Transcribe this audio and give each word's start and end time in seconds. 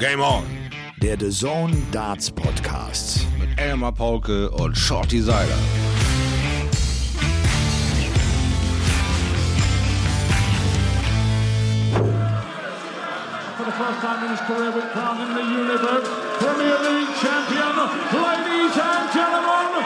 Game 0.00 0.22
On. 0.22 0.42
Der 1.02 1.18
The 1.18 1.30
Zone 1.30 1.76
Darts 1.92 2.30
Podcast. 2.30 3.26
Mit 3.38 3.50
Elmar 3.60 3.92
Paulke 3.92 4.48
und 4.48 4.74
Shorty 4.74 5.20
Seiler. 5.20 5.58
For 13.58 13.66
the 13.66 13.72
first 13.72 14.00
time 14.00 14.24
in 14.24 14.30
his 14.30 14.40
career, 14.48 14.72
with 14.72 14.88
crowning 14.92 15.34
the 15.34 15.42
Universe 15.42 16.08
Premier 16.38 16.78
League 16.80 17.14
champion, 17.20 17.76
ladies 18.16 18.76
and 18.80 19.12
gentlemen, 19.12 19.84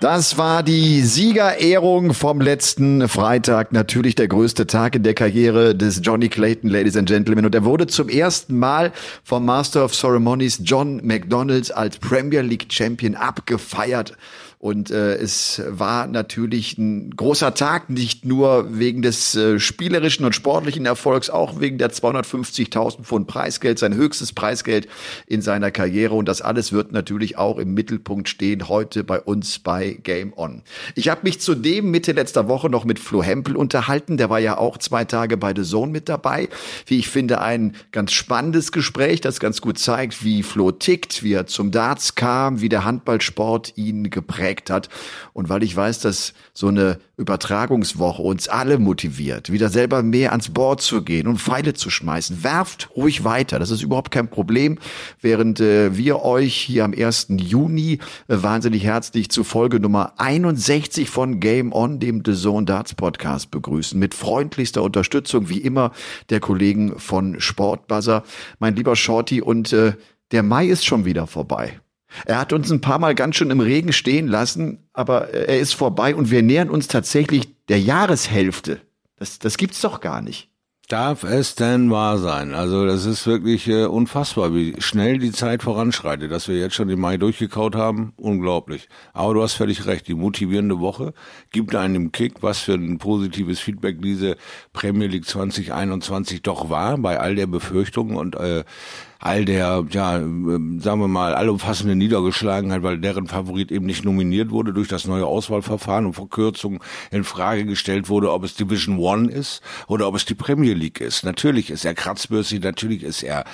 Das 0.00 0.38
war 0.38 0.62
die 0.62 1.02
Siegerehrung 1.02 2.14
vom 2.14 2.40
letzten 2.40 3.06
Freitag. 3.06 3.70
Natürlich 3.72 4.14
der 4.14 4.28
größte 4.28 4.66
Tag 4.66 4.94
in 4.94 5.02
der 5.02 5.12
Karriere 5.12 5.74
des 5.74 6.00
Johnny 6.02 6.30
Clayton, 6.30 6.70
Ladies 6.70 6.96
and 6.96 7.06
Gentlemen. 7.06 7.44
Und 7.44 7.54
er 7.54 7.66
wurde 7.66 7.86
zum 7.86 8.08
ersten 8.08 8.58
Mal 8.58 8.92
vom 9.24 9.44
Master 9.44 9.84
of 9.84 9.94
Ceremonies 9.94 10.62
John 10.64 11.02
McDonalds 11.04 11.70
als 11.70 11.98
Premier 11.98 12.40
League 12.40 12.72
Champion 12.72 13.14
abgefeiert. 13.14 14.16
Und 14.60 14.90
äh, 14.90 15.14
es 15.14 15.62
war 15.66 16.06
natürlich 16.06 16.76
ein 16.76 17.16
großer 17.16 17.54
Tag, 17.54 17.88
nicht 17.88 18.26
nur 18.26 18.78
wegen 18.78 19.00
des 19.00 19.34
äh, 19.34 19.58
spielerischen 19.58 20.26
und 20.26 20.34
sportlichen 20.34 20.84
Erfolgs, 20.84 21.30
auch 21.30 21.60
wegen 21.60 21.78
der 21.78 21.90
250.000 21.90 23.00
Pfund 23.00 23.26
Preisgeld, 23.26 23.78
sein 23.78 23.94
höchstes 23.94 24.34
Preisgeld 24.34 24.86
in 25.26 25.40
seiner 25.40 25.70
Karriere. 25.70 26.14
Und 26.14 26.28
das 26.28 26.42
alles 26.42 26.72
wird 26.72 26.92
natürlich 26.92 27.38
auch 27.38 27.56
im 27.56 27.72
Mittelpunkt 27.72 28.28
stehen 28.28 28.68
heute 28.68 29.02
bei 29.02 29.18
uns 29.18 29.60
bei 29.60 29.98
Game 30.02 30.34
On. 30.36 30.60
Ich 30.94 31.08
habe 31.08 31.22
mich 31.22 31.40
zudem 31.40 31.90
Mitte 31.90 32.12
letzter 32.12 32.46
Woche 32.46 32.68
noch 32.68 32.84
mit 32.84 32.98
Flo 32.98 33.22
Hempel 33.22 33.56
unterhalten. 33.56 34.18
Der 34.18 34.28
war 34.28 34.40
ja 34.40 34.58
auch 34.58 34.76
zwei 34.76 35.06
Tage 35.06 35.38
bei 35.38 35.54
The 35.56 35.62
Zone 35.62 35.90
mit 35.90 36.10
dabei. 36.10 36.50
Wie 36.84 36.98
ich 36.98 37.08
finde, 37.08 37.40
ein 37.40 37.76
ganz 37.92 38.12
spannendes 38.12 38.72
Gespräch, 38.72 39.22
das 39.22 39.40
ganz 39.40 39.62
gut 39.62 39.78
zeigt, 39.78 40.22
wie 40.22 40.42
Flo 40.42 40.70
tickt, 40.70 41.22
wie 41.22 41.32
er 41.32 41.46
zum 41.46 41.70
Darts 41.70 42.14
kam, 42.14 42.60
wie 42.60 42.68
der 42.68 42.84
Handballsport 42.84 43.72
ihn 43.78 44.10
geprägt 44.10 44.49
hat. 44.70 44.88
Und 45.32 45.48
weil 45.48 45.62
ich 45.62 45.76
weiß, 45.76 46.00
dass 46.00 46.32
so 46.52 46.68
eine 46.68 46.98
Übertragungswoche 47.16 48.22
uns 48.22 48.48
alle 48.48 48.78
motiviert, 48.78 49.52
wieder 49.52 49.68
selber 49.68 50.02
mehr 50.02 50.30
ans 50.30 50.48
Board 50.48 50.80
zu 50.80 51.02
gehen 51.02 51.26
und 51.26 51.38
Pfeile 51.38 51.74
zu 51.74 51.90
schmeißen, 51.90 52.42
werft 52.42 52.88
ruhig 52.96 53.24
weiter. 53.24 53.58
Das 53.58 53.70
ist 53.70 53.82
überhaupt 53.82 54.10
kein 54.10 54.28
Problem. 54.28 54.78
Während 55.20 55.60
äh, 55.60 55.96
wir 55.96 56.22
euch 56.22 56.54
hier 56.54 56.84
am 56.84 56.94
1. 56.94 57.26
Juni 57.36 57.98
äh, 58.28 58.36
wahnsinnig 58.42 58.84
herzlich 58.84 59.28
zu 59.28 59.44
Folge 59.44 59.80
Nummer 59.80 60.14
61 60.16 61.10
von 61.10 61.40
Game 61.40 61.72
On, 61.72 62.00
dem 62.00 62.22
The 62.24 62.34
Zone 62.34 62.64
Darts 62.64 62.94
Podcast 62.94 63.50
begrüßen. 63.50 63.98
Mit 63.98 64.14
freundlichster 64.14 64.82
Unterstützung, 64.82 65.48
wie 65.50 65.58
immer, 65.58 65.92
der 66.30 66.40
Kollegen 66.40 66.98
von 66.98 67.38
Sportbuzzer. 67.38 68.24
Mein 68.58 68.74
lieber 68.76 68.96
Shorty 68.96 69.42
und 69.42 69.72
äh, 69.72 69.92
der 70.32 70.42
Mai 70.42 70.66
ist 70.66 70.86
schon 70.86 71.04
wieder 71.04 71.26
vorbei. 71.26 71.80
Er 72.26 72.38
hat 72.38 72.52
uns 72.52 72.70
ein 72.70 72.80
paar 72.80 72.98
Mal 72.98 73.14
ganz 73.14 73.36
schön 73.36 73.50
im 73.50 73.60
Regen 73.60 73.92
stehen 73.92 74.28
lassen, 74.28 74.88
aber 74.92 75.30
er 75.30 75.58
ist 75.58 75.74
vorbei 75.74 76.14
und 76.14 76.30
wir 76.30 76.42
nähern 76.42 76.70
uns 76.70 76.88
tatsächlich 76.88 77.48
der 77.68 77.80
Jahreshälfte. 77.80 78.80
Das, 79.16 79.38
das 79.38 79.56
gibt's 79.56 79.80
doch 79.80 80.00
gar 80.00 80.22
nicht. 80.22 80.50
Darf 80.90 81.22
es 81.22 81.54
denn 81.54 81.88
wahr 81.92 82.18
sein? 82.18 82.52
Also 82.52 82.84
das 82.84 83.04
ist 83.04 83.24
wirklich 83.24 83.68
äh, 83.68 83.84
unfassbar, 83.84 84.52
wie 84.56 84.74
schnell 84.80 85.18
die 85.18 85.30
Zeit 85.30 85.62
voranschreitet. 85.62 86.32
Dass 86.32 86.48
wir 86.48 86.58
jetzt 86.58 86.74
schon 86.74 86.88
den 86.88 86.98
Mai 86.98 87.16
durchgekaut 87.16 87.76
haben, 87.76 88.12
unglaublich. 88.16 88.88
Aber 89.12 89.34
du 89.34 89.40
hast 89.40 89.52
völlig 89.52 89.86
recht, 89.86 90.08
die 90.08 90.14
motivierende 90.14 90.80
Woche 90.80 91.14
gibt 91.52 91.76
einem 91.76 92.10
Kick, 92.10 92.42
was 92.42 92.58
für 92.58 92.74
ein 92.74 92.98
positives 92.98 93.60
Feedback 93.60 94.02
diese 94.02 94.36
Premier 94.72 95.06
League 95.06 95.26
2021 95.26 96.42
doch 96.42 96.70
war, 96.70 96.98
bei 96.98 97.20
all 97.20 97.36
der 97.36 97.46
Befürchtungen 97.46 98.16
und 98.16 98.34
äh, 98.34 98.64
all 99.22 99.44
der, 99.44 99.84
ja, 99.90 100.18
sagen 100.18 100.78
wir 100.78 101.08
mal, 101.08 101.34
allumfassende 101.34 101.94
Niedergeschlagenheit, 101.94 102.82
weil 102.82 102.98
deren 102.98 103.26
Favorit 103.26 103.70
eben 103.70 103.84
nicht 103.84 104.02
nominiert 104.02 104.50
wurde 104.50 104.72
durch 104.72 104.88
das 104.88 105.06
neue 105.06 105.26
Auswahlverfahren 105.26 106.06
und 106.06 106.14
Verkürzung 106.14 106.82
in 107.10 107.24
Frage 107.24 107.66
gestellt 107.66 108.08
wurde, 108.08 108.32
ob 108.32 108.44
es 108.44 108.54
Division 108.54 108.98
One 108.98 109.30
ist 109.30 109.60
oder 109.88 110.08
ob 110.08 110.14
es 110.14 110.24
die 110.24 110.34
Premier 110.34 110.72
League 110.72 111.02
ist. 111.02 111.22
Natürlich 111.22 111.70
ist 111.70 111.84
er 111.84 111.92
kratzbürstig, 111.92 112.62
natürlich 112.62 113.02
ist 113.02 113.22
er 113.22 113.44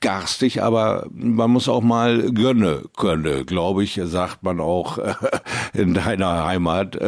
garstig, 0.00 0.62
aber 0.62 1.06
man 1.12 1.50
muss 1.50 1.68
auch 1.68 1.80
mal 1.80 2.30
gönne 2.30 2.82
können, 2.96 3.46
glaube 3.46 3.82
ich, 3.82 3.98
sagt 4.04 4.44
man 4.44 4.60
auch 4.60 4.98
in 5.72 5.94
deiner 5.94 6.44
Heimat. 6.44 6.98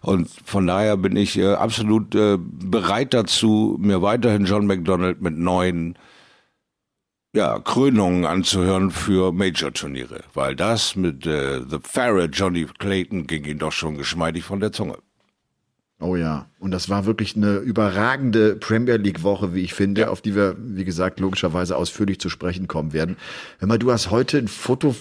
Und 0.00 0.30
von 0.44 0.66
daher 0.66 0.96
bin 0.96 1.16
ich 1.16 1.44
absolut 1.44 2.10
bereit 2.10 3.12
dazu, 3.12 3.76
mir 3.78 4.00
weiterhin 4.00 4.46
John 4.46 4.66
McDonald 4.66 5.20
mit 5.20 5.36
neuen 5.36 5.98
ja, 7.36 7.58
Krönungen 7.58 8.24
anzuhören 8.24 8.90
für 8.90 9.30
Major-Turniere, 9.30 10.24
weil 10.32 10.56
das 10.56 10.96
mit 10.96 11.26
äh, 11.26 11.60
The 11.68 11.78
Ferret 11.82 12.34
Johnny 12.34 12.66
Clayton 12.78 13.26
ging 13.26 13.44
ihm 13.44 13.58
doch 13.58 13.72
schon 13.72 13.98
geschmeidig 13.98 14.42
von 14.42 14.58
der 14.58 14.72
Zunge. 14.72 14.96
Oh 16.00 16.16
ja, 16.16 16.46
und 16.58 16.72
das 16.72 16.88
war 16.88 17.06
wirklich 17.06 17.36
eine 17.36 17.56
überragende 17.56 18.56
Premier 18.56 18.96
League 18.96 19.22
Woche, 19.22 19.54
wie 19.54 19.62
ich 19.62 19.74
finde, 19.74 20.02
ja. 20.02 20.08
auf 20.08 20.22
die 20.22 20.34
wir, 20.34 20.56
wie 20.58 20.84
gesagt, 20.84 21.20
logischerweise 21.20 21.76
ausführlich 21.76 22.20
zu 22.20 22.28
sprechen 22.30 22.68
kommen 22.68 22.92
werden. 22.92 23.16
Hör 23.58 23.68
mal, 23.68 23.78
du 23.78 23.92
hast 23.92 24.10
heute 24.10 24.38
ein 24.38 24.48
Foto 24.48 24.94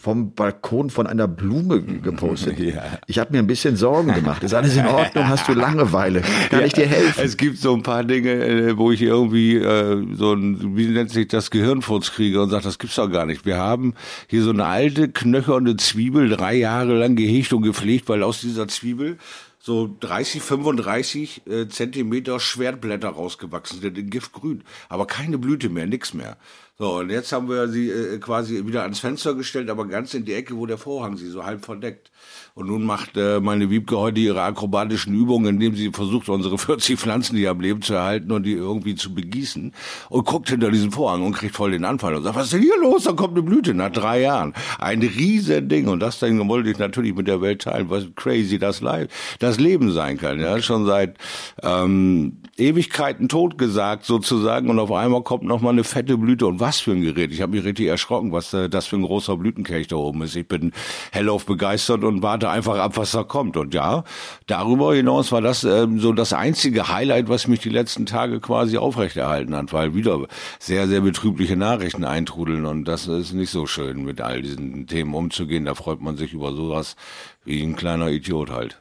vom 0.00 0.34
Balkon 0.34 0.88
von 0.88 1.06
einer 1.06 1.28
Blume 1.28 1.82
gepostet. 2.02 2.58
Ja. 2.58 2.82
Ich 3.06 3.18
habe 3.18 3.32
mir 3.32 3.38
ein 3.38 3.46
bisschen 3.46 3.76
Sorgen 3.76 4.14
gemacht. 4.14 4.42
Ist 4.42 4.54
alles 4.54 4.76
in 4.76 4.86
Ordnung? 4.86 5.28
Hast 5.28 5.46
du 5.46 5.52
Langeweile? 5.52 6.22
Kann 6.48 6.60
ja, 6.60 6.66
ich 6.66 6.72
dir 6.72 6.86
helfen? 6.86 7.22
Es 7.22 7.36
gibt 7.36 7.58
so 7.58 7.74
ein 7.74 7.82
paar 7.82 8.04
Dinge, 8.04 8.30
äh, 8.30 8.78
wo 8.78 8.92
ich 8.92 9.02
irgendwie 9.02 9.56
äh, 9.56 10.06
so 10.14 10.32
ein, 10.32 10.76
wie 10.76 10.86
nennt 10.86 11.10
sich 11.10 11.28
das, 11.28 11.50
Gehirnfurz 11.50 12.12
kriege 12.12 12.40
und 12.40 12.50
sage, 12.50 12.64
das 12.64 12.78
gibt's 12.78 12.96
doch 12.96 13.10
gar 13.10 13.26
nicht. 13.26 13.44
Wir 13.44 13.58
haben 13.58 13.94
hier 14.28 14.42
so 14.42 14.50
eine 14.50 14.64
alte, 14.64 15.08
knöcherne 15.08 15.76
Zwiebel 15.76 16.30
drei 16.30 16.54
Jahre 16.54 16.94
lang 16.98 17.16
gehegt 17.16 17.52
und 17.52 17.62
gepflegt, 17.62 18.08
weil 18.08 18.22
aus 18.22 18.40
dieser 18.40 18.68
Zwiebel 18.68 19.18
so 19.62 19.94
30, 20.00 20.40
35 20.40 21.46
äh, 21.46 21.68
Zentimeter 21.68 22.40
Schwertblätter 22.40 23.10
rausgewachsen 23.10 23.80
sind 23.80 23.98
in 23.98 24.08
Giftgrün. 24.08 24.64
Aber 24.88 25.06
keine 25.06 25.36
Blüte 25.36 25.68
mehr, 25.68 25.86
nix 25.86 26.14
mehr. 26.14 26.38
So, 26.78 26.96
und 26.96 27.10
jetzt 27.10 27.30
haben 27.32 27.50
wir 27.50 27.68
sie 27.68 27.90
äh, 27.90 28.18
quasi 28.18 28.66
wieder 28.66 28.82
ans 28.82 29.00
Fenster 29.00 29.34
gestellt, 29.34 29.68
aber 29.68 29.86
ganz 29.86 30.14
in 30.14 30.24
die 30.24 30.32
Ecke, 30.32 30.56
wo 30.56 30.64
der 30.64 30.78
Vorhang 30.78 31.18
sie 31.18 31.28
so 31.28 31.44
halb 31.44 31.62
verdeckt. 31.62 32.10
Und 32.54 32.66
nun 32.66 32.84
macht 32.84 33.16
äh, 33.16 33.40
meine 33.40 33.70
Wiebke 33.70 33.96
heute 33.98 34.20
ihre 34.20 34.42
akrobatischen 34.42 35.14
Übungen, 35.14 35.54
indem 35.54 35.76
sie 35.76 35.90
versucht, 35.90 36.28
unsere 36.28 36.58
40 36.58 36.98
Pflanzen 36.98 37.36
hier 37.36 37.50
am 37.50 37.60
Leben 37.60 37.82
zu 37.82 37.94
erhalten 37.94 38.32
und 38.32 38.44
die 38.44 38.52
irgendwie 38.52 38.94
zu 38.94 39.14
begießen. 39.14 39.72
Und 40.08 40.26
guckt 40.26 40.50
hinter 40.50 40.70
diesen 40.70 40.90
Vorhang 40.90 41.24
und 41.24 41.32
kriegt 41.32 41.54
voll 41.54 41.70
den 41.70 41.84
Anfall 41.84 42.14
und 42.14 42.22
sagt, 42.22 42.36
was 42.36 42.46
ist 42.46 42.54
denn 42.54 42.62
hier 42.62 42.78
los? 42.80 43.04
Da 43.04 43.12
kommt 43.12 43.34
eine 43.34 43.42
Blüte 43.42 43.74
nach 43.74 43.90
drei 43.90 44.22
Jahren. 44.22 44.54
Ein 44.78 45.00
riesen 45.00 45.68
Ding. 45.68 45.88
Und 45.88 46.00
das 46.00 46.18
Ding 46.18 46.46
wollte 46.48 46.70
ich 46.70 46.78
natürlich 46.78 47.14
mit 47.14 47.28
der 47.28 47.40
Welt 47.40 47.62
teilen, 47.62 47.90
was 47.90 48.04
crazy 48.16 48.58
das, 48.58 48.80
Le 48.80 49.08
das 49.38 49.60
Leben 49.60 49.92
sein 49.92 50.18
kann. 50.18 50.40
Ja, 50.40 50.60
schon 50.60 50.86
seit 50.86 51.16
ähm, 51.62 52.38
Ewigkeiten 52.56 53.28
totgesagt 53.28 54.04
sozusagen. 54.04 54.70
Und 54.70 54.78
auf 54.78 54.92
einmal 54.92 55.22
kommt 55.22 55.44
noch 55.44 55.60
mal 55.60 55.70
eine 55.70 55.84
fette 55.84 56.18
Blüte. 56.18 56.46
Und 56.46 56.60
was 56.60 56.80
für 56.80 56.92
ein 56.92 57.02
Gerät. 57.02 57.32
Ich 57.32 57.40
habe 57.42 57.52
mich 57.52 57.64
richtig 57.64 57.86
erschrocken, 57.86 58.32
was 58.32 58.52
äh, 58.52 58.68
das 58.68 58.86
für 58.86 58.96
ein 58.96 59.02
großer 59.02 59.36
Blütenkelch 59.36 59.88
da 59.88 59.96
oben 59.96 60.22
ist. 60.22 60.36
Ich 60.36 60.48
bin 60.48 60.72
hellauf 61.12 61.46
begeistert 61.46 62.04
und 62.04 62.22
warte 62.40 62.50
einfach 62.50 62.78
ab, 62.78 62.96
was 62.96 63.12
da 63.12 63.22
kommt. 63.22 63.56
Und 63.56 63.74
ja, 63.74 64.04
darüber 64.46 64.94
hinaus 64.94 65.30
war 65.32 65.40
das 65.40 65.64
ähm, 65.64 66.00
so 66.00 66.12
das 66.12 66.32
einzige 66.32 66.88
Highlight, 66.88 67.28
was 67.28 67.46
mich 67.48 67.60
die 67.60 67.68
letzten 67.68 68.06
Tage 68.06 68.40
quasi 68.40 68.78
aufrechterhalten 68.78 69.54
hat, 69.54 69.72
weil 69.72 69.94
wieder 69.94 70.26
sehr, 70.58 70.88
sehr 70.88 71.02
betrübliche 71.02 71.56
Nachrichten 71.56 72.04
eintrudeln. 72.04 72.64
Und 72.64 72.86
das 72.86 73.06
ist 73.06 73.32
nicht 73.32 73.50
so 73.50 73.66
schön, 73.66 74.04
mit 74.04 74.20
all 74.20 74.42
diesen 74.42 74.86
Themen 74.86 75.14
umzugehen. 75.14 75.66
Da 75.66 75.74
freut 75.74 76.00
man 76.00 76.16
sich 76.16 76.32
über 76.32 76.52
sowas 76.52 76.96
wie 77.44 77.62
ein 77.62 77.76
kleiner 77.76 78.08
Idiot 78.08 78.50
halt. 78.50 78.79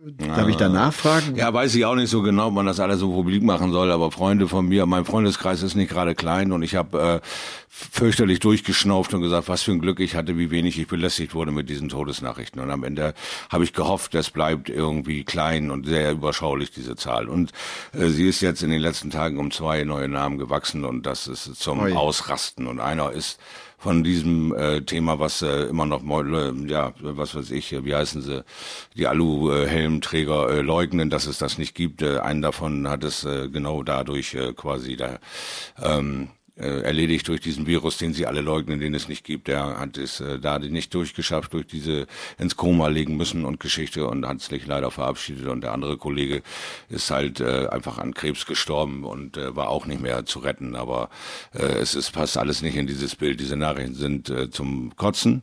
Darf 0.00 0.48
ich 0.48 0.56
da 0.56 0.68
nachfragen? 0.68 1.34
Ja, 1.34 1.52
weiß 1.52 1.74
ich 1.74 1.84
auch 1.84 1.96
nicht 1.96 2.10
so 2.10 2.22
genau, 2.22 2.48
ob 2.48 2.54
man 2.54 2.66
das 2.66 2.78
alles 2.78 3.00
so 3.00 3.12
publik 3.12 3.42
machen 3.42 3.72
soll, 3.72 3.90
aber 3.90 4.12
Freunde 4.12 4.46
von 4.46 4.68
mir, 4.68 4.86
mein 4.86 5.04
Freundeskreis 5.04 5.62
ist 5.62 5.74
nicht 5.74 5.90
gerade 5.90 6.14
klein 6.14 6.52
und 6.52 6.62
ich 6.62 6.76
habe 6.76 7.20
äh, 7.22 7.26
fürchterlich 7.68 8.38
durchgeschnauft 8.38 9.12
und 9.14 9.22
gesagt, 9.22 9.48
was 9.48 9.62
für 9.62 9.72
ein 9.72 9.80
Glück 9.80 9.98
ich 9.98 10.14
hatte, 10.14 10.38
wie 10.38 10.52
wenig 10.52 10.78
ich 10.78 10.86
belästigt 10.86 11.34
wurde 11.34 11.50
mit 11.50 11.68
diesen 11.68 11.88
Todesnachrichten. 11.88 12.60
Und 12.62 12.70
am 12.70 12.84
Ende 12.84 13.14
habe 13.50 13.64
ich 13.64 13.72
gehofft, 13.72 14.14
es 14.14 14.30
bleibt 14.30 14.68
irgendwie 14.68 15.24
klein 15.24 15.70
und 15.70 15.86
sehr 15.86 16.12
überschaulich, 16.12 16.70
diese 16.70 16.94
Zahl. 16.94 17.28
Und 17.28 17.52
äh, 17.92 18.06
sie 18.06 18.28
ist 18.28 18.40
jetzt 18.40 18.62
in 18.62 18.70
den 18.70 18.80
letzten 18.80 19.10
Tagen 19.10 19.38
um 19.38 19.50
zwei 19.50 19.82
neue 19.82 20.08
Namen 20.08 20.38
gewachsen 20.38 20.84
und 20.84 21.06
das 21.06 21.26
ist 21.26 21.56
zum 21.56 21.80
Oi. 21.80 21.94
Ausrasten. 21.94 22.68
Und 22.68 22.78
einer 22.78 23.10
ist 23.10 23.40
von 23.78 24.02
diesem 24.02 24.54
äh, 24.54 24.82
Thema, 24.82 25.20
was 25.20 25.40
äh, 25.40 25.64
immer 25.66 25.86
noch, 25.86 26.02
äh, 26.02 26.52
ja, 26.66 26.92
was 27.00 27.34
weiß 27.36 27.52
ich, 27.52 27.72
wie 27.84 27.94
heißen 27.94 28.22
sie, 28.22 28.44
die 28.96 29.06
Alu-Helmträger 29.06 30.50
äh, 30.50 30.60
leugnen, 30.60 31.10
dass 31.10 31.26
es 31.26 31.38
das 31.38 31.58
nicht 31.58 31.74
gibt. 31.74 32.02
Äh, 32.02 32.18
einen 32.18 32.42
davon 32.42 32.88
hat 32.88 33.04
es 33.04 33.24
äh, 33.24 33.48
genau 33.48 33.84
dadurch 33.84 34.34
äh, 34.34 34.52
quasi 34.52 34.96
da 34.96 35.20
ähm, 35.80 36.24
äh, 36.24 36.47
erledigt 36.62 37.28
durch 37.28 37.40
diesen 37.40 37.66
Virus, 37.66 37.98
den 37.98 38.12
sie 38.12 38.26
alle 38.26 38.40
leugnen, 38.40 38.80
den 38.80 38.94
es 38.94 39.08
nicht 39.08 39.24
gibt. 39.24 39.48
Der 39.48 39.78
hat 39.78 39.96
es 39.96 40.20
äh, 40.20 40.38
da 40.38 40.58
nicht 40.58 40.92
durchgeschafft, 40.92 41.52
durch 41.52 41.66
diese 41.66 42.06
ins 42.38 42.56
Koma 42.56 42.88
legen 42.88 43.16
müssen 43.16 43.44
und 43.44 43.60
Geschichte 43.60 44.06
und 44.06 44.26
hat 44.26 44.40
sich 44.40 44.66
leider 44.66 44.90
verabschiedet. 44.90 45.46
Und 45.46 45.62
der 45.62 45.72
andere 45.72 45.96
Kollege 45.96 46.42
ist 46.88 47.10
halt 47.10 47.40
äh, 47.40 47.68
einfach 47.68 47.98
an 47.98 48.14
Krebs 48.14 48.46
gestorben 48.46 49.04
und 49.04 49.36
äh, 49.36 49.54
war 49.54 49.68
auch 49.68 49.86
nicht 49.86 50.00
mehr 50.00 50.26
zu 50.26 50.40
retten. 50.40 50.74
Aber 50.76 51.10
äh, 51.54 51.64
es 51.64 51.94
ist 51.94 52.12
passt 52.12 52.36
alles 52.36 52.62
nicht 52.62 52.76
in 52.76 52.86
dieses 52.86 53.16
Bild. 53.16 53.40
Diese 53.40 53.56
Nachrichten 53.56 53.94
sind 53.94 54.30
äh, 54.30 54.50
zum 54.50 54.96
Kotzen. 54.96 55.42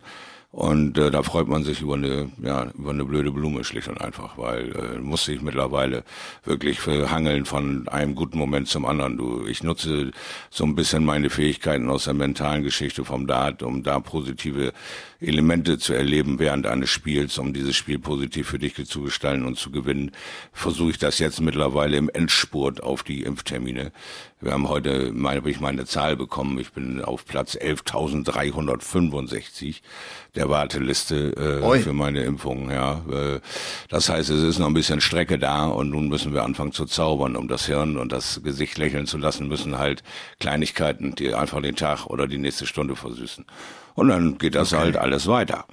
Und 0.56 0.98
äh, 0.98 1.12
da 1.12 1.22
freut 1.22 1.50
man 1.50 1.66
sich 1.66 1.82
über 1.82 1.96
eine, 1.96 2.32
ja, 2.42 2.72
über 2.78 2.92
eine 2.92 3.04
blöde 3.04 3.30
Blume 3.30 3.66
schlicht 3.66 3.90
und 3.90 4.00
einfach, 4.00 4.38
weil 4.38 4.72
äh, 4.74 5.00
muss 5.00 5.26
sich 5.26 5.42
mittlerweile 5.42 6.06
wirklich 6.46 6.80
verhangeln 6.80 7.44
von 7.44 7.90
einem 7.90 8.16
guten 8.16 8.38
Moment 8.38 8.70
zum 8.70 8.86
anderen. 8.86 9.18
Du, 9.18 9.46
ich 9.48 9.64
nutze 9.64 10.12
so 10.50 10.64
ein 10.64 10.74
bisschen 10.74 11.04
meine 11.04 11.30
Fähigkeiten 11.30 11.90
aus 11.90 12.06
der 12.06 12.14
mentalen 12.14 12.64
Geschichte 12.64 13.04
vom 13.04 13.28
Dart, 13.28 13.64
um 13.64 13.84
da 13.84 14.00
positive 14.00 14.72
Elemente 15.20 15.78
zu 15.78 15.94
erleben 15.94 16.40
während 16.40 16.68
eines 16.68 16.90
Spiels, 16.90 17.38
um 17.38 17.54
dieses 17.54 17.76
Spiel 17.76 18.00
positiv 18.00 18.48
für 18.48 18.60
dich 18.60 18.76
zu 18.86 19.02
gestalten 19.02 19.46
und 19.46 19.58
zu 19.58 19.72
gewinnen, 19.72 20.12
versuche 20.54 20.92
ich 20.92 20.98
das 20.98 21.20
jetzt 21.20 21.42
mittlerweile 21.42 21.98
im 21.98 22.10
Endspurt 22.10 22.82
auf 22.82 23.04
die 23.04 23.24
Impftermine. 23.24 23.92
Wir 24.42 24.52
haben 24.52 24.68
heute, 24.68 25.14
meine, 25.14 25.38
habe 25.38 25.50
ich 25.50 25.62
meine 25.62 25.86
Zahl 25.86 26.18
bekommen. 26.18 26.60
Ich 26.60 26.74
bin 26.74 27.02
auf 27.02 27.26
Platz 27.26 27.56
11.365 27.56 29.78
der 30.36 30.50
Warteliste 30.50 31.62
äh, 31.64 31.80
für 31.80 31.94
meine 31.94 32.22
Impfung. 32.24 32.70
Ja, 32.70 33.02
äh, 33.10 33.40
das 33.88 34.10
heißt, 34.10 34.30
es 34.30 34.44
ist 34.44 34.60
noch 34.60 34.68
ein 34.68 34.74
bisschen 34.74 35.00
Strecke 35.00 35.40
da 35.40 35.68
und 35.68 35.90
nun 35.90 36.10
müssen 36.10 36.34
wir 36.34 36.44
anfangen 36.44 36.74
zu 36.74 36.84
zaubern, 36.86 37.38
um 37.38 37.48
das 37.48 37.66
Hirn 37.66 37.96
und 37.96 38.12
das 38.12 38.44
Gesicht 38.44 38.78
lächeln 38.78 39.08
zu 39.08 39.18
lassen, 39.18 39.48
müssen 39.48 39.78
halt 39.78 40.04
Kleinigkeiten, 40.40 41.16
die 41.16 41.34
einfach 41.34 41.62
den 41.62 41.78
Tag 41.78 42.08
oder 42.08 42.28
die 42.28 42.38
nächste 42.38 42.66
Stunde 42.66 42.98
versüßen. 42.98 43.46
Und 43.94 44.10
dann 44.10 44.38
geht 44.38 44.56
das 44.56 44.74
okay. 44.74 44.84
halt 44.84 44.98
alles 44.98 45.28
weiter. 45.28 45.66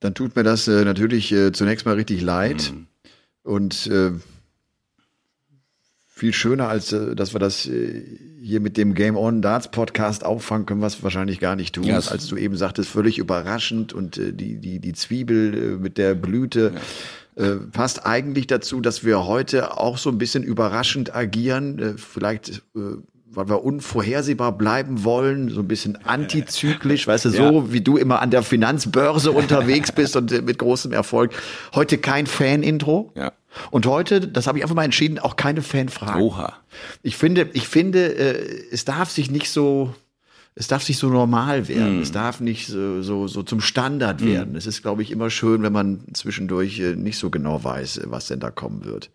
Dann 0.00 0.14
tut 0.14 0.36
mir 0.36 0.42
das 0.42 0.68
äh, 0.68 0.84
natürlich 0.84 1.30
äh, 1.32 1.52
zunächst 1.52 1.84
mal 1.84 1.96
richtig 1.96 2.22
leid. 2.22 2.72
Mhm. 2.72 2.86
Und 3.42 3.88
äh, 3.88 4.12
viel 6.16 6.32
schöner, 6.32 6.68
als 6.68 6.92
äh, 6.92 7.16
dass 7.16 7.34
wir 7.34 7.40
das 7.40 7.66
äh, 7.66 8.04
hier 8.40 8.60
mit 8.60 8.76
dem 8.76 8.94
Game 8.94 9.16
On 9.16 9.42
Darts 9.42 9.68
Podcast 9.72 10.24
auffangen, 10.24 10.64
können 10.64 10.80
wir 10.80 10.86
es 10.86 11.02
wahrscheinlich 11.02 11.40
gar 11.40 11.56
nicht 11.56 11.74
tun. 11.74 11.84
Yes. 11.84 12.08
Als 12.08 12.28
du 12.28 12.36
eben 12.36 12.56
sagtest, 12.56 12.88
völlig 12.88 13.18
überraschend 13.18 13.92
und 13.92 14.16
äh, 14.16 14.32
die, 14.32 14.58
die, 14.58 14.78
die 14.78 14.92
Zwiebel 14.92 15.76
mit 15.78 15.98
der 15.98 16.14
Blüte. 16.14 16.72
Ja. 17.36 17.44
Äh, 17.44 17.56
passt 17.72 18.06
eigentlich 18.06 18.46
dazu, 18.46 18.80
dass 18.80 19.04
wir 19.04 19.26
heute 19.26 19.76
auch 19.76 19.98
so 19.98 20.08
ein 20.08 20.18
bisschen 20.18 20.44
überraschend 20.44 21.16
agieren, 21.16 21.78
äh, 21.80 21.94
vielleicht 21.96 22.62
äh, 22.76 22.98
weil 23.26 23.48
wir 23.48 23.64
unvorhersehbar 23.64 24.56
bleiben 24.56 25.02
wollen, 25.02 25.48
so 25.48 25.58
ein 25.58 25.66
bisschen 25.66 25.98
antizyklisch, 26.04 27.08
weißt 27.08 27.24
du, 27.24 27.30
so 27.30 27.42
ja. 27.42 27.72
wie 27.72 27.80
du 27.80 27.96
immer 27.96 28.22
an 28.22 28.30
der 28.30 28.44
Finanzbörse 28.44 29.32
unterwegs 29.32 29.90
bist 29.90 30.14
und 30.14 30.30
mit 30.44 30.58
großem 30.58 30.92
Erfolg. 30.92 31.32
Heute 31.74 31.98
kein 31.98 32.28
Fan-Intro. 32.28 33.12
Ja. 33.16 33.32
Und 33.70 33.86
heute, 33.86 34.20
das 34.20 34.46
habe 34.46 34.58
ich 34.58 34.64
einfach 34.64 34.76
mal 34.76 34.84
entschieden, 34.84 35.18
auch 35.18 35.36
keine 35.36 35.62
Fanfragen. 35.62 36.20
Oha. 36.20 36.54
Ich 37.02 37.16
finde, 37.16 37.48
ich 37.52 37.68
finde, 37.68 38.16
äh, 38.16 38.64
es 38.70 38.84
darf 38.84 39.10
sich 39.10 39.30
nicht 39.30 39.50
so, 39.50 39.94
es 40.54 40.68
darf 40.68 40.82
sich 40.82 40.98
so 40.98 41.08
normal 41.08 41.68
werden. 41.68 41.98
Mm. 41.98 42.02
Es 42.02 42.12
darf 42.12 42.40
nicht 42.40 42.66
so, 42.68 43.02
so, 43.02 43.26
so 43.26 43.42
zum 43.42 43.60
Standard 43.60 44.20
mm. 44.20 44.26
werden. 44.26 44.56
Es 44.56 44.66
ist, 44.66 44.82
glaube 44.82 45.02
ich, 45.02 45.10
immer 45.10 45.30
schön, 45.30 45.62
wenn 45.62 45.72
man 45.72 46.00
zwischendurch 46.14 46.78
äh, 46.80 46.94
nicht 46.94 47.18
so 47.18 47.30
genau 47.30 47.62
weiß, 47.62 48.02
was 48.04 48.28
denn 48.28 48.40
da 48.40 48.50
kommen 48.50 48.84
wird. 48.84 49.10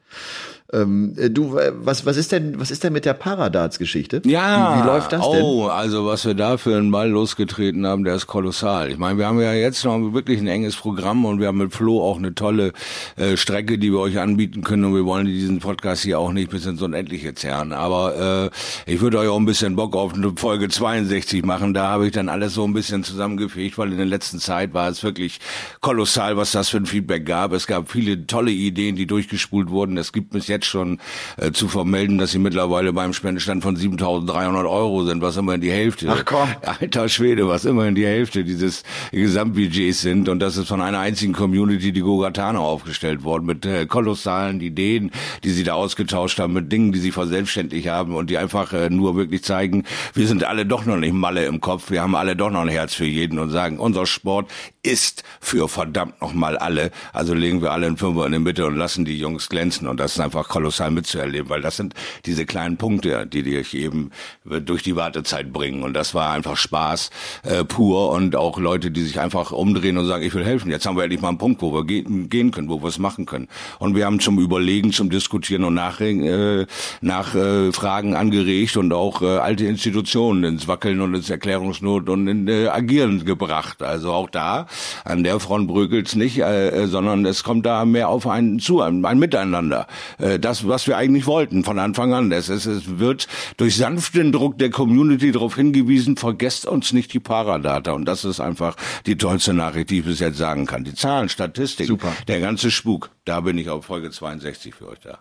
Ähm, 0.71 1.15
äh, 1.17 1.29
du, 1.29 1.57
was, 1.79 2.05
was 2.05 2.15
ist 2.15 2.31
denn, 2.31 2.59
was 2.59 2.69
ist 2.69 2.83
denn 2.83 2.93
mit 2.93 3.05
der 3.05 3.13
Paradarts-Geschichte? 3.13 4.21
Ja. 4.25 4.75
Wie, 4.75 4.81
wie, 4.81 4.87
läuft 4.87 5.11
das 5.13 5.27
denn? 5.27 5.41
Oh, 5.41 5.67
also 5.67 6.05
was 6.05 6.25
wir 6.25 6.35
da 6.35 6.57
für 6.57 6.77
einen 6.77 6.91
Ball 6.91 7.09
losgetreten 7.09 7.87
haben, 7.87 8.03
der 8.03 8.15
ist 8.15 8.27
kolossal. 8.27 8.91
Ich 8.91 8.97
meine, 8.97 9.17
wir 9.17 9.25
haben 9.25 9.41
ja 9.41 9.53
jetzt 9.53 9.83
noch 9.83 9.97
wirklich 10.13 10.39
ein 10.39 10.47
enges 10.47 10.75
Programm 10.75 11.25
und 11.25 11.39
wir 11.39 11.47
haben 11.47 11.57
mit 11.57 11.73
Flo 11.73 12.03
auch 12.03 12.17
eine 12.17 12.35
tolle 12.35 12.73
äh, 13.15 13.35
Strecke, 13.35 13.79
die 13.79 13.91
wir 13.91 13.99
euch 13.99 14.19
anbieten 14.19 14.63
können 14.63 14.85
und 14.85 14.93
wir 14.93 15.05
wollen 15.05 15.25
diesen 15.25 15.59
Podcast 15.59 16.03
hier 16.03 16.19
auch 16.19 16.31
nicht 16.31 16.51
bis 16.51 16.67
ins 16.67 16.81
Unendliche 16.83 17.33
zerren. 17.33 17.73
Aber 17.73 18.51
äh, 18.85 18.91
ich 18.91 19.01
würde 19.01 19.17
euch 19.17 19.27
auch 19.27 19.39
ein 19.39 19.45
bisschen 19.45 19.75
Bock 19.75 19.95
auf 19.95 20.13
eine 20.13 20.33
Folge 20.35 20.69
62 20.69 21.43
machen. 21.43 21.73
Da 21.73 21.87
habe 21.87 22.05
ich 22.05 22.11
dann 22.11 22.29
alles 22.29 22.53
so 22.53 22.63
ein 22.63 22.73
bisschen 22.73 23.03
zusammengefegt, 23.03 23.79
weil 23.79 23.91
in 23.91 23.97
der 23.97 24.05
letzten 24.05 24.39
Zeit 24.39 24.75
war 24.75 24.89
es 24.89 25.03
wirklich 25.03 25.39
kolossal, 25.81 26.37
was 26.37 26.51
das 26.51 26.69
für 26.69 26.77
ein 26.77 26.85
Feedback 26.85 27.25
gab. 27.25 27.53
Es 27.53 27.65
gab 27.65 27.89
viele 27.89 28.27
tolle 28.27 28.51
Ideen, 28.51 28.95
die 28.95 29.07
durchgespult 29.07 29.71
wurden. 29.71 29.97
Es 29.97 30.13
gibt 30.13 30.29
bis 30.29 30.47
jetzt 30.47 30.58
jetzt 30.59 30.67
schon 30.67 30.99
äh, 31.37 31.51
zu 31.51 31.67
vermelden, 31.67 32.17
dass 32.17 32.31
sie 32.31 32.39
mittlerweile 32.39 32.93
beim 32.93 33.13
Spendestand 33.13 33.63
von 33.63 33.77
7.300 33.77 34.69
Euro 34.69 35.03
sind, 35.03 35.21
was 35.21 35.37
immerhin 35.37 35.61
die 35.61 35.71
Hälfte. 35.71 36.07
Ach 36.09 36.25
komm. 36.25 36.49
Alter 36.79 37.09
Schwede, 37.09 37.47
was 37.47 37.65
immerhin 37.65 37.95
die 37.95 38.05
Hälfte 38.05 38.43
dieses 38.43 38.83
Gesamtbudgets 39.11 40.01
sind. 40.01 40.29
Und 40.29 40.39
das 40.39 40.57
ist 40.57 40.67
von 40.67 40.81
einer 40.81 40.99
einzigen 40.99 41.33
Community, 41.33 41.91
die 41.91 42.01
Gogatano, 42.01 42.59
aufgestellt 42.63 43.23
worden, 43.23 43.45
mit 43.45 43.65
äh, 43.65 43.85
kolossalen 43.85 44.59
Ideen, 44.61 45.11
die 45.43 45.51
sie 45.51 45.63
da 45.63 45.73
ausgetauscht 45.73 46.39
haben, 46.39 46.53
mit 46.53 46.71
Dingen, 46.71 46.91
die 46.91 46.99
sie 46.99 47.11
verselbstständigt 47.11 47.87
haben 47.87 48.15
und 48.15 48.29
die 48.29 48.37
einfach 48.37 48.73
äh, 48.73 48.89
nur 48.89 49.15
wirklich 49.15 49.43
zeigen, 49.43 49.85
wir 50.13 50.27
sind 50.27 50.43
alle 50.43 50.65
doch 50.65 50.85
noch 50.85 50.97
nicht 50.97 51.13
Malle 51.13 51.45
im 51.45 51.61
Kopf, 51.61 51.89
wir 51.89 52.01
haben 52.01 52.15
alle 52.15 52.35
doch 52.35 52.51
noch 52.51 52.61
ein 52.61 52.67
Herz 52.67 52.93
für 52.93 53.05
jeden 53.05 53.39
und 53.39 53.49
sagen, 53.49 53.79
unser 53.79 54.05
Sport 54.05 54.51
ist 54.83 55.23
für 55.39 55.67
verdammt 55.67 56.21
noch 56.21 56.33
mal 56.33 56.57
alle. 56.57 56.91
Also 57.13 57.33
legen 57.33 57.61
wir 57.61 57.71
alle 57.71 57.87
einen 57.87 57.97
Fünfer 57.97 58.25
in 58.25 58.33
die 58.33 58.39
Mitte 58.39 58.65
und 58.65 58.75
lassen 58.75 59.05
die 59.05 59.17
Jungs 59.17 59.49
glänzen. 59.49 59.87
Und 59.87 59.99
das 59.99 60.13
ist 60.13 60.19
einfach 60.19 60.48
kolossal 60.49 60.91
mitzuerleben, 60.91 61.49
weil 61.49 61.61
das 61.61 61.77
sind 61.77 61.93
diese 62.25 62.45
kleinen 62.45 62.75
Punkte, 62.75 63.25
die 63.25 63.43
dich 63.43 63.73
eben 63.73 64.11
durch 64.43 64.83
die 64.83 64.95
Wartezeit 64.95 65.53
bringen. 65.53 65.83
Und 65.83 65.93
das 65.93 66.13
war 66.13 66.31
einfach 66.31 66.57
Spaß 66.57 67.11
äh, 67.43 67.63
pur 67.63 68.09
und 68.11 68.35
auch 68.35 68.59
Leute, 68.59 68.91
die 68.91 69.03
sich 69.03 69.19
einfach 69.19 69.51
umdrehen 69.51 69.97
und 69.97 70.05
sagen, 70.05 70.23
ich 70.23 70.33
will 70.33 70.43
helfen. 70.43 70.71
Jetzt 70.71 70.85
haben 70.85 70.97
wir 70.97 71.03
endlich 71.03 71.21
mal 71.21 71.29
einen 71.29 71.37
Punkt, 71.37 71.61
wo 71.61 71.73
wir 71.73 71.85
gehen, 71.85 72.29
gehen 72.29 72.51
können, 72.51 72.69
wo 72.69 72.81
wir 72.81 72.89
es 72.89 72.99
machen 72.99 73.25
können. 73.25 73.47
Und 73.77 73.95
wir 73.95 74.05
haben 74.05 74.19
zum 74.19 74.39
Überlegen, 74.39 74.91
zum 74.91 75.09
Diskutieren 75.09 75.63
und 75.63 75.75
nach, 75.75 76.01
äh, 76.01 76.65
nach 77.01 77.35
äh, 77.35 77.71
Fragen 77.71 78.15
angeregt 78.15 78.75
und 78.77 78.91
auch 78.91 79.21
äh, 79.21 79.37
alte 79.37 79.65
Institutionen 79.65 80.43
ins 80.43 80.67
Wackeln 80.67 80.99
und 81.01 81.13
ins 81.13 81.29
Erklärungsnot 81.29 82.09
und 82.09 82.27
in 82.27 82.47
äh, 82.47 82.67
Agieren 82.67 83.23
gebracht. 83.23 83.83
Also 83.83 84.11
auch 84.11 84.29
da, 84.29 84.67
an 85.05 85.23
der 85.23 85.39
Front 85.39 85.67
brökelt's 85.67 86.15
nicht, 86.15 86.39
äh, 86.39 86.87
sondern 86.87 87.25
es 87.25 87.43
kommt 87.43 87.65
da 87.65 87.85
mehr 87.85 88.09
auf 88.09 88.27
einen 88.27 88.59
zu, 88.59 88.81
ein, 88.81 89.05
ein 89.05 89.19
Miteinander. 89.19 89.87
Äh, 90.17 90.38
das, 90.39 90.67
was 90.67 90.87
wir 90.87 90.97
eigentlich 90.97 91.25
wollten 91.25 91.63
von 91.63 91.79
Anfang 91.79 92.13
an. 92.13 92.31
Es, 92.31 92.49
es, 92.49 92.65
es 92.65 92.99
wird 92.99 93.27
durch 93.57 93.75
sanften 93.75 94.31
Druck 94.31 94.57
der 94.57 94.69
Community 94.69 95.31
darauf 95.31 95.55
hingewiesen, 95.55 96.17
vergesst 96.17 96.65
uns 96.65 96.93
nicht 96.93 97.13
die 97.13 97.19
Paradata. 97.19 97.91
Und 97.91 98.05
das 98.05 98.25
ist 98.25 98.39
einfach 98.39 98.75
die 99.05 99.17
tollste 99.17 99.53
Nachricht, 99.53 99.89
die 99.89 99.99
ich 99.99 100.05
bis 100.05 100.19
jetzt 100.19 100.37
sagen 100.37 100.65
kann. 100.65 100.83
Die 100.83 100.93
Zahlen, 100.93 101.29
Statistik, 101.29 101.87
Super. 101.87 102.13
der 102.27 102.39
ganze 102.39 102.71
Spuk. 102.71 103.09
Da 103.25 103.41
bin 103.41 103.57
ich 103.57 103.69
auf 103.69 103.85
Folge 103.85 104.11
62 104.11 104.75
für 104.75 104.89
euch 104.89 104.99
da. 104.99 105.19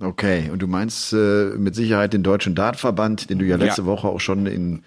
Okay, 0.00 0.50
und 0.50 0.60
du 0.60 0.66
meinst 0.66 1.12
äh, 1.12 1.52
mit 1.56 1.74
Sicherheit 1.76 2.12
den 2.12 2.24
Deutschen 2.24 2.54
Dartverband, 2.54 3.30
den 3.30 3.38
du 3.38 3.44
ja 3.44 3.56
letzte 3.56 3.82
ja. 3.82 3.86
Woche 3.86 4.08
auch 4.08 4.20
schon 4.20 4.46
in 4.46 4.82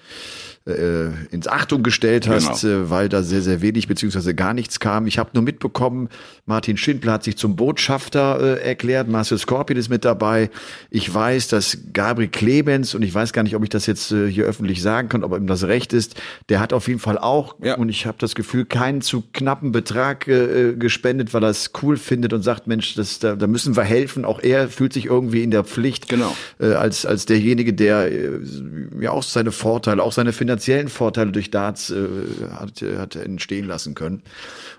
äh, 0.67 1.09
ins 1.31 1.47
Achtung 1.47 1.83
gestellt 1.83 2.27
hast, 2.27 2.61
genau. 2.61 2.73
äh, 2.73 2.89
weil 2.89 3.09
da 3.09 3.23
sehr, 3.23 3.41
sehr 3.41 3.61
wenig 3.61 3.87
beziehungsweise 3.87 4.35
gar 4.35 4.53
nichts 4.53 4.79
kam. 4.79 5.07
Ich 5.07 5.17
habe 5.17 5.29
nur 5.33 5.43
mitbekommen, 5.43 6.09
Martin 6.45 6.77
Schindler 6.77 7.13
hat 7.13 7.23
sich 7.23 7.37
zum 7.37 7.55
Botschafter 7.55 8.39
äh, 8.39 8.67
erklärt, 8.67 9.07
Marcel 9.07 9.37
Scorpion 9.37 9.79
ist 9.79 9.89
mit 9.89 10.05
dabei. 10.05 10.49
Ich 10.89 11.13
weiß, 11.13 11.47
dass 11.47 11.77
Gabriel 11.93 12.29
Clemens, 12.29 12.95
und 12.95 13.01
ich 13.01 13.13
weiß 13.13 13.33
gar 13.33 13.43
nicht, 13.43 13.55
ob 13.55 13.63
ich 13.63 13.69
das 13.69 13.85
jetzt 13.85 14.11
äh, 14.11 14.27
hier 14.29 14.45
öffentlich 14.45 14.81
sagen 14.81 15.09
kann, 15.09 15.23
ob 15.23 15.35
ihm 15.35 15.47
das 15.47 15.63
recht 15.63 15.93
ist, 15.93 16.21
der 16.49 16.59
hat 16.59 16.73
auf 16.73 16.87
jeden 16.87 16.99
Fall 16.99 17.17
auch, 17.17 17.55
ja. 17.61 17.75
und 17.75 17.89
ich 17.89 18.05
habe 18.05 18.17
das 18.19 18.35
Gefühl, 18.35 18.65
keinen 18.65 19.01
zu 19.01 19.23
knappen 19.33 19.71
Betrag 19.71 20.27
äh, 20.27 20.73
gespendet, 20.73 21.33
weil 21.33 21.43
er 21.43 21.49
es 21.49 21.71
cool 21.81 21.97
findet 21.97 22.33
und 22.33 22.41
sagt, 22.41 22.67
Mensch, 22.67 22.95
das, 22.95 23.19
da, 23.19 23.35
da 23.35 23.47
müssen 23.47 23.75
wir 23.75 23.83
helfen. 23.83 24.25
Auch 24.25 24.41
er 24.41 24.67
fühlt 24.67 24.93
sich 24.93 25.05
irgendwie 25.05 25.43
in 25.43 25.51
der 25.51 25.63
Pflicht, 25.63 26.09
genau. 26.09 26.35
äh, 26.59 26.73
als, 26.73 27.05
als 27.05 27.25
derjenige, 27.25 27.73
der 27.73 28.11
äh, 28.11 28.39
ja 28.99 29.11
auch 29.11 29.23
seine 29.23 29.51
Vorteile, 29.51 30.03
auch 30.03 30.11
seine 30.11 30.33
Finanzierung 30.33 30.56
finanziellen 30.57 30.89
Vorteile 30.89 31.31
durch 31.31 31.51
Darts 31.51 31.91
äh, 31.91 32.07
hat, 32.51 32.81
hat 32.81 33.15
entstehen 33.15 33.67
lassen 33.67 33.93
können. 33.93 34.23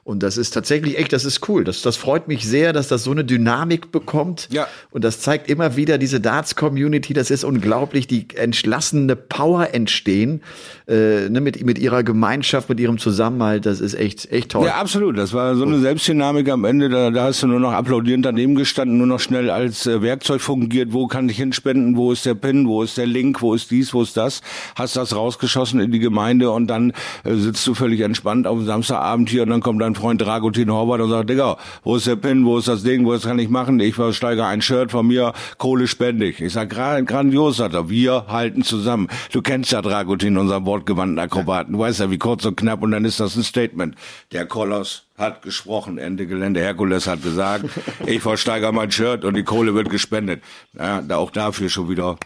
Und 0.09 0.23
das 0.23 0.39
ist 0.39 0.53
tatsächlich 0.53 0.97
echt, 0.97 1.13
das 1.13 1.27
ist 1.27 1.47
cool. 1.51 1.65
Das, 1.65 1.83
das 1.83 1.99
freut 1.99 2.29
mich 2.29 2.47
sehr, 2.47 2.73
dass 2.73 2.89
das 2.89 3.05
so 3.05 3.11
eine 3.11 3.27
Dynamik 3.27 3.93
bekommt. 3.93 4.49
Ja. 4.51 4.67
Und 4.91 5.05
das 5.05 5.21
zeigt 5.21 5.51
immer 5.51 5.77
wieder 5.77 5.99
diese 5.99 6.19
Darts-Community. 6.19 7.13
Das 7.13 7.31
ist 7.31 7.45
unglaublich, 7.45 8.07
die 8.07 8.27
entschlassene 8.35 9.17
Power 9.17 9.75
entstehen 9.75 10.41
äh, 10.87 11.29
ne, 11.29 11.43
mit, 11.43 11.63
mit 11.63 11.79
ihrer 11.79 12.05
Gemeinschaft, 12.05 12.71
mit 12.71 12.81
ihrem 12.81 12.97
Zusammenhalt. 12.97 13.67
Das 13.67 13.83
ist 13.83 13.93
echt, 13.93 14.33
echt 14.33 14.53
toll. 14.53 14.65
Ja, 14.65 14.77
absolut. 14.77 15.19
Das 15.19 15.35
war 15.35 15.55
so 15.57 15.67
eine 15.67 15.79
Selbstdynamik 15.79 16.49
am 16.49 16.65
Ende. 16.65 16.89
Da, 16.89 17.11
da 17.11 17.25
hast 17.25 17.43
du 17.43 17.47
nur 17.47 17.61
noch 17.61 17.73
applaudierend 17.73 18.25
daneben 18.25 18.55
gestanden, 18.55 18.97
nur 18.97 19.07
noch 19.07 19.21
schnell 19.21 19.51
als 19.51 19.87
äh, 19.87 20.01
Werkzeug 20.01 20.41
fungiert. 20.41 20.95
Wo 20.95 21.07
kann 21.07 21.29
ich 21.29 21.37
hinspenden? 21.37 21.99
Wo 21.99 22.13
ist 22.13 22.25
der 22.25 22.35
Pin? 22.35 22.67
Wo 22.67 22.83
ist 22.83 22.97
der 22.97 23.07
Link? 23.07 23.43
Wo 23.43 23.53
ist 23.53 23.71
dies? 23.71 23.93
Wo 23.93 24.01
ist 24.01 24.17
das? 24.17 24.41
Hast 24.75 24.97
das 24.97 25.15
rausgeschossen 25.15 25.81
in 25.81 25.93
die 25.93 25.99
Gemeinde 25.99 26.51
und 26.51 26.67
dann 26.69 26.95
äh, 27.25 27.35
sitzt 27.35 27.67
du 27.67 27.75
völlig 27.75 28.01
entspannt 28.01 28.47
auf 28.47 28.57
dem 28.57 28.65
Samstagabend 28.65 29.29
hier 29.29 29.43
und 29.43 29.51
dann 29.51 29.61
kommt 29.61 29.83
dein 29.83 29.98
Freund 29.99 30.21
Dragutin 30.21 30.71
Horvath 30.71 31.01
und 31.01 31.11
sagt, 31.11 31.31
Digga, 31.31 31.57
wo 31.83 31.97
ist 31.97 32.07
der 32.07 32.17
Pin, 32.17 32.45
wo 32.45 32.59
ist 32.59 32.69
das 32.69 32.83
Ding, 32.83 33.05
wo 33.05 33.19
kann 33.19 33.39
ich 33.39 33.49
machen? 33.49 33.81
Ich 33.81 33.95
versteige 33.95 34.47
ein 34.47 34.63
Shirt 34.63 34.91
von 34.91 35.07
mir, 35.07 35.33
Kohle 35.59 35.87
spendig. 35.87 36.41
Ich 36.41 36.53
sag, 36.53 36.71
grandios, 36.71 37.57
sagt 37.57 37.75
er, 37.75 37.91
wir 37.91 38.27
halten 38.29 38.63
zusammen. 38.63 39.09
Du 39.33 39.43
kennst 39.43 39.73
ja 39.73 39.83
Dragutin, 39.83 40.39
unseren 40.39 40.65
wortgewandten 40.65 41.19
Akrobaten. 41.19 41.73
Du 41.73 41.81
weißt 41.81 42.01
ja, 42.01 42.11
wie 42.11 42.19
kurz 42.19 42.45
und 42.45 42.57
knapp 42.57 42.83
und 42.83 42.93
dann 42.93 43.05
ist 43.05 43.21
das 43.21 43.37
ein 43.37 43.43
Statement. 43.43 43.97
Der 44.33 44.47
Koloss 44.47 45.05
hat 45.19 45.43
gesprochen, 45.43 45.99
Ende 45.99 46.27
Gelände. 46.27 46.61
Herkules 46.61 47.07
hat 47.07 47.23
gesagt, 47.23 47.65
ich 48.07 48.23
versteigere 48.23 48.73
mein 48.73 48.91
Shirt 48.91 49.25
und 49.25 49.37
die 49.37 49.43
Kohle 49.43 49.75
wird 49.75 49.91
gespendet. 49.91 50.43
Ja, 50.79 51.03
auch 51.11 51.31
dafür 51.31 51.69
schon 51.69 51.89
wieder, 51.89 52.17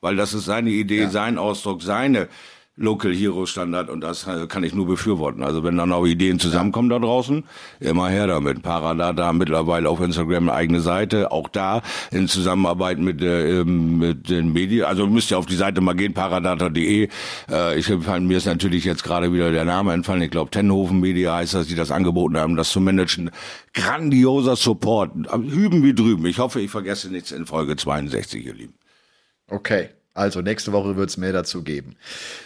weil 0.00 0.16
das 0.16 0.34
ist 0.34 0.46
seine 0.46 0.70
Idee, 0.70 1.02
ja. 1.02 1.10
sein 1.10 1.38
Ausdruck, 1.38 1.82
seine 1.82 2.28
Local 2.78 3.12
Hero 3.12 3.44
Standard 3.44 3.90
und 3.90 4.00
das 4.00 4.26
kann 4.48 4.62
ich 4.62 4.74
nur 4.74 4.86
befürworten. 4.86 5.42
Also 5.42 5.64
wenn 5.64 5.76
dann 5.76 5.92
auch 5.92 6.06
Ideen 6.06 6.38
zusammenkommen 6.38 6.88
da 6.88 6.98
draußen, 6.98 7.44
immer 7.80 8.08
her 8.08 8.26
damit. 8.26 8.62
Paradata 8.62 9.32
mittlerweile 9.32 9.88
auf 9.88 10.00
Instagram 10.00 10.48
eine 10.48 10.52
eigene 10.52 10.80
Seite, 10.80 11.32
auch 11.32 11.48
da 11.48 11.82
in 12.10 12.28
Zusammenarbeit 12.28 12.98
mit, 12.98 13.20
äh, 13.20 13.64
mit 13.64 14.30
den 14.30 14.52
Medien. 14.52 14.84
Also 14.84 15.06
müsst 15.06 15.30
ihr 15.30 15.38
auf 15.38 15.46
die 15.46 15.56
Seite 15.56 15.80
mal 15.80 15.94
gehen, 15.94 16.14
paradata.de. 16.14 17.08
Äh, 17.50 17.78
ich 17.78 17.88
mir 17.88 18.36
ist 18.36 18.46
natürlich 18.46 18.84
jetzt 18.84 19.02
gerade 19.02 19.32
wieder 19.32 19.50
der 19.50 19.64
Name 19.64 19.92
entfallen. 19.92 20.22
Ich 20.22 20.30
glaube 20.30 20.50
Tenhofen 20.50 21.00
Media 21.00 21.34
heißt 21.34 21.54
das, 21.54 21.66
die 21.66 21.74
das 21.74 21.90
angeboten 21.90 22.36
haben, 22.36 22.56
das 22.56 22.70
zu 22.70 22.80
managen. 22.80 23.30
Grandioser 23.74 24.56
Support, 24.56 25.12
hüben 25.32 25.82
wie 25.82 25.94
drüben. 25.94 26.26
Ich 26.26 26.38
hoffe, 26.38 26.60
ich 26.60 26.70
vergesse 26.70 27.10
nichts 27.10 27.32
in 27.32 27.46
Folge 27.46 27.76
62, 27.76 28.44
ihr 28.44 28.54
Lieben. 28.54 28.74
Okay. 29.50 29.88
Also 30.14 30.40
nächste 30.40 30.72
Woche 30.72 30.96
wird 30.96 31.10
es 31.10 31.16
mehr 31.16 31.32
dazu 31.32 31.62
geben. 31.62 31.94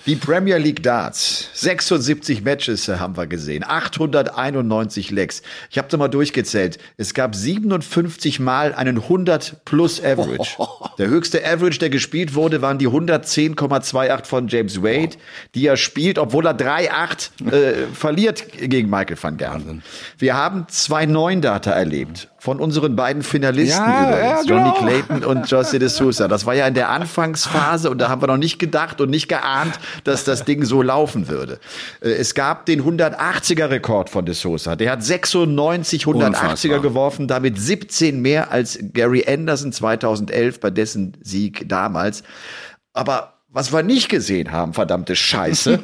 Die 0.04 0.16
Premier 0.16 0.58
League 0.58 0.82
Darts. 0.82 1.48
76 1.54 2.42
Matches 2.42 2.86
haben 2.88 3.16
wir 3.16 3.26
gesehen. 3.26 3.64
891 3.66 5.10
Lecks. 5.10 5.42
Ich 5.70 5.78
habe 5.78 5.88
da 5.88 5.96
mal 5.96 6.08
durchgezählt. 6.08 6.78
Es 6.98 7.14
gab 7.14 7.34
57 7.34 8.40
Mal 8.40 8.74
einen 8.74 8.98
100 8.98 9.64
plus 9.64 10.04
Average. 10.04 10.56
Der 10.98 11.08
höchste 11.08 11.42
Average, 11.46 11.78
der 11.78 11.88
gespielt 11.88 12.34
wurde, 12.34 12.60
waren 12.60 12.76
die 12.76 12.88
110,28 12.88 14.26
von 14.26 14.48
James 14.48 14.82
Wade, 14.82 15.16
die 15.54 15.66
er 15.66 15.78
spielt, 15.78 16.18
obwohl 16.18 16.46
er 16.46 16.54
3-8 16.54 17.50
äh, 17.50 17.86
verliert 17.94 18.44
gegen 18.58 18.90
Michael 18.90 19.16
van 19.20 19.38
Gerwen. 19.38 19.82
Wir 20.18 20.36
haben 20.36 20.66
zwei 20.68 21.06
neuen 21.06 21.40
Data 21.40 21.70
erlebt 21.70 22.28
von 22.42 22.58
unseren 22.58 22.96
beiden 22.96 23.22
Finalisten 23.22 23.84
ja, 23.86 24.02
übrigens, 24.02 24.48
ja, 24.48 24.56
genau. 24.56 24.74
Johnny 24.74 24.78
Clayton 25.06 25.24
und 25.24 25.46
José 25.46 25.78
de 25.78 25.86
Sousa. 25.86 26.26
Das 26.26 26.44
war 26.44 26.54
ja 26.54 26.66
in 26.66 26.74
der 26.74 26.88
Anfangsphase 26.88 27.88
und 27.88 27.98
da 27.98 28.08
haben 28.08 28.20
wir 28.20 28.26
noch 28.26 28.36
nicht 28.36 28.58
gedacht 28.58 29.00
und 29.00 29.10
nicht 29.10 29.28
geahnt, 29.28 29.78
dass 30.02 30.24
das 30.24 30.44
Ding 30.44 30.64
so 30.64 30.82
laufen 30.82 31.28
würde. 31.28 31.60
Äh, 32.00 32.08
es 32.08 32.34
gab 32.34 32.66
den 32.66 32.82
180er 32.82 33.70
Rekord 33.70 34.10
von 34.10 34.26
de 34.26 34.34
Sousa. 34.34 34.74
Der 34.74 34.90
hat 34.90 35.04
96 35.04 36.02
180er 36.02 36.26
Unfassbar. 36.26 36.80
geworfen, 36.80 37.28
damit 37.28 37.60
17 37.60 38.20
mehr 38.20 38.50
als 38.50 38.76
Gary 38.92 39.24
Anderson 39.24 39.70
2011 39.70 40.58
bei 40.58 40.70
dessen 40.70 41.16
Sieg 41.20 41.68
damals. 41.68 42.24
Aber 42.92 43.34
was 43.50 43.72
wir 43.72 43.84
nicht 43.84 44.08
gesehen 44.08 44.50
haben, 44.50 44.72
verdammte 44.72 45.14
Scheiße, 45.14 45.78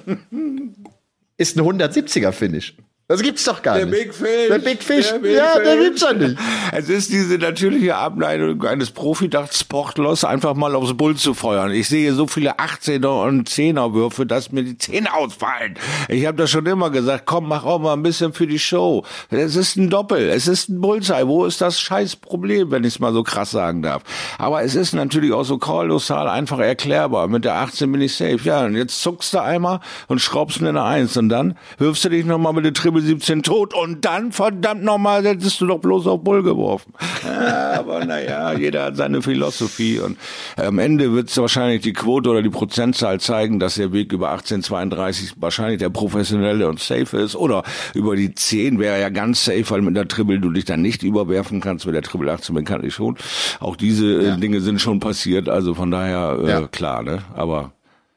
ist 1.36 1.56
ein 1.56 1.64
170er 1.64 2.32
Finish. 2.32 2.74
Das 3.10 3.22
gibt's 3.22 3.44
doch 3.44 3.62
gar 3.62 3.76
der 3.76 3.86
nicht. 3.86 3.98
Big 3.98 4.14
Fish. 4.14 4.48
Der 4.50 4.58
Big 4.58 4.82
Fish. 4.82 5.08
Der 5.08 5.18
Big 5.18 5.34
ja, 5.34 5.52
Fish. 5.54 5.64
der 5.64 5.76
gibt's 5.78 6.00
doch 6.02 6.12
nicht. 6.12 6.36
Es 6.72 6.90
ist 6.90 7.10
diese 7.10 7.38
natürliche 7.38 7.96
Abneigung 7.96 8.62
eines 8.66 8.90
Profidacht-Sportlers, 8.90 10.24
einfach 10.24 10.54
mal 10.54 10.74
aufs 10.74 10.92
Bull 10.92 11.16
zu 11.16 11.32
feuern. 11.32 11.70
Ich 11.70 11.88
sehe 11.88 12.12
so 12.12 12.26
viele 12.26 12.58
18er 12.58 13.26
und 13.26 13.48
10er 13.48 13.94
Würfe, 13.94 14.26
dass 14.26 14.52
mir 14.52 14.62
die 14.62 14.76
Zähne 14.76 15.14
ausfallen. 15.14 15.78
Ich 16.08 16.26
habe 16.26 16.36
das 16.36 16.50
schon 16.50 16.66
immer 16.66 16.90
gesagt, 16.90 17.22
komm, 17.24 17.48
mach 17.48 17.64
auch 17.64 17.78
mal 17.78 17.94
ein 17.94 18.02
bisschen 18.02 18.34
für 18.34 18.46
die 18.46 18.58
Show. 18.58 19.06
Es 19.30 19.56
ist 19.56 19.76
ein 19.76 19.88
Doppel, 19.88 20.28
es 20.28 20.46
ist 20.46 20.68
ein 20.68 20.82
Bullseye. 20.82 21.26
Wo 21.26 21.46
ist 21.46 21.62
das 21.62 21.80
scheiß 21.80 22.16
Problem, 22.16 22.70
wenn 22.70 22.84
ich 22.84 22.96
es 22.96 22.98
mal 23.00 23.14
so 23.14 23.22
krass 23.22 23.52
sagen 23.52 23.80
darf? 23.80 24.02
Aber 24.36 24.62
es 24.62 24.74
ist 24.74 24.92
natürlich 24.92 25.32
auch 25.32 25.44
so 25.44 25.56
kolossal 25.56 26.28
einfach 26.28 26.58
erklärbar. 26.58 27.26
Mit 27.28 27.46
der 27.46 27.54
18 27.54 27.90
bin 27.90 28.02
ich 28.02 28.14
safe. 28.14 28.40
Ja, 28.42 28.66
und 28.66 28.76
jetzt 28.76 29.00
zuckst 29.00 29.32
du 29.32 29.42
einmal 29.42 29.80
und 30.08 30.20
schraubst 30.20 30.60
in 30.60 30.66
eine 30.66 30.82
1 30.82 31.16
und 31.16 31.30
dann 31.30 31.56
wirfst 31.78 32.04
du 32.04 32.10
dich 32.10 32.26
nochmal 32.26 32.52
mit 32.52 32.66
der 32.66 32.74
Triple 32.74 32.97
Triple 32.98 33.02
17 33.02 33.42
tot 33.42 33.74
und 33.74 34.04
dann, 34.04 34.32
verdammt 34.32 34.82
nochmal, 34.82 35.24
hättest 35.24 35.60
du 35.60 35.66
doch 35.66 35.78
bloß 35.78 36.06
auf 36.06 36.22
Bull 36.22 36.42
geworfen. 36.42 36.92
Aber 37.24 38.04
naja, 38.04 38.52
jeder 38.54 38.84
hat 38.84 38.96
seine 38.96 39.22
Philosophie 39.22 40.00
und 40.00 40.18
am 40.56 40.78
Ende 40.78 41.12
wird 41.12 41.30
es 41.30 41.36
wahrscheinlich 41.36 41.82
die 41.82 41.92
Quote 41.92 42.30
oder 42.30 42.42
die 42.42 42.50
Prozentzahl 42.50 43.20
zeigen, 43.20 43.58
dass 43.60 43.76
der 43.76 43.92
Weg 43.92 44.12
über 44.12 44.30
1832 44.30 45.34
wahrscheinlich 45.36 45.78
der 45.78 45.90
professionelle 45.90 46.68
und 46.68 46.80
safe 46.80 47.16
ist 47.18 47.36
oder 47.36 47.62
über 47.94 48.16
die 48.16 48.34
10 48.34 48.78
wäre 48.78 49.00
ja 49.00 49.08
ganz 49.10 49.44
safe, 49.44 49.64
weil 49.68 49.82
mit 49.82 49.96
der 49.96 50.08
Triple 50.08 50.40
du 50.40 50.50
dich 50.50 50.64
dann 50.64 50.82
nicht 50.82 51.02
überwerfen 51.02 51.60
kannst, 51.60 51.86
mit 51.86 51.94
der 51.94 52.02
Triple 52.02 52.32
18 52.32 52.54
bekanntlich 52.54 52.94
schon. 52.94 53.16
Auch 53.60 53.76
diese 53.76 54.06
äh, 54.06 54.26
ja. 54.28 54.36
Dinge 54.36 54.60
sind 54.60 54.80
schon 54.80 55.00
passiert, 55.00 55.48
also 55.48 55.74
von 55.74 55.90
daher 55.90 56.38
äh, 56.42 56.48
ja. 56.48 56.66
klar, 56.66 57.02
ne? 57.02 57.22
Aber 57.34 57.72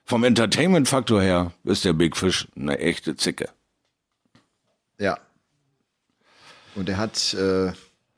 vom 0.05 0.23
Entertainment-Faktor 0.23 1.21
her 1.21 1.51
ist 1.63 1.85
der 1.85 1.93
Big 1.93 2.17
Fish 2.17 2.47
eine 2.55 2.79
echte 2.79 3.15
Zicke. 3.15 3.50
Ja. 5.01 5.17
Und 6.75 6.88
er 6.88 6.98
hat, 6.98 7.34
äh, 7.34 7.72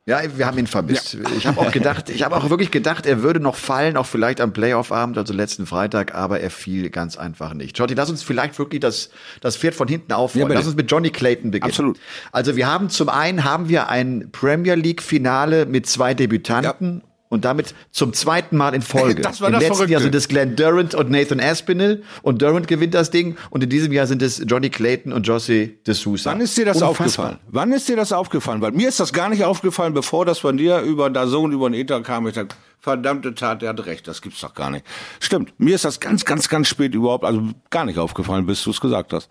ja, 0.05 0.19
wir 0.37 0.45
haben 0.45 0.57
ihn 0.57 0.67
vermisst. 0.67 1.13
Ja. 1.13 1.21
Ich 1.37 1.47
habe 1.47 1.61
auch 1.61 1.71
gedacht, 1.71 2.09
ich 2.09 2.23
habe 2.23 2.35
auch 2.35 2.49
wirklich 2.49 2.71
gedacht, 2.71 3.05
er 3.05 3.23
würde 3.23 3.39
noch 3.39 3.55
fallen, 3.55 3.95
auch 3.95 4.05
vielleicht 4.05 4.41
am 4.41 4.51
Playoff-Abend, 4.51 5.17
also 5.17 5.33
letzten 5.33 5.65
Freitag, 5.65 6.13
aber 6.13 6.41
er 6.41 6.51
fiel 6.51 6.89
ganz 6.89 7.17
einfach 7.17 7.53
nicht. 7.53 7.79
Johnny, 7.79 7.93
lass 7.93 8.09
uns 8.09 8.21
vielleicht 8.21 8.59
wirklich 8.59 8.81
das, 8.81 9.09
das 9.39 9.55
Pferd 9.55 9.75
von 9.75 9.87
hinten 9.87 10.11
aufrollen. 10.11 10.49
Ja, 10.49 10.55
lass 10.55 10.67
uns 10.67 10.75
mit 10.75 10.91
Johnny 10.91 11.09
Clayton 11.09 11.51
beginnen. 11.51 11.71
Absolut. 11.71 11.99
Also 12.33 12.57
wir 12.57 12.67
haben 12.67 12.89
zum 12.89 13.07
einen 13.07 13.45
haben 13.45 13.69
wir 13.69 13.87
ein 13.87 14.29
Premier 14.31 14.75
League-Finale 14.75 15.65
mit 15.65 15.87
zwei 15.87 16.13
Debütanten 16.13 17.01
ja 17.03 17.12
und 17.33 17.45
damit 17.45 17.73
zum 17.91 18.13
zweiten 18.13 18.55
Mal 18.57 18.73
in 18.73 18.81
Folge. 18.81 19.21
Das 19.33 19.41
war 19.41 19.47
Im 19.47 19.53
das 19.53 19.61
letzten 19.63 19.75
Verrückte. 19.75 19.93
Jahr 19.93 20.01
sind 20.01 20.15
es 20.15 20.27
Glenn 20.27 20.55
Durant 20.55 20.95
und 20.95 21.09
Nathan 21.09 21.39
Aspinall 21.39 22.03
und 22.21 22.41
Durant 22.41 22.67
gewinnt 22.67 22.93
das 22.93 23.09
Ding 23.09 23.35
und 23.49 23.63
in 23.63 23.69
diesem 23.69 23.91
Jahr 23.91 24.05
sind 24.05 24.21
es 24.21 24.43
Johnny 24.45 24.69
Clayton 24.69 25.11
und 25.11 25.27
Josie 25.27 25.79
de 25.85 25.93
Sousa. 25.93 26.31
Wann 26.31 26.41
ist 26.41 26.57
dir 26.57 26.65
das 26.65 26.81
Unfassbar. 26.81 27.05
aufgefallen? 27.05 27.39
Wann 27.47 27.71
ist 27.71 27.89
dir 27.89 27.95
das 27.95 28.11
aufgefallen? 28.11 28.61
Weil 28.61 28.71
mir 28.71 28.89
ist 28.89 28.99
das 28.99 29.13
gar 29.13 29.29
nicht 29.29 29.43
aufgefallen, 29.43 29.93
bevor 29.93 30.25
das 30.25 30.39
von 30.39 30.57
dir 30.57 30.81
über 30.81 31.09
Dazon, 31.09 31.51
über 31.51 31.69
den 31.69 31.79
Ether 31.79 32.01
kam. 32.01 32.27
Ich 32.27 32.35
dachte, 32.35 32.55
verdammte 32.79 33.33
Tat, 33.33 33.61
der 33.61 33.69
hat 33.69 33.85
recht, 33.85 34.07
das 34.07 34.21
gibt's 34.21 34.41
doch 34.41 34.53
gar 34.53 34.69
nicht. 34.69 34.85
Stimmt, 35.19 35.53
mir 35.57 35.75
ist 35.75 35.85
das 35.85 35.99
ganz, 35.99 36.25
ganz, 36.25 36.49
ganz 36.49 36.67
spät 36.67 36.93
überhaupt, 36.93 37.23
also 37.23 37.41
gar 37.69 37.85
nicht 37.85 37.97
aufgefallen, 37.97 38.45
bis 38.45 38.63
du 38.63 38.71
es 38.71 38.81
gesagt 38.81 39.13
hast. 39.13 39.29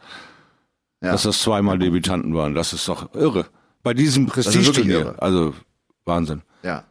Ja. 1.03 1.13
Dass 1.13 1.25
das 1.25 1.41
zweimal 1.41 1.79
Debütanten 1.79 2.35
waren, 2.35 2.55
das 2.55 2.73
ist 2.73 2.89
doch 2.89 3.15
irre. 3.15 3.47
Bei 3.83 3.93
diesem 3.93 4.27
Prestige-Turnier, 4.27 5.17
also 5.19 5.55
Wahnsinn. 6.05 6.43
Ja. 6.63 6.85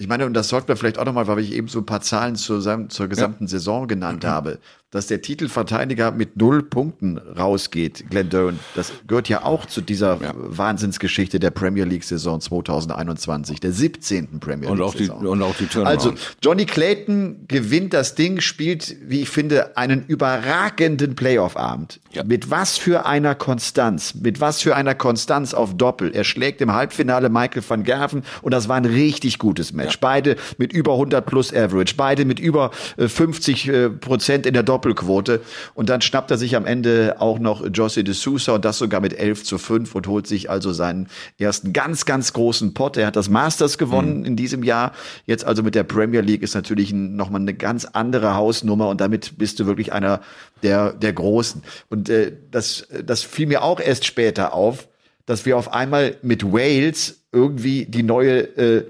Ich 0.00 0.08
meine, 0.08 0.24
und 0.24 0.32
das 0.32 0.48
sorgt 0.48 0.66
mir 0.66 0.76
vielleicht 0.76 0.98
auch 0.98 1.04
nochmal, 1.04 1.26
weil 1.26 1.40
ich 1.40 1.52
eben 1.52 1.68
so 1.68 1.80
ein 1.80 1.84
paar 1.84 2.00
Zahlen 2.00 2.34
zur, 2.34 2.62
zur 2.88 3.08
gesamten 3.08 3.44
ja. 3.44 3.48
Saison 3.48 3.86
genannt 3.86 4.22
mhm. 4.22 4.28
habe 4.28 4.58
dass 4.90 5.06
der 5.06 5.22
Titelverteidiger 5.22 6.10
mit 6.10 6.36
null 6.36 6.62
Punkten 6.64 7.18
rausgeht, 7.18 8.10
Glenn. 8.10 8.28
Das 8.74 8.92
gehört 9.06 9.28
ja 9.28 9.44
auch 9.44 9.66
zu 9.66 9.80
dieser 9.80 10.20
ja. 10.20 10.32
Wahnsinnsgeschichte 10.34 11.38
der 11.38 11.50
Premier 11.50 11.84
League 11.84 12.04
Saison 12.04 12.40
2021, 12.40 13.60
der 13.60 13.72
17. 13.72 14.40
Premier 14.40 14.72
League 14.72 14.92
Saison. 14.92 15.26
und 15.26 15.42
auch 15.42 15.54
die 15.56 15.66
Turnaround. 15.66 15.98
Also 15.98 16.14
Johnny 16.42 16.66
Clayton 16.66 17.46
gewinnt 17.48 17.92
das 17.92 18.14
Ding, 18.14 18.40
spielt, 18.40 18.96
wie 19.02 19.22
ich 19.22 19.28
finde, 19.28 19.76
einen 19.76 20.04
überragenden 20.06 21.14
Playoff-Abend. 21.14 22.00
Ja. 22.12 22.24
Mit 22.24 22.50
was 22.50 22.76
für 22.76 23.06
einer 23.06 23.34
Konstanz, 23.34 24.14
mit 24.14 24.40
was 24.40 24.60
für 24.60 24.76
einer 24.76 24.94
Konstanz 24.94 25.54
auf 25.54 25.76
Doppel. 25.76 26.12
Er 26.12 26.24
schlägt 26.24 26.60
im 26.60 26.72
Halbfinale 26.72 27.28
Michael 27.30 27.62
van 27.66 27.84
Gerven 27.84 28.22
und 28.42 28.52
das 28.52 28.68
war 28.68 28.76
ein 28.76 28.84
richtig 28.84 29.38
gutes 29.38 29.72
Match. 29.72 29.94
Ja. 29.94 29.98
Beide 30.00 30.36
mit 30.58 30.72
über 30.72 30.92
100 30.92 31.24
plus 31.24 31.54
Average, 31.54 31.94
beide 31.96 32.24
mit 32.24 32.40
über 32.40 32.70
50 32.96 33.68
äh, 33.68 33.90
Prozent 33.90 34.46
in 34.46 34.54
der 34.54 34.62
Doppel 34.62 34.79
Doppelquote. 34.80 35.40
Und 35.74 35.90
dann 35.90 36.00
schnappt 36.00 36.30
er 36.30 36.38
sich 36.38 36.56
am 36.56 36.64
Ende 36.64 37.16
auch 37.18 37.38
noch 37.38 37.66
Josie 37.66 38.02
de 38.02 38.14
Sousa 38.14 38.52
und 38.52 38.64
das 38.64 38.78
sogar 38.78 39.00
mit 39.00 39.12
11 39.12 39.44
zu 39.44 39.58
5 39.58 39.94
und 39.94 40.06
holt 40.06 40.26
sich 40.26 40.48
also 40.48 40.72
seinen 40.72 41.08
ersten 41.38 41.72
ganz, 41.72 42.06
ganz 42.06 42.32
großen 42.32 42.72
Pot. 42.72 42.96
Er 42.96 43.06
hat 43.06 43.16
das 43.16 43.28
Masters 43.28 43.76
gewonnen 43.76 44.20
mhm. 44.20 44.24
in 44.24 44.36
diesem 44.36 44.62
Jahr. 44.62 44.92
Jetzt 45.26 45.44
also 45.44 45.62
mit 45.62 45.74
der 45.74 45.84
Premier 45.84 46.22
League 46.22 46.42
ist 46.42 46.54
natürlich 46.54 46.92
nochmal 46.92 47.42
eine 47.42 47.54
ganz 47.54 47.84
andere 47.84 48.34
Hausnummer 48.34 48.88
und 48.88 49.00
damit 49.00 49.36
bist 49.36 49.60
du 49.60 49.66
wirklich 49.66 49.92
einer 49.92 50.20
der, 50.62 50.92
der 50.92 51.12
Großen. 51.12 51.62
Und 51.90 52.08
äh, 52.08 52.32
das, 52.50 52.88
das 53.04 53.22
fiel 53.22 53.46
mir 53.46 53.62
auch 53.62 53.80
erst 53.80 54.06
später 54.06 54.54
auf, 54.54 54.88
dass 55.26 55.44
wir 55.44 55.56
auf 55.56 55.72
einmal 55.72 56.16
mit 56.22 56.44
Wales 56.52 57.19
irgendwie 57.32 57.86
die 57.86 58.02
neue 58.02 58.40
äh. 58.56 58.84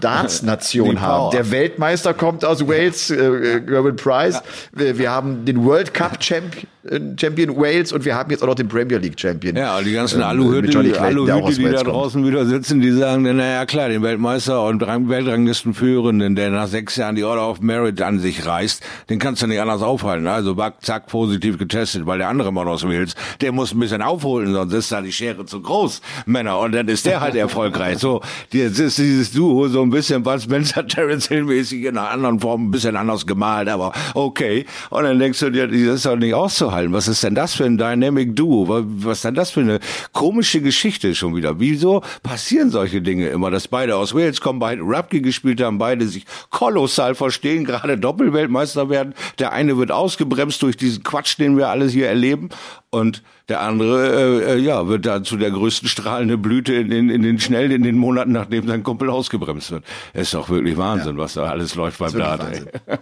Darts-Nation 0.00 0.90
Die 0.96 0.98
haben. 0.98 1.32
Der 1.32 1.50
Weltmeister 1.50 2.14
kommt 2.14 2.44
aus 2.44 2.66
Wales, 2.66 3.10
äh, 3.10 3.16
äh, 3.16 3.60
Gerben 3.60 3.96
Price. 3.96 4.40
Wir, 4.72 4.96
wir 4.96 5.10
haben 5.10 5.44
den 5.44 5.64
World 5.64 5.92
Cup 5.92 6.22
Champion, 6.22 6.66
äh, 6.84 7.00
Champion 7.20 7.56
Wales 7.56 7.92
und 7.92 8.04
wir 8.04 8.14
haben 8.14 8.30
jetzt 8.30 8.44
auch 8.44 8.46
noch 8.46 8.54
den 8.54 8.68
Premier 8.68 8.98
League 8.98 9.18
Champion. 9.18 9.56
Ja, 9.56 9.78
und 9.78 9.86
die 9.86 9.92
ganzen 9.92 10.20
Johnny 10.20 10.30
Aluhüte, 10.30 10.68
Clayton, 10.68 11.02
Aluhüte 11.02 11.34
aus 11.34 11.56
die 11.56 11.64
da 11.64 11.82
draußen 11.82 12.24
wieder 12.24 12.46
sitzen, 12.46 12.80
die 12.80 12.92
sagen, 12.92 13.22
na 13.24 13.44
ja 13.44 13.66
klar, 13.66 13.88
den 13.88 14.02
Weltmeister 14.02 14.64
und 14.66 14.80
Rang- 14.84 15.08
Weltranglistenführenden, 15.08 16.36
der 16.36 16.50
nach 16.50 16.68
sechs 16.68 16.94
Jahren 16.94 17.16
die 17.16 17.24
Order 17.24 17.48
of 17.50 17.60
Merit 17.60 18.00
an 18.02 18.20
sich 18.20 18.46
reißt, 18.46 18.84
den 19.08 19.18
kannst 19.18 19.42
du 19.42 19.48
nicht 19.48 19.60
anders 19.60 19.82
aufhalten. 19.82 20.28
Also 20.28 20.56
zack, 20.80 21.08
positiv 21.08 21.58
getestet, 21.58 22.06
weil 22.06 22.18
der 22.18 22.28
andere 22.28 22.52
Mann 22.52 22.68
aus 22.68 22.84
Wales, 22.84 23.16
der 23.40 23.50
muss 23.50 23.72
ein 23.74 23.80
bisschen 23.80 24.00
aufholen, 24.00 24.52
sonst 24.52 24.74
ist 24.74 24.92
da 24.92 25.00
die 25.02 25.12
Schere 25.12 25.44
zu 25.44 25.60
groß, 25.60 26.00
Männer. 26.26 26.60
Und 26.60 26.72
dann 26.72 26.86
ist 26.86 27.04
der 27.04 27.20
halt 27.20 27.34
erfolgreich. 27.40 27.79
So, 27.98 28.20
jetzt 28.52 28.78
ist 28.78 28.98
dieses 28.98 29.32
Duo 29.32 29.68
so 29.68 29.82
ein 29.82 29.90
bisschen 29.90 30.22
Bud 30.22 30.40
Spencer, 30.40 30.86
Terence 30.86 31.28
Hill 31.28 31.44
mäßig 31.44 31.84
in 31.84 31.98
einer 31.98 32.10
anderen 32.10 32.40
Form, 32.40 32.66
ein 32.66 32.70
bisschen 32.70 32.96
anders 32.96 33.26
gemalt, 33.26 33.68
aber 33.68 33.92
okay. 34.14 34.66
Und 34.90 35.04
dann 35.04 35.18
denkst 35.18 35.40
du 35.40 35.50
dir, 35.50 35.66
das 35.66 35.76
ist 35.76 36.06
doch 36.06 36.16
nicht 36.16 36.34
auszuhalten. 36.34 36.92
Was 36.92 37.08
ist 37.08 37.22
denn 37.22 37.34
das 37.34 37.54
für 37.54 37.64
ein 37.64 37.78
Dynamic 37.78 38.36
Duo? 38.36 38.68
Was, 38.68 38.84
was 38.86 39.18
ist 39.18 39.24
denn 39.24 39.34
das 39.34 39.50
für 39.50 39.60
eine 39.60 39.80
komische 40.12 40.60
Geschichte 40.60 41.14
schon 41.14 41.34
wieder? 41.34 41.58
Wieso 41.58 42.02
passieren 42.22 42.70
solche 42.70 43.02
Dinge 43.02 43.28
immer, 43.28 43.50
dass 43.50 43.68
beide 43.68 43.96
aus 43.96 44.14
Wales 44.14 44.40
kommen, 44.40 44.58
beide 44.58 44.82
Rugby 44.82 45.20
gespielt 45.20 45.60
haben, 45.60 45.78
beide 45.78 46.06
sich 46.06 46.24
kolossal 46.50 47.14
verstehen, 47.14 47.64
gerade 47.64 47.98
Doppelweltmeister 47.98 48.90
werden. 48.90 49.14
Der 49.38 49.52
eine 49.52 49.76
wird 49.78 49.90
ausgebremst 49.90 50.62
durch 50.62 50.76
diesen 50.76 51.02
Quatsch, 51.02 51.38
den 51.38 51.56
wir 51.56 51.68
alles 51.68 51.92
hier 51.92 52.08
erleben. 52.08 52.50
Und 52.90 53.22
der 53.50 53.60
andere, 53.60 54.42
äh, 54.44 54.52
äh, 54.54 54.58
ja, 54.58 54.88
wird 54.88 55.04
da 55.04 55.22
zu 55.22 55.36
der 55.36 55.50
größten 55.50 55.88
strahlende 55.88 56.38
Blüte 56.38 56.74
in, 56.74 56.90
in, 56.90 57.10
in 57.10 57.22
den 57.22 57.38
schnell 57.38 57.72
in 57.72 57.82
den 57.82 57.98
Monaten, 57.98 58.32
nachdem 58.32 58.66
sein 58.66 58.82
Kumpel 58.82 59.10
ausgebremst 59.10 59.72
wird. 59.72 59.84
ist 60.14 60.32
doch 60.34 60.48
wirklich 60.48 60.76
Wahnsinn, 60.76 61.18
was 61.18 61.34
da 61.34 61.44
alles 61.44 61.74
läuft 61.74 61.98
beim 61.98 62.12
wirklich 62.12 62.28
Dart. 62.38 62.42
Wahnsinn. 62.42 62.68
ey. 62.86 62.94
Äh, 62.94 62.98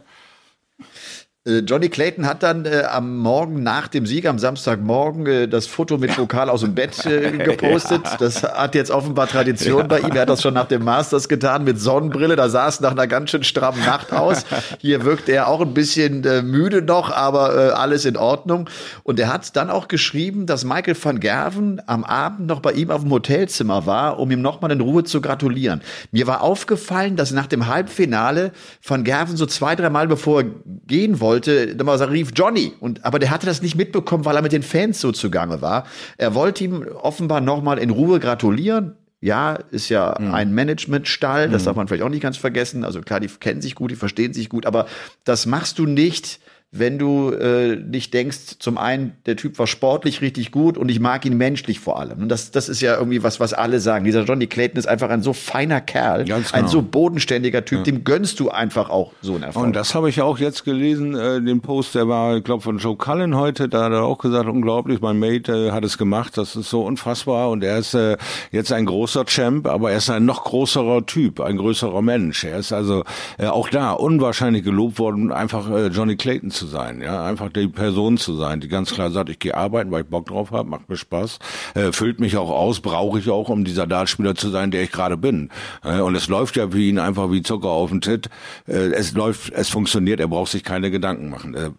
Johnny 1.49 1.89
Clayton 1.89 2.27
hat 2.27 2.43
dann 2.43 2.67
äh, 2.67 2.83
am 2.91 3.17
Morgen 3.17 3.63
nach 3.63 3.89
dem 3.89 4.05
Sieg, 4.05 4.27
am 4.27 4.39
Samstagmorgen, 4.39 5.27
äh, 5.27 5.49
das 5.49 5.67
Foto 5.67 5.97
mit 5.97 6.15
Pokal 6.15 6.51
aus 6.51 6.61
dem 6.61 6.75
Bett 6.75 7.07
äh, 7.07 7.33
gepostet. 7.45 8.03
Das 8.19 8.43
hat 8.43 8.75
jetzt 8.75 8.91
offenbar 8.91 9.29
Tradition 9.29 9.89
bei 9.89 10.01
ihm. 10.01 10.11
Er 10.11 10.23
hat 10.23 10.29
das 10.29 10.43
schon 10.43 10.53
nach 10.53 10.69
dem 10.69 10.85
Masters 10.85 11.27
getan 11.27 11.65
mit 11.65 11.81
Sonnenbrille. 11.81 12.37
Da 12.37 12.51
sah 12.51 12.69
es 12.69 12.81
nach 12.81 12.91
einer 12.91 13.07
ganz 13.07 13.31
schön 13.31 13.45
strammen 13.45 13.83
Nacht 13.85 14.13
aus. 14.13 14.45
Hier 14.79 15.05
wirkt 15.05 15.31
er 15.31 15.49
auch 15.49 15.63
ein 15.63 15.73
bisschen 15.73 16.23
äh, 16.25 16.43
müde 16.43 16.83
noch, 16.83 17.11
aber 17.11 17.57
äh, 17.57 17.71
alles 17.71 18.05
in 18.05 18.19
Ordnung. 18.19 18.69
Und 19.03 19.19
er 19.19 19.33
hat 19.33 19.57
dann 19.57 19.71
auch 19.71 19.89
geschrieben, 19.89 20.45
dass 20.45 20.65
Michael 20.65 20.97
van 21.03 21.19
Gerven 21.19 21.81
am 21.87 22.05
Abend 22.05 22.47
noch 22.47 22.61
bei 22.61 22.73
ihm 22.73 22.91
auf 22.91 23.03
dem 23.03 23.11
Hotelzimmer 23.11 23.87
war, 23.87 24.19
um 24.19 24.31
ihm 24.31 24.43
nochmal 24.43 24.71
in 24.71 24.83
Ruhe 24.83 25.05
zu 25.05 25.23
gratulieren. 25.23 25.81
Mir 26.13 26.27
war 26.27 26.43
aufgefallen, 26.43 27.17
dass 27.17 27.33
nach 27.33 27.47
dem 27.47 27.69
Halbfinale 27.69 28.53
van 28.87 29.03
Gerven 29.03 29.39
so 29.39 29.47
zwei, 29.47 29.75
drei 29.77 29.89
Mal 29.89 30.09
bevor 30.09 30.43
er 30.43 30.49
gehen 30.87 31.21
wollte, 31.21 31.38
dann 31.41 31.87
mal 31.87 32.03
rief 32.05 32.31
Johnny. 32.35 32.73
Und, 32.81 33.05
aber 33.05 33.19
der 33.19 33.31
hatte 33.31 33.47
das 33.47 33.63
nicht 33.63 33.77
mitbekommen, 33.77 34.25
weil 34.25 34.37
er 34.37 34.43
mit 34.43 34.53
den 34.53 34.63
Fans 34.63 35.01
so 35.01 35.13
zugange 35.13 35.63
war. 35.63 35.87
Er 36.17 36.35
wollte 36.35 36.65
ihm 36.65 36.87
offenbar 37.01 37.41
nochmal 37.41 37.79
in 37.79 37.91
Ruhe 37.91 38.21
gratulieren. 38.21 38.97
Ja, 39.21 39.55
ist 39.73 39.89
ja 39.89 40.13
ein 40.13 40.55
Managementstall, 40.55 41.49
das 41.49 41.65
darf 41.65 41.75
man 41.75 41.89
vielleicht 41.89 42.05
auch 42.05 42.09
nicht 42.09 42.23
ganz 42.23 42.37
vergessen. 42.37 42.85
Also 42.85 43.01
klar, 43.01 43.19
die 43.19 43.27
kennen 43.27 43.61
sich 43.61 43.75
gut, 43.75 43.91
die 43.91 43.97
verstehen 43.97 44.33
sich 44.33 44.49
gut, 44.49 44.65
aber 44.65 44.87
das 45.25 45.45
machst 45.45 45.81
du 45.81 45.87
nicht, 45.87 46.39
wenn 46.71 46.99
du 46.99 47.31
äh, 47.31 47.77
nicht 47.77 48.13
denkst, 48.13 48.59
zum 48.59 48.77
einen, 48.77 49.15
der 49.25 49.37
Typ 49.37 49.59
war 49.59 49.67
sportlich 49.67 50.21
richtig 50.21 50.51
gut 50.51 50.77
und 50.77 50.91
ich 50.91 51.01
mag 51.01 51.25
ihn 51.25 51.39
menschlich 51.39 51.81
vor 51.81 51.99
allem. 51.99 52.19
Und 52.23 52.29
das, 52.29 52.51
das 52.51 52.69
ist 52.69 52.83
ja 52.83 52.99
irgendwie 52.99 53.23
was, 53.23 53.41
was 53.41 53.55
alle 53.55 53.81
sagen. 53.81 54.05
Dieser 54.05 54.25
Johnny 54.25 54.47
Clayton 54.47 54.79
ist 54.79 54.87
einfach 54.87 55.09
ein 55.09 55.23
so 55.23 55.33
feiner 55.33 55.81
Kerl, 55.81 56.27
Ganz 56.27 56.53
ein 56.53 56.61
genau. 56.61 56.73
so 56.73 56.83
bodenständiger 56.83 57.65
Typ, 57.65 57.85
dem 57.85 58.05
gönnst 58.05 58.39
du 58.39 58.51
einfach 58.51 58.91
auch 58.91 59.13
so 59.23 59.35
einen 59.35 59.45
Erfolg. 59.45 59.65
Und 59.65 59.77
das 59.77 59.95
habe 59.95 60.11
ich 60.11 60.21
auch 60.21 60.39
jetzt 60.39 60.65
gelesen, 60.65 61.15
äh, 61.15 61.41
den 61.41 61.63
Post, 61.63 61.95
der 61.95 62.07
war, 62.07 62.37
ich 62.37 62.45
glaube, 62.45 62.63
von 62.63 62.77
Joe 62.77 62.97
Cullen 62.97 63.35
heute, 63.35 63.71
da 63.71 63.85
hat 63.85 63.93
er 63.93 64.03
auch 64.03 64.19
gesagt, 64.19 64.47
unglaublich, 64.47 65.01
mein 65.01 65.19
Mate 65.19 65.69
äh, 65.69 65.71
hat 65.71 65.87
es 65.87 65.97
gemacht, 65.97 66.37
das 66.37 66.55
ist 66.55 66.69
so 66.69 66.83
unfassbar 66.83 67.49
und 67.49 67.65
er 67.65 67.79
ist 67.79 67.95
äh, 67.95 68.19
jetzt 68.53 68.73
ein 68.73 68.85
großer 68.85 69.25
Champ, 69.25 69.67
aber 69.67 69.93
er 69.93 69.97
ist 69.97 70.11
ein 70.11 70.27
noch 70.27 70.45
größerer 70.45 71.07
Typ, 71.07 71.41
ein 71.41 71.57
größerer 71.57 72.03
Mensch. 72.03 72.45
Er 72.45 72.59
ist 72.59 72.73
also 72.73 73.05
äh, 73.39 73.47
auch 73.47 73.71
da 73.71 73.93
unwahrscheinlich 73.93 74.65
gelobt 74.65 74.99
worden, 74.99 75.33
einfach 75.33 75.71
äh, 75.71 75.87
Johnny 75.87 76.17
Clayton 76.17 76.51
zu 76.59 76.67
sein, 76.67 77.01
ja, 77.01 77.25
einfach 77.25 77.49
die 77.51 77.69
Person 77.69 78.19
zu 78.19 78.35
sein, 78.37 78.61
die 78.61 78.69
ganz 78.69 78.93
klar 78.93 79.11
sagt, 79.11 79.31
ich 79.31 79.39
gehe 79.39 79.55
arbeiten, 79.55 79.91
weil 79.91 80.03
ich 80.03 80.09
Bock 80.09 80.27
drauf 80.27 80.51
habe, 80.51 80.69
macht 80.69 80.89
mir 80.89 80.97
Spaß, 80.97 81.39
äh, 81.75 81.93
füllt 81.93 82.21
mich 82.21 82.37
auch 82.37 82.51
aus, 82.51 82.81
brauche 82.81 83.19
ich 83.19 83.31
auch, 83.31 83.49
um 83.49 83.65
dieser 83.65 83.87
Dartspieler 83.87 84.35
zu 84.35 84.51
sein, 84.51 84.71
der 84.71 84.83
ich 84.83 84.91
gerade 84.91 85.17
bin. 85.17 85.51
Äh, 85.85 86.01
und 86.01 86.15
es 86.15 86.29
läuft 86.29 86.57
ja 86.57 86.69
für 86.69 86.81
ihn 86.81 86.99
einfach 86.99 87.31
wie 87.31 87.43
Zucker 87.43 87.69
auf 87.69 87.91
den 87.91 88.01
Tit. 88.01 88.29
Äh, 88.67 88.93
es 88.93 89.13
läuft, 89.13 89.53
es 89.53 89.69
funktioniert, 89.69 90.21
er 90.21 90.29
braucht 90.29 90.51
sich 90.51 90.65
keine 90.65 90.91
Gedanken 90.91 91.31
machen. 91.31 91.55
Er, 91.55 91.73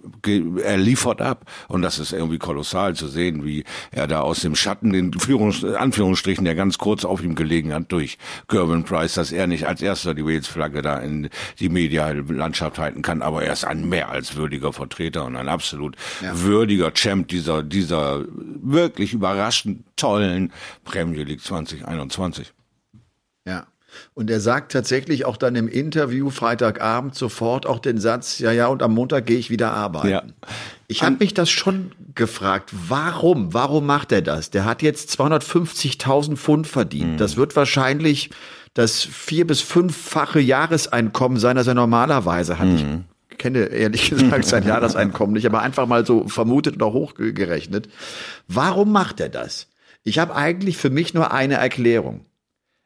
er 0.63 0.77
liefert 0.77 1.21
ab 1.21 1.45
und 1.67 1.81
das 1.81 2.00
ist 2.00 2.13
irgendwie 2.13 2.38
kolossal 2.38 2.95
zu 2.95 3.07
sehen, 3.07 3.43
wie 3.43 3.65
er 3.91 4.07
da 4.07 4.21
aus 4.21 4.41
dem 4.41 4.55
Schatten, 4.55 4.93
den 4.93 5.13
Führungs 5.13 5.63
Anführungsstrichen, 5.63 6.45
der 6.45 6.55
ganz 6.55 6.77
kurz 6.77 7.05
auf 7.05 7.24
ihm 7.24 7.36
gelegen 7.36 7.74
hat 7.74 7.91
durch 7.91 8.17
Gervin 8.48 8.83
Price, 8.83 9.15
dass 9.15 9.31
er 9.31 9.48
nicht 9.48 9.68
als 9.68 9.81
erster 9.81 10.13
die 10.13 10.25
Wales-Flagge 10.25 10.81
da 10.81 10.98
in 11.00 11.29
die 11.59 11.70
Medialandschaft 11.70 12.79
halten 12.79 13.01
kann, 13.01 13.22
aber 13.22 13.44
er 13.44 13.53
ist 13.53 13.65
ein 13.65 13.89
mehr 13.89 14.09
als 14.09 14.35
würdiger 14.35 14.69
Vertreter 14.74 15.25
und 15.25 15.36
ein 15.36 15.50
absolut 15.50 15.96
würdiger 16.34 16.94
Champ 16.94 17.27
dieser, 17.27 17.64
dieser 17.64 18.24
wirklich 18.29 19.14
überraschend 19.14 19.84
tollen 19.96 20.51
Premier 20.84 21.24
League 21.24 21.42
2021. 21.42 22.53
Ja. 23.46 23.68
Und 24.14 24.29
er 24.29 24.40
sagt 24.40 24.72
tatsächlich 24.72 25.25
auch 25.25 25.36
dann 25.36 25.55
im 25.55 25.68
Interview 25.68 26.29
Freitagabend 26.29 27.16
sofort 27.16 27.66
auch 27.66 27.79
den 27.79 27.98
Satz, 28.00 28.38
ja, 28.38 28.51
ja, 28.51 28.68
und 28.68 28.84
am 28.84 28.94
Montag 28.94 29.25
gehe 29.25 29.40
ich 29.40 29.50
wieder 29.50 29.72
arbeiten. 29.74 30.10
Ja. 30.10 30.24
Ich 30.88 31.01
habe 31.03 31.18
mich 31.20 31.34
das 31.34 31.50
schon 31.50 31.92
gefragt, 32.14 32.72
warum? 32.88 33.53
Warum 33.53 33.86
macht 33.86 34.12
er 34.12 34.22
das? 34.22 34.51
Der 34.51 34.66
hat 34.66 34.82
jetzt 34.82 35.20
250.000 35.20 36.36
Pfund 36.36 36.68
verdient. 36.68 37.20
Das 37.20 37.36
wird 37.36 37.55
wahrscheinlich 37.55 38.29
das 38.74 39.03
vier- 39.03 39.48
bis 39.48 39.62
fünffache 39.62 40.40
Jahreseinkommen 40.40 41.40
sein, 41.40 41.55
das 41.55 41.68
er 41.68 41.74
normalerweise 41.74 42.60
hat. 42.60 42.68
Ich 42.68 42.86
kenne 43.40 43.66
ehrlich 43.66 44.10
gesagt 44.10 44.46
sein 44.46 44.68
Jahreseinkommen 44.68 45.34
nicht, 45.34 45.46
aber 45.46 45.62
einfach 45.62 45.88
mal 45.88 46.06
so 46.06 46.28
vermutet 46.28 46.75
oder 46.75 46.94
hochgerechnet. 46.94 47.90
Warum 48.48 48.92
macht 48.92 49.20
er 49.20 49.30
das? 49.30 49.68
Ich 50.04 50.20
habe 50.20 50.36
eigentlich 50.36 50.78
für 50.78 50.90
mich 50.90 51.14
nur 51.14 51.32
eine 51.32 51.56
Erklärung. 51.56 52.25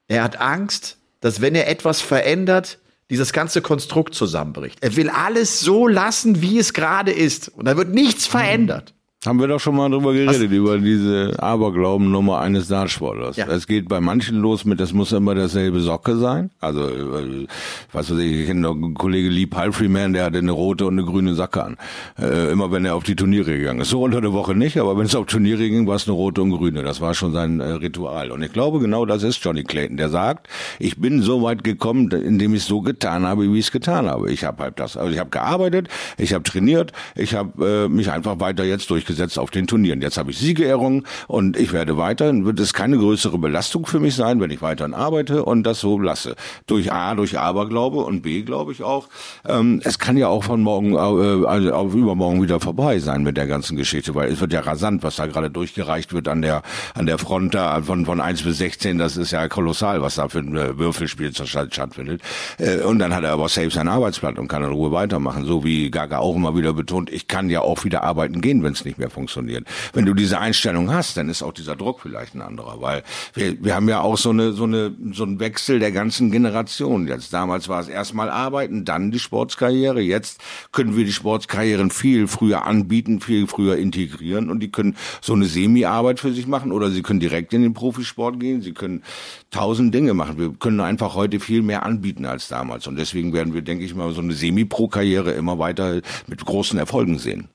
Er 0.07 0.23
hat 0.23 0.39
Angst, 0.39 0.97
dass 1.19 1.41
wenn 1.41 1.55
er 1.55 1.67
etwas 1.67 2.01
verändert, 2.01 2.79
dieses 3.09 3.33
ganze 3.33 3.61
Konstrukt 3.61 4.15
zusammenbricht. 4.15 4.79
Er 4.81 4.95
will 4.95 5.09
alles 5.09 5.59
so 5.59 5.87
lassen, 5.87 6.41
wie 6.41 6.57
es 6.57 6.73
gerade 6.73 7.11
ist. 7.11 7.49
Und 7.49 7.65
da 7.65 7.77
wird 7.77 7.89
nichts 7.89 8.25
verändert. 8.25 8.93
Haben 9.25 9.39
wir 9.39 9.47
doch 9.47 9.59
schon 9.59 9.77
mal 9.77 9.89
drüber 9.89 10.11
geredet, 10.11 10.51
über 10.51 10.77
diese 10.77 11.41
Aberglauben-Nummer 11.41 12.41
eines 12.41 12.67
Dartsportlers. 12.67 13.37
Ja. 13.37 13.47
Es 13.47 13.67
geht 13.67 13.87
bei 13.87 14.01
manchen 14.01 14.39
los 14.39 14.65
mit, 14.65 14.81
das 14.81 14.91
muss 14.91 15.13
immer 15.13 15.33
derselbe 15.33 15.79
Socke 15.79 16.17
sein. 16.17 16.49
Also, 16.59 16.89
äh, 16.89 17.47
was 17.93 18.11
weiß 18.11 18.19
ich, 18.19 18.41
ich 18.41 18.47
kenne 18.47 18.59
noch 18.59 18.75
einen 18.75 18.95
Kollege 18.95 19.29
Lee 19.29 19.45
Palfreyman, 19.45 20.11
der 20.11 20.25
hatte 20.25 20.39
eine 20.39 20.51
rote 20.51 20.85
und 20.85 20.99
eine 20.99 21.07
grüne 21.07 21.35
Socke 21.35 21.63
an. 21.63 21.77
Äh, 22.19 22.51
immer 22.51 22.69
wenn 22.73 22.83
er 22.83 22.95
auf 22.95 23.03
die 23.03 23.15
Turniere 23.15 23.57
gegangen 23.57 23.79
ist. 23.79 23.91
So 23.91 24.03
unter 24.03 24.19
der 24.19 24.33
Woche 24.33 24.55
nicht, 24.55 24.77
aber 24.77 24.97
wenn 24.97 25.05
es 25.05 25.15
auf 25.15 25.27
Turniere 25.27 25.69
ging, 25.69 25.87
war 25.87 25.95
es 25.95 26.05
eine 26.05 26.17
rote 26.17 26.41
und 26.41 26.51
grüne. 26.51 26.83
Das 26.83 26.99
war 26.99 27.13
schon 27.13 27.31
sein 27.31 27.61
äh, 27.61 27.63
Ritual. 27.63 28.29
Und 28.29 28.43
ich 28.43 28.51
glaube, 28.51 28.79
genau 28.79 29.05
das 29.05 29.23
ist 29.23 29.41
Johnny 29.41 29.63
Clayton, 29.63 29.95
der 29.95 30.09
sagt, 30.09 30.49
ich 30.79 30.97
bin 30.97 31.21
so 31.21 31.41
weit 31.43 31.63
gekommen, 31.63 32.11
indem 32.11 32.55
ich 32.55 32.63
es 32.63 32.67
so 32.67 32.81
getan 32.81 33.25
habe, 33.25 33.43
wie 33.53 33.59
ich 33.59 33.67
es 33.67 33.71
getan 33.71 34.05
habe. 34.07 34.29
Ich 34.33 34.43
habe 34.43 34.63
halt 34.63 34.79
das, 34.79 34.97
also 34.97 35.13
ich 35.13 35.19
habe 35.19 35.29
gearbeitet, 35.29 35.87
ich 36.17 36.33
habe 36.33 36.43
trainiert, 36.43 36.91
ich 37.15 37.35
habe 37.35 37.85
äh, 37.85 37.87
mich 37.87 38.11
einfach 38.11 38.41
weiter 38.41 38.65
jetzt 38.65 38.89
durchgesetzt 38.89 39.12
auf 39.37 39.51
den 39.51 39.67
Turnieren. 39.67 40.01
Jetzt 40.01 40.17
habe 40.17 40.31
ich 40.31 40.37
Siege 40.37 40.65
errungen 40.65 41.05
und 41.27 41.57
ich 41.57 41.73
werde 41.73 41.97
weiterhin, 41.97 42.45
wird 42.45 42.59
es 42.59 42.73
keine 42.73 42.97
größere 42.97 43.37
Belastung 43.37 43.85
für 43.85 43.99
mich 43.99 44.15
sein, 44.15 44.39
wenn 44.39 44.51
ich 44.51 44.61
weiterhin 44.61 44.93
arbeite 44.93 45.43
und 45.43 45.63
das 45.63 45.79
so 45.79 45.99
lasse. 45.99 46.35
Durch 46.67 46.91
A, 46.91 47.15
durch 47.15 47.37
Aberglaube 47.37 47.99
und 47.99 48.21
B, 48.21 48.41
glaube 48.41 48.71
ich 48.71 48.83
auch, 48.83 49.07
ähm, 49.47 49.81
es 49.83 49.99
kann 49.99 50.17
ja 50.17 50.27
auch 50.27 50.43
von 50.43 50.61
morgen 50.61 50.93
äh, 50.93 51.47
also 51.47 51.73
auf 51.73 51.93
übermorgen 51.93 52.41
wieder 52.41 52.59
vorbei 52.59 52.99
sein 52.99 53.23
mit 53.23 53.37
der 53.37 53.47
ganzen 53.47 53.77
Geschichte, 53.77 54.15
weil 54.15 54.31
es 54.31 54.39
wird 54.39 54.53
ja 54.53 54.61
rasant, 54.61 55.03
was 55.03 55.15
da 55.15 55.25
gerade 55.25 55.49
durchgereicht 55.49 56.13
wird 56.13 56.27
an 56.27 56.41
der 56.41 56.63
an 56.95 57.05
der 57.05 57.17
Front 57.17 57.55
da 57.55 57.81
von 57.81 58.05
von 58.05 58.21
1 58.21 58.43
bis 58.43 58.57
16, 58.57 58.97
das 58.97 59.17
ist 59.17 59.31
ja 59.31 59.47
kolossal, 59.47 60.01
was 60.01 60.15
da 60.15 60.27
für 60.29 60.39
ein 60.39 60.55
äh, 60.55 60.77
Würfelspiel 60.77 61.33
stattfindet. 61.33 62.21
Äh, 62.57 62.81
und 62.81 62.99
dann 62.99 63.13
hat 63.13 63.23
er 63.23 63.31
aber 63.31 63.49
safe 63.49 63.71
sein 63.71 63.87
Arbeitsblatt 63.87 64.39
und 64.39 64.47
kann 64.47 64.63
in 64.63 64.71
Ruhe 64.71 64.91
weitermachen, 64.91 65.45
so 65.45 65.63
wie 65.63 65.91
Gaga 65.91 66.19
auch 66.19 66.35
immer 66.35 66.55
wieder 66.55 66.73
betont, 66.73 67.11
ich 67.11 67.27
kann 67.27 67.49
ja 67.49 67.61
auch 67.61 67.83
wieder 67.83 68.03
arbeiten 68.03 68.41
gehen, 68.41 68.63
wenn 68.63 68.73
es 68.73 68.85
nicht 68.85 68.97
mehr 68.97 69.02
mehr 69.03 69.09
funktioniert. 69.09 69.65
Wenn 69.91 70.05
du 70.05 70.13
diese 70.13 70.39
Einstellung 70.39 70.91
hast, 70.91 71.17
dann 71.17 71.29
ist 71.29 71.43
auch 71.43 71.51
dieser 71.51 71.75
Druck 71.75 71.99
vielleicht 71.99 72.35
ein 72.35 72.41
anderer, 72.41 72.81
weil 72.81 73.03
wir, 73.33 73.61
wir 73.63 73.75
haben 73.75 73.89
ja 73.89 74.01
auch 74.01 74.17
so 74.17 74.29
eine, 74.29 74.53
so 74.53 74.63
eine, 74.63 74.95
so 75.11 75.23
einen 75.23 75.39
Wechsel 75.39 75.79
der 75.79 75.91
ganzen 75.91 76.31
Generation. 76.31 77.07
Jetzt 77.07 77.33
damals 77.33 77.67
war 77.67 77.81
es 77.81 77.89
erstmal 77.89 78.29
arbeiten, 78.29 78.85
dann 78.85 79.11
die 79.11 79.19
Sportskarriere. 79.19 79.99
Jetzt 79.99 80.39
können 80.71 80.95
wir 80.95 81.03
die 81.03 81.11
Sportskarrieren 81.11 81.91
viel 81.91 82.27
früher 82.27 82.65
anbieten, 82.65 83.19
viel 83.19 83.47
früher 83.47 83.75
integrieren 83.77 84.49
und 84.49 84.61
die 84.61 84.71
können 84.71 84.95
so 85.21 85.33
eine 85.33 85.45
Semi-Arbeit 85.45 86.19
für 86.19 86.31
sich 86.31 86.47
machen 86.47 86.71
oder 86.71 86.89
sie 86.89 87.01
können 87.01 87.19
direkt 87.19 87.53
in 87.53 87.61
den 87.61 87.73
Profisport 87.73 88.39
gehen. 88.39 88.61
Sie 88.61 88.71
können 88.71 89.03
tausend 89.51 89.93
Dinge 89.93 90.13
machen. 90.13 90.37
Wir 90.37 90.53
können 90.53 90.79
einfach 90.79 91.15
heute 91.15 91.39
viel 91.39 91.61
mehr 91.61 91.83
anbieten 91.83 92.25
als 92.25 92.47
damals 92.47 92.87
und 92.87 92.95
deswegen 92.95 93.33
werden 93.33 93.53
wir, 93.53 93.61
denke 93.61 93.83
ich 93.83 93.93
mal, 93.93 94.13
so 94.13 94.21
eine 94.21 94.33
Semi-Pro-Karriere 94.33 95.31
immer 95.31 95.59
weiter 95.59 96.01
mit 96.27 96.45
großen 96.45 96.79
Erfolgen 96.79 97.19
sehen. 97.19 97.49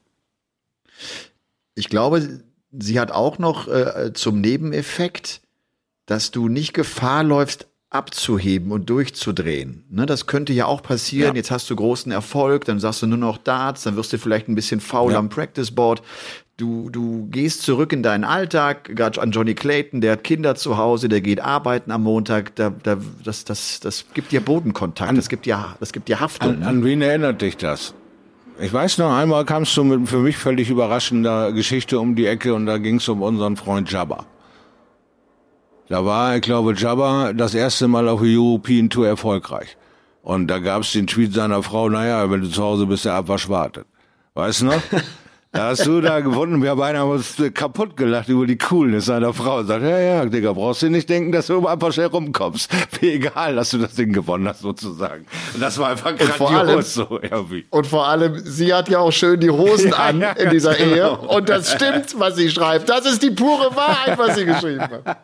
Ich 1.79 1.89
glaube, 1.89 2.43
sie 2.79 3.01
hat 3.01 3.13
auch 3.13 3.39
noch 3.39 3.69
äh, 3.69 4.13
zum 4.13 4.41
Nebeneffekt, 4.41 5.41
dass 6.07 6.31
du 6.31 6.49
nicht 6.49 6.75
Gefahr 6.75 7.23
läufst, 7.23 7.69
abzuheben 7.91 8.71
und 8.71 8.91
durchzudrehen. 8.91 9.85
Ne, 9.91 10.05
das 10.05 10.27
könnte 10.27 10.53
ja 10.53 10.67
auch 10.67 10.83
passieren. 10.83 11.35
Ja. 11.35 11.37
Jetzt 11.37 11.51
hast 11.51 11.71
du 11.71 11.77
großen 11.77 12.13
Erfolg, 12.13 12.67
dann 12.67 12.81
sagst 12.81 13.01
du 13.01 13.07
nur 13.07 13.17
noch 13.17 13.39
Darts, 13.39 13.85
dann 13.85 13.97
wirst 13.97 14.13
du 14.13 14.19
vielleicht 14.19 14.49
ein 14.49 14.55
bisschen 14.55 14.81
faul 14.81 15.13
ja. 15.13 15.19
am 15.19 15.31
Practice 15.31 15.71
Board. 15.71 16.03
Du, 16.59 16.91
du 16.91 17.29
gehst 17.31 17.63
zurück 17.63 17.93
in 17.93 18.03
deinen 18.03 18.25
Alltag, 18.25 18.85
gerade 18.95 19.23
an 19.23 19.31
Johnny 19.31 19.55
Clayton, 19.55 20.01
der 20.01 20.13
hat 20.13 20.25
Kinder 20.25 20.57
zu 20.57 20.77
Hause, 20.77 21.09
der 21.09 21.21
geht 21.21 21.41
arbeiten 21.41 21.93
am 21.93 22.03
Montag, 22.03 22.55
da, 22.57 22.71
da, 22.71 22.99
das, 23.23 23.45
das, 23.45 23.81
das 23.81 24.05
gibt 24.13 24.33
dir 24.33 24.41
Bodenkontakt, 24.41 25.09
an, 25.09 25.17
das 25.17 25.29
gibt 25.29 25.47
dir, 25.47 25.77
das 25.79 25.93
gibt 25.93 26.09
dir 26.09 26.19
Haftung. 26.19 26.57
An, 26.57 26.63
an 26.65 26.85
wen 26.85 27.01
erinnert 27.01 27.41
dich 27.41 27.57
das? 27.57 27.95
Ich 28.61 28.73
weiß 28.73 28.99
noch, 28.99 29.13
einmal 29.13 29.45
kamst 29.45 29.77
du 29.77 29.85
mit 29.85 30.09
für 30.09 30.19
mich 30.19 30.37
völlig 30.37 30.69
überraschender 30.69 31.53
Geschichte 31.53 32.01
um 32.01 32.17
die 32.17 32.27
Ecke 32.27 32.55
und 32.55 32.67
da 32.67 32.79
ging 32.79 32.97
es 32.97 33.09
um 33.09 33.23
unseren 33.23 33.57
Freund 33.57 33.91
Jabba. 33.91 34.27
Da 35.89 36.05
war, 36.05 36.35
ich 36.35 36.43
glaube, 36.43 36.75
Jabba 36.75 37.33
das 37.33 37.55
erste 37.55 37.87
Mal 37.87 38.09
auf 38.09 38.21
der 38.21 38.37
European 38.37 38.91
Tour 38.91 39.07
erfolgreich. 39.07 39.77
Und 40.23 40.49
da 40.49 40.59
gab 40.59 40.83
es 40.83 40.93
den 40.93 41.07
Tweet 41.07 41.33
seiner 41.33 41.63
Frau, 41.63 41.89
naja, 41.89 42.29
wenn 42.31 42.41
du 42.41 42.51
zu 42.51 42.63
Hause 42.63 42.87
bist, 42.87 43.05
der 43.05 43.15
Abwasch 43.15 43.49
wartet. 43.49 43.87
Weißt 44.35 44.63
du 44.63 44.67
noch? 44.67 44.83
Da 45.53 45.69
hast 45.69 45.87
du 45.87 46.03
da 46.03 46.21
gewonnen. 46.21 46.63
Wir 46.63 46.71
haben 46.71 47.11
uns 47.11 47.37
kaputt 47.55 47.97
gelacht 47.97 48.29
über 48.29 48.47
die 48.47 48.59
Coolness 48.59 49.07
seiner 49.07 49.33
Frau. 49.33 49.63
Sagt, 49.63 49.83
ja, 49.83 49.99
ja, 49.99 50.25
Digga, 50.27 50.53
brauchst 50.53 50.83
du 50.83 50.91
nicht 50.91 51.09
denken, 51.09 51.33
dass 51.33 51.47
du 51.47 51.67
einfach 51.67 51.91
schnell 51.93 52.09
rumkommst. 52.09 52.71
Wie 53.01 53.13
egal, 53.13 53.57
dass 53.57 53.71
du 53.71 53.79
das 53.79 53.95
Ding 53.95 54.13
gewonnen 54.13 54.47
hast, 54.47 54.61
sozusagen. 54.61 55.27
Und 55.55 55.61
das 55.61 55.79
war 55.79 55.89
einfach 55.89 56.15
grandios 56.17 56.37
vor 56.37 56.51
allem, 56.51 56.83
so 56.83 57.19
irgendwie. 57.23 57.67
Und 57.71 57.87
vor 57.87 58.07
allem, 58.07 58.39
sie 58.45 58.75
hat 58.75 58.91
ja 58.91 58.99
auch 58.99 59.11
schön 59.11 59.41
die 59.41 59.51
Hosen 59.51 59.91
ja, 59.93 59.97
an 59.97 60.21
ja, 60.21 60.33
in 60.33 60.51
dieser 60.51 60.75
genau. 60.75 60.95
Ehe. 60.95 61.19
Und 61.19 61.49
das 61.49 61.73
stimmt, 61.73 62.19
was 62.19 62.37
sie 62.37 62.51
schreibt. 62.51 62.89
Das 62.91 63.07
ist 63.07 63.23
die 63.23 63.31
pure 63.31 63.75
Wahrheit, 63.75 64.19
was 64.19 64.37
sie 64.37 64.45
geschrieben 64.45 64.83
hat. 64.83 65.17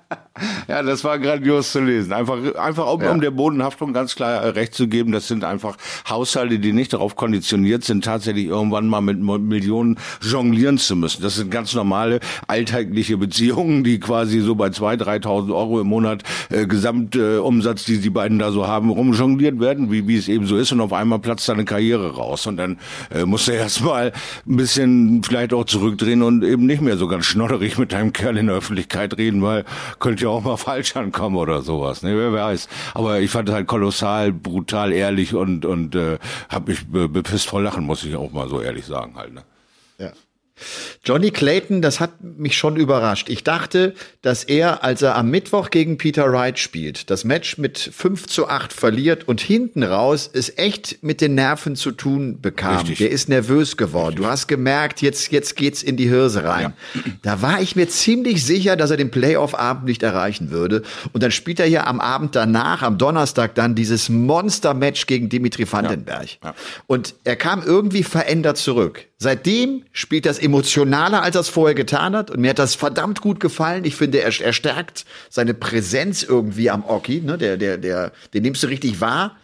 Ja, 0.67 0.83
das 0.83 1.05
war 1.05 1.21
grandios 1.21 1.71
zu 1.71 1.81
lesen. 1.81 2.13
Einfach, 2.13 2.57
einfach 2.57 2.93
um, 2.93 3.01
ja. 3.01 3.13
um 3.13 3.21
der 3.21 3.31
Bodenhaftung 3.31 3.93
ganz 3.93 4.17
klar 4.17 4.43
äh, 4.43 4.49
recht 4.49 4.75
zu 4.75 4.89
geben. 4.89 5.13
Das 5.13 5.29
sind 5.29 5.45
einfach 5.45 5.77
Haushalte, 6.09 6.59
die 6.59 6.73
nicht 6.73 6.93
darauf 6.93 7.15
konditioniert 7.15 7.85
sind, 7.85 8.05
tatsächlich 8.05 8.47
irgendwann 8.47 8.89
mal 8.89 9.01
mit 9.01 9.21
Millionen 9.21 9.97
jonglieren 10.21 10.79
zu 10.79 10.97
müssen. 10.97 11.23
Das 11.23 11.37
sind 11.37 11.53
ganz 11.53 11.73
normale 11.75 12.19
alltägliche 12.49 13.17
Beziehungen, 13.17 13.85
die 13.85 14.01
quasi 14.01 14.41
so 14.41 14.57
bei 14.57 14.71
zwei, 14.71 14.95
3.000 14.95 15.55
Euro 15.55 15.81
im 15.81 15.87
Monat 15.87 16.25
äh, 16.51 16.67
Gesamtumsatz, 16.67 17.83
äh, 17.83 17.93
die 17.93 17.99
die 17.99 18.11
beiden 18.11 18.41
da 18.41 18.51
so 18.51 18.67
haben, 18.67 18.91
rumjongliert 18.91 19.61
werden, 19.61 19.93
wie, 19.93 20.09
wie 20.09 20.17
es 20.17 20.27
eben 20.27 20.47
so 20.47 20.57
ist. 20.57 20.73
Und 20.73 20.81
auf 20.81 20.93
einmal 20.93 21.21
platzt 21.21 21.47
seine 21.47 21.65
Karriere 21.65 22.17
raus. 22.17 22.49
Und 22.49 22.57
dann 22.57 22.79
äh, 23.15 23.25
muss 23.25 23.47
er 23.47 23.55
erstmal 23.55 24.13
ein 24.47 24.57
bisschen 24.57 25.23
vielleicht 25.23 25.53
auch 25.53 25.65
zurückdrehen 25.65 26.23
und 26.23 26.43
eben 26.43 26.67
nicht 26.67 26.83
mehr 26.83 26.97
so 26.97 27.07
ganz 27.07 27.25
schnodderig 27.27 27.79
mit 27.79 27.95
einem 27.95 28.13
Kerl 28.13 28.37
in 28.37 28.49
der 28.49 28.57
Öffentlichkeit 28.57 29.17
reden, 29.17 29.41
weil 29.41 29.65
könnte 30.01 30.24
ja 30.25 30.31
auch 30.31 30.43
mal 30.43 30.57
falsch 30.59 30.97
ankommen 30.97 31.37
oder 31.37 31.63
sowas. 31.63 32.03
Ne? 32.03 32.17
Wer 32.17 32.33
weiß. 32.33 32.69
Aber 32.95 33.21
ich 33.21 33.31
fand 33.31 33.49
es 33.49 33.55
halt 33.55 33.67
kolossal, 33.67 34.33
brutal 34.33 34.93
ehrlich 34.93 35.35
und, 35.35 35.65
und 35.65 35.95
äh, 35.95 36.19
habe 36.49 36.73
mich 36.73 36.87
bepisst 36.89 37.49
voll 37.49 37.63
lachen, 37.63 37.85
muss 37.85 38.05
ich 38.05 38.17
auch 38.17 38.33
mal 38.33 38.49
so 38.49 38.61
ehrlich 38.61 38.87
sagen 38.87 39.15
halt. 39.17 39.35
Ne? 39.35 39.43
Johnny 41.05 41.31
Clayton, 41.31 41.83
das 41.83 42.01
hat 42.01 42.23
mich 42.23 42.57
schon 42.57 42.77
überrascht. 42.77 43.29
Ich 43.29 43.45
dachte, 43.45 43.95
dass 44.23 44.45
er, 44.45 44.85
als 44.85 45.03
er 45.03 45.17
am 45.17 45.29
Mittwoch 45.31 45.71
gegen 45.71 45.99
Peter 45.99 46.33
Wright 46.33 46.59
spielt, 46.59 47.11
das 47.11 47.25
Match 47.25 47.59
mit 47.59 47.79
5 47.79 48.27
zu 48.27 48.49
8 48.49 48.73
verliert 48.73 49.27
und 49.29 49.41
hinten 49.41 49.83
raus 49.83 50.31
es 50.33 50.57
echt 50.57 51.03
mit 51.03 51.21
den 51.21 51.35
Nerven 51.35 51.77
zu 51.77 51.91
tun 51.91 52.41
bekam. 52.41 52.79
Richtig. 52.79 52.99
Der 52.99 53.11
ist 53.11 53.29
nervös 53.29 53.77
geworden. 53.77 54.15
Richtig. 54.15 54.25
Du 54.25 54.31
hast 54.31 54.47
gemerkt, 54.47 55.03
jetzt, 55.03 55.33
jetzt 55.33 55.57
geht's 55.57 55.83
in 55.83 55.97
die 55.97 56.09
Hirse 56.09 56.45
rein. 56.45 56.73
Ja. 56.95 57.03
Da 57.23 57.43
war 57.43 57.61
ich 57.61 57.75
mir 57.75 57.89
ziemlich 57.89 58.45
sicher, 58.45 58.77
dass 58.77 58.91
er 58.91 58.97
den 58.97 59.11
Playoff-Abend 59.11 59.85
nicht 59.85 60.03
erreichen 60.03 60.51
würde. 60.51 60.83
Und 61.13 61.23
dann 61.23 61.33
spielt 61.33 61.59
er 61.59 61.67
ja 61.67 61.87
am 61.87 62.01
Abend 62.01 62.37
danach, 62.37 62.83
am 62.83 62.97
Donnerstag 62.97 63.55
dann 63.57 63.75
dieses 63.75 64.09
Monster-Match 64.09 65.07
gegen 65.07 65.29
Dimitri 65.29 65.71
Vandenberg. 65.71 66.39
Ja. 66.43 66.51
Ja. 66.51 66.55
Und 66.87 67.17
er 67.25 67.37
kam 67.37 67.63
irgendwie 67.63 68.05
verändert 68.05 68.57
zurück. 68.57 69.07
Seitdem 69.25 69.85
spielt 69.93 70.27
das 70.27 70.39
emotionaler, 70.39 71.23
als 71.23 71.35
er 71.35 71.41
es 71.41 71.49
vorher 71.49 71.75
getan 71.75 72.15
hat. 72.15 72.31
Und 72.31 72.41
mir 72.41 72.51
hat 72.51 72.59
das 72.59 72.75
verdammt 72.75 73.23
gut 73.23 73.41
gefallen. 73.41 73.87
Ich 73.87 73.97
finde, 73.97 74.19
er, 74.19 74.39
er 74.39 74.53
stärkt 74.53 75.07
seine 75.31 75.55
Präsenz 75.55 76.23
irgendwie 76.23 76.69
am 76.69 76.85
Oki. 76.85 77.23
Ne? 77.23 77.39
Der, 77.39 77.57
der, 77.57 77.79
der, 77.79 78.13
den 78.35 78.43
nimmst 78.43 78.63
du 78.63 78.67
richtig 78.67 79.01
wahr. 79.01 79.35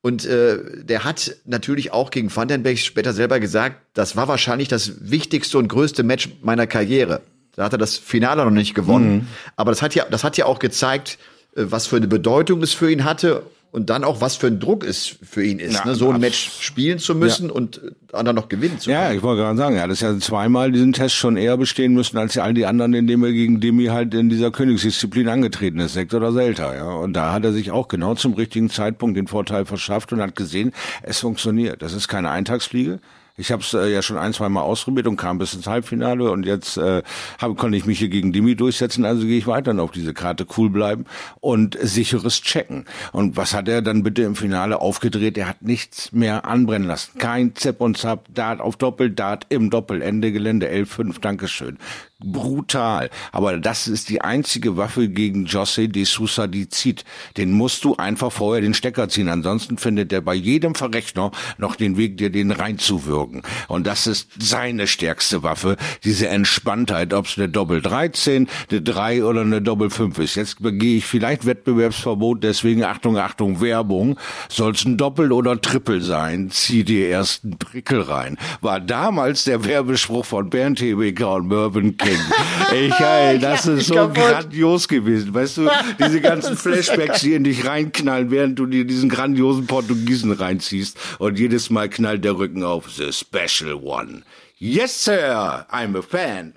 Und 0.00 0.26
äh, 0.26 0.58
der 0.82 1.04
hat 1.04 1.36
natürlich 1.44 1.92
auch 1.92 2.10
gegen 2.10 2.34
Vandenberg 2.34 2.76
später 2.78 3.12
selber 3.12 3.38
gesagt, 3.38 3.76
das 3.94 4.16
war 4.16 4.26
wahrscheinlich 4.26 4.66
das 4.66 4.94
wichtigste 5.08 5.58
und 5.58 5.68
größte 5.68 6.02
Match 6.02 6.30
meiner 6.42 6.66
Karriere. 6.66 7.20
Da 7.54 7.62
hat 7.62 7.72
er 7.72 7.78
das 7.78 7.98
Finale 7.98 8.44
noch 8.44 8.50
nicht 8.50 8.74
gewonnen. 8.74 9.12
Mhm. 9.12 9.26
Aber 9.54 9.70
das 9.70 9.80
hat 9.80 9.94
ja, 9.94 10.06
das 10.10 10.24
hat 10.24 10.38
ja 10.38 10.46
auch 10.46 10.58
gezeigt, 10.58 11.18
äh, 11.54 11.66
was 11.66 11.86
für 11.86 11.98
eine 11.98 12.08
Bedeutung 12.08 12.64
es 12.64 12.72
für 12.72 12.90
ihn 12.90 13.04
hatte 13.04 13.44
und 13.72 13.88
dann 13.88 14.02
auch, 14.02 14.20
was 14.20 14.36
für 14.36 14.48
ein 14.48 14.58
Druck 14.58 14.84
es 14.84 15.06
für 15.06 15.44
ihn 15.44 15.60
ist, 15.60 15.74
ja, 15.74 15.84
ne? 15.84 15.94
so 15.94 16.10
ein 16.10 16.20
Match 16.20 16.50
spielen 16.60 16.98
zu 16.98 17.14
müssen 17.14 17.48
ja. 17.48 17.54
und 17.54 17.80
dann 18.10 18.34
noch 18.34 18.48
gewinnen 18.48 18.80
zu 18.80 18.90
können. 18.90 19.02
Ja, 19.02 19.12
ich 19.12 19.22
wollte 19.22 19.42
gerade 19.42 19.56
sagen, 19.56 19.76
er 19.76 19.82
hat 19.82 19.90
das 19.90 20.00
ja 20.00 20.18
zweimal 20.18 20.72
diesen 20.72 20.92
Test 20.92 21.14
schon 21.14 21.36
eher 21.36 21.56
bestehen 21.56 21.94
müssen 21.94 22.18
als 22.18 22.36
all 22.36 22.52
die 22.52 22.66
anderen, 22.66 22.94
indem 22.94 23.22
er 23.22 23.32
gegen 23.32 23.60
Demi 23.60 23.86
halt 23.86 24.12
in 24.14 24.28
dieser 24.28 24.50
Königsdisziplin 24.50 25.28
angetreten 25.28 25.78
ist, 25.78 25.94
Sekt 25.94 26.14
oder 26.14 26.32
Selta. 26.32 26.74
Ja. 26.74 26.90
Und 26.90 27.12
da 27.12 27.32
hat 27.32 27.44
er 27.44 27.52
sich 27.52 27.70
auch 27.70 27.86
genau 27.86 28.14
zum 28.16 28.34
richtigen 28.34 28.70
Zeitpunkt 28.70 29.16
den 29.16 29.28
Vorteil 29.28 29.64
verschafft 29.64 30.12
und 30.12 30.20
hat 30.20 30.34
gesehen, 30.34 30.72
es 31.02 31.20
funktioniert. 31.20 31.80
Das 31.80 31.92
ist 31.92 32.08
keine 32.08 32.30
Eintagsfliege. 32.30 32.98
Ich 33.40 33.50
habe 33.50 33.62
es 33.62 33.72
äh, 33.72 33.90
ja 33.90 34.02
schon 34.02 34.18
ein, 34.18 34.34
zwei 34.34 34.50
Mal 34.50 34.60
ausprobiert 34.60 35.06
und 35.06 35.16
kam 35.16 35.38
bis 35.38 35.54
ins 35.54 35.66
Halbfinale 35.66 36.30
und 36.30 36.44
jetzt 36.44 36.76
äh, 36.76 37.02
hab, 37.38 37.56
konnte 37.56 37.78
ich 37.78 37.86
mich 37.86 37.98
hier 37.98 38.10
gegen 38.10 38.32
Dimi 38.32 38.54
durchsetzen, 38.54 39.06
also 39.06 39.26
gehe 39.26 39.38
ich 39.38 39.46
weiter 39.46 39.70
auf 39.80 39.92
diese 39.92 40.12
Karte 40.12 40.46
cool 40.58 40.68
bleiben 40.68 41.06
und 41.40 41.78
sicheres 41.80 42.42
Checken. 42.42 42.84
Und 43.12 43.38
was 43.38 43.54
hat 43.54 43.66
er 43.68 43.80
dann 43.80 44.02
bitte 44.02 44.22
im 44.22 44.36
Finale 44.36 44.80
aufgedreht? 44.80 45.38
Er 45.38 45.48
hat 45.48 45.62
nichts 45.62 46.12
mehr 46.12 46.44
anbrennen 46.44 46.86
lassen. 46.86 47.18
Kein 47.18 47.56
Zip 47.56 47.80
und 47.80 47.96
Zap, 47.96 48.26
Dart 48.34 48.60
auf 48.60 48.76
Doppel, 48.76 49.10
Dart 49.10 49.46
im 49.48 49.70
Doppel, 49.70 50.02
Ende 50.02 50.32
Gelände, 50.32 50.68
L5, 50.70 51.20
Dankeschön 51.20 51.78
brutal. 52.24 53.10
Aber 53.32 53.58
das 53.58 53.88
ist 53.88 54.08
die 54.08 54.20
einzige 54.20 54.76
Waffe 54.76 55.08
gegen 55.08 55.46
José 55.46 55.88
de 55.88 56.04
Sousa, 56.04 56.46
die 56.46 56.68
zieht. 56.68 57.04
Den 57.36 57.52
musst 57.52 57.84
du 57.84 57.96
einfach 57.96 58.30
vorher 58.30 58.60
den 58.60 58.74
Stecker 58.74 59.08
ziehen. 59.08 59.28
Ansonsten 59.28 59.78
findet 59.78 60.12
er 60.12 60.20
bei 60.20 60.34
jedem 60.34 60.74
Verrechner 60.74 61.30
noch 61.58 61.76
den 61.76 61.96
Weg, 61.96 62.18
dir 62.18 62.30
den 62.30 62.50
reinzuwirken. 62.50 63.42
Und 63.68 63.86
das 63.86 64.06
ist 64.06 64.28
seine 64.38 64.86
stärkste 64.86 65.42
Waffe, 65.42 65.76
diese 66.04 66.28
Entspanntheit, 66.28 67.14
ob 67.14 67.26
es 67.26 67.38
eine 67.38 67.48
Doppel 67.48 67.80
13, 67.80 68.48
eine 68.70 68.82
3 68.82 69.24
oder 69.24 69.40
eine 69.42 69.62
Doppel 69.62 69.90
5 69.90 70.18
ist. 70.18 70.34
Jetzt 70.34 70.62
begehe 70.62 70.98
ich 70.98 71.06
vielleicht 71.06 71.46
Wettbewerbsverbot, 71.46 72.42
deswegen 72.42 72.84
Achtung, 72.84 73.16
Achtung, 73.16 73.60
Werbung. 73.60 74.18
Soll 74.48 74.72
es 74.72 74.84
ein 74.84 74.96
Doppel 74.96 75.32
oder 75.32 75.60
Triple 75.60 76.00
sein? 76.00 76.50
Zieh 76.50 76.84
dir 76.84 77.08
erst 77.08 77.44
einen 77.44 77.58
Prickel 77.58 78.02
rein. 78.02 78.36
War 78.60 78.80
damals 78.80 79.44
der 79.44 79.64
Werbespruch 79.64 80.24
von 80.24 80.50
Bernd 80.50 80.80
Hebeker 80.80 81.34
und 81.34 81.48
Mervyn 81.48 81.96
King 81.96 82.09
denken. 82.10 82.32
Ich, 82.72 83.00
ey, 83.00 83.38
das 83.38 83.66
ist 83.66 83.86
so 83.86 83.94
kaputt. 83.94 84.14
grandios 84.14 84.88
gewesen. 84.88 85.32
Weißt 85.34 85.58
du, 85.58 85.70
diese 85.98 86.20
ganzen 86.20 86.56
Flashbacks, 86.56 87.20
die 87.20 87.34
in 87.34 87.44
dich 87.44 87.66
reinknallen, 87.66 88.30
während 88.30 88.58
du 88.58 88.66
dir 88.66 88.84
diesen 88.84 89.08
grandiosen 89.08 89.66
Portugiesen 89.66 90.32
reinziehst. 90.32 90.98
Und 91.18 91.38
jedes 91.38 91.70
Mal 91.70 91.88
knallt 91.88 92.24
der 92.24 92.36
Rücken 92.36 92.64
auf. 92.64 92.90
The 92.90 93.12
Special 93.12 93.74
One. 93.74 94.22
Yes, 94.58 95.04
Sir, 95.04 95.66
I'm 95.70 95.98
a 95.98 96.02
fan. 96.02 96.54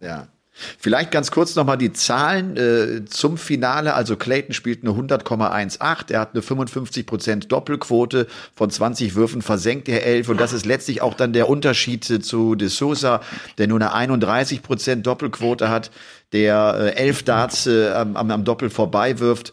Ja. 0.00 0.28
Vielleicht 0.78 1.10
ganz 1.10 1.30
kurz 1.30 1.54
nochmal 1.54 1.76
die 1.76 1.92
Zahlen 1.92 2.56
äh, 2.56 3.04
zum 3.04 3.36
Finale. 3.36 3.94
Also 3.94 4.16
Clayton 4.16 4.54
spielt 4.54 4.82
eine 4.82 4.92
100,18. 4.92 6.12
Er 6.12 6.20
hat 6.20 6.30
eine 6.32 6.42
55% 6.42 7.48
Doppelquote. 7.48 8.26
Von 8.54 8.70
20 8.70 9.14
Würfen 9.14 9.42
versenkt 9.42 9.88
er 9.88 10.04
11. 10.04 10.30
Und 10.30 10.40
das 10.40 10.52
ist 10.52 10.64
letztlich 10.64 11.02
auch 11.02 11.14
dann 11.14 11.34
der 11.34 11.48
Unterschied 11.48 12.04
zu 12.04 12.54
De 12.54 12.68
Sousa, 12.68 13.20
der 13.58 13.66
nur 13.68 13.80
eine 13.80 14.14
31% 14.14 15.02
Doppelquote 15.02 15.68
hat, 15.68 15.90
der 16.32 16.76
äh, 16.78 16.96
elf 16.96 17.22
Darts 17.22 17.66
äh, 17.66 17.90
am, 17.90 18.16
am 18.16 18.44
Doppel 18.44 18.70
vorbei 18.70 19.18
wirft. 19.18 19.52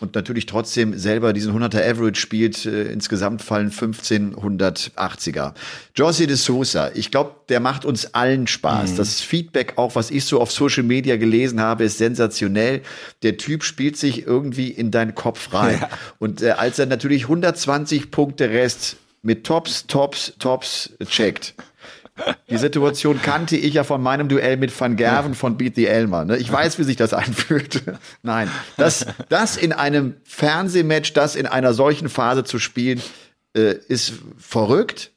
Und 0.00 0.14
natürlich 0.14 0.46
trotzdem 0.46 0.98
selber 0.98 1.32
diesen 1.32 1.52
100er 1.52 1.88
Average 1.88 2.20
spielt. 2.20 2.66
Äh, 2.66 2.92
insgesamt 2.92 3.42
fallen 3.42 3.70
1580er. 3.70 5.54
Josie 5.94 6.26
de 6.26 6.36
Sousa, 6.36 6.90
ich 6.94 7.10
glaube, 7.10 7.34
der 7.48 7.60
macht 7.60 7.84
uns 7.84 8.14
allen 8.14 8.46
Spaß. 8.46 8.92
Mhm. 8.92 8.96
Das 8.96 9.20
Feedback 9.20 9.74
auch, 9.76 9.94
was 9.94 10.10
ich 10.10 10.24
so 10.24 10.40
auf 10.40 10.52
Social 10.52 10.82
Media 10.82 11.16
gelesen 11.16 11.60
habe, 11.60 11.84
ist 11.84 11.98
sensationell. 11.98 12.82
Der 13.22 13.36
Typ 13.36 13.64
spielt 13.64 13.96
sich 13.96 14.26
irgendwie 14.26 14.68
in 14.68 14.90
deinen 14.90 15.14
Kopf 15.14 15.52
rein. 15.52 15.78
Ja. 15.80 15.88
Und 16.18 16.42
äh, 16.42 16.50
als 16.50 16.78
er 16.78 16.86
natürlich 16.86 17.22
120 17.22 18.10
Punkte 18.10 18.50
Rest 18.50 18.96
mit 19.22 19.44
Tops, 19.44 19.86
Tops, 19.86 20.34
Tops 20.38 20.90
checkt, 21.06 21.54
die 22.50 22.56
Situation 22.56 23.20
kannte 23.22 23.56
ich 23.56 23.74
ja 23.74 23.84
von 23.84 24.02
meinem 24.02 24.28
Duell 24.28 24.56
mit 24.56 24.78
Van 24.78 24.96
Gerven 24.96 25.34
von 25.34 25.56
Beat 25.56 25.76
the 25.76 25.86
Elmer. 25.86 26.24
Ne? 26.24 26.36
Ich 26.36 26.50
weiß, 26.50 26.78
wie 26.78 26.84
sich 26.84 26.96
das 26.96 27.12
anfühlt. 27.12 27.82
Nein, 28.22 28.50
das, 28.76 29.06
das 29.28 29.56
in 29.56 29.72
einem 29.72 30.16
Fernsehmatch, 30.24 31.12
das 31.12 31.36
in 31.36 31.46
einer 31.46 31.74
solchen 31.74 32.08
Phase 32.08 32.44
zu 32.44 32.58
spielen, 32.58 33.02
äh, 33.56 33.74
ist 33.88 34.14
verrückt. 34.38 35.12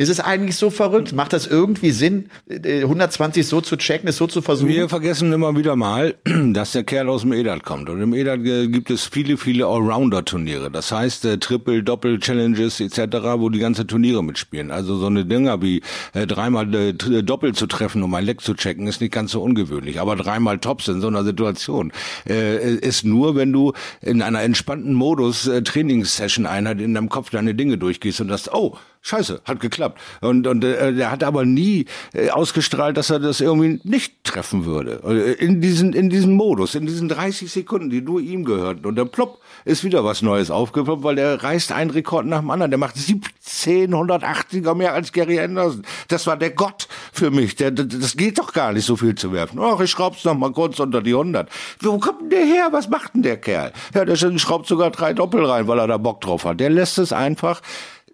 Ist 0.00 0.10
es 0.10 0.20
eigentlich 0.20 0.54
so 0.54 0.70
verrückt? 0.70 1.12
Macht 1.12 1.32
das 1.32 1.48
irgendwie 1.48 1.90
Sinn, 1.90 2.30
120 2.48 3.44
so 3.44 3.60
zu 3.60 3.76
checken, 3.76 4.08
es 4.08 4.16
so 4.16 4.28
zu 4.28 4.42
versuchen? 4.42 4.68
Wir 4.68 4.88
vergessen 4.88 5.32
immer 5.32 5.56
wieder 5.56 5.74
mal, 5.74 6.14
dass 6.52 6.70
der 6.70 6.84
Kerl 6.84 7.08
aus 7.08 7.22
dem 7.22 7.32
Edat 7.32 7.64
kommt. 7.64 7.90
Und 7.90 8.00
im 8.00 8.14
Edat 8.14 8.46
äh, 8.46 8.68
gibt 8.68 8.92
es 8.92 9.06
viele, 9.06 9.36
viele 9.36 9.66
Allrounder-Turniere. 9.66 10.70
Das 10.70 10.92
heißt 10.92 11.24
äh, 11.24 11.38
Triple, 11.38 11.82
Doppel, 11.82 12.20
Challenges 12.20 12.78
etc., 12.78 13.16
wo 13.38 13.48
die 13.48 13.58
ganze 13.58 13.88
Turniere 13.88 14.22
mitspielen. 14.22 14.70
Also 14.70 14.98
so 14.98 15.06
eine 15.06 15.26
Dinger 15.26 15.62
wie 15.62 15.82
äh, 16.14 16.28
dreimal 16.28 16.72
äh, 16.72 16.92
Doppel 16.92 17.56
zu 17.56 17.66
treffen, 17.66 18.04
um 18.04 18.14
ein 18.14 18.24
Leck 18.24 18.40
zu 18.40 18.54
checken, 18.54 18.86
ist 18.86 19.00
nicht 19.00 19.12
ganz 19.12 19.32
so 19.32 19.42
ungewöhnlich. 19.42 20.00
Aber 20.00 20.14
dreimal 20.14 20.60
Tops 20.60 20.86
in 20.86 21.00
so 21.00 21.08
einer 21.08 21.24
Situation 21.24 21.90
äh, 22.24 22.76
ist 22.76 23.04
nur, 23.04 23.34
wenn 23.34 23.52
du 23.52 23.72
in 24.00 24.22
einer 24.22 24.42
entspannten 24.42 24.94
Modus 24.94 25.48
äh, 25.48 25.60
Trainingssession-Einheit 25.60 26.80
in 26.80 26.94
deinem 26.94 27.08
Kopf 27.08 27.30
deine 27.30 27.56
Dinge 27.56 27.78
durchgehst 27.78 28.20
und 28.20 28.28
das, 28.28 28.48
oh, 28.54 28.76
Scheiße, 29.00 29.40
hat 29.44 29.60
geklappt. 29.60 30.00
Und, 30.20 30.46
und 30.46 30.64
äh, 30.64 30.92
der 30.92 31.10
hat 31.10 31.22
aber 31.22 31.44
nie 31.44 31.86
äh, 32.12 32.30
ausgestrahlt, 32.30 32.96
dass 32.96 33.10
er 33.10 33.20
das 33.20 33.40
irgendwie 33.40 33.80
nicht 33.84 34.24
treffen 34.24 34.64
würde. 34.64 35.00
Äh, 35.04 35.32
in 35.44 35.60
diesen, 35.60 35.92
in 35.92 36.10
diesem 36.10 36.34
Modus, 36.34 36.74
in 36.74 36.86
diesen 36.86 37.08
30 37.08 37.50
Sekunden, 37.50 37.90
die 37.90 38.02
nur 38.02 38.20
ihm 38.20 38.44
gehörten. 38.44 38.86
Und 38.86 38.96
dann 38.96 39.08
plopp, 39.08 39.40
ist 39.64 39.84
wieder 39.84 40.04
was 40.04 40.22
Neues 40.22 40.50
aufgeploppt, 40.50 41.02
weil 41.04 41.16
der 41.16 41.42
reißt 41.42 41.72
einen 41.72 41.90
Rekord 41.90 42.26
nach 42.26 42.40
dem 42.40 42.50
anderen. 42.50 42.70
Der 42.70 42.78
macht 42.78 42.96
1780er 42.96 44.74
mehr 44.74 44.94
als 44.94 45.12
Gary 45.12 45.40
Anderson. 45.40 45.82
Das 46.08 46.26
war 46.26 46.36
der 46.36 46.50
Gott 46.50 46.88
für 47.12 47.30
mich. 47.30 47.56
Der, 47.56 47.70
das 47.70 48.16
geht 48.16 48.38
doch 48.38 48.52
gar 48.52 48.72
nicht, 48.72 48.84
so 48.84 48.96
viel 48.96 49.14
zu 49.14 49.32
werfen. 49.32 49.58
Ach, 49.60 49.80
ich 49.80 49.90
schraub's 49.90 50.24
noch 50.24 50.36
mal 50.36 50.52
kurz 50.52 50.80
unter 50.80 51.02
die 51.02 51.12
100. 51.12 51.48
Wo 51.80 51.98
kommt 51.98 52.22
denn 52.22 52.30
der 52.30 52.44
her? 52.44 52.68
Was 52.72 52.88
macht 52.88 53.14
denn 53.14 53.22
der 53.22 53.36
Kerl? 53.36 53.72
Ja, 53.94 54.04
der 54.04 54.16
schraubt 54.16 54.66
sogar 54.66 54.90
drei 54.90 55.12
Doppel 55.12 55.44
rein, 55.44 55.68
weil 55.68 55.78
er 55.78 55.86
da 55.86 55.96
Bock 55.96 56.20
drauf 56.20 56.44
hat. 56.44 56.60
Der 56.60 56.70
lässt 56.70 56.98
es 56.98 57.12
einfach 57.12 57.62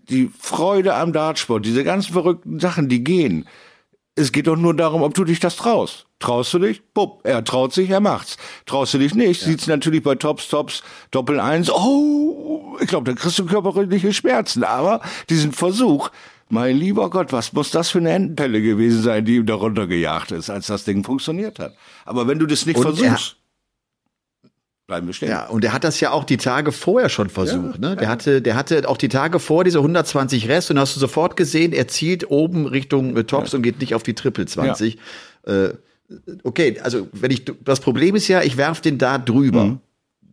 die 0.08 0.30
Freude 0.38 0.94
am 0.94 1.12
Dartsport, 1.12 1.64
diese 1.64 1.84
ganzen 1.84 2.12
verrückten 2.12 2.60
Sachen, 2.60 2.88
die 2.88 3.04
gehen. 3.04 3.46
Es 4.16 4.30
geht 4.30 4.46
doch 4.46 4.56
nur 4.56 4.74
darum, 4.74 5.02
ob 5.02 5.14
du 5.14 5.24
dich 5.24 5.40
das 5.40 5.56
traust. 5.56 6.06
Traust 6.20 6.54
du 6.54 6.60
dich? 6.60 6.82
Bupp, 6.94 7.20
er 7.24 7.42
traut 7.42 7.72
sich, 7.72 7.90
er 7.90 8.00
macht's. 8.00 8.36
Traust 8.64 8.94
du 8.94 8.98
dich 8.98 9.14
nicht? 9.14 9.42
Ja. 9.42 9.48
Sieht's 9.48 9.66
natürlich 9.66 10.02
bei 10.02 10.14
Tops, 10.14 10.48
Tops, 10.48 10.82
Doppel 11.10 11.40
eins. 11.40 11.70
Oh, 11.70 12.76
ich 12.80 12.86
glaube, 12.86 13.10
da 13.10 13.20
kriegst 13.20 13.38
du 13.38 13.46
körperliche 13.46 14.12
Schmerzen. 14.12 14.62
Aber 14.62 15.00
diesen 15.28 15.52
Versuch, 15.52 16.10
mein 16.48 16.76
lieber 16.76 17.10
Gott, 17.10 17.32
was 17.32 17.52
muss 17.52 17.70
das 17.72 17.90
für 17.90 17.98
eine 17.98 18.10
Entenpelle 18.10 18.62
gewesen 18.62 19.02
sein, 19.02 19.24
die 19.24 19.36
ihm 19.36 19.46
darunter 19.46 19.88
gejagt 19.88 20.30
ist, 20.30 20.48
als 20.48 20.68
das 20.68 20.84
Ding 20.84 21.02
funktioniert 21.02 21.58
hat. 21.58 21.74
Aber 22.04 22.28
wenn 22.28 22.38
du 22.38 22.46
das 22.46 22.66
nicht 22.66 22.76
Und 22.76 22.82
versuchst 22.82 23.36
bleiben 24.86 25.06
wir 25.06 25.14
stehen. 25.14 25.30
Ja, 25.30 25.46
und 25.46 25.64
er 25.64 25.72
hat 25.72 25.84
das 25.84 26.00
ja 26.00 26.10
auch 26.10 26.24
die 26.24 26.36
Tage 26.36 26.72
vorher 26.72 27.08
schon 27.08 27.30
versucht. 27.30 27.80
Ja, 27.80 27.88
ne? 27.90 27.96
Der 27.96 28.04
ja. 28.04 28.08
hatte, 28.08 28.42
der 28.42 28.54
hatte 28.54 28.88
auch 28.88 28.96
die 28.96 29.08
Tage 29.08 29.38
vor 29.38 29.64
diese 29.64 29.78
120 29.78 30.48
Rest 30.48 30.70
und 30.70 30.78
hast 30.78 30.94
du 30.96 31.00
sofort 31.00 31.36
gesehen, 31.36 31.72
er 31.72 31.88
zielt 31.88 32.30
oben 32.30 32.66
Richtung 32.66 33.16
äh, 33.16 33.24
Tops 33.24 33.52
ja. 33.52 33.56
und 33.56 33.62
geht 33.62 33.80
nicht 33.80 33.94
auf 33.94 34.02
die 34.02 34.14
Triple 34.14 34.46
20. 34.46 34.98
Äh, 35.46 35.70
okay, 36.42 36.78
also 36.82 37.08
wenn 37.12 37.30
ich 37.30 37.44
das 37.64 37.80
Problem 37.80 38.14
ist 38.14 38.28
ja, 38.28 38.42
ich 38.42 38.56
werf 38.56 38.80
den 38.80 38.98
da 38.98 39.18
drüber. 39.18 39.64
Mhm. 39.64 39.80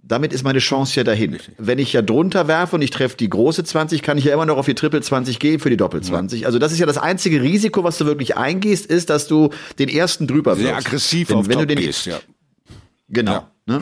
Damit 0.03 0.33
ist 0.33 0.43
meine 0.43 0.59
Chance 0.59 0.95
ja 0.97 1.03
dahin. 1.05 1.33
Richtig. 1.33 1.53
Wenn 1.57 1.79
ich 1.79 1.93
ja 1.93 2.01
drunter 2.01 2.49
werfe 2.49 2.75
und 2.75 2.81
ich 2.81 2.89
treffe 2.89 3.15
die 3.15 3.29
große 3.29 3.63
20, 3.63 4.01
kann 4.01 4.17
ich 4.17 4.25
ja 4.25 4.33
immer 4.33 4.45
noch 4.45 4.57
auf 4.57 4.65
die 4.65 4.73
Triple 4.73 5.01
20 5.01 5.39
gehen 5.39 5.59
für 5.59 5.69
die 5.69 5.77
Doppel 5.77 6.01
20. 6.01 6.45
Also 6.45 6.59
das 6.59 6.73
ist 6.73 6.79
ja 6.79 6.85
das 6.85 6.97
einzige 6.97 7.41
Risiko, 7.41 7.85
was 7.85 7.97
du 7.97 8.05
wirklich 8.05 8.35
eingehst, 8.35 8.87
ist, 8.87 9.09
dass 9.09 9.27
du 9.27 9.51
den 9.79 9.87
ersten 9.87 10.27
drüber 10.27 10.57
wirst. 10.57 10.65
Sehr 10.65 10.75
aggressiv 10.75 11.29
wenn, 11.29 11.37
auf 11.37 11.47
wenn 11.47 11.53
Top 11.53 11.61
du 11.61 11.75
den, 11.75 11.77
gehst, 11.77 12.07
ja. 12.07 12.19
Genau. 13.07 13.47
Ne? 13.65 13.81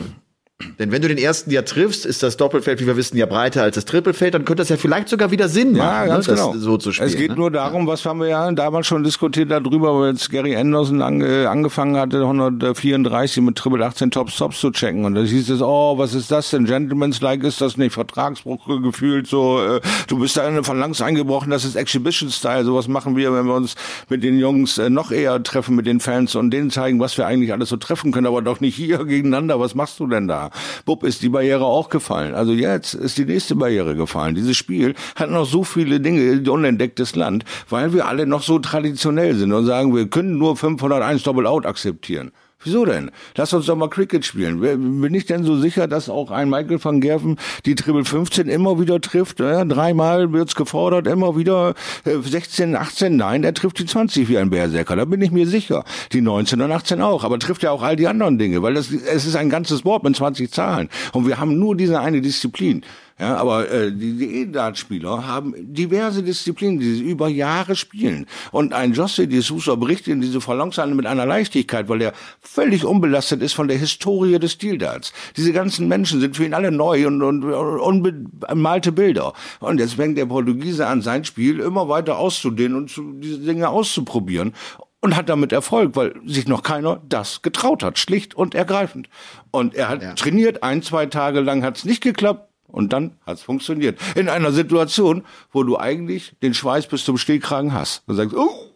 Denn 0.78 0.92
wenn 0.92 1.02
du 1.02 1.08
den 1.08 1.18
ersten 1.18 1.50
ja 1.50 1.62
triffst, 1.62 2.04
ist 2.04 2.22
das 2.22 2.36
Doppelfeld, 2.36 2.80
wie 2.80 2.86
wir 2.86 2.96
wissen, 2.96 3.16
ja 3.16 3.26
breiter 3.26 3.62
als 3.62 3.74
das 3.74 3.84
Trippelfeld, 3.84 4.34
dann 4.34 4.44
könnte 4.44 4.60
das 4.60 4.68
ja 4.68 4.76
vielleicht 4.76 5.08
sogar 5.08 5.30
wieder 5.30 5.48
Sinn 5.48 5.72
machen, 5.72 5.80
ja, 5.80 6.06
ganz 6.06 6.26
ne, 6.26 6.34
genau. 6.34 6.54
so 6.56 6.76
zu 6.76 6.92
spielen. 6.92 7.08
Es 7.08 7.16
geht 7.16 7.30
ne? 7.30 7.36
nur 7.36 7.50
darum, 7.50 7.86
was 7.86 8.04
haben 8.04 8.20
wir 8.20 8.28
ja 8.28 8.50
damals 8.52 8.86
schon 8.86 9.02
diskutiert 9.02 9.50
darüber, 9.50 9.98
weil 9.98 10.12
jetzt 10.12 10.30
Gary 10.30 10.56
Anderson 10.56 11.02
ange, 11.02 11.48
angefangen 11.48 11.96
hatte, 11.96 12.22
134 12.22 13.42
mit 13.42 13.56
Triple 13.56 13.84
18 13.84 14.10
Tops 14.10 14.36
Tops 14.36 14.60
zu 14.60 14.70
checken. 14.70 15.04
Und 15.04 15.14
da 15.14 15.22
hieß 15.22 15.50
es, 15.50 15.62
oh, 15.62 15.96
was 15.98 16.14
ist 16.14 16.30
das 16.30 16.50
denn? 16.50 16.64
Gentleman's 16.64 17.20
Like 17.20 17.42
ist 17.42 17.60
das 17.60 17.76
nicht? 17.76 17.92
Vertragsbruch 17.92 18.82
gefühlt, 18.82 19.26
so, 19.26 19.62
äh, 19.62 19.80
du 20.08 20.18
bist 20.18 20.36
da 20.36 20.46
eine 20.46 20.62
Phalanx 20.62 21.00
eingebrochen, 21.00 21.50
das 21.50 21.64
ist 21.64 21.76
Exhibition-Style. 21.76 22.64
Sowas 22.64 22.88
machen 22.88 23.16
wir, 23.16 23.32
wenn 23.32 23.46
wir 23.46 23.54
uns 23.54 23.74
mit 24.08 24.22
den 24.22 24.38
Jungs 24.38 24.78
äh, 24.78 24.90
noch 24.90 25.10
eher 25.10 25.42
treffen, 25.42 25.76
mit 25.76 25.86
den 25.86 26.00
Fans 26.00 26.34
und 26.34 26.50
denen 26.50 26.70
zeigen, 26.70 27.00
was 27.00 27.16
wir 27.16 27.26
eigentlich 27.26 27.52
alles 27.52 27.70
so 27.70 27.76
treffen 27.76 28.12
können, 28.12 28.26
aber 28.26 28.42
doch 28.42 28.60
nicht 28.60 28.76
hier 28.76 29.04
gegeneinander. 29.04 29.58
Was 29.58 29.74
machst 29.74 29.98
du 30.00 30.06
denn 30.06 30.28
da? 30.28 30.49
Bupp, 30.84 31.04
ist 31.04 31.22
die 31.22 31.28
Barriere 31.28 31.64
auch 31.64 31.88
gefallen. 31.88 32.34
Also 32.34 32.52
jetzt 32.52 32.94
ist 32.94 33.18
die 33.18 33.24
nächste 33.24 33.56
Barriere 33.56 33.94
gefallen. 33.94 34.34
Dieses 34.34 34.56
Spiel 34.56 34.94
hat 35.16 35.30
noch 35.30 35.46
so 35.46 35.64
viele 35.64 36.00
Dinge, 36.00 36.50
unentdecktes 36.50 37.14
Land, 37.16 37.44
weil 37.68 37.92
wir 37.92 38.06
alle 38.06 38.26
noch 38.26 38.42
so 38.42 38.58
traditionell 38.58 39.34
sind 39.34 39.52
und 39.52 39.66
sagen, 39.66 39.94
wir 39.94 40.08
können 40.08 40.38
nur 40.38 40.56
501 40.56 41.22
Double-Out 41.22 41.66
akzeptieren. 41.66 42.32
Wieso 42.62 42.84
denn? 42.84 43.10
Lass 43.36 43.54
uns 43.54 43.64
doch 43.64 43.76
mal 43.76 43.88
Cricket 43.88 44.26
spielen. 44.26 44.60
Bin 44.60 45.14
ich 45.14 45.24
denn 45.24 45.44
so 45.44 45.56
sicher, 45.56 45.88
dass 45.88 46.10
auch 46.10 46.30
ein 46.30 46.50
Michael 46.50 46.82
van 46.84 47.00
Gerven 47.00 47.38
die 47.64 47.74
Triple 47.74 48.04
15 48.04 48.48
immer 48.48 48.78
wieder 48.78 49.00
trifft? 49.00 49.40
Ja, 49.40 49.64
dreimal 49.64 50.30
wird's 50.34 50.54
gefordert, 50.54 51.06
immer 51.06 51.38
wieder 51.38 51.74
16, 52.04 52.74
äh, 52.74 52.76
18. 52.76 53.16
Nein, 53.16 53.44
er 53.44 53.54
trifft 53.54 53.78
die 53.78 53.86
20 53.86 54.28
wie 54.28 54.36
ein 54.36 54.50
Berserker. 54.50 54.94
Da 54.94 55.06
bin 55.06 55.22
ich 55.22 55.30
mir 55.30 55.46
sicher. 55.46 55.84
Die 56.12 56.20
19 56.20 56.60
und 56.60 56.70
18 56.70 57.00
auch. 57.00 57.24
Aber 57.24 57.38
trifft 57.38 57.62
ja 57.62 57.70
auch 57.70 57.82
all 57.82 57.96
die 57.96 58.06
anderen 58.06 58.38
Dinge, 58.38 58.62
weil 58.62 58.74
das, 58.74 58.90
es 58.90 59.24
ist 59.24 59.36
ein 59.36 59.48
ganzes 59.48 59.86
Wort 59.86 60.04
mit 60.04 60.14
20 60.14 60.52
Zahlen. 60.52 60.90
Und 61.12 61.26
wir 61.26 61.40
haben 61.40 61.58
nur 61.58 61.74
diese 61.76 61.98
eine 61.98 62.20
Disziplin. 62.20 62.84
Ja, 63.20 63.36
aber 63.36 63.70
äh, 63.70 63.92
die, 63.92 64.16
die 64.16 64.40
E-Dart-Spieler 64.40 65.26
haben 65.26 65.54
diverse 65.58 66.22
Disziplinen, 66.22 66.78
die 66.78 66.94
sie 66.94 67.02
über 67.02 67.28
Jahre 67.28 67.76
spielen. 67.76 68.26
Und 68.50 68.72
ein 68.72 68.94
José 68.94 69.26
de 69.26 69.40
Sousa 69.40 69.74
bricht 69.74 70.08
in 70.08 70.22
diese 70.22 70.40
Phalanx 70.40 70.78
mit 70.78 71.04
einer 71.04 71.26
Leichtigkeit, 71.26 71.90
weil 71.90 72.00
er 72.00 72.14
völlig 72.40 72.86
unbelastet 72.86 73.42
ist 73.42 73.52
von 73.52 73.68
der 73.68 73.76
Historie 73.76 74.38
des 74.38 74.52
Stildarts. 74.52 75.12
Diese 75.36 75.52
ganzen 75.52 75.86
Menschen 75.86 76.18
sind 76.20 76.34
für 76.34 76.46
ihn 76.46 76.54
alle 76.54 76.70
neu 76.70 77.06
und, 77.06 77.22
und, 77.22 77.44
unbemalte 77.44 78.90
Bilder. 78.90 79.34
Und 79.58 79.80
jetzt 79.80 79.94
fängt 79.94 80.16
der 80.16 80.24
Portugiese 80.24 80.86
an, 80.86 81.02
sein 81.02 81.26
Spiel 81.26 81.60
immer 81.60 81.90
weiter 81.90 82.16
auszudehnen 82.16 82.74
und 82.78 82.90
zu, 82.90 83.12
diese 83.20 83.40
Dinge 83.40 83.68
auszuprobieren 83.68 84.54
und 85.02 85.14
hat 85.14 85.28
damit 85.28 85.52
Erfolg, 85.52 85.94
weil 85.94 86.14
sich 86.24 86.48
noch 86.48 86.62
keiner 86.62 87.02
das 87.06 87.42
getraut 87.42 87.82
hat, 87.82 87.98
schlicht 87.98 88.34
und 88.34 88.54
ergreifend. 88.54 89.10
Und 89.50 89.74
er 89.74 89.90
hat 89.90 90.02
ja. 90.02 90.14
trainiert, 90.14 90.62
ein, 90.62 90.82
zwei 90.82 91.04
Tage 91.04 91.40
lang 91.40 91.62
hat 91.62 91.76
es 91.76 91.84
nicht 91.84 92.02
geklappt, 92.02 92.49
und 92.70 92.92
dann 92.92 93.16
hat's 93.26 93.42
funktioniert. 93.42 93.98
In 94.14 94.28
einer 94.28 94.52
Situation, 94.52 95.24
wo 95.52 95.62
du 95.62 95.78
eigentlich 95.78 96.34
den 96.42 96.54
Schweiß 96.54 96.86
bis 96.86 97.04
zum 97.04 97.18
Stehkragen 97.18 97.72
hast. 97.72 98.02
Und 98.06 98.16
sagst, 98.16 98.34
oh, 98.34 98.72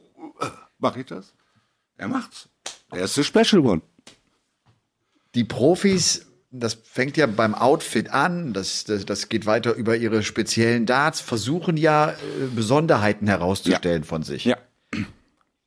mach 0.79 0.97
ich 0.97 1.07
das? 1.07 1.35
Er 1.97 2.09
macht's. 2.09 2.49
Der 2.93 3.01
erste 3.01 3.25
Special 3.25 3.65
One. 3.65 3.83
Die 5.35 5.45
Profis, 5.45 6.27
das 6.51 6.75
fängt 6.75 7.17
ja 7.17 7.27
beim 7.27 7.55
Outfit 7.55 8.11
an, 8.11 8.53
das, 8.53 8.85
das, 8.85 9.05
das 9.05 9.29
geht 9.29 9.47
weiter 9.47 9.75
über 9.75 9.97
ihre 9.97 10.23
speziellen 10.23 10.87
Darts, 10.87 11.21
versuchen 11.21 11.77
ja 11.77 12.11
äh, 12.11 12.15
Besonderheiten 12.55 13.27
herauszustellen 13.27 14.03
ja. 14.03 14.09
von 14.09 14.23
sich. 14.23 14.45
Ja. 14.45 14.57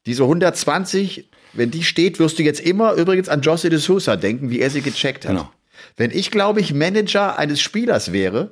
Diese 0.05 0.23
120, 0.23 1.29
wenn 1.51 1.69
die 1.69 1.83
steht, 1.83 2.19
wirst 2.19 2.39
du 2.39 2.43
jetzt 2.43 2.61
immer 2.61 2.93
übrigens 2.93 3.27
an 3.27 3.41
José 3.41 3.67
de 3.67 3.77
Sousa 3.77 4.15
denken, 4.15 4.49
wie 4.49 4.61
er 4.61 4.69
sie 4.69 4.81
gecheckt 4.81 5.25
hat. 5.25 5.31
Genau. 5.31 5.51
Wenn 5.95 6.11
ich, 6.11 6.31
glaube 6.31 6.59
ich, 6.59 6.73
Manager 6.73 7.37
eines 7.37 7.61
Spielers 7.61 8.11
wäre, 8.11 8.51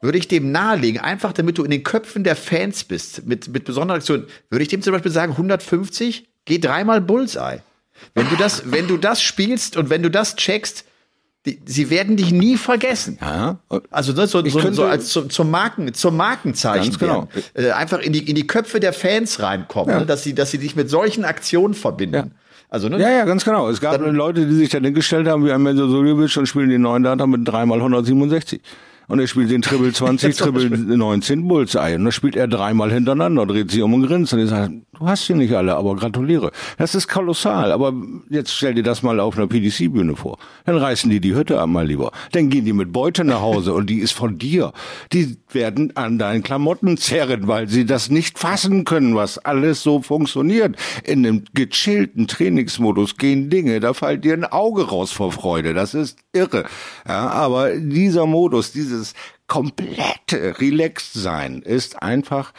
würde 0.00 0.18
ich 0.18 0.28
dem 0.28 0.52
nahelegen, 0.52 1.00
einfach 1.00 1.32
damit 1.32 1.58
du 1.58 1.64
in 1.64 1.70
den 1.70 1.82
Köpfen 1.82 2.24
der 2.24 2.36
Fans 2.36 2.84
bist, 2.84 3.26
mit, 3.26 3.48
mit 3.48 3.64
besonderen 3.64 3.98
Aktionen, 3.98 4.26
würde 4.50 4.62
ich 4.62 4.68
dem 4.68 4.82
zum 4.82 4.92
Beispiel 4.92 5.12
sagen, 5.12 5.32
150, 5.32 6.28
geh 6.44 6.58
dreimal 6.58 7.00
Bullseye. 7.00 7.62
Wenn 8.14 8.28
du 8.28 8.36
das, 8.36 8.70
wenn 8.70 8.88
du 8.88 8.98
das 8.98 9.22
spielst 9.22 9.76
und 9.76 9.90
wenn 9.90 10.02
du 10.02 10.10
das 10.10 10.36
checkst, 10.36 10.84
die, 11.46 11.60
sie 11.64 11.90
werden 11.90 12.16
dich 12.16 12.32
nie 12.32 12.56
vergessen. 12.56 13.18
Ja. 13.20 13.60
Also 13.90 14.12
ne, 14.12 14.26
so, 14.26 14.44
so, 14.44 14.72
so 14.72 14.84
als 14.84 15.08
zum, 15.08 15.30
zum 15.30 15.50
Marken, 15.50 15.94
zum 15.94 16.16
Markenzeichen 16.16 16.98
genau. 16.98 17.28
Äh, 17.54 17.70
einfach 17.70 18.00
in 18.00 18.12
die 18.12 18.28
in 18.28 18.34
die 18.34 18.46
Köpfe 18.46 18.80
der 18.80 18.92
Fans 18.92 19.40
reinkommen, 19.40 19.94
ja. 19.94 20.00
ne, 20.00 20.06
dass 20.06 20.24
sie 20.24 20.34
dass 20.34 20.50
sie 20.50 20.58
dich 20.58 20.74
mit 20.74 20.90
solchen 20.90 21.24
Aktionen 21.24 21.74
verbinden. 21.74 22.14
Ja. 22.14 22.26
Also, 22.68 22.88
ne? 22.88 23.00
Ja, 23.00 23.10
ja, 23.10 23.24
ganz 23.24 23.44
genau. 23.44 23.68
Es 23.68 23.80
gab 23.80 24.00
Leute, 24.00 24.46
die 24.46 24.54
sich 24.54 24.70
dann 24.70 24.84
hingestellt 24.84 25.28
haben, 25.28 25.44
wie 25.44 25.52
ein 25.52 25.62
Menzosuljevic 25.62 26.36
und 26.36 26.46
spielen 26.46 26.68
den 26.68 26.82
neuen 26.82 27.02
Data 27.02 27.26
mit 27.26 27.46
dreimal 27.46 27.78
167. 27.78 28.60
Und 29.08 29.20
er 29.20 29.26
spielt 29.26 29.50
den 29.50 29.62
Triple 29.62 29.92
20, 29.92 30.36
Triple 30.38 30.70
19 30.70 31.46
Bullseye. 31.46 31.96
Und 31.96 32.04
da 32.04 32.12
spielt 32.12 32.36
er 32.36 32.48
dreimal 32.48 32.92
hintereinander, 32.92 33.46
dreht 33.46 33.70
sich 33.70 33.82
um 33.82 33.94
und 33.94 34.06
grinst. 34.06 34.32
Und 34.32 34.40
ich 34.40 34.50
sage, 34.50 34.82
du 34.98 35.06
hast 35.06 35.26
sie 35.26 35.34
nicht 35.34 35.54
alle, 35.54 35.76
aber 35.76 35.94
gratuliere. 35.96 36.50
Das 36.78 36.94
ist 36.94 37.08
kolossal. 37.08 37.72
Aber 37.72 37.92
jetzt 38.30 38.52
stell 38.52 38.74
dir 38.74 38.82
das 38.82 39.02
mal 39.02 39.20
auf 39.20 39.36
einer 39.36 39.46
PDC-Bühne 39.46 40.16
vor. 40.16 40.38
Dann 40.64 40.76
reißen 40.76 41.10
die 41.10 41.20
die 41.20 41.34
Hütte 41.34 41.60
ab, 41.60 41.68
mal 41.68 41.86
lieber. 41.86 42.12
Dann 42.32 42.48
gehen 42.50 42.64
die 42.64 42.72
mit 42.72 42.92
Beute 42.92 43.24
nach 43.24 43.40
Hause 43.40 43.74
und 43.74 43.88
die 43.88 43.98
ist 43.98 44.12
von 44.12 44.38
dir. 44.38 44.72
Die 45.12 45.36
werden 45.50 45.96
an 45.96 46.18
deinen 46.18 46.42
Klamotten 46.42 46.96
zerren, 46.96 47.48
weil 47.48 47.68
sie 47.68 47.84
das 47.86 48.10
nicht 48.10 48.38
fassen 48.38 48.84
können, 48.84 49.14
was 49.14 49.38
alles 49.38 49.82
so 49.82 50.02
funktioniert. 50.02 50.76
In 51.04 51.26
einem 51.26 51.44
gechillten 51.54 52.26
Trainingsmodus 52.26 53.16
gehen 53.16 53.50
Dinge, 53.50 53.80
da 53.80 53.94
fällt 53.94 54.24
dir 54.24 54.34
ein 54.34 54.44
Auge 54.44 54.88
raus 54.88 55.12
vor 55.12 55.32
Freude. 55.32 55.74
Das 55.74 55.94
ist 55.94 56.18
irre. 56.32 56.64
Ja, 57.06 57.28
aber 57.28 57.76
dieser 57.76 58.26
Modus, 58.26 58.72
dieses 58.72 58.95
komplette 59.46 60.58
Relaxed-Sein 60.60 61.62
ist 61.62 62.02
einfach 62.02 62.52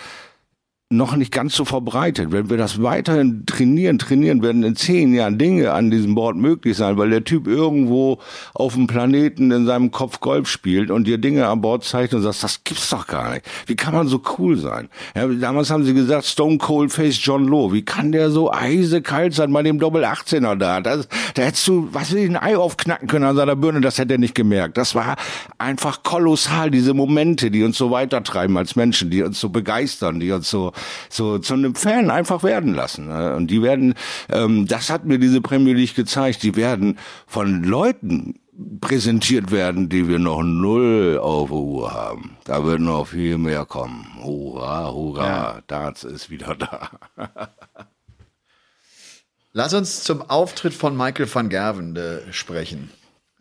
noch 0.89 1.17
nicht 1.17 1.33
ganz 1.33 1.53
so 1.53 1.65
verbreitet. 1.65 2.31
Wenn 2.31 2.49
wir 2.49 2.55
das 2.55 2.81
weiterhin 2.81 3.45
trainieren, 3.45 3.99
trainieren, 3.99 4.41
werden 4.41 4.63
in 4.63 4.77
zehn 4.77 5.13
Jahren 5.13 5.37
Dinge 5.37 5.73
an 5.73 5.91
diesem 5.91 6.15
Board 6.15 6.37
möglich 6.37 6.77
sein, 6.77 6.97
weil 6.97 7.09
der 7.09 7.25
Typ 7.25 7.45
irgendwo 7.45 8.19
auf 8.53 8.75
dem 8.75 8.87
Planeten 8.87 9.51
in 9.51 9.65
seinem 9.65 9.91
Kopf 9.91 10.21
Golf 10.21 10.47
spielt 10.47 10.89
und 10.89 11.05
dir 11.05 11.17
Dinge 11.17 11.47
an 11.49 11.59
Bord 11.59 11.83
zeigt 11.83 12.13
und 12.13 12.21
sagst, 12.21 12.41
das 12.41 12.63
gibt's 12.63 12.89
doch 12.89 13.05
gar 13.05 13.31
nicht. 13.31 13.45
Wie 13.65 13.75
kann 13.75 13.93
man 13.93 14.07
so 14.07 14.21
cool 14.37 14.55
sein? 14.55 14.87
Ja, 15.13 15.27
damals 15.27 15.69
haben 15.71 15.83
sie 15.83 15.93
gesagt, 15.93 16.25
Stone 16.25 16.57
Cold 16.57 16.93
Face 16.93 17.19
John 17.21 17.45
Lowe. 17.45 17.73
Wie 17.73 17.83
kann 17.83 18.13
der 18.13 18.31
so 18.31 18.49
eisekalt 18.53 19.33
sein 19.33 19.51
bei 19.51 19.63
dem 19.63 19.79
Doppel 19.79 20.05
18er 20.05 20.55
da? 20.55 20.79
Das, 20.79 21.09
da 21.33 21.41
hättest 21.41 21.67
du, 21.67 21.89
was 21.91 22.13
will 22.13 22.23
ich, 22.23 22.29
ein 22.29 22.37
Ei 22.37 22.55
aufknacken 22.55 23.09
können 23.09 23.25
an 23.25 23.35
seiner 23.35 23.57
Birne, 23.57 23.81
das 23.81 23.97
hätte 23.97 24.13
er 24.13 24.19
nicht 24.19 24.35
gemerkt. 24.35 24.77
Das 24.77 24.95
war 24.95 25.17
einfach 25.57 26.03
kolossal, 26.03 26.71
diese 26.71 26.93
Momente, 26.93 27.51
die 27.51 27.63
uns 27.63 27.77
so 27.77 27.91
weitertreiben 27.91 28.57
als 28.57 28.77
Menschen, 28.77 29.09
die 29.09 29.21
uns 29.21 29.37
so 29.37 29.49
begeistern, 29.49 30.21
die 30.21 30.31
uns 30.31 30.49
so 30.49 30.71
so 31.09 31.39
zu 31.39 31.53
einem 31.53 31.75
Fan 31.75 32.09
einfach 32.11 32.43
werden 32.43 32.73
lassen. 32.73 33.07
ne? 33.07 33.35
Und 33.35 33.47
die 33.47 33.61
werden, 33.61 33.93
ähm, 34.29 34.67
das 34.67 34.89
hat 34.89 35.05
mir 35.05 35.19
diese 35.19 35.41
Premier 35.41 35.73
League 35.73 35.95
gezeigt, 35.95 36.43
die 36.43 36.55
werden 36.55 36.97
von 37.25 37.63
Leuten 37.63 38.39
präsentiert 38.81 39.51
werden, 39.51 39.87
die 39.87 40.07
wir 40.07 40.17
noch 40.17 40.41
null 40.41 41.19
auf 41.21 41.49
der 41.49 41.57
Uhr 41.57 41.93
haben. 41.93 42.37
Da 42.43 42.65
wird 42.65 42.79
noch 42.79 43.07
viel 43.07 43.37
mehr 43.37 43.65
kommen. 43.65 44.07
Hurra, 44.23 44.91
hurra, 44.91 45.25
Ja. 45.27 45.61
Darts 45.67 46.03
ist 46.03 46.29
wieder 46.29 46.55
da. 46.55 46.89
Lass 49.53 49.73
uns 49.73 50.03
zum 50.03 50.21
Auftritt 50.29 50.73
von 50.73 50.95
Michael 50.95 51.33
van 51.33 51.49
Gerven 51.49 51.95
äh, 51.95 52.31
sprechen. 52.31 52.91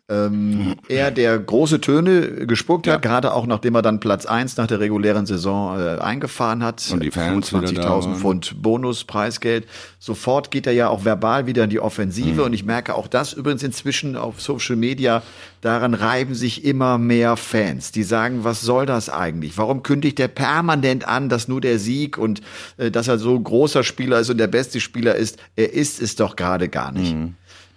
Ähm, 0.09 0.75
er, 0.87 1.11
der 1.11 1.37
große 1.37 1.81
Töne 1.81 2.47
gespuckt 2.47 2.87
hat, 2.87 3.01
gerade 3.01 3.33
auch 3.33 3.45
nachdem 3.45 3.75
er 3.75 3.81
dann 3.81 3.99
Platz 3.99 4.25
eins 4.25 4.55
nach 4.55 4.67
der 4.67 4.79
regulären 4.79 5.25
Saison 5.25 5.77
äh, 5.77 5.99
eingefahren 5.99 6.63
hat. 6.63 6.87
Und 6.91 7.03
die 7.03 7.11
Fans 7.11 7.51
wieder 7.53 7.73
da 7.73 7.81
20.000 7.81 7.89
waren. 7.89 8.15
Pfund 8.15 8.61
Bonuspreisgeld. 8.61 9.67
Sofort 9.99 10.49
geht 10.49 10.65
er 10.65 10.73
ja 10.73 10.87
auch 10.87 11.03
verbal 11.03 11.45
wieder 11.45 11.65
in 11.65 11.69
die 11.69 11.81
Offensive. 11.81 12.43
Und 12.43 12.53
ich 12.53 12.63
merke 12.63 12.95
auch 12.95 13.07
das 13.07 13.33
übrigens 13.33 13.63
inzwischen 13.63 14.15
auf 14.15 14.41
Social 14.41 14.77
Media. 14.77 15.23
Daran 15.59 15.93
reiben 15.93 16.35
sich 16.35 16.63
immer 16.63 16.97
mehr 16.97 17.35
Fans. 17.35 17.91
Die 17.91 18.03
sagen, 18.03 18.45
was 18.45 18.61
soll 18.61 18.85
das 18.85 19.09
eigentlich? 19.09 19.57
Warum 19.57 19.83
kündigt 19.83 20.19
er 20.21 20.29
permanent 20.29 21.05
an, 21.05 21.27
dass 21.27 21.49
nur 21.49 21.59
der 21.59 21.79
Sieg 21.79 22.17
und 22.17 22.41
äh, 22.77 22.91
dass 22.91 23.09
er 23.09 23.17
so 23.17 23.37
großer 23.37 23.83
Spieler 23.83 24.19
ist 24.19 24.29
und 24.29 24.37
der 24.37 24.47
beste 24.47 24.79
Spieler 24.79 25.15
ist? 25.15 25.37
Er 25.57 25.73
ist 25.73 26.01
es 26.01 26.15
doch 26.15 26.37
gerade 26.37 26.69
gar 26.69 26.93
nicht. 26.93 27.13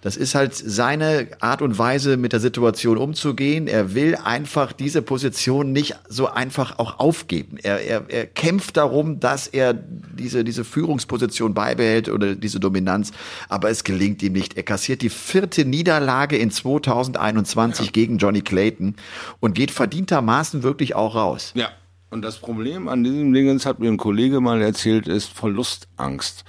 Das 0.01 0.17
ist 0.17 0.33
halt 0.33 0.55
seine 0.55 1.27
Art 1.39 1.61
und 1.61 1.77
Weise, 1.77 2.17
mit 2.17 2.33
der 2.33 2.39
Situation 2.39 2.97
umzugehen. 2.97 3.67
Er 3.67 3.93
will 3.93 4.15
einfach 4.15 4.73
diese 4.73 5.01
Position 5.03 5.71
nicht 5.71 5.95
so 6.09 6.27
einfach 6.27 6.79
auch 6.79 6.99
aufgeben. 6.99 7.57
Er, 7.61 7.81
er, 7.81 8.05
er 8.09 8.25
kämpft 8.25 8.77
darum, 8.77 9.19
dass 9.19 9.47
er 9.47 9.73
diese, 9.73 10.43
diese 10.43 10.63
Führungsposition 10.63 11.53
beibehält 11.53 12.09
oder 12.09 12.35
diese 12.35 12.59
Dominanz. 12.59 13.11
Aber 13.47 13.69
es 13.69 13.83
gelingt 13.83 14.23
ihm 14.23 14.33
nicht. 14.33 14.57
Er 14.57 14.63
kassiert 14.63 15.03
die 15.03 15.09
vierte 15.09 15.65
Niederlage 15.65 16.37
in 16.37 16.49
2021 16.49 17.93
gegen 17.93 18.17
Johnny 18.17 18.41
Clayton 18.41 18.95
und 19.39 19.53
geht 19.53 19.69
verdientermaßen 19.69 20.63
wirklich 20.63 20.95
auch 20.95 21.15
raus. 21.15 21.51
Ja. 21.55 21.69
Und 22.09 22.23
das 22.23 22.39
Problem 22.39 22.89
an 22.89 23.05
diesem 23.05 23.31
Dingens 23.31 23.65
hat 23.65 23.79
mir 23.79 23.87
ein 23.87 23.95
Kollege 23.95 24.41
mal 24.41 24.61
erzählt, 24.61 25.07
ist 25.07 25.31
Verlustangst. 25.31 26.43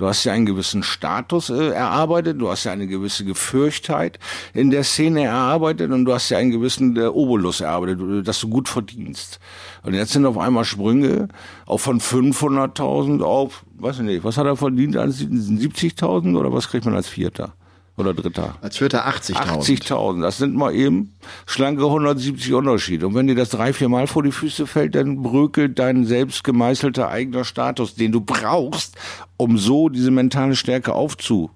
Du 0.00 0.06
hast 0.06 0.24
ja 0.24 0.32
einen 0.32 0.46
gewissen 0.46 0.82
Status 0.82 1.50
äh, 1.50 1.72
erarbeitet, 1.72 2.40
du 2.40 2.48
hast 2.48 2.64
ja 2.64 2.72
eine 2.72 2.86
gewisse 2.86 3.26
Gefürchtheit 3.26 4.18
in 4.54 4.70
der 4.70 4.82
Szene 4.82 5.24
erarbeitet 5.24 5.90
und 5.90 6.06
du 6.06 6.14
hast 6.14 6.30
ja 6.30 6.38
einen 6.38 6.50
gewissen 6.50 6.96
äh, 6.96 7.00
Obolus 7.00 7.60
erarbeitet, 7.60 8.00
äh, 8.00 8.22
dass 8.22 8.40
du 8.40 8.48
gut 8.48 8.70
verdienst. 8.70 9.40
Und 9.82 9.92
jetzt 9.92 10.12
sind 10.12 10.24
auf 10.24 10.38
einmal 10.38 10.64
Sprünge 10.64 11.28
auch 11.66 11.80
von 11.80 12.00
500.000 12.00 13.20
auf, 13.20 13.66
weiß 13.74 13.98
ich 13.98 14.04
nicht, 14.04 14.24
was 14.24 14.38
hat 14.38 14.46
er 14.46 14.56
verdient 14.56 14.96
als 14.96 15.20
70.000 15.20 16.34
oder 16.34 16.50
was 16.50 16.70
kriegt 16.70 16.86
man 16.86 16.94
als 16.94 17.10
Vierter 17.10 17.52
oder 18.00 18.14
Dritter? 18.14 18.56
Als 18.60 18.78
Vierter 18.78 19.06
80.000. 19.06 19.34
80.000, 19.34 20.22
das 20.22 20.38
sind 20.38 20.54
mal 20.56 20.74
eben 20.74 21.14
schlanke 21.46 21.84
170 21.84 22.52
Unterschiede. 22.54 23.06
Und 23.06 23.14
wenn 23.14 23.26
dir 23.26 23.34
das 23.34 23.50
drei, 23.50 23.72
vier 23.72 23.88
Mal 23.88 24.06
vor 24.06 24.22
die 24.22 24.32
Füße 24.32 24.66
fällt, 24.66 24.94
dann 24.94 25.22
bröckelt 25.22 25.78
dein 25.78 26.04
selbst 26.04 26.44
gemeißelter 26.44 27.08
eigener 27.08 27.44
Status, 27.44 27.94
den 27.94 28.12
du 28.12 28.20
brauchst, 28.20 28.96
um 29.36 29.58
so 29.58 29.88
diese 29.88 30.10
mentale 30.10 30.56
Stärke 30.56 30.94
aufzu, 30.94 31.50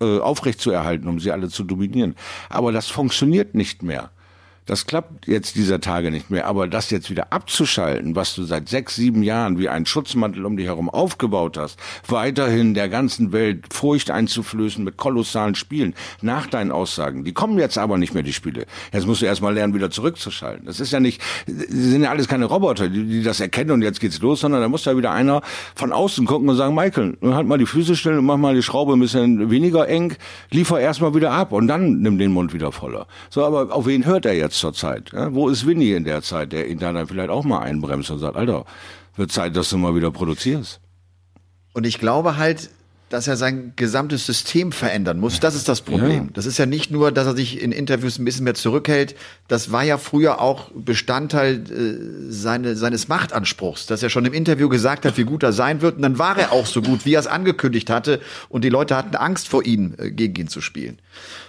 äh, 0.00 0.18
aufrechtzuerhalten, 0.18 1.08
um 1.08 1.18
sie 1.18 1.32
alle 1.32 1.48
zu 1.48 1.64
dominieren. 1.64 2.14
Aber 2.48 2.72
das 2.72 2.88
funktioniert 2.88 3.54
nicht 3.54 3.82
mehr. 3.82 4.10
Das 4.68 4.84
klappt 4.84 5.26
jetzt 5.26 5.56
dieser 5.56 5.80
Tage 5.80 6.10
nicht 6.10 6.28
mehr. 6.28 6.46
Aber 6.46 6.68
das 6.68 6.90
jetzt 6.90 7.08
wieder 7.08 7.32
abzuschalten, 7.32 8.14
was 8.14 8.34
du 8.34 8.42
seit 8.42 8.68
sechs, 8.68 8.96
sieben 8.96 9.22
Jahren 9.22 9.58
wie 9.58 9.70
ein 9.70 9.86
Schutzmantel 9.86 10.44
um 10.44 10.58
dich 10.58 10.66
herum 10.66 10.90
aufgebaut 10.90 11.56
hast, 11.56 11.80
weiterhin 12.06 12.74
der 12.74 12.90
ganzen 12.90 13.32
Welt 13.32 13.72
Furcht 13.72 14.10
einzuflößen 14.10 14.84
mit 14.84 14.98
kolossalen 14.98 15.54
Spielen, 15.54 15.94
nach 16.20 16.46
deinen 16.46 16.70
Aussagen. 16.70 17.24
Die 17.24 17.32
kommen 17.32 17.58
jetzt 17.58 17.78
aber 17.78 17.96
nicht 17.96 18.12
mehr, 18.12 18.22
die 18.22 18.34
Spiele. 18.34 18.66
Jetzt 18.92 19.06
musst 19.06 19.22
du 19.22 19.26
erstmal 19.26 19.54
lernen, 19.54 19.72
wieder 19.72 19.90
zurückzuschalten. 19.90 20.66
Das 20.66 20.80
ist 20.80 20.92
ja 20.92 21.00
nicht, 21.00 21.22
sie 21.46 21.90
sind 21.90 22.02
ja 22.02 22.10
alles 22.10 22.28
keine 22.28 22.44
Roboter, 22.44 22.90
die, 22.90 23.04
die 23.06 23.22
das 23.22 23.40
erkennen 23.40 23.70
und 23.70 23.80
jetzt 23.80 24.00
geht's 24.00 24.20
los, 24.20 24.40
sondern 24.40 24.60
da 24.60 24.68
muss 24.68 24.84
ja 24.84 24.94
wieder 24.94 25.12
einer 25.12 25.40
von 25.76 25.92
außen 25.92 26.26
gucken 26.26 26.46
und 26.46 26.56
sagen, 26.56 26.74
Michael, 26.74 27.16
halt 27.22 27.46
mal 27.46 27.56
die 27.56 27.64
Füße 27.64 27.96
still 27.96 28.18
und 28.18 28.26
mach 28.26 28.36
mal 28.36 28.54
die 28.54 28.62
Schraube 28.62 28.92
ein 28.92 29.00
bisschen 29.00 29.50
weniger 29.50 29.88
eng, 29.88 30.14
liefer 30.50 30.78
erstmal 30.78 31.14
wieder 31.14 31.30
ab 31.30 31.52
und 31.52 31.68
dann 31.68 32.02
nimm 32.02 32.18
den 32.18 32.32
Mund 32.32 32.52
wieder 32.52 32.70
voller. 32.70 33.06
So, 33.30 33.46
aber 33.46 33.74
auf 33.74 33.86
wen 33.86 34.04
hört 34.04 34.26
er 34.26 34.34
jetzt 34.34 34.57
zur 34.58 34.74
Zeit? 34.74 35.12
Ja? 35.12 35.32
Wo 35.32 35.48
ist 35.48 35.66
Winnie 35.66 35.92
in 35.92 36.04
der 36.04 36.22
Zeit, 36.22 36.52
der 36.52 36.68
ihn 36.68 36.78
dann 36.78 37.06
vielleicht 37.06 37.30
auch 37.30 37.44
mal 37.44 37.60
einbremst 37.60 38.10
und 38.10 38.18
sagt, 38.18 38.36
Alter, 38.36 38.64
wird 39.18 39.32
Zeit, 39.32 39.56
dass 39.56 39.68
du 39.70 39.78
mal 39.78 39.94
wieder 39.94 40.10
produzierst. 40.10 40.80
Und 41.74 41.84
ich 41.84 41.98
glaube 41.98 42.36
halt, 42.36 42.70
dass 43.08 43.26
er 43.26 43.36
sein 43.36 43.72
gesamtes 43.76 44.26
System 44.26 44.70
verändern 44.70 45.18
muss. 45.18 45.40
Das 45.40 45.54
ist 45.54 45.66
das 45.68 45.80
Problem. 45.80 46.24
Ja. 46.24 46.30
Das 46.34 46.44
ist 46.44 46.58
ja 46.58 46.66
nicht 46.66 46.90
nur, 46.90 47.10
dass 47.10 47.26
er 47.26 47.34
sich 47.34 47.62
in 47.62 47.72
Interviews 47.72 48.18
ein 48.18 48.24
bisschen 48.24 48.44
mehr 48.44 48.54
zurückhält. 48.54 49.14
Das 49.48 49.72
war 49.72 49.82
ja 49.82 49.96
früher 49.96 50.42
auch 50.42 50.70
Bestandteil 50.74 51.54
äh, 51.54 52.30
seine, 52.30 52.76
seines 52.76 53.08
Machtanspruchs, 53.08 53.86
dass 53.86 54.02
er 54.02 54.10
schon 54.10 54.26
im 54.26 54.34
Interview 54.34 54.68
gesagt 54.68 55.06
hat, 55.06 55.16
wie 55.16 55.24
gut 55.24 55.42
er 55.42 55.54
sein 55.54 55.80
wird. 55.80 55.96
Und 55.96 56.02
dann 56.02 56.18
war 56.18 56.36
er 56.36 56.52
auch 56.52 56.66
so 56.66 56.82
gut, 56.82 57.06
wie 57.06 57.14
er 57.14 57.20
es 57.20 57.26
angekündigt 57.26 57.88
hatte. 57.88 58.20
Und 58.50 58.62
die 58.62 58.68
Leute 58.68 58.94
hatten 58.94 59.16
Angst 59.16 59.48
vor 59.48 59.64
ihm, 59.64 59.94
äh, 59.96 60.10
gegen 60.10 60.34
ihn 60.42 60.48
zu 60.48 60.60
spielen. 60.60 60.98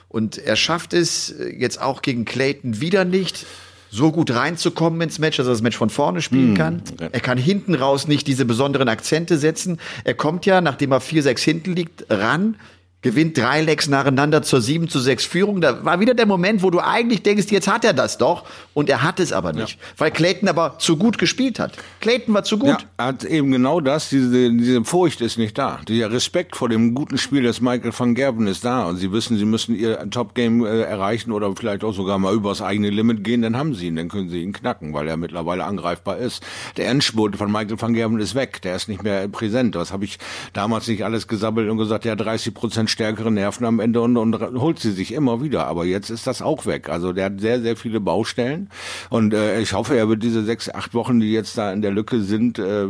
Und 0.09 0.37
er 0.37 0.55
schafft 0.55 0.93
es 0.93 1.29
äh, 1.29 1.49
jetzt 1.49 1.79
auch 1.81 2.01
gegen 2.01 2.25
Clayton 2.25 2.81
wieder 2.81 3.05
nicht 3.05 3.45
so 3.91 4.11
gut 4.11 4.31
reinzukommen 4.31 5.01
ins 5.01 5.17
Match, 5.17 5.37
dass 5.37 5.47
er 5.47 5.51
das 5.51 5.61
Match 5.61 5.77
von 5.77 5.89
vorne 5.89 6.21
spielen 6.21 6.53
kann. 6.55 6.83
okay. 6.93 7.09
Er 7.11 7.19
kann 7.21 7.37
hinten 7.37 7.73
raus 7.73 8.07
nicht 8.07 8.27
diese 8.27 8.45
besonderen 8.45 8.87
Akzente 8.87 9.37
setzen. 9.37 9.79
Er 10.03 10.13
kommt 10.13 10.45
ja, 10.45 10.61
nachdem 10.61 10.91
er 10.91 11.01
4-6 11.01 11.39
hinten 11.39 11.75
liegt, 11.75 12.05
ran, 12.09 12.55
gewinnt 13.01 13.37
drei 13.37 13.61
Lecks 13.61 13.87
nacheinander 13.87 14.43
zur 14.43 14.61
7 14.61 14.89
zu 14.89 14.99
6 14.99 15.23
Führung. 15.25 15.61
Da 15.61 15.85
war 15.85 16.01
wieder 16.01 16.13
der 16.13 16.25
Moment, 16.25 16.63
wo 16.63 16.69
du 16.69 16.79
eigentlich 16.79 17.23
denkst, 17.23 17.45
jetzt 17.49 17.67
hat 17.67 17.85
er 17.85 17.93
das 17.93 18.17
doch. 18.17 18.43
Und 18.73 18.89
er 18.89 19.03
hat 19.03 19.19
es 19.19 19.31
aber 19.31 19.53
nicht. 19.53 19.79
Weil 19.97 20.11
Clayton 20.11 20.49
aber 20.49 20.77
zu 20.79 20.97
gut 20.97 21.17
gespielt 21.17 21.59
hat. 21.59 21.73
Clayton 22.01 22.33
war 22.33 22.43
zu 22.43 22.59
gut. 22.59 22.69
Ja, 22.97 23.05
hat 23.05 23.23
eben 23.23 23.51
genau 23.51 23.79
das, 23.79 24.09
diese, 24.09 24.51
diese 24.51 24.83
Furcht 24.83 25.21
ist 25.21 25.37
nicht 25.37 25.57
da. 25.57 25.79
Der 25.87 26.11
Respekt 26.11 26.57
vor 26.57 26.67
dem 26.67 26.93
guten 26.93 27.17
Spiel 27.17 27.43
des 27.43 27.61
Michael 27.61 27.93
van 27.97 28.15
Gerben 28.15 28.47
ist 28.47 28.65
da 28.65 28.85
und 28.85 28.97
sie 28.97 29.11
wissen, 29.13 29.37
sie 29.37 29.45
müssen 29.45 29.75
ihr 29.75 30.09
Top-Game 30.09 30.65
äh, 30.65 30.81
erreichen 30.81 31.31
oder 31.31 31.53
vielleicht 31.55 31.85
auch 31.85 31.93
sogar 31.93 32.19
mal 32.19 32.33
übers 32.33 32.61
eigene 32.61 32.89
Limit 32.89 33.23
gehen, 33.23 33.41
dann 33.41 33.55
haben 33.55 33.75
sie 33.75 33.87
ihn, 33.87 33.95
dann 33.95 34.09
können 34.09 34.29
sie 34.29 34.41
ihn 34.41 34.51
knacken, 34.51 34.93
weil 34.93 35.07
er 35.07 35.15
mittlerweile 35.15 35.63
angreifbar 35.63 36.17
ist. 36.17 36.43
Der 36.75 36.89
Endspurt 36.89 37.37
von 37.37 37.51
Michael 37.51 37.79
van 37.79 37.93
Gerben 37.93 38.19
ist 38.19 38.35
weg, 38.35 38.61
der 38.61 38.75
ist 38.75 38.89
nicht 38.89 39.03
mehr 39.03 39.27
präsent. 39.29 39.75
Das 39.75 39.93
habe 39.93 40.03
ich 40.03 40.19
damals 40.51 40.87
nicht 40.87 41.05
alles 41.05 41.27
gesammelt 41.27 41.69
und 41.69 41.77
gesagt, 41.77 42.03
ja 42.03 42.15
30 42.15 42.53
Prozent 42.53 42.88
stärkere 42.89 43.31
Nerven 43.31 43.65
am 43.65 43.79
Ende 43.79 44.01
und, 44.01 44.17
und 44.17 44.39
holt 44.59 44.79
sie 44.79 44.91
sich 44.91 45.13
immer 45.13 45.41
wieder. 45.41 45.67
Aber 45.67 45.85
jetzt 45.85 46.09
ist 46.09 46.27
das 46.27 46.41
auch 46.41 46.65
weg. 46.65 46.89
Also 46.89 47.13
der 47.13 47.25
hat 47.25 47.39
sehr, 47.39 47.61
sehr 47.61 47.75
viele 47.75 47.99
Baustellen. 47.99 48.69
Und 49.09 49.33
äh, 49.33 49.61
ich 49.61 49.73
hoffe, 49.73 49.95
er 49.95 50.09
wird 50.09 50.23
diese 50.23 50.43
sechs, 50.43 50.69
acht 50.69 50.93
Wochen, 50.93 51.19
die 51.19 51.31
jetzt 51.31 51.57
da 51.57 51.71
in 51.71 51.81
der 51.81 51.91
Lücke 51.91 52.21
sind, 52.21 52.59
äh, 52.59 52.87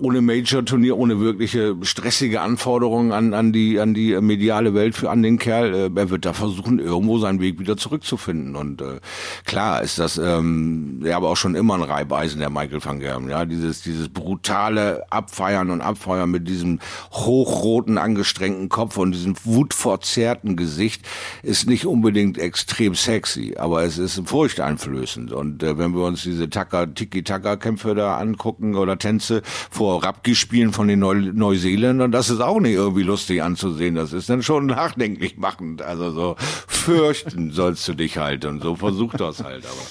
ohne 0.00 0.22
Major-Turnier, 0.22 0.96
ohne 0.96 1.18
wirkliche 1.18 1.76
stressige 1.82 2.40
Anforderungen 2.40 3.12
an, 3.12 3.34
an 3.34 3.52
die 3.52 3.80
an 3.80 3.92
die 3.92 4.18
mediale 4.20 4.72
Welt 4.72 4.94
für 4.94 5.10
an 5.10 5.22
den 5.22 5.38
Kerl, 5.38 5.74
äh, 5.74 5.90
er 5.94 6.10
wird 6.10 6.24
da 6.24 6.32
versuchen, 6.32 6.78
irgendwo 6.78 7.18
seinen 7.18 7.40
Weg 7.40 7.58
wieder 7.58 7.76
zurückzufinden. 7.76 8.54
Und 8.54 8.80
äh, 8.80 9.00
klar 9.44 9.82
ist 9.82 9.98
das 9.98 10.16
ähm, 10.16 11.02
ja 11.04 11.16
aber 11.16 11.30
auch 11.30 11.36
schon 11.36 11.56
immer 11.56 11.74
ein 11.74 11.82
Reibeisen 11.82 12.38
der 12.38 12.50
Michael 12.50 12.84
van 12.84 13.00
Gerben. 13.00 13.28
Ja, 13.28 13.44
dieses 13.44 13.82
dieses 13.82 14.08
brutale 14.08 15.04
Abfeiern 15.10 15.70
und 15.70 15.80
Abfeuern 15.80 16.30
mit 16.30 16.46
diesem 16.46 16.78
hochroten 17.10 17.98
angestrengten 17.98 18.68
Kopf 18.68 18.96
und 18.96 19.12
diesem 19.12 19.34
wutverzerrten 19.44 20.56
Gesicht 20.56 21.04
ist 21.42 21.68
nicht 21.68 21.86
unbedingt 21.86 22.38
extrem 22.38 22.94
sexy, 22.94 23.56
aber 23.58 23.82
es 23.82 23.98
ist 23.98 24.22
furchteinflößend. 24.24 25.32
Und 25.32 25.64
äh, 25.64 25.78
wenn 25.78 25.94
wir 25.94 26.04
uns 26.04 26.22
diese 26.22 26.48
Taka 26.48 26.86
Tiki 26.86 27.24
Taka 27.24 27.56
Kämpfe 27.56 27.96
da 27.96 28.18
angucken 28.18 28.76
oder 28.76 28.98
Tänze 28.98 29.31
vor 29.70 30.04
Rugby-Spielen 30.04 30.72
von 30.72 30.88
den 30.88 30.98
Neu 30.98 31.14
Neuseeländern, 31.14 32.12
das 32.12 32.28
ist 32.28 32.40
auch 32.40 32.60
nicht 32.60 32.74
irgendwie 32.74 33.02
lustig 33.02 33.42
anzusehen. 33.42 33.94
Das 33.94 34.12
ist 34.12 34.28
dann 34.28 34.42
schon 34.42 34.66
nachdenklich 34.66 35.38
machend. 35.38 35.80
Also 35.82 36.10
so 36.10 36.36
fürchten 36.38 37.50
sollst 37.52 37.88
du 37.88 37.94
dich 37.94 38.18
halt 38.18 38.44
und 38.44 38.62
so 38.62 38.76
versuch 38.76 39.14
das 39.14 39.42
halt. 39.42 39.64
Aber 39.64 39.86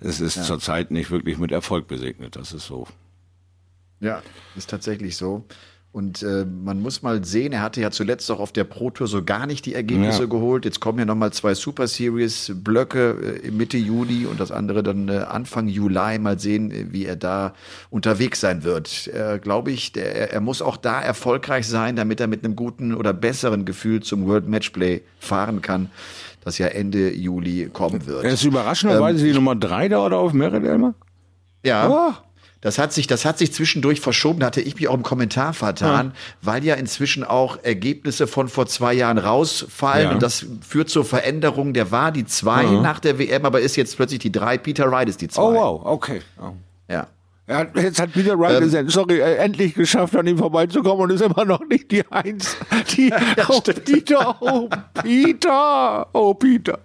es 0.00 0.20
ist 0.20 0.36
ja. 0.36 0.42
zurzeit 0.42 0.90
nicht 0.90 1.10
wirklich 1.10 1.38
mit 1.38 1.52
Erfolg 1.52 1.86
besegnet. 1.86 2.36
Das 2.36 2.52
ist 2.52 2.66
so. 2.66 2.86
Ja, 4.00 4.22
ist 4.56 4.70
tatsächlich 4.70 5.16
so. 5.16 5.44
Und 5.92 6.22
äh, 6.22 6.44
man 6.44 6.80
muss 6.80 7.02
mal 7.02 7.24
sehen, 7.24 7.52
er 7.52 7.62
hatte 7.62 7.80
ja 7.80 7.90
zuletzt 7.90 8.30
auch 8.30 8.38
auf 8.38 8.52
der 8.52 8.62
Pro 8.62 8.90
Tour 8.90 9.08
so 9.08 9.24
gar 9.24 9.46
nicht 9.46 9.66
die 9.66 9.74
Ergebnisse 9.74 10.22
ja. 10.22 10.28
geholt. 10.28 10.64
Jetzt 10.64 10.78
kommen 10.78 11.00
ja 11.00 11.04
nochmal 11.04 11.32
zwei 11.32 11.54
Super 11.54 11.88
Series 11.88 12.52
Blöcke 12.54 13.40
äh, 13.42 13.50
Mitte 13.50 13.76
Juli 13.76 14.24
und 14.26 14.38
das 14.38 14.52
andere 14.52 14.84
dann 14.84 15.08
äh, 15.08 15.18
Anfang 15.18 15.66
Juli. 15.66 16.18
Mal 16.20 16.38
sehen, 16.38 16.70
äh, 16.70 16.92
wie 16.92 17.06
er 17.06 17.16
da 17.16 17.54
unterwegs 17.90 18.40
sein 18.40 18.62
wird. 18.62 19.08
Äh, 19.08 19.40
Glaube 19.40 19.72
ich, 19.72 19.90
der, 19.90 20.32
er 20.32 20.40
muss 20.40 20.62
auch 20.62 20.76
da 20.76 21.00
erfolgreich 21.00 21.66
sein, 21.66 21.96
damit 21.96 22.20
er 22.20 22.28
mit 22.28 22.44
einem 22.44 22.54
guten 22.54 22.94
oder 22.94 23.12
besseren 23.12 23.64
Gefühl 23.64 24.00
zum 24.00 24.28
World 24.28 24.48
Matchplay 24.48 25.02
fahren 25.18 25.60
kann, 25.60 25.90
das 26.44 26.58
ja 26.58 26.68
Ende 26.68 27.12
Juli 27.12 27.68
kommen 27.72 28.06
wird. 28.06 28.22
Er 28.22 28.34
ist 28.34 28.44
überraschenderweise 28.44 29.18
ähm, 29.20 29.26
die 29.26 29.34
Nummer 29.34 29.56
drei 29.56 29.88
da 29.88 30.06
oder 30.06 30.18
auf 30.18 30.32
Merit 30.34 30.64
Elmer? 30.64 30.94
Ja. 31.64 31.88
Oh. 31.88 32.29
Das 32.60 32.78
hat 32.78 32.92
sich, 32.92 33.06
das 33.06 33.24
hat 33.24 33.38
sich 33.38 33.52
zwischendurch 33.52 34.00
verschoben. 34.00 34.40
Da 34.40 34.46
hatte 34.46 34.60
ich 34.60 34.74
mich 34.74 34.88
auch 34.88 34.94
im 34.94 35.02
Kommentar 35.02 35.54
vertan, 35.54 36.08
ja. 36.08 36.12
weil 36.42 36.64
ja 36.64 36.74
inzwischen 36.74 37.24
auch 37.24 37.58
Ergebnisse 37.62 38.26
von 38.26 38.48
vor 38.48 38.66
zwei 38.66 38.92
Jahren 38.92 39.18
rausfallen 39.18 40.08
ja. 40.08 40.12
und 40.12 40.22
das 40.22 40.44
führt 40.66 40.90
zur 40.90 41.04
Veränderung. 41.04 41.72
Der 41.72 41.90
war 41.90 42.12
die 42.12 42.26
zwei 42.26 42.64
ja. 42.64 42.80
nach 42.80 43.00
der 43.00 43.18
WM, 43.18 43.46
aber 43.46 43.60
ist 43.60 43.76
jetzt 43.76 43.96
plötzlich 43.96 44.18
die 44.18 44.32
drei. 44.32 44.58
Peter 44.58 44.90
Wright 44.90 45.08
ist 45.08 45.22
die 45.22 45.28
zwei. 45.28 45.42
Oh 45.42 45.54
wow, 45.54 45.80
okay. 45.84 46.20
Oh. 46.38 46.52
Ja. 46.88 47.06
Ja, 47.48 47.66
jetzt 47.74 47.98
hat 47.98 48.12
Peter 48.12 48.38
Wright 48.38 48.62
ähm, 48.62 48.88
sorry, 48.90 49.18
äh, 49.18 49.34
endlich 49.36 49.74
geschafft, 49.74 50.14
an 50.14 50.24
ihm 50.24 50.38
vorbeizukommen 50.38 51.02
und 51.02 51.10
ist 51.10 51.22
immer 51.22 51.44
noch 51.44 51.66
nicht 51.68 51.90
die 51.90 52.06
Eins. 52.06 52.56
Die, 52.96 53.08
ja, 53.08 53.18
oh, 53.48 53.60
Peter, 53.60 54.36
oh, 54.40 54.68
Peter, 55.02 56.06
oh, 56.12 56.34
Peter. 56.34 56.78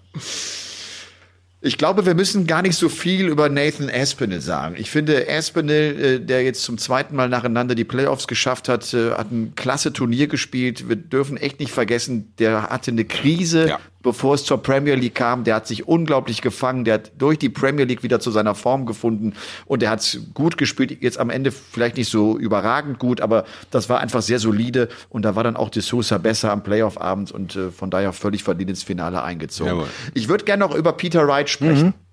Ich 1.65 1.79
glaube, 1.79 2.05
wir 2.05 2.13
müssen 2.13 2.45
gar 2.45 2.61
nicht 2.61 2.75
so 2.75 2.89
viel 2.89 3.27
über 3.27 3.49
Nathan 3.49 3.89
Aspinall 3.89 4.39
sagen. 4.39 4.75
Ich 4.77 4.91
finde, 4.91 5.25
Aspinall, 5.27 5.73
äh, 5.73 6.19
der 6.19 6.43
jetzt 6.43 6.61
zum 6.63 6.77
zweiten 6.77 7.15
Mal 7.15 7.27
nacheinander 7.27 7.73
die 7.73 7.83
Playoffs 7.83 8.27
geschafft 8.27 8.69
hat, 8.69 8.93
äh, 8.93 9.13
hat 9.13 9.31
ein 9.31 9.53
klasse 9.55 9.91
Turnier 9.91 10.27
gespielt. 10.27 10.87
Wir 10.87 10.95
dürfen 10.95 11.37
echt 11.37 11.59
nicht 11.59 11.71
vergessen, 11.71 12.33
der 12.37 12.69
hatte 12.69 12.91
eine 12.91 13.03
Krise 13.03 13.67
ja 13.67 13.79
bevor 14.05 14.35
es 14.35 14.45
zur 14.45 14.61
Premier 14.61 14.95
League 14.95 15.15
kam. 15.15 15.43
Der 15.43 15.55
hat 15.55 15.67
sich 15.67 15.87
unglaublich 15.87 16.41
gefangen. 16.41 16.85
Der 16.85 16.93
hat 16.93 17.11
durch 17.17 17.39
die 17.39 17.49
Premier 17.49 17.85
League 17.85 18.03
wieder 18.03 18.19
zu 18.19 18.31
seiner 18.31 18.55
Form 18.55 18.85
gefunden 18.85 19.33
und 19.65 19.81
der 19.81 19.89
hat 19.89 20.19
gut 20.33 20.57
gespielt. 20.57 21.01
Jetzt 21.01 21.19
am 21.19 21.29
Ende 21.29 21.51
vielleicht 21.51 21.97
nicht 21.97 22.09
so 22.09 22.37
überragend 22.37 22.99
gut, 22.99 23.19
aber 23.19 23.45
das 23.71 23.89
war 23.89 23.99
einfach 23.99 24.21
sehr 24.21 24.39
solide 24.39 24.89
und 25.09 25.23
da 25.23 25.35
war 25.35 25.43
dann 25.43 25.57
auch 25.57 25.69
De 25.69 25.81
Sousa 25.81 26.19
besser 26.19 26.51
am 26.51 26.63
Playoff-Abend 26.63 27.31
und 27.31 27.55
äh, 27.55 27.71
von 27.71 27.89
daher 27.89 28.13
völlig 28.13 28.43
verdient 28.43 28.69
ins 28.69 28.83
Finale 28.83 29.23
eingezogen. 29.23 29.73
Jawohl. 29.73 29.87
Ich 30.13 30.29
würde 30.29 30.45
gerne 30.45 30.63
noch 30.63 30.75
über 30.75 30.93
Peter 30.93 31.27
Wright 31.27 31.49
sprechen. 31.49 31.87
Mhm. 31.87 32.04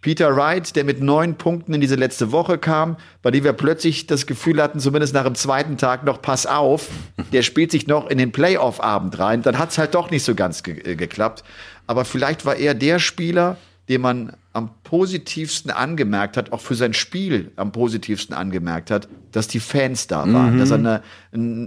Peter 0.00 0.36
Wright, 0.36 0.76
der 0.76 0.84
mit 0.84 1.00
neun 1.00 1.34
Punkten 1.34 1.74
in 1.74 1.80
diese 1.80 1.96
letzte 1.96 2.30
Woche 2.30 2.56
kam, 2.56 2.96
bei 3.20 3.32
dem 3.32 3.42
wir 3.42 3.52
plötzlich 3.52 4.06
das 4.06 4.26
Gefühl 4.26 4.62
hatten, 4.62 4.78
zumindest 4.78 5.12
nach 5.12 5.24
dem 5.24 5.34
zweiten 5.34 5.76
Tag 5.76 6.04
noch, 6.04 6.22
pass 6.22 6.46
auf, 6.46 6.88
der 7.32 7.42
spielt 7.42 7.72
sich 7.72 7.88
noch 7.88 8.08
in 8.08 8.18
den 8.18 8.30
Playoff-Abend 8.30 9.18
rein. 9.18 9.42
Dann 9.42 9.58
hat's 9.58 9.76
halt 9.76 9.94
doch 9.94 10.10
nicht 10.10 10.22
so 10.22 10.36
ganz 10.36 10.62
ge 10.62 10.78
äh, 10.92 10.94
geklappt. 10.94 11.42
Aber 11.88 12.04
vielleicht 12.04 12.44
war 12.44 12.54
er 12.54 12.74
der 12.74 13.00
Spieler, 13.00 13.56
den 13.88 14.00
man 14.00 14.36
am 14.54 14.70
positivsten 14.82 15.70
angemerkt 15.70 16.36
hat, 16.36 16.52
auch 16.52 16.60
für 16.60 16.74
sein 16.74 16.94
Spiel 16.94 17.52
am 17.56 17.70
positivsten 17.70 18.34
angemerkt 18.34 18.90
hat, 18.90 19.08
dass 19.30 19.46
die 19.46 19.60
Fans 19.60 20.06
da 20.06 20.20
waren, 20.32 20.54
mhm. 20.54 20.58
dass, 20.58 20.70
er 20.70 20.78
eine, 20.78 21.02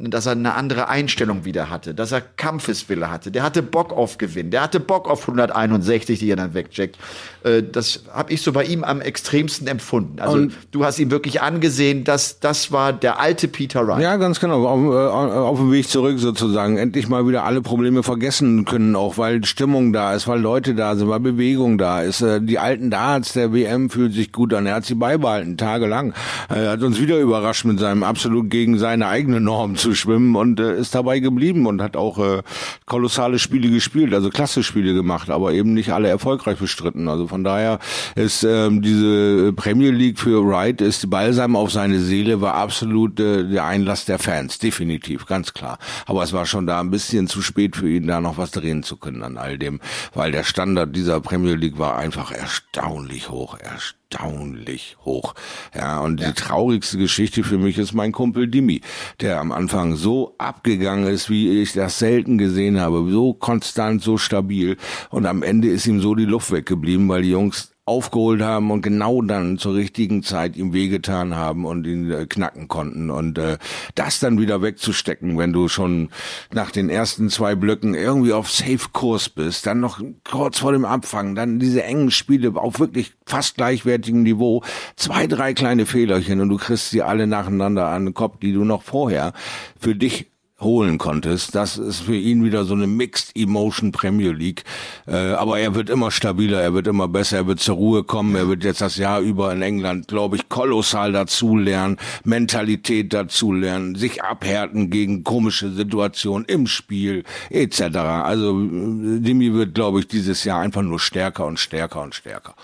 dass 0.10 0.26
er 0.26 0.32
eine 0.32 0.56
andere 0.56 0.90
Einstellung 0.90 1.46
wieder 1.46 1.70
hatte, 1.70 1.94
dass 1.94 2.12
er 2.12 2.22
Kampfeswille 2.22 3.12
hatte, 3.12 3.32
der 3.32 3.44
hatte 3.44 3.62
Bock 3.62 3.94
auf 3.94 4.18
Gewinn, 4.18 4.50
der 4.50 4.64
hatte 4.64 4.80
Bock 4.80 5.08
auf 5.08 5.22
161, 5.22 6.20
die 6.20 6.30
er 6.30 6.36
dann 6.36 6.56
wegcheckt. 6.56 6.98
Äh, 7.44 7.62
das 7.64 8.04
habe 8.12 8.34
ich 8.34 8.42
so 8.42 8.52
bei 8.52 8.64
ihm 8.64 8.84
am 8.84 9.00
extremsten 9.00 9.68
empfunden. 9.68 10.20
Also 10.20 10.38
Und 10.38 10.54
du 10.72 10.84
hast 10.84 10.98
ihn 10.98 11.12
wirklich 11.12 11.42
angesehen, 11.42 12.04
dass 12.04 12.40
das 12.40 12.72
war 12.72 12.94
der 12.94 13.20
alte 13.20 13.48
Peter 13.48 13.88
Wright. 13.88 14.02
Ja, 14.02 14.18
ganz 14.18 14.40
genau. 14.40 14.66
Auf, 14.66 14.82
äh, 14.82 15.38
auf 15.38 15.60
dem 15.60 15.72
Weg 15.72 15.88
zurück 15.88 16.18
sozusagen. 16.18 16.78
Endlich 16.78 17.08
mal 17.08 17.28
wieder 17.28 17.44
alle 17.44 17.62
Probleme 17.62 18.02
vergessen 18.02 18.66
können, 18.66 18.96
auch 18.96 19.20
weil 19.20 19.46
Stimmung 19.46 19.94
da 19.94 20.16
ist, 20.16 20.28
weil 20.28 20.42
Leute 20.42 20.74
da 20.74 20.96
sind, 20.96 21.10
weil 21.10 21.20
Bewegung 21.20 21.78
da 21.78 22.02
ist. 22.02 22.22
Äh, 22.22 22.42
die 22.42 22.58
alten 22.72 22.90
Darts 22.90 23.34
der 23.34 23.52
WM 23.52 23.90
fühlt 23.90 24.14
sich 24.14 24.32
gut 24.32 24.54
an. 24.54 24.66
Er 24.66 24.76
hat 24.76 24.86
sie 24.86 24.96
beibehalten, 24.96 25.58
tagelang. 25.58 26.14
Er 26.48 26.72
hat 26.72 26.84
uns 26.84 27.02
wieder 27.02 27.20
überrascht 27.20 27.66
mit 27.66 27.80
seinem 27.80 28.02
absolut 28.04 28.50
gegen 28.50 28.78
seine 28.78 29.08
eigene 29.08 29.42
Norm 29.42 29.76
zu 29.76 29.94
schwimmen 29.94 30.38
und 30.38 30.62
äh, 30.62 30.78
ist 30.78 30.96
dabei 30.96 31.20
geblieben 31.20 31.66
und 31.68 31.82
hat 31.82 31.98
auch 31.98 32.18
äh, 32.18 32.44
kolossale 32.86 33.40
Spiele 33.40 33.70
gespielt, 33.70 34.14
also 34.14 34.30
klasse 34.30 34.64
Spiele 34.64 34.94
gemacht, 34.94 35.30
aber 35.30 35.52
eben 35.52 35.74
nicht 35.74 35.92
alle 35.92 36.08
erfolgreich 36.08 36.60
bestritten. 36.60 37.10
Also 37.10 37.28
von 37.28 37.44
daher 37.44 37.80
ist 38.16 38.46
ähm, 38.46 38.82
diese 38.82 39.52
Premier 39.52 39.92
League 39.92 40.18
für 40.18 40.48
Wright 40.48 40.80
ist 40.80 41.10
Balsam 41.10 41.58
auf 41.58 41.72
seine 41.74 42.00
Seele, 42.00 42.40
war 42.40 42.54
absolut 42.54 43.20
äh, 43.20 43.44
der 43.44 43.66
Einlass 43.66 44.06
der 44.06 44.18
Fans, 44.18 44.60
definitiv, 44.60 45.26
ganz 45.26 45.54
klar. 45.54 45.78
Aber 46.06 46.24
es 46.24 46.32
war 46.32 46.46
schon 46.46 46.68
da 46.68 46.80
ein 46.80 46.90
bisschen 46.90 47.28
zu 47.28 47.42
spät 47.42 47.76
für 47.76 47.90
ihn, 47.90 48.08
da 48.08 48.22
noch 48.22 48.38
was 48.38 48.52
drehen 48.52 48.84
zu 48.84 48.96
können 48.96 49.24
an 49.24 49.36
all 49.36 49.58
dem, 49.58 49.82
weil 50.14 50.32
der 50.32 50.46
Standard 50.46 50.96
dieser 50.96 51.20
Premier 51.20 51.56
League 51.56 51.78
war 51.78 51.98
einfach 51.98 52.32
erstaunlich 52.74 53.30
hoch, 53.30 53.58
erstaunlich 53.60 54.98
hoch. 55.04 55.34
Ja, 55.76 56.00
und 56.00 56.20
ja. 56.20 56.28
die 56.28 56.34
traurigste 56.34 56.98
Geschichte 56.98 57.44
für 57.44 57.58
mich 57.58 57.78
ist 57.78 57.94
mein 57.94 58.12
Kumpel 58.12 58.48
Dimi, 58.48 58.82
der 59.20 59.40
am 59.40 59.52
Anfang 59.52 59.96
so 59.96 60.36
abgegangen 60.38 61.08
ist, 61.08 61.30
wie 61.30 61.62
ich 61.62 61.74
das 61.74 62.00
selten 62.00 62.38
gesehen 62.38 62.80
habe, 62.80 63.06
so 63.12 63.34
konstant, 63.34 64.02
so 64.02 64.18
stabil 64.18 64.78
und 65.10 65.26
am 65.26 65.44
Ende 65.44 65.68
ist 65.68 65.86
ihm 65.86 66.00
so 66.00 66.16
die 66.16 66.26
Luft 66.26 66.52
weggeblieben, 66.52 67.10
weil 67.10 67.24
die 67.24 67.32
Jungs 67.32 67.71
aufgeholt 67.92 68.42
haben 68.42 68.72
und 68.72 68.82
genau 68.82 69.22
dann 69.22 69.58
zur 69.58 69.76
richtigen 69.76 70.24
Zeit 70.24 70.56
ihm 70.56 70.72
wehgetan 70.72 71.36
haben 71.36 71.66
und 71.66 71.86
ihn 71.86 72.10
äh, 72.10 72.26
knacken 72.26 72.70
konnten. 72.70 73.10
Und 73.10 73.38
äh, 73.38 73.58
das 73.96 74.20
dann 74.20 74.40
wieder 74.40 74.62
wegzustecken, 74.62 75.38
wenn 75.38 75.52
du 75.52 75.68
schon 75.68 76.10
nach 76.54 76.72
den 76.72 76.90
ersten 76.90 77.30
zwei 77.30 77.56
Blöcken 77.56 77.94
irgendwie 77.94 78.32
auf 78.32 78.50
Safe-Kurs 78.50 79.28
bist, 79.30 79.66
dann 79.66 79.82
noch 79.82 80.02
kurz 80.24 80.60
vor 80.60 80.72
dem 80.72 80.86
Abfang, 80.86 81.36
dann 81.36 81.60
diese 81.60 81.84
engen 81.84 82.12
Spiele 82.12 82.54
auf 82.56 82.80
wirklich 82.80 83.12
fast 83.26 83.56
gleichwertigem 83.56 84.24
Niveau, 84.24 84.64
zwei, 84.96 85.28
drei 85.28 85.54
kleine 85.54 85.86
Fehlerchen 85.86 86.40
und 86.40 86.48
du 86.48 86.58
kriegst 86.58 86.92
sie 86.92 87.02
alle 87.02 87.28
nacheinander 87.28 87.88
an 87.88 88.06
den 88.06 88.14
Kopf, 88.14 88.38
die 88.42 88.54
du 88.54 88.64
noch 88.64 88.84
vorher 88.84 89.34
für 89.78 89.96
dich 89.96 90.31
holen 90.62 90.98
konntest. 90.98 91.56
Das 91.56 91.78
ist 91.78 92.02
für 92.02 92.16
ihn 92.16 92.44
wieder 92.44 92.66
so 92.66 92.74
eine 92.74 92.88
Mixed 92.88 93.36
Emotion 93.36 93.92
Premier 93.92 94.32
League. 94.32 94.64
Äh, 95.08 95.34
aber 95.34 95.60
er 95.60 95.76
wird 95.76 95.90
immer 95.90 96.12
stabiler, 96.12 96.62
er 96.62 96.74
wird 96.74 96.88
immer 96.88 97.08
besser, 97.08 97.38
er 97.38 97.48
wird 97.48 97.60
zur 97.60 97.76
Ruhe 97.76 98.04
kommen, 98.04 98.36
er 98.36 98.48
wird 98.48 98.64
jetzt 98.64 98.82
das 98.82 98.98
Jahr 98.98 99.20
über 99.20 99.52
in 99.52 99.62
England, 99.62 100.08
glaube 100.08 100.36
ich, 100.36 100.50
kolossal 100.50 101.12
dazulernen, 101.12 101.98
Mentalität 102.24 103.14
dazulernen, 103.14 103.96
sich 103.96 104.24
abhärten 104.24 104.90
gegen 104.90 105.24
komische 105.24 105.72
Situationen 105.72 106.46
im 106.46 106.68
Spiel 106.68 107.24
etc. 107.50 107.98
Also 107.98 108.54
Dimi 108.60 109.54
wird, 109.54 109.76
glaube 109.76 110.00
ich, 110.00 110.08
dieses 110.08 110.44
Jahr 110.44 110.62
einfach 110.62 110.82
nur 110.82 111.00
stärker 111.00 111.46
und 111.46 111.60
stärker 111.60 112.02
und 112.02 112.16
stärker. 112.16 112.56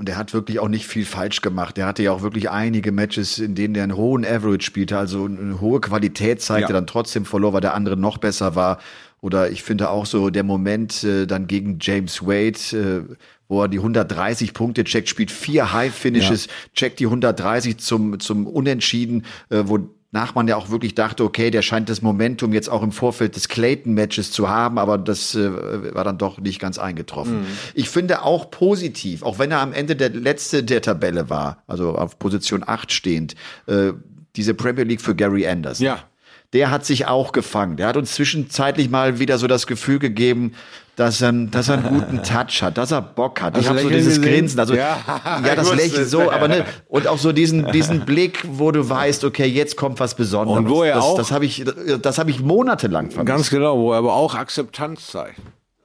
Und 0.00 0.08
er 0.08 0.16
hat 0.16 0.32
wirklich 0.32 0.60
auch 0.60 0.68
nicht 0.68 0.86
viel 0.86 1.04
falsch 1.04 1.42
gemacht. 1.42 1.76
Er 1.76 1.84
hatte 1.84 2.02
ja 2.02 2.12
auch 2.12 2.22
wirklich 2.22 2.48
einige 2.48 2.90
Matches, 2.90 3.38
in 3.38 3.54
denen 3.54 3.74
er 3.74 3.82
einen 3.82 3.96
hohen 3.96 4.24
Average 4.24 4.64
spielte, 4.64 4.96
also 4.96 5.26
eine 5.26 5.60
hohe 5.60 5.78
Qualität 5.78 6.40
zeigte, 6.40 6.70
ja. 6.70 6.72
dann 6.72 6.86
trotzdem 6.86 7.26
verlor, 7.26 7.52
weil 7.52 7.60
der 7.60 7.74
andere 7.74 7.98
noch 7.98 8.16
besser 8.16 8.54
war. 8.54 8.78
Oder 9.20 9.50
ich 9.50 9.62
finde 9.62 9.90
auch 9.90 10.06
so 10.06 10.30
der 10.30 10.42
Moment 10.42 11.04
äh, 11.04 11.26
dann 11.26 11.46
gegen 11.48 11.76
James 11.82 12.22
Wade, 12.22 13.04
äh, 13.10 13.14
wo 13.46 13.60
er 13.60 13.68
die 13.68 13.76
130 13.76 14.54
Punkte 14.54 14.84
checkt, 14.84 15.10
spielt 15.10 15.30
vier 15.30 15.74
High 15.74 15.94
Finishes, 15.94 16.46
ja. 16.46 16.52
checkt 16.74 16.98
die 16.98 17.04
130 17.04 17.76
zum 17.76 18.18
zum 18.20 18.46
Unentschieden, 18.46 19.26
äh, 19.50 19.64
wo 19.66 19.80
nach 20.12 20.34
man 20.34 20.48
ja 20.48 20.56
auch 20.56 20.70
wirklich 20.70 20.94
dachte, 20.94 21.22
okay, 21.24 21.50
der 21.50 21.62
scheint 21.62 21.88
das 21.88 22.02
Momentum 22.02 22.52
jetzt 22.52 22.68
auch 22.68 22.82
im 22.82 22.90
Vorfeld 22.90 23.36
des 23.36 23.48
Clayton-Matches 23.48 24.32
zu 24.32 24.48
haben, 24.48 24.78
aber 24.78 24.98
das 24.98 25.36
äh, 25.36 25.94
war 25.94 26.02
dann 26.02 26.18
doch 26.18 26.38
nicht 26.38 26.58
ganz 26.58 26.78
eingetroffen. 26.78 27.42
Mhm. 27.42 27.46
Ich 27.74 27.88
finde 27.88 28.22
auch 28.22 28.50
positiv, 28.50 29.22
auch 29.22 29.38
wenn 29.38 29.52
er 29.52 29.60
am 29.60 29.72
Ende 29.72 29.94
der 29.94 30.10
letzte 30.10 30.64
der 30.64 30.82
Tabelle 30.82 31.30
war, 31.30 31.62
also 31.68 31.94
auf 31.94 32.18
Position 32.18 32.64
8 32.66 32.90
stehend, 32.90 33.36
äh, 33.66 33.92
diese 34.34 34.54
Premier 34.54 34.84
League 34.84 35.00
für 35.00 35.14
Gary 35.14 35.46
Anderson. 35.46 35.86
Ja. 35.86 36.04
Der 36.52 36.72
hat 36.72 36.84
sich 36.84 37.06
auch 37.06 37.30
gefangen. 37.30 37.76
Der 37.76 37.86
hat 37.86 37.96
uns 37.96 38.14
zwischenzeitlich 38.14 38.90
mal 38.90 39.20
wieder 39.20 39.38
so 39.38 39.46
das 39.46 39.68
Gefühl 39.68 40.00
gegeben, 40.00 40.54
dass 41.00 41.22
er, 41.22 41.32
dass 41.32 41.68
er 41.70 41.78
einen 41.78 41.88
guten 41.88 42.22
Touch 42.22 42.62
hat, 42.62 42.76
dass 42.76 42.90
er 42.90 43.00
Bock 43.00 43.40
hat. 43.40 43.56
Ich 43.56 43.66
habe 43.66 43.78
so 43.80 43.88
dieses? 43.88 44.20
Grinsen, 44.20 44.60
also 44.60 44.74
Ja, 44.74 44.98
ja, 45.44 45.54
das 45.54 45.74
Lächeln 45.74 46.06
so, 46.06 46.30
aber 46.30 46.46
ne, 46.46 46.66
und 46.88 47.06
auch 47.06 47.16
so 47.16 47.32
diesen 47.32 47.72
diesen 47.72 48.04
Blick, 48.04 48.44
wo 48.46 48.70
du 48.70 48.86
weißt, 48.86 49.24
okay, 49.24 49.46
jetzt 49.46 49.76
kommt 49.76 49.98
was 49.98 50.14
Besonderes. 50.14 50.58
Und 50.58 50.68
wo 50.68 50.82
er 50.82 50.96
das, 50.96 51.04
auch- 51.04 51.16
das 51.16 51.32
habe 51.32 51.46
ich 51.46 51.64
das 52.02 52.18
habe 52.18 52.30
ich 52.30 52.40
monatelang 52.40 53.10
vermisst. 53.10 53.26
Ganz 53.34 53.48
genau, 53.48 53.78
wo 53.78 53.92
er 53.92 53.98
aber 53.98 54.12
auch 54.12 54.34
Akzeptanz 54.34 55.06
zeigt. 55.06 55.40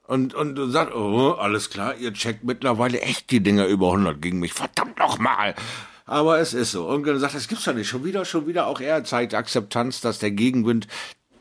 Und, 0.06 0.34
und 0.34 0.54
du 0.54 0.68
sagst, 0.68 0.94
oh, 0.94 1.30
alles 1.32 1.70
klar, 1.70 1.94
ihr 1.96 2.12
checkt 2.12 2.44
mittlerweile 2.44 3.00
echt 3.00 3.30
die 3.30 3.40
Dinger 3.40 3.66
über 3.66 3.86
100 3.86 4.20
gegen 4.20 4.38
mich. 4.38 4.52
Verdammt 4.52 4.98
noch 4.98 5.18
mal. 5.18 5.54
Aber 6.04 6.38
es 6.38 6.52
ist 6.54 6.72
so. 6.72 6.86
Und 6.86 7.04
dann 7.06 7.18
sagt, 7.18 7.34
das 7.34 7.48
gibt's 7.48 7.64
doch 7.64 7.74
nicht. 7.74 7.88
Schon 7.88 8.04
wieder, 8.04 8.24
schon 8.24 8.46
wieder. 8.46 8.66
Auch 8.66 8.80
er 8.80 9.02
zeigt 9.02 9.34
Akzeptanz, 9.34 10.00
dass 10.02 10.18
der 10.20 10.30
Gegenwind 10.30 10.86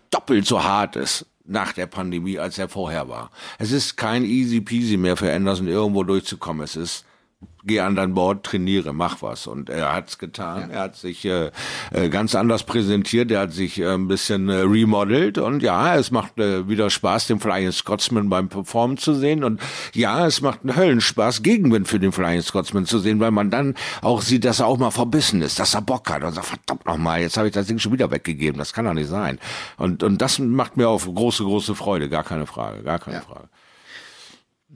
doppelt 0.10 0.48
so 0.48 0.64
hart 0.64 0.96
ist 0.96 1.26
nach 1.48 1.74
der 1.74 1.86
Pandemie, 1.86 2.40
als 2.40 2.58
er 2.58 2.70
vorher 2.70 3.08
war. 3.10 3.32
Es 3.60 3.72
ist 3.72 3.98
kein 3.98 4.24
easy 4.24 4.62
peasy 4.62 4.98
mehr 4.98 5.18
für 5.18 5.32
Anderson, 5.32 5.68
irgendwo 5.68 6.04
durchzukommen. 6.04 6.64
Es 6.64 6.76
ist 6.76 7.06
geh 7.66 7.80
an 7.80 7.96
dein 7.96 8.14
Board, 8.14 8.44
trainiere, 8.44 8.94
mach 8.94 9.22
was. 9.22 9.48
Und 9.48 9.70
er 9.70 9.94
hat's 9.94 10.18
getan. 10.18 10.70
Er 10.70 10.82
hat 10.82 10.96
sich 10.96 11.26
äh, 11.26 11.52
äh, 11.92 12.10
ganz 12.10 12.36
anders 12.36 12.64
präsentiert. 12.64 13.32
Er 13.32 13.42
hat 13.42 13.54
sich 13.54 13.80
äh, 13.80 13.94
ein 13.94 14.08
bisschen 14.08 14.50
äh, 14.50 14.58
remodelt. 14.58 15.38
Und 15.38 15.64
ja, 15.64 15.96
es 15.96 16.12
macht 16.12 16.38
äh, 16.40 16.70
wieder 16.70 16.90
Spaß, 16.90 17.28
den 17.28 17.40
Flying 17.40 17.72
Scotsman 17.72 18.30
beim 18.30 18.50
Performen 18.50 18.98
zu 18.98 19.14
sehen. 19.14 19.44
Und 19.44 19.60
ja, 19.94 20.26
es 20.28 20.42
macht 20.42 20.62
einen 20.64 20.76
Höllenspaß, 20.76 21.42
Gegenwind 21.44 21.88
für 21.88 22.00
den 22.00 22.12
Flying 22.12 22.42
Scotsman 22.42 22.86
zu 22.86 23.00
sehen, 23.00 23.20
weil 23.20 23.32
man 23.32 23.50
dann 23.50 23.76
auch 24.02 24.22
sieht, 24.22 24.46
dass 24.46 24.60
er 24.60 24.68
auch 24.68 24.78
mal 24.78 24.92
verbissen 24.92 25.42
ist, 25.42 25.60
dass 25.60 25.74
er 25.74 25.82
Bock 25.82 26.10
hat 26.10 26.24
und 26.24 26.34
sagt, 26.34 26.48
verdammt 26.48 26.86
nochmal, 26.86 27.22
jetzt 27.22 27.38
habe 27.38 27.48
ich 27.48 27.54
das 27.54 27.68
Ding 27.68 27.80
schon 27.80 27.92
wieder 27.92 28.12
weggegeben. 28.12 28.60
Das 28.60 28.74
kann 28.74 28.86
doch 28.86 28.94
nicht 28.94 29.10
sein. 29.10 29.40
Und, 29.78 30.04
und 30.04 30.22
das 30.22 30.40
macht 30.40 30.78
mir 30.78 30.88
auch 30.88 31.04
große, 31.04 31.44
große 31.44 31.76
Freude. 31.76 32.10
Gar 32.10 32.24
keine 32.24 32.46
Frage, 32.46 32.84
gar 32.84 33.00
keine 33.00 33.22
Frage. 33.22 33.50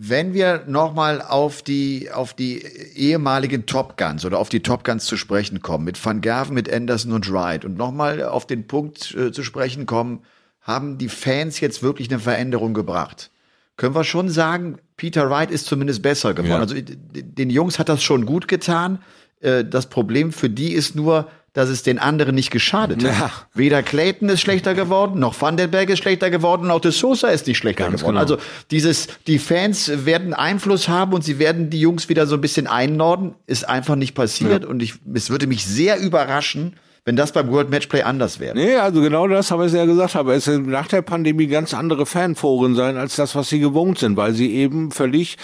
Wenn 0.02 0.34
wir 0.34 0.64
nochmal 0.66 1.22
auf 1.22 1.62
die, 1.62 2.10
auf 2.10 2.34
die 2.34 2.60
ehemaligen 2.96 3.66
Top 3.66 3.98
Guns 3.98 4.24
oder 4.24 4.40
auf 4.40 4.48
die 4.48 4.62
Top 4.62 4.86
Guns 4.86 5.04
zu 5.04 5.18
sprechen 5.18 5.62
kommen, 5.62 5.84
mit 5.84 6.04
Van 6.04 6.22
Gerven, 6.22 6.56
mit 6.56 6.72
Anderson 6.72 7.12
und 7.12 7.30
Wright 7.30 7.66
und 7.66 7.76
nochmal 7.78 8.24
auf 8.24 8.48
den 8.48 8.66
Punkt 8.66 9.14
äh, 9.14 9.34
zu 9.34 9.44
sprechen 9.44 9.86
kommen, 9.86 10.22
haben 10.62 10.98
die 10.98 11.10
Fans 11.10 11.60
jetzt 11.60 11.84
wirklich 11.84 12.10
eine 12.10 12.20
Veränderung 12.20 12.74
gebracht? 12.74 13.30
Können 13.76 13.94
wir 13.94 14.06
schon 14.06 14.30
sagen, 14.30 14.78
Peter 14.96 15.30
Wright 15.30 15.52
ist 15.52 15.66
zumindest 15.66 16.02
besser 16.02 16.34
geworden. 16.34 16.52
Ja. 16.52 16.60
Also 16.60 16.76
den 16.80 17.50
Jungs 17.50 17.78
hat 17.78 17.90
das 17.90 18.02
schon 18.02 18.26
gut 18.26 18.48
getan. 18.48 19.00
Äh, 19.42 19.66
Das 19.66 19.88
Problem 19.88 20.32
für 20.32 20.50
die 20.50 20.72
ist 20.72 20.96
nur, 20.96 21.28
dass 21.60 21.68
es 21.68 21.84
den 21.84 22.00
anderen 22.00 22.36
nicht 22.36 22.52
geschadet 22.52 23.04
hat. 23.04 23.20
Ja. 23.20 23.32
Weder 23.54 23.84
Clayton 23.84 24.30
ist 24.30 24.40
schlechter 24.40 24.76
geworden, 24.76 25.20
noch 25.20 25.40
Van 25.42 25.58
den 25.58 25.70
Berg 25.70 25.90
ist 25.90 26.00
schlechter 26.00 26.30
geworden, 26.30 26.72
auch 26.72 26.80
de 26.80 26.92
Sosa 26.92 27.28
ist 27.28 27.48
nicht 27.48 27.58
schlechter 27.58 27.84
Ganz 27.84 28.00
geworden. 28.00 28.16
genau. 28.16 28.22
Also 28.22 28.38
dieses, 28.72 29.10
die 29.28 29.40
Fans 29.40 30.06
werden 30.06 30.34
Einfluss 30.34 30.88
haben 30.88 31.12
und 31.12 31.22
sie 31.26 31.38
werden 31.38 31.70
die 31.70 31.82
Jungs 31.82 32.08
wieder 32.08 32.28
so 32.28 32.36
ein 32.36 32.42
bisschen 32.42 32.68
einnorden, 32.68 33.36
ist 33.46 33.68
einfach 33.68 33.98
nicht 33.98 34.16
passiert. 34.16 34.64
Und 34.64 34.82
ich, 34.82 34.94
es 35.14 35.32
würde 35.32 35.48
mich 35.48 35.66
sehr 35.66 36.00
überraschen, 36.00 36.78
wenn 37.04 37.18
das 37.18 37.34
beim 37.34 37.52
World 37.52 37.70
Matchplay 37.70 38.04
anders 38.04 38.40
wäre. 38.40 38.56
Nee, 38.56 38.76
also 38.76 39.02
genau 39.02 39.28
das 39.28 39.52
habe 39.52 39.66
ich 39.66 39.74
ja 39.74 39.84
gesagt, 39.84 40.16
aber 40.16 40.36
es 40.36 40.46
sind 40.46 40.66
nach 40.66 40.88
der 40.88 41.02
Pandemie 41.02 41.48
ganz 41.48 41.74
andere 41.74 42.06
Fanforen 42.06 42.74
sein 42.76 42.96
als 42.96 43.18
das, 43.18 43.36
was 43.36 43.50
sie 43.50 43.60
gewohnt 43.60 44.00
sind, 44.00 44.16
weil 44.16 44.34
sie 44.34 44.54
eben 44.54 44.92
völlig 44.92 45.38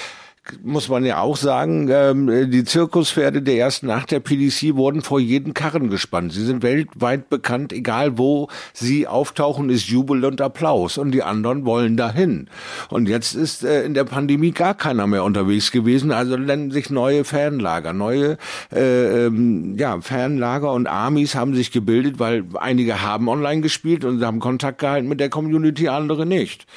muss 0.63 0.89
man 0.89 1.03
ja 1.05 1.19
auch 1.19 1.37
sagen, 1.37 1.89
ähm, 1.91 2.51
die 2.51 2.63
Zirkuspferde 2.63 3.41
der 3.41 3.57
ersten 3.57 3.87
Nacht 3.87 4.11
der 4.11 4.19
PDC 4.19 4.75
wurden 4.75 5.01
vor 5.01 5.19
jeden 5.19 5.53
Karren 5.53 5.89
gespannt. 5.89 6.33
Sie 6.33 6.45
sind 6.45 6.61
weltweit 6.61 7.29
bekannt, 7.29 7.73
egal 7.73 8.17
wo 8.17 8.49
sie 8.73 9.07
auftauchen, 9.07 9.69
ist 9.69 9.87
Jubel 9.87 10.23
und 10.23 10.41
Applaus 10.41 10.97
und 10.97 11.11
die 11.11 11.23
anderen 11.23 11.65
wollen 11.65 11.97
dahin. 11.97 12.47
Und 12.89 13.09
jetzt 13.09 13.33
ist 13.33 13.63
äh, 13.63 13.83
in 13.83 13.95
der 13.95 14.03
Pandemie 14.03 14.51
gar 14.51 14.75
keiner 14.75 15.07
mehr 15.07 15.23
unterwegs 15.23 15.71
gewesen, 15.71 16.11
also 16.11 16.37
nennen 16.37 16.71
sich 16.71 16.89
neue 16.89 17.23
Fanlager, 17.23 17.93
neue 17.93 18.37
äh, 18.71 19.25
ähm, 19.25 19.75
ja, 19.77 19.99
Fanlager 19.99 20.71
und 20.73 20.87
Armies 20.87 21.33
haben 21.33 21.55
sich 21.55 21.71
gebildet, 21.71 22.19
weil 22.19 22.43
einige 22.55 23.01
haben 23.01 23.27
online 23.29 23.61
gespielt 23.61 24.05
und 24.05 24.23
haben 24.23 24.39
Kontakt 24.39 24.79
gehalten 24.79 25.07
mit 25.07 25.19
der 25.19 25.29
Community, 25.29 25.87
andere 25.87 26.25
nicht. 26.25 26.67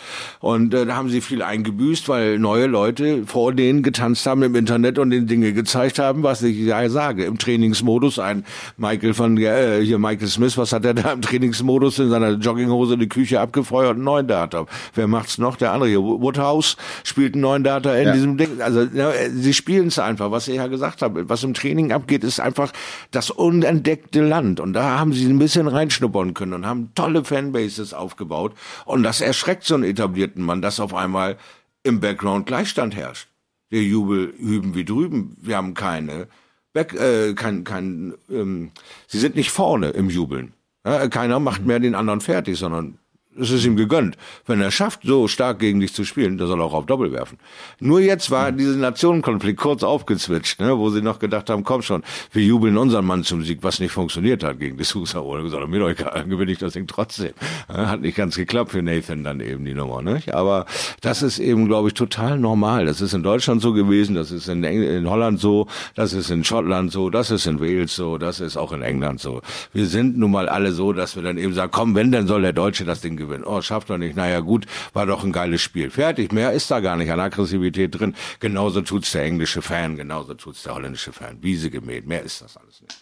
Und 0.41 0.73
äh, 0.73 0.87
da 0.87 0.97
haben 0.97 1.11
sie 1.11 1.21
viel 1.21 1.43
eingebüßt, 1.43 2.09
weil 2.09 2.39
neue 2.39 2.67
Leute 2.67 3.27
vor 3.27 3.58
denen 3.59 3.83
getanzt 3.83 4.25
haben 4.27 4.43
im 4.43 4.55
Internet 4.55 4.99
und 4.99 5.11
den 5.11 5.27
Dinge 5.27 5.53
gezeigt 5.53 5.99
haben, 5.99 6.23
was 6.23 6.43
ich 6.43 6.57
ja 6.59 6.89
sage. 6.89 7.25
Im 7.25 7.37
Trainingsmodus 7.39 8.19
ein 8.19 8.45
Michael 8.77 9.13
von 9.15 9.37
äh, 9.37 9.81
hier 9.83 9.99
Michael 9.99 10.29
Smith, 10.29 10.57
was 10.57 10.73
hat 10.73 10.85
er 10.85 10.95
da 10.95 11.13
im 11.13 11.21
Trainingsmodus 11.21 11.99
in 11.99 12.11
seiner 12.11 12.31
Jogginghose 12.33 12.95
in 12.95 13.01
die 13.01 13.09
Küche 13.09 13.41
abgefeuert, 13.41 13.97
einen 13.97 14.05
neuen 14.05 14.27
Data. 14.29 14.67
Wer 14.95 15.09
macht's 15.09 15.39
noch? 15.39 15.57
Der 15.57 15.73
andere 15.73 15.89
hier, 15.91 16.01
Woodhouse 16.03 16.77
spielt 17.05 17.35
einen 17.35 17.43
neuen 17.43 17.65
Data 17.65 17.95
in 17.95 18.07
Ja. 18.07 18.13
diesem 18.13 18.37
Ding. 18.39 18.61
Also 18.63 18.83
ja, 18.95 19.11
sie 19.35 19.53
spielen 19.53 19.89
es 19.89 19.99
einfach, 19.99 20.31
was 20.31 20.49
ich 20.49 20.57
ja 20.57 20.69
gesagt 20.69 21.03
habe. 21.03 21.29
Was 21.29 21.43
im 21.43 21.55
Training 21.55 21.93
abgeht, 21.93 22.25
ist 22.25 22.41
einfach 22.41 22.73
das 23.11 23.31
unentdeckte 23.31 24.23
Land. 24.23 24.61
Und 24.61 24.73
da 24.73 24.99
haben 24.99 25.13
sie 25.13 25.27
ein 25.27 25.39
bisschen 25.39 25.67
reinschnuppern 25.67 26.35
können 26.35 26.53
und 26.53 26.67
haben 26.67 26.91
tolle 26.95 27.25
Fanbases 27.25 27.93
aufgebaut. 27.95 28.55
Und 28.85 29.03
das 29.03 29.21
erschreckt 29.21 29.65
so 29.65 29.75
einen 29.75 29.85
etablierten 29.85 30.43
Mann, 30.45 30.63
dass 30.63 30.79
auf 30.81 30.95
einmal 30.95 31.37
im 31.83 32.01
Background 32.01 32.47
Gleichstand 32.47 32.95
herrscht. 32.95 33.29
Der 33.71 33.83
Jubel 33.83 34.33
hüben 34.39 34.75
wie 34.75 34.85
drüben. 34.85 35.37
Wir 35.41 35.57
haben 35.57 35.75
keine 35.75 36.29
Back, 36.73 36.95
äh, 36.95 37.35
kein, 37.35 37.65
kein, 37.65 38.15
ähm, 38.31 38.71
sie 39.07 39.19
sind 39.19 39.35
nicht 39.35 39.51
vorne 39.51 39.91
im 39.91 40.11
Jubeln. 40.11 40.53
Ja, 40.85 41.09
keiner 41.09 41.41
macht 41.41 41.67
mehr 41.67 41.81
den 41.81 41.95
anderen 41.95 42.21
fertig, 42.21 42.59
sondern 42.59 42.99
es 43.41 43.51
ist 43.51 43.65
ihm 43.65 43.77
gegönnt. 43.77 44.17
Wenn 44.47 44.61
er 44.61 44.71
schafft, 44.71 45.01
so 45.05 45.29
stark 45.29 45.59
gegen 45.59 45.81
dich 45.81 45.95
zu 45.95 46.05
spielen, 46.05 46.39
dann 46.39 46.49
soll 46.49 46.61
er 46.61 46.65
auch 46.65 46.75
auf 46.75 46.87
Doppel 46.87 47.13
werfen. 47.13 47.39
Nur 47.81 48.01
jetzt 48.01 48.31
war 48.31 48.53
dieser 48.53 48.77
Nationenkonflikt 48.77 49.59
kurz 49.59 49.83
aufgezwitscht, 49.83 50.61
ne, 50.61 50.79
wo 50.79 50.91
sie 50.91 51.03
noch 51.03 51.19
gedacht 51.19 51.51
haben, 51.51 51.65
komm 51.65 51.83
schon, 51.83 52.03
wir 52.33 52.43
jubeln 52.43 52.77
unseren 52.77 53.05
Mann 53.05 53.25
zum 53.25 53.45
Sieg, 53.45 53.59
was 53.63 53.81
nicht 53.81 53.93
funktioniert 53.93 54.43
hat 54.43 54.59
gegen 54.59 54.77
die 54.77 54.85
Sousa. 54.85 55.21
Oder 55.21 55.43
gesagt, 55.43 55.69
mir 55.69 55.81
doch 55.81 55.91
egal, 55.91 56.25
gewinne 56.27 56.53
ich 56.53 56.59
das 56.59 56.73
Ding 56.73 56.87
trotzdem. 56.87 57.33
Hat 57.69 58.01
nicht 58.01 58.17
ganz 58.17 58.37
geklappt 58.37 58.73
für 58.73 58.83
Nathan 58.83 59.25
dann 59.25 59.41
eben 59.41 59.65
die 59.65 59.75
Nummer. 59.75 60.03
Ne? 60.03 60.23
Aber 60.33 60.67
das 61.01 61.23
ist 61.23 61.39
eben, 61.39 61.67
glaube 61.67 61.89
ich, 61.89 61.95
total 61.95 62.39
normal. 62.39 62.87
Das 62.87 63.01
ist 63.01 63.15
in 63.15 63.23
Deutschland 63.23 63.63
so 63.63 63.73
gewesen, 63.73 64.15
das 64.15 64.31
ist 64.31 64.49
in, 64.49 64.65
Eng 64.65 64.83
in 64.83 65.09
Holland 65.09 65.39
so, 65.41 65.67
das 65.95 66.13
ist 66.13 66.31
in 66.31 66.45
Schottland 66.45 66.91
so, 66.91 67.11
das 67.11 67.31
ist 67.31 67.47
in 67.47 67.61
Wales 67.61 67.95
so, 67.95 68.19
das 68.19 68.41
ist 68.41 68.57
auch 68.57 68.73
in 68.73 68.83
England 68.83 69.21
so. 69.21 69.43
Wir 69.73 69.87
sind 69.87 70.19
nun 70.19 70.31
mal 70.31 70.49
alle 70.49 70.73
so, 70.73 70.93
dass 70.93 71.15
wir 71.15 71.23
dann 71.23 71.39
eben 71.39 71.53
sagen, 71.53 71.71
komm, 71.73 71.95
wenn, 71.95 72.11
dann 72.11 72.27
soll 72.27 72.43
der 72.43 72.53
Deutsche 72.53 72.85
das 72.85 73.01
Ding 73.01 73.18
gewinnen. 73.19 73.45
Oh, 73.45 73.61
schafft 73.61 73.91
er 73.91 73.99
nicht. 73.99 74.17
Naja, 74.17 74.41
gut, 74.41 74.67
war 74.95 75.05
doch 75.05 75.23
ein 75.23 75.33
geiles 75.33 75.61
Spiel. 75.61 75.91
Fertig, 75.91 76.33
mehr 76.33 76.53
ist 76.53 76.71
da 76.71 76.81
gar 76.81 76.97
nicht 76.97 77.13
an 77.13 77.21
Aggressivität 77.21 77.99
drin. 77.99 78.15
Genauso 78.41 78.81
tut's 78.81 79.13
der 79.13 79.25
englische 79.25 79.61
Fan, 79.61 79.97
genauso 79.97 80.35
tut's 80.35 80.63
der 80.63 80.75
holländische 80.75 81.13
Fan. 81.13 81.43
Wiese 81.43 81.69
gemäht, 81.71 82.07
mehr 82.07 82.23
ist 82.23 82.41
das 82.41 82.57
alles 82.57 82.81
nicht. 82.81 82.97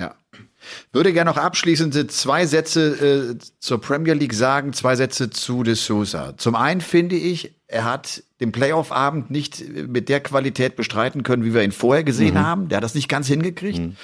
Ja. 0.00 0.14
Würde 0.92 1.12
gerne 1.12 1.30
noch 1.30 1.36
abschließend 1.36 2.10
zwei 2.10 2.46
Sätze 2.46 3.34
äh, 3.34 3.38
zur 3.58 3.80
Premier 3.80 4.14
League 4.14 4.32
sagen, 4.32 4.72
zwei 4.72 4.96
Sätze 4.96 5.28
zu 5.28 5.62
De 5.62 5.74
Sousa. 5.74 6.36
Zum 6.38 6.54
einen 6.54 6.80
finde 6.80 7.16
ich, 7.16 7.54
er 7.66 7.84
hat 7.84 8.22
den 8.40 8.52
Playoff-Abend 8.52 9.30
nicht 9.30 9.62
mit 9.88 10.08
der 10.08 10.20
Qualität 10.20 10.76
bestreiten 10.76 11.22
können, 11.22 11.44
wie 11.44 11.52
wir 11.52 11.62
ihn 11.62 11.72
vorher 11.72 12.04
gesehen 12.04 12.38
haben. 12.42 12.68
Der 12.68 12.76
hat 12.76 12.84
das 12.84 12.94
nicht 12.94 13.08
ganz 13.08 13.26
hingekriegt. 13.26 13.96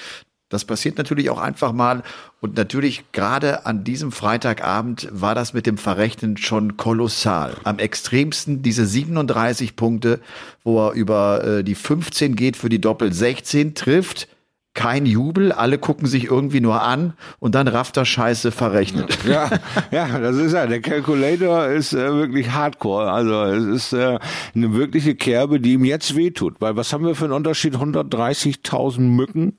Das 0.49 0.64
passiert 0.64 0.97
natürlich 0.97 1.28
auch 1.30 1.40
einfach 1.40 1.72
mal. 1.72 2.03
Und 2.40 2.57
natürlich 2.57 3.11
gerade 3.11 3.66
an 3.66 3.82
diesem 3.82 4.12
Freitagabend 4.12 5.09
war 5.11 5.34
das 5.34 5.55
mit 5.55 5.66
dem 5.66 5.76
Verrechnen 5.76 6.36
schon 6.36 6.76
kolossal. 6.76 7.55
Am 7.64 7.80
extremsten 7.80 8.62
diese 8.62 8.86
37 8.86 9.74
Punkte, 9.74 10.20
wo 10.62 10.86
er 10.86 10.92
über 10.92 11.44
äh, 11.44 11.64
die 11.64 11.74
15 11.74 12.36
geht 12.36 12.57
für 12.57 12.68
die 12.68 12.80
Doppel 12.80 13.12
16 13.12 13.74
trifft. 13.74 14.28
Kein 14.72 15.07
Jubel, 15.07 15.53
alle 15.53 15.78
gucken 15.78 16.07
sich 16.07 16.24
irgendwie 16.24 16.61
nur 16.61 16.82
an 16.82 17.14
und 17.38 17.55
dann 17.55 17.66
rafft 17.66 17.97
er 17.97 18.05
Scheiße 18.05 18.53
verrechnet. 18.53 19.18
Ja, 19.26 19.51
ja, 19.90 20.18
das 20.18 20.36
ist 20.36 20.53
ja, 20.53 20.66
der 20.66 20.82
Calculator 20.82 21.66
ist 21.68 21.94
äh, 21.94 22.14
wirklich 22.14 22.51
hardcore. 22.51 23.11
Also 23.11 23.44
es 23.44 23.64
ist 23.64 23.92
äh, 23.94 24.18
eine 24.55 24.74
wirkliche 24.74 25.14
Kerbe, 25.14 25.61
die 25.61 25.72
ihm 25.72 25.84
jetzt 25.86 26.14
wehtut. 26.14 26.61
Weil 26.61 26.76
was 26.76 26.92
haben 26.92 27.07
wir 27.07 27.14
für 27.14 27.24
einen 27.24 27.32
Unterschied? 27.32 27.74
130.000 27.74 29.01
Mücken, 29.01 29.57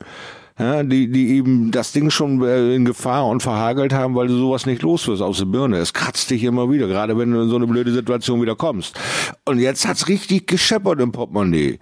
ja, 0.59 0.83
die, 0.83 1.11
die 1.11 1.35
eben 1.35 1.71
das 1.71 1.91
Ding 1.91 2.09
schon 2.09 2.41
äh, 2.43 2.73
in 2.73 2.85
Gefahr 2.85 3.27
und 3.27 3.41
verhagelt 3.41 3.93
haben, 3.93 4.15
weil 4.15 4.27
du 4.27 4.37
sowas 4.37 4.65
nicht 4.65 4.81
los 4.81 5.07
wirst 5.07 5.21
aus 5.21 5.37
der 5.37 5.45
Birne. 5.45 5.77
Es 5.77 5.93
kratzt 5.93 6.29
dich 6.31 6.43
immer 6.43 6.71
wieder, 6.71 6.87
gerade 6.87 7.17
wenn 7.17 7.31
du 7.31 7.41
in 7.41 7.49
so 7.49 7.57
eine 7.57 7.67
blöde 7.67 7.91
Situation 7.91 8.41
wieder 8.41 8.55
kommst. 8.55 8.99
Und 9.45 9.59
jetzt 9.59 9.87
hat's 9.87 10.07
richtig 10.07 10.47
gescheppert 10.47 10.99
im 10.99 11.11
Portemonnaie. 11.11 11.79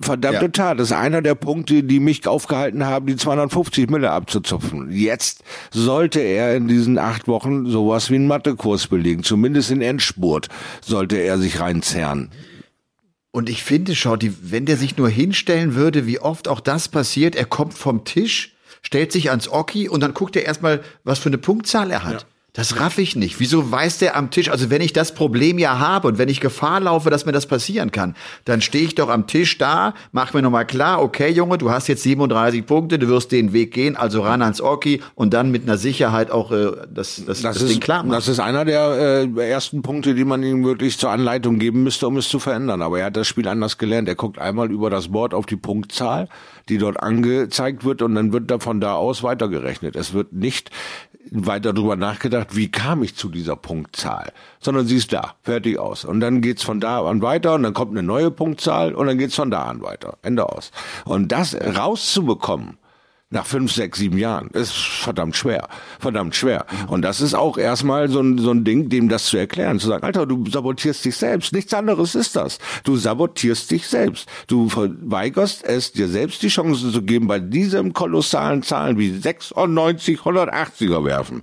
Verdammte 0.00 0.44
Ja. 0.44 0.48
Tat, 0.48 0.78
das 0.78 0.90
ist 0.90 0.96
einer 0.96 1.22
der 1.22 1.34
Punkte, 1.34 1.82
die 1.82 1.98
mich 1.98 2.26
aufgehalten 2.26 2.84
haben, 2.84 3.06
die 3.06 3.16
250 3.16 3.90
Mille 3.90 4.10
abzuzupfen. 4.10 4.92
Jetzt 4.92 5.42
sollte 5.72 6.20
er 6.20 6.56
in 6.56 6.68
diesen 6.68 6.98
acht 6.98 7.26
Wochen 7.26 7.66
sowas 7.66 8.08
wie 8.10 8.14
einen 8.14 8.28
Mathekurs 8.28 8.86
belegen. 8.86 9.24
Zumindest 9.24 9.72
in 9.72 9.82
Endspurt 9.82 10.48
sollte 10.80 11.16
er 11.16 11.38
sich 11.38 11.58
reinzerren. 11.58 12.30
Und 13.30 13.48
ich 13.50 13.62
finde, 13.62 13.94
schau, 13.94 14.16
die, 14.16 14.50
wenn 14.50 14.66
der 14.66 14.76
sich 14.76 14.96
nur 14.96 15.08
hinstellen 15.08 15.74
würde, 15.74 16.06
wie 16.06 16.18
oft 16.18 16.48
auch 16.48 16.60
das 16.60 16.88
passiert, 16.88 17.36
er 17.36 17.44
kommt 17.44 17.74
vom 17.74 18.04
Tisch, 18.04 18.54
stellt 18.82 19.12
sich 19.12 19.30
ans 19.30 19.48
Oki 19.48 19.88
und 19.88 20.00
dann 20.00 20.14
guckt 20.14 20.34
er 20.36 20.46
erstmal, 20.46 20.82
was 21.04 21.18
für 21.18 21.28
eine 21.28 21.38
Punktzahl 21.38 21.90
er 21.90 22.04
hat. 22.04 22.26
Das 22.54 22.80
raff 22.80 22.98
ich 22.98 23.14
nicht. 23.14 23.38
Wieso 23.40 23.70
weiß 23.70 23.98
der 23.98 24.16
am 24.16 24.30
Tisch, 24.30 24.50
also 24.50 24.70
wenn 24.70 24.80
ich 24.80 24.92
das 24.94 25.12
Problem 25.12 25.58
ja 25.58 25.78
habe 25.78 26.08
und 26.08 26.18
wenn 26.18 26.28
ich 26.28 26.40
Gefahr 26.40 26.80
laufe, 26.80 27.10
dass 27.10 27.26
mir 27.26 27.32
das 27.32 27.46
passieren 27.46 27.92
kann, 27.92 28.16
dann 28.46 28.62
stehe 28.62 28.84
ich 28.84 28.94
doch 28.94 29.10
am 29.10 29.26
Tisch 29.26 29.58
da, 29.58 29.92
mach 30.12 30.32
mir 30.32 30.40
nochmal 30.40 30.66
klar, 30.66 31.02
okay 31.02 31.30
Junge, 31.30 31.58
du 31.58 31.70
hast 31.70 31.88
jetzt 31.88 32.02
37 32.02 32.64
Punkte, 32.64 32.98
du 32.98 33.06
wirst 33.06 33.32
den 33.32 33.52
Weg 33.52 33.74
gehen, 33.74 33.96
also 33.96 34.22
ran 34.22 34.40
ans 34.40 34.62
Oki 34.62 35.02
und 35.14 35.34
dann 35.34 35.50
mit 35.50 35.64
einer 35.64 35.76
Sicherheit 35.76 36.30
auch 36.30 36.50
äh, 36.50 36.72
das, 36.92 37.22
das, 37.24 37.42
das, 37.42 37.60
ist, 37.60 37.70
Ding 37.70 37.80
klar 37.80 37.98
machen. 37.98 38.12
das 38.12 38.28
ist 38.28 38.40
einer 38.40 38.64
der 38.64 39.28
äh, 39.36 39.50
ersten 39.50 39.82
Punkte, 39.82 40.14
die 40.14 40.24
man 40.24 40.42
ihm 40.42 40.64
wirklich 40.64 40.98
zur 40.98 41.10
Anleitung 41.10 41.58
geben 41.58 41.82
müsste, 41.82 42.08
um 42.08 42.16
es 42.16 42.28
zu 42.30 42.38
verändern. 42.38 42.80
Aber 42.80 42.98
er 42.98 43.06
hat 43.06 43.16
das 43.16 43.28
Spiel 43.28 43.46
anders 43.46 43.76
gelernt. 43.76 44.08
Er 44.08 44.14
guckt 44.14 44.38
einmal 44.38 44.72
über 44.72 44.88
das 44.88 45.08
Board 45.08 45.34
auf 45.34 45.44
die 45.44 45.56
Punktzahl, 45.56 46.28
die 46.68 46.78
dort 46.78 47.00
angezeigt 47.00 47.84
wird, 47.84 48.02
und 48.02 48.14
dann 48.14 48.32
wird 48.32 48.50
da 48.50 48.58
von 48.58 48.80
da 48.80 48.94
aus 48.94 49.22
weitergerechnet. 49.22 49.96
Es 49.96 50.12
wird 50.12 50.32
nicht 50.32 50.70
weiter 51.32 51.72
drüber 51.72 51.96
nachgedacht, 51.96 52.56
wie 52.56 52.70
kam 52.70 53.02
ich 53.02 53.16
zu 53.16 53.28
dieser 53.28 53.56
Punktzahl, 53.56 54.32
sondern 54.60 54.86
sie 54.86 54.96
ist 54.96 55.12
da, 55.12 55.34
fertig 55.42 55.78
aus. 55.78 56.04
Und 56.04 56.20
dann 56.20 56.40
geht's 56.40 56.62
von 56.62 56.80
da 56.80 57.04
an 57.04 57.22
weiter 57.22 57.54
und 57.54 57.62
dann 57.62 57.74
kommt 57.74 57.92
eine 57.92 58.02
neue 58.02 58.30
Punktzahl 58.30 58.94
und 58.94 59.06
dann 59.06 59.18
geht's 59.18 59.34
von 59.34 59.50
da 59.50 59.64
an 59.64 59.82
weiter. 59.82 60.18
Ende 60.22 60.48
aus. 60.48 60.70
Und 61.04 61.32
das 61.32 61.54
rauszubekommen, 61.54 62.78
nach 63.30 63.44
fünf, 63.44 63.72
sechs, 63.72 63.98
sieben 63.98 64.16
Jahren. 64.16 64.48
Ist 64.48 64.72
verdammt 64.72 65.36
schwer. 65.36 65.68
Verdammt 65.98 66.34
schwer. 66.34 66.64
Und 66.86 67.02
das 67.02 67.20
ist 67.20 67.34
auch 67.34 67.58
erstmal 67.58 68.08
so 68.08 68.20
ein, 68.20 68.38
so 68.38 68.50
ein 68.50 68.64
Ding, 68.64 68.88
dem 68.88 69.08
das 69.08 69.26
zu 69.26 69.36
erklären, 69.36 69.78
zu 69.78 69.88
sagen, 69.88 70.04
Alter, 70.04 70.24
du 70.24 70.48
sabotierst 70.48 71.04
dich 71.04 71.16
selbst. 71.16 71.52
Nichts 71.52 71.74
anderes 71.74 72.14
ist 72.14 72.36
das. 72.36 72.58
Du 72.84 72.96
sabotierst 72.96 73.70
dich 73.70 73.86
selbst. 73.86 74.28
Du 74.46 74.68
verweigerst 74.70 75.64
es, 75.64 75.92
dir 75.92 76.08
selbst 76.08 76.42
die 76.42 76.48
Chance 76.48 76.90
zu 76.90 77.02
geben, 77.02 77.26
bei 77.26 77.38
diesem 77.38 77.92
kolossalen 77.92 78.62
Zahlen 78.62 78.98
wie 78.98 79.10
96, 79.10 80.20
180er 80.20 81.04
werfen. 81.04 81.42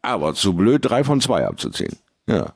Aber 0.00 0.34
zu 0.34 0.54
blöd, 0.54 0.84
drei 0.84 1.04
von 1.04 1.20
zwei 1.20 1.46
abzuziehen. 1.46 1.96
Ja. 2.26 2.54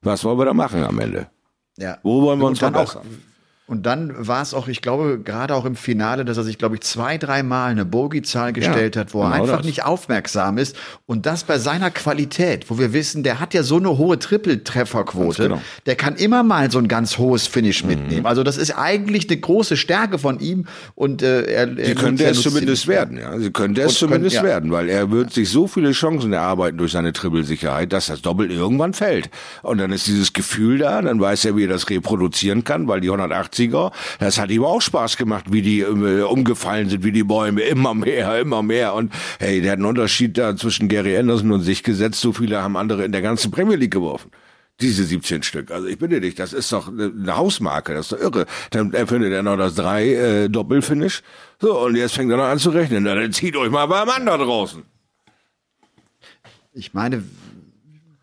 Was 0.00 0.24
wollen 0.24 0.38
wir 0.38 0.46
da 0.46 0.54
machen 0.54 0.84
am 0.84 0.98
Ende? 1.00 1.28
ja. 1.76 1.98
Wo 2.02 2.22
wollen 2.22 2.38
wir 2.38 2.46
uns 2.46 2.60
dann 2.60 2.74
auch, 2.74 2.92
verbessern? 2.92 3.22
Und 3.68 3.84
dann 3.84 4.14
war 4.16 4.42
es 4.42 4.54
auch, 4.54 4.68
ich 4.68 4.80
glaube, 4.80 5.18
gerade 5.18 5.52
auch 5.54 5.64
im 5.64 5.74
Finale, 5.74 6.24
dass 6.24 6.36
er 6.36 6.44
sich, 6.44 6.56
glaube 6.56 6.76
ich, 6.76 6.82
zwei, 6.82 7.18
dreimal 7.18 7.70
eine 7.72 7.84
Bogey-Zahl 7.84 8.52
gestellt 8.52 8.96
hat, 8.96 9.12
wo 9.12 9.22
er 9.22 9.30
genau 9.30 9.42
einfach 9.42 9.56
das. 9.58 9.66
nicht 9.66 9.84
aufmerksam 9.84 10.56
ist. 10.56 10.76
Und 11.06 11.26
das 11.26 11.42
bei 11.42 11.58
seiner 11.58 11.90
Qualität, 11.90 12.70
wo 12.70 12.78
wir 12.78 12.92
wissen, 12.92 13.24
der 13.24 13.40
hat 13.40 13.54
ja 13.54 13.64
so 13.64 13.78
eine 13.78 13.98
hohe 13.98 14.20
Triple-Trefferquote. 14.20 15.42
Genau. 15.44 15.60
Der 15.86 15.96
kann 15.96 16.14
immer 16.16 16.42
mal 16.42 16.70
so 16.70 16.78
ein 16.78 16.88
ganz 16.88 17.18
hohes 17.18 17.46
Finish 17.46 17.84
mitnehmen. 17.84 18.26
Also 18.26 18.42
das 18.42 18.56
ist 18.56 18.70
eigentlich 18.70 19.28
eine 19.28 19.38
große 19.40 19.76
Stärke 19.76 20.18
von 20.18 20.38
ihm. 20.40 20.66
Und 20.94 21.22
äh, 21.22 21.42
er, 21.42 21.68
Sie 21.86 21.94
könnte 21.94 22.24
es 22.24 22.42
zumindest 22.42 22.86
werden, 22.86 23.18
ja. 23.18 23.38
Sie 23.38 23.50
könnte 23.50 23.82
es 23.82 24.00
Und 24.00 24.08
können- 24.10 24.12
zumindest 24.12 24.36
ja. 24.36 24.42
werden, 24.44 24.70
weil 24.70 24.88
er 24.88 25.10
wird 25.10 25.32
sich 25.32 25.50
so 25.50 25.66
viele 25.66 25.92
Chancen 25.92 26.32
erarbeiten 26.32 26.78
durch 26.78 26.92
seine 26.92 27.12
Triple-Sicherheit, 27.12 27.92
dass 27.92 28.06
das 28.06 28.22
Doppel 28.22 28.50
irgendwann 28.50 28.92
fällt. 28.94 29.28
Und 29.62 29.78
dann 29.78 29.92
ist 29.92 30.06
dieses 30.06 30.32
Gefühl 30.32 30.78
da, 30.78 31.02
dann 31.02 31.20
weiß 31.20 31.44
er, 31.46 31.56
wie 31.56 31.64
er 31.64 31.68
das 31.68 31.88
reproduzieren 31.90 32.64
kann, 32.64 32.86
weil 32.88 33.00
die 33.00 33.08
180er, 33.56 33.92
das 34.18 34.38
hat 34.38 34.50
ihm 34.50 34.64
auch 34.64 34.80
Spaß 34.80 35.16
gemacht, 35.16 35.46
wie 35.50 35.62
die 35.62 35.80
äh, 35.80 36.22
umgefallen 36.22 36.88
sind, 36.88 37.04
wie 37.04 37.12
die 37.12 37.24
Bäume, 37.24 37.62
immer 37.62 37.94
mehr, 37.94 38.40
immer 38.40 38.62
mehr. 38.62 38.94
Und 38.94 39.12
hey, 39.38 39.60
der 39.60 39.72
hat 39.72 39.78
einen 39.78 39.86
Unterschied 39.86 40.38
da 40.38 40.56
zwischen 40.56 40.88
Gary 40.88 41.16
Anderson 41.16 41.52
und 41.52 41.62
sich 41.62 41.82
gesetzt, 41.82 42.20
so 42.20 42.32
viele 42.32 42.62
haben 42.62 42.76
andere 42.76 43.04
in 43.04 43.12
der 43.12 43.22
ganzen 43.22 43.50
Premier 43.50 43.76
League 43.76 43.92
geworfen. 43.92 44.30
Diese 44.80 45.04
17 45.04 45.42
Stück. 45.42 45.70
Also 45.70 45.86
ich 45.86 45.98
bitte 45.98 46.20
dich, 46.20 46.34
das 46.34 46.52
ist 46.52 46.70
doch 46.70 46.88
eine 46.88 47.36
Hausmarke, 47.36 47.94
das 47.94 48.12
ist 48.12 48.12
doch 48.12 48.20
irre. 48.20 48.46
Dann 48.70 48.92
erfindet 48.92 49.32
er 49.32 49.42
noch 49.42 49.56
das 49.56 49.74
drei 49.74 50.12
äh, 50.12 50.48
Doppelfinish. 50.50 51.22
So, 51.58 51.80
und 51.80 51.96
jetzt 51.96 52.14
fängt 52.14 52.30
er 52.30 52.36
noch 52.36 52.44
an 52.44 52.58
zu 52.58 52.70
rechnen. 52.70 53.04
Dann 53.04 53.32
zieht 53.32 53.56
euch 53.56 53.70
mal 53.70 53.86
beim 53.86 54.06
Mann 54.06 54.26
da 54.26 54.36
draußen. 54.36 54.82
Ich 56.74 56.92
meine, 56.92 57.24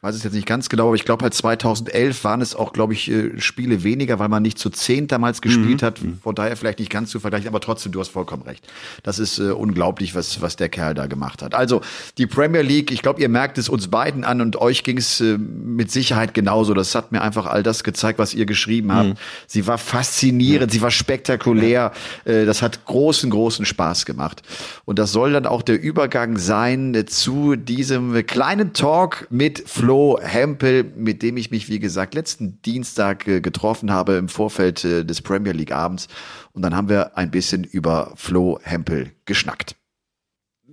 weiß 0.04 0.16
es 0.16 0.24
jetzt 0.24 0.34
nicht 0.34 0.46
ganz 0.46 0.68
genau, 0.68 0.88
aber 0.88 0.96
ich 0.96 1.06
glaube 1.06 1.24
halt 1.24 1.34
2011 1.34 2.26
waren 2.26 2.42
es 2.42 2.56
auch, 2.56 2.74
glaube 2.74 2.92
ich, 2.92 3.10
äh, 3.10 3.40
Spiele 3.40 3.84
weniger, 3.84 4.20
weil 4.20 4.28
man 4.28 4.44
nicht 4.44 4.60
zu 4.60 4.70
zehn 4.70 5.08
damals 5.08 5.42
gespielt 5.42 5.82
Mhm. 5.82 5.86
hat. 5.86 6.00
Von 6.22 6.36
daher 6.36 6.58
vielleicht 6.58 6.80
nicht 6.80 6.92
ganz 6.92 7.10
zu 7.10 7.22
vergleichen, 7.22 7.48
aber 7.48 7.62
trotzdem, 7.62 7.94
du 7.94 8.02
hast 8.02 8.10
vollkommen 8.10 8.44
recht. 8.44 8.68
Das 9.04 9.18
ist 9.18 9.40
äh, 9.40 9.52
unglaublich, 9.52 10.14
was, 10.14 10.42
was 10.42 10.58
der 10.58 10.68
Kerl 10.68 10.94
da 10.94 11.08
gemacht 11.08 11.42
hat. 11.42 11.56
Also 11.56 11.80
die 12.18 12.28
Premier 12.28 12.64
League, 12.64 12.92
ich 12.92 13.02
glaube, 13.02 13.22
ihr 13.22 13.30
merkt 13.30 13.58
es 13.58 13.70
uns 13.70 13.88
beiden 13.88 14.26
an 14.26 14.42
und 14.42 14.58
euch 14.58 14.84
ging 14.84 14.98
es 14.98 15.22
äh, 15.22 15.38
mit 15.38 15.90
Sicherheit 15.90 16.34
genauso. 16.34 16.74
Das 16.74 16.94
hat 16.96 17.14
mir 17.14 17.22
einfach 17.22 17.46
all 17.46 17.64
das 17.64 17.86
gezeigt, 17.86 18.20
was 18.20 18.34
ihr 18.34 18.46
geschrieben 18.46 18.94
habt. 18.94 19.10
Mhm. 19.12 19.14
Sie 19.48 19.68
war 19.68 19.78
faszinierend, 19.78 20.70
sie 20.74 20.82
war 20.82 20.92
spektakulär. 20.92 21.94
Äh, 22.26 22.44
das 22.44 22.62
hat 22.62 22.84
großen, 22.86 23.30
großen 23.30 23.66
Spaß 23.66 24.06
gemacht. 24.06 24.42
Und 24.84 25.00
das 25.00 25.14
soll 25.14 25.32
dann 25.32 25.46
auch 25.46 25.62
der 25.62 25.82
Übergang 25.82 26.38
sein 26.38 26.94
äh, 26.94 27.06
zu 27.06 27.56
diesem 27.56 28.26
kleinen 28.28 28.74
Talk 28.74 29.28
mit 29.30 29.64
Flo 29.66 29.93
Hempel, 30.22 30.84
mit 30.96 31.22
dem 31.22 31.38
ich 31.38 31.52
mich, 31.52 31.70
wie 31.70 31.80
gesagt, 31.80 32.16
letzten 32.16 32.62
Dienstag 32.62 33.28
äh, 33.28 33.42
getroffen 33.42 33.92
habe 33.92 34.14
im 34.14 34.28
Vorfeld 34.28 34.84
äh, 34.84 35.06
des 35.06 35.22
Premier 35.22 35.54
League 35.54 35.72
Abends. 35.72 36.08
Und 36.52 36.62
dann 36.62 36.76
haben 36.76 36.90
wir 36.90 37.18
ein 37.18 37.32
bisschen 37.32 37.64
über 37.64 38.14
Flo 38.16 38.60
Hempel 38.64 39.12
geschnackt. 39.26 39.76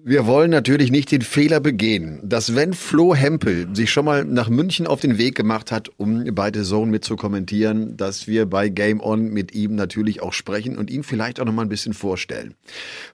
Wir 0.02 0.26
wollen 0.26 0.50
natürlich 0.50 0.90
nicht 0.90 1.12
den 1.12 1.20
Fehler 1.20 1.60
begehen, 1.60 2.20
dass 2.22 2.54
wenn 2.54 2.72
Flo 2.72 3.14
Hempel 3.14 3.68
sich 3.74 3.90
schon 3.90 4.06
mal 4.06 4.24
nach 4.24 4.48
München 4.48 4.86
auf 4.86 5.00
den 5.00 5.18
Weg 5.18 5.34
gemacht 5.34 5.70
hat, 5.70 5.90
um 5.98 6.24
bei 6.34 6.50
The 6.52 6.62
Zone 6.62 6.90
mit 6.90 7.04
zu 7.04 7.16
kommentieren, 7.16 7.98
dass 7.98 8.26
wir 8.26 8.46
bei 8.46 8.70
Game 8.70 9.00
On 9.00 9.28
mit 9.28 9.54
ihm 9.54 9.74
natürlich 9.74 10.22
auch 10.22 10.32
sprechen 10.32 10.78
und 10.78 10.90
ihn 10.90 11.02
vielleicht 11.02 11.38
auch 11.38 11.44
noch 11.44 11.52
mal 11.52 11.62
ein 11.62 11.68
bisschen 11.68 11.92
vorstellen. 11.92 12.54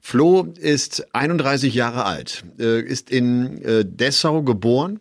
Flo 0.00 0.52
ist 0.60 1.12
31 1.12 1.74
Jahre 1.74 2.04
alt, 2.04 2.44
äh, 2.60 2.80
ist 2.80 3.10
in 3.10 3.60
Dessau 3.84 4.42
geboren, 4.42 5.00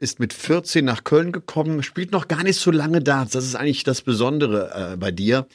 ist 0.00 0.18
mit 0.18 0.32
14 0.32 0.84
nach 0.84 1.04
Köln 1.04 1.30
gekommen, 1.30 1.82
spielt 1.82 2.10
noch 2.10 2.26
gar 2.26 2.42
nicht 2.42 2.58
so 2.58 2.70
lange 2.70 3.00
Darts. 3.00 3.32
Das 3.32 3.44
ist 3.44 3.54
eigentlich 3.54 3.84
das 3.84 4.00
Besondere 4.00 4.92
äh, 4.92 4.96
bei 4.96 5.12
dir. 5.12 5.46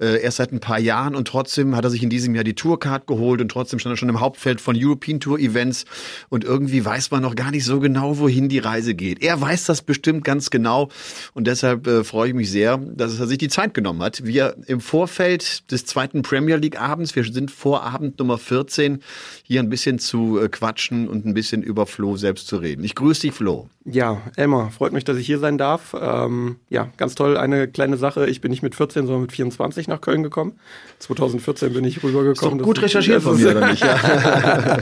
Äh, 0.00 0.20
erst 0.22 0.38
seit 0.38 0.52
ein 0.52 0.58
paar 0.58 0.80
Jahren 0.80 1.14
und 1.14 1.28
trotzdem 1.28 1.76
hat 1.76 1.84
er 1.84 1.90
sich 1.90 2.02
in 2.02 2.10
diesem 2.10 2.34
Jahr 2.34 2.42
die 2.42 2.54
Tourcard 2.54 3.06
geholt 3.06 3.40
und 3.40 3.50
trotzdem 3.50 3.78
stand 3.78 3.94
er 3.94 3.96
schon 3.96 4.08
im 4.08 4.20
Hauptfeld 4.20 4.60
von 4.60 4.74
European 4.76 5.20
Tour 5.20 5.38
Events 5.38 5.84
und 6.28 6.44
irgendwie 6.44 6.84
weiß 6.84 7.10
man 7.12 7.22
noch 7.22 7.36
gar 7.36 7.52
nicht 7.52 7.64
so 7.64 7.78
genau, 7.78 8.18
wohin 8.18 8.48
die 8.48 8.58
Reise 8.58 8.94
geht. 8.94 9.22
Er 9.22 9.40
weiß 9.40 9.66
das 9.66 9.82
bestimmt 9.82 10.24
ganz 10.24 10.50
genau 10.50 10.88
und 11.34 11.46
deshalb 11.46 11.86
äh, 11.86 12.02
freue 12.04 12.30
ich 12.30 12.34
mich 12.34 12.50
sehr, 12.50 12.78
dass 12.78 13.20
er 13.20 13.28
sich 13.28 13.38
die 13.38 13.48
Zeit 13.48 13.74
genommen 13.74 14.02
hat. 14.02 14.24
Wir 14.24 14.56
im 14.66 14.80
Vorfeld 14.80 15.70
des 15.70 15.86
zweiten 15.86 16.22
Premier 16.22 16.56
League 16.56 16.80
Abends, 16.80 17.14
wir 17.14 17.24
sind 17.24 17.50
vor 17.50 17.84
Abend 17.84 18.18
Nummer 18.18 18.38
14, 18.38 19.02
hier 19.44 19.60
ein 19.60 19.68
bisschen 19.68 20.00
zu 20.00 20.40
äh, 20.40 20.48
quatschen 20.48 21.06
und 21.06 21.26
ein 21.26 21.34
bisschen 21.34 21.62
über 21.62 21.86
Flo 21.86 22.16
selbst 22.16 22.48
zu 22.48 22.56
reden. 22.56 22.82
Ich 22.82 22.96
grüße 22.96 23.20
dich, 23.20 23.32
Flo. 23.34 23.68
Ja, 23.84 24.20
Elmar, 24.36 24.70
freut 24.70 24.92
mich, 24.92 25.04
dass 25.04 25.16
ich 25.16 25.26
hier 25.26 25.38
sein 25.38 25.58
darf. 25.58 25.94
Ähm, 26.00 26.56
ja, 26.70 26.88
ganz 26.96 27.14
toll, 27.14 27.36
eine 27.36 27.68
kleine 27.68 27.96
Sache. 27.96 28.28
Ich 28.28 28.40
bin 28.40 28.50
nicht 28.50 28.62
mit 28.62 28.74
14, 28.74 29.06
sondern 29.06 29.22
mit 29.22 29.32
24 29.32 29.81
nach 29.88 30.00
Köln 30.00 30.22
gekommen. 30.22 30.58
2014 31.00 31.72
bin 31.72 31.84
ich 31.84 32.02
rübergekommen. 32.02 32.60
Ist 32.60 32.64
gut 32.64 32.82
recherchiert 32.82 33.22
von 33.22 33.36
mir, 33.36 33.50
oder 33.50 33.68
nicht? 33.68 33.82
Ja. 33.92 34.78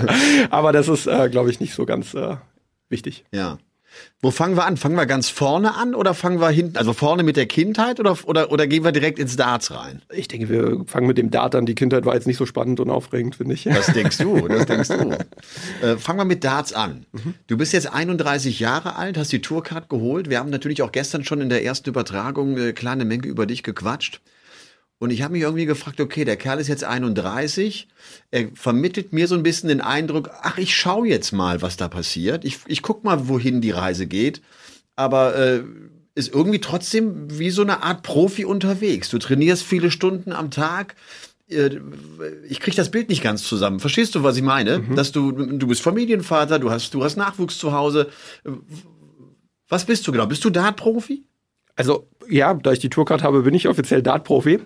Aber 0.51 0.73
das 0.73 0.89
ist, 0.89 1.07
äh, 1.07 1.29
glaube 1.31 1.51
ich, 1.51 1.61
nicht 1.61 1.75
so 1.75 1.87
ganz 1.87 2.15
äh, 2.15 2.37
wichtig. 2.89 3.25
Ja. 3.33 3.59
Wo 4.23 4.31
fangen 4.31 4.57
wir 4.57 4.67
an? 4.67 4.77
Fangen 4.77 4.97
wir 4.97 5.07
ganz 5.07 5.31
vorne 5.31 5.75
an 5.75 5.95
oder 5.95 6.13
fangen 6.13 6.41
wir 6.41 6.51
hinten? 6.51 6.77
Also 6.77 6.93
vorne 6.93 7.23
mit 7.23 7.37
der 7.37 7.47
Kindheit 7.47 8.01
oder, 8.01 8.17
oder, 8.25 8.53
oder 8.53 8.67
gehen 8.67 8.85
wir 8.85 8.93
direkt 8.93 9.19
ins 9.19 9.37
Darts 9.37 9.71
rein? 9.71 10.03
Ich 10.13 10.29
denke, 10.29 10.49
wir 10.49 10.85
fangen 10.87 11.07
mit 11.07 11.17
dem 11.17 11.31
Dart 11.31 11.55
an. 11.55 11.65
Die 11.65 11.75
Kindheit 11.75 12.05
war 12.05 12.15
jetzt 12.15 12.27
nicht 12.27 12.37
so 12.37 12.45
spannend 12.45 12.81
und 12.81 12.91
aufregend, 12.91 13.37
finde 13.37 13.55
ich. 13.55 13.65
Das 13.65 13.87
denkst 13.87 14.19
du, 14.19 14.47
das 14.49 14.67
denkst 14.67 14.89
du. 14.89 15.19
Äh, 15.83 15.97
fangen 15.97 16.19
wir 16.19 16.25
mit 16.25 16.45
Darts 16.45 16.73
an. 16.73 17.07
Du 17.47 17.57
bist 17.57 17.73
jetzt 17.73 17.93
31 17.93 18.61
Jahre 18.61 18.97
alt, 18.97 19.17
hast 19.17 19.33
die 19.33 19.41
Tourcard 19.41 19.89
geholt. 19.89 20.29
Wir 20.29 20.39
haben 20.39 20.51
natürlich 20.51 20.83
auch 20.83 20.93
gestern 20.93 21.25
schon 21.25 21.41
in 21.41 21.49
der 21.49 21.65
ersten 21.65 21.89
Übertragung 21.89 22.59
äh, 22.59 22.73
kleine 22.73 23.05
Menge 23.05 23.27
über 23.27 23.47
dich 23.47 23.63
gequatscht. 23.63 24.21
Und 25.01 25.11
ich 25.11 25.23
habe 25.23 25.33
mich 25.33 25.43
irgendwie 25.43 25.65
gefragt, 25.65 25.99
okay, 25.99 26.27
der 26.27 26.37
Kerl 26.37 26.61
ist 26.61 26.69
jetzt 26.69 26.85
31, 26.85 27.89
er 28.31 28.49
vermittelt 28.55 29.15
mir 29.15 29.27
so 29.29 29.35
ein 29.35 29.43
bisschen 29.43 29.71
den 29.71 29.81
Eindruck, 29.81 30.29
ach, 30.43 30.59
ich 30.59 30.77
schaue 30.77 31.09
jetzt 31.09 31.33
mal, 31.33 31.63
was 31.63 31.79
da 31.79 31.89
passiert. 31.89 32.45
Ich, 32.45 32.59
ich 32.67 32.83
guck 32.83 33.03
mal, 33.03 33.27
wohin 33.27 33.63
die 33.63 33.71
Reise 33.71 34.07
geht. 34.07 34.43
Aber 34.97 35.35
äh, 35.35 35.63
ist 36.15 36.35
irgendwie 36.35 36.61
trotzdem 36.61 37.39
wie 37.39 37.49
so 37.49 37.63
eine 37.63 37.83
Art 37.83 38.03
Profi 38.03 38.45
unterwegs. 38.45 39.09
Du 39.09 39.19
trainierst 39.19 39.63
viele 39.63 39.91
Stunden 39.91 40.33
am 40.33 40.51
Tag. 40.51 40.97
Äh, 41.49 41.79
Ich 42.51 42.61
krieg 42.61 42.75
das 42.77 42.91
Bild 42.91 43.09
nicht 43.09 43.23
ganz 43.23 43.43
zusammen. 43.45 43.81
Verstehst 43.81 44.15
du, 44.15 44.23
was 44.23 44.37
ich 44.37 44.43
meine? 44.43 44.83
Dass 44.97 45.13
du, 45.13 45.33
du 45.33 45.67
bist 45.67 45.81
Familienvater, 45.81 46.59
du 46.59 46.71
hast, 46.71 46.93
du 46.93 47.03
hast 47.03 47.17
Nachwuchs 47.17 47.57
zu 47.57 47.73
Hause. 47.73 48.11
Was 49.71 49.87
bist 49.87 50.07
du 50.07 50.13
genau? 50.13 50.27
Bist 50.27 50.45
du 50.45 50.51
Dart-Profi? 50.51 51.25
Also 51.81 52.07
ja, 52.29 52.55
da 52.55 52.73
ich 52.73 52.79
die 52.79 52.91
Tourcard 52.91 53.23
habe, 53.23 53.43
bin 53.43 53.55
ich 53.55 53.69
offiziell 53.69 54.03
Dart-Profi. 54.03 54.61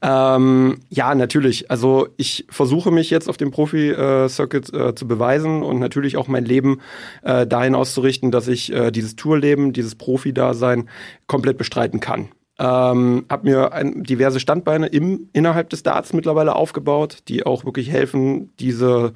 Ähm, 0.00 0.78
ja, 0.88 1.14
natürlich. 1.14 1.70
Also 1.70 2.08
ich 2.16 2.46
versuche 2.48 2.90
mich 2.90 3.10
jetzt 3.10 3.28
auf 3.28 3.36
dem 3.36 3.50
Profi-Circuit 3.50 4.72
äh, 4.72 4.94
zu 4.94 5.06
beweisen 5.06 5.62
und 5.62 5.78
natürlich 5.78 6.16
auch 6.16 6.28
mein 6.28 6.44
Leben 6.44 6.80
äh, 7.22 7.46
dahin 7.46 7.74
auszurichten, 7.74 8.30
dass 8.30 8.48
ich 8.48 8.72
äh, 8.72 8.90
dieses 8.90 9.16
Tourleben, 9.16 9.72
dieses 9.72 9.94
Profi-Dasein 9.94 10.88
komplett 11.26 11.58
bestreiten 11.58 12.00
kann. 12.00 12.28
Ähm, 12.58 13.26
habe 13.28 13.48
mir 13.48 13.72
ein, 13.72 14.04
diverse 14.04 14.40
Standbeine 14.40 14.86
im, 14.86 15.28
innerhalb 15.32 15.70
des 15.70 15.82
Darts 15.82 16.12
mittlerweile 16.12 16.54
aufgebaut, 16.54 17.18
die 17.28 17.44
auch 17.44 17.64
wirklich 17.64 17.90
helfen, 17.90 18.52
diese, 18.58 19.12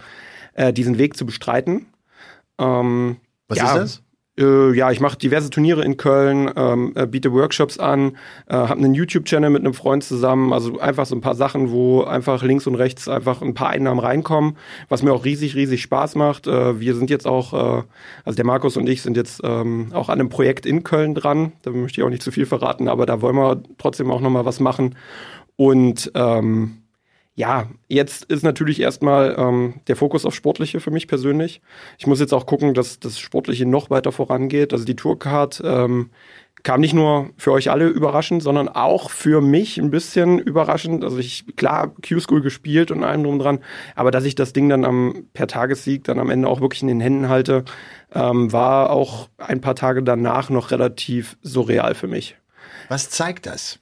äh, 0.55 0.73
diesen 0.73 0.99
Weg 0.99 1.17
zu 1.17 1.25
bestreiten. 1.25 1.87
Ähm, 2.59 3.19
Was 3.49 3.59
ja, 3.59 3.65
ist 3.67 3.77
das? 3.77 4.03
Äh, 4.39 4.75
ja, 4.75 4.91
ich 4.91 5.01
mache 5.01 5.17
diverse 5.17 5.51
Turniere 5.51 5.83
in 5.85 5.97
Köln, 5.97 6.51
ähm, 6.57 6.93
äh, 6.95 7.07
biete 7.07 7.33
Workshops 7.33 7.79
an, 7.79 8.17
äh, 8.49 8.55
habe 8.55 8.81
einen 8.81 8.95
YouTube-Channel 8.95 9.51
mit 9.51 9.61
einem 9.61 9.75
Freund 9.75 10.05
zusammen, 10.05 10.53
also 10.53 10.79
einfach 10.79 11.07
so 11.07 11.15
ein 11.15 11.21
paar 11.21 11.35
Sachen, 11.35 11.71
wo 11.71 12.03
einfach 12.03 12.43
links 12.43 12.67
und 12.67 12.75
rechts 12.75 13.09
einfach 13.09 13.41
ein 13.41 13.55
paar 13.55 13.71
Einnahmen 13.71 14.01
reinkommen, 14.01 14.57
was 14.89 15.03
mir 15.03 15.13
auch 15.13 15.25
riesig, 15.25 15.55
riesig 15.55 15.83
Spaß 15.83 16.17
macht. 16.17 16.47
Äh, 16.47 16.81
wir 16.81 16.95
sind 16.95 17.09
jetzt 17.09 17.27
auch, 17.27 17.53
äh, 17.53 17.83
also 18.25 18.37
der 18.37 18.45
Markus 18.45 18.77
und 18.77 18.89
ich 18.89 19.03
sind 19.03 19.17
jetzt 19.17 19.41
ähm, 19.43 19.89
auch 19.93 20.09
an 20.09 20.21
einem 20.21 20.29
Projekt 20.29 20.67
in 20.67 20.85
Köln 20.85 21.15
dran, 21.15 21.53
da 21.63 21.71
möchte 21.71 22.01
ich 22.01 22.05
auch 22.05 22.11
nicht 22.11 22.23
zu 22.23 22.31
viel 22.31 22.47
verraten, 22.47 22.89
aber 22.89 23.07
da 23.07 23.23
wollen 23.23 23.37
wir 23.37 23.63
trotzdem 23.79 24.11
auch 24.11 24.21
nochmal 24.21 24.45
was 24.45 24.61
machen 24.61 24.97
und 25.57 26.13
ähm, 26.15 26.83
ja, 27.37 27.69
jetzt 27.87 28.25
ist 28.25 28.43
natürlich 28.43 28.81
erstmal 28.81 29.37
ähm, 29.39 29.75
der 29.89 29.97
Fokus 29.97 30.25
auf 30.25 30.35
Sportliche 30.35 30.81
für 30.81 30.91
mich 30.91 31.07
persönlich. 31.07 31.61
Ich 31.99 32.07
muss 32.07 32.19
jetzt 32.19 32.33
auch 32.33 32.47
gucken, 32.47 32.73
dass 32.73 32.99
das 32.99 33.19
Sportliche 33.19 33.67
noch 33.67 33.91
weiter 33.91 34.11
vorangeht. 34.11 34.73
Also 34.73 34.87
die 34.87 34.97
Tourcard 34.97 35.61
ähm, 35.63 36.09
kam 36.63 36.81
nicht 36.81 36.95
nur 36.95 37.29
für 37.37 37.53
euch 37.53 37.71
alle 37.71 37.89
überraschend, 37.89 38.43
sondern 38.43 38.71
auch 38.71 39.11
für 39.11 39.43
mich 39.43 39.77
ein 39.77 39.91
bisschen 39.91 40.39
überraschend. 40.39 41.05
Also 41.05 41.19
ich, 41.19 41.45
klar, 41.57 41.93
Q-School 42.09 42.41
gespielt 42.41 42.91
und 42.91 43.05
allem 43.05 43.23
drum 43.23 43.39
dran, 43.39 43.59
aber 43.95 44.11
dass 44.11 44.25
ich 44.25 44.35
das 44.35 44.55
Ding 44.55 44.71
dann 44.71 44.87
am 44.87 45.27
per 45.35 45.47
Tagessieg 45.47 46.05
dann 46.05 46.19
am 46.19 46.31
Ende 46.31 46.49
auch 46.49 46.63
wirklich 46.63 46.81
in 46.81 46.89
den 46.89 47.01
Händen 47.01 47.29
halte, 47.29 47.67
ähm, 48.15 48.51
war 48.51 48.89
auch 48.89 49.29
ein 49.37 49.61
paar 49.61 49.75
Tage 49.75 50.03
danach 50.03 50.49
noch 50.49 50.71
relativ 50.71 51.37
surreal 51.43 51.95
für 51.95 52.09
mich. 52.09 52.39
Was 52.89 53.11
zeigt 53.11 53.45
das? 53.45 53.79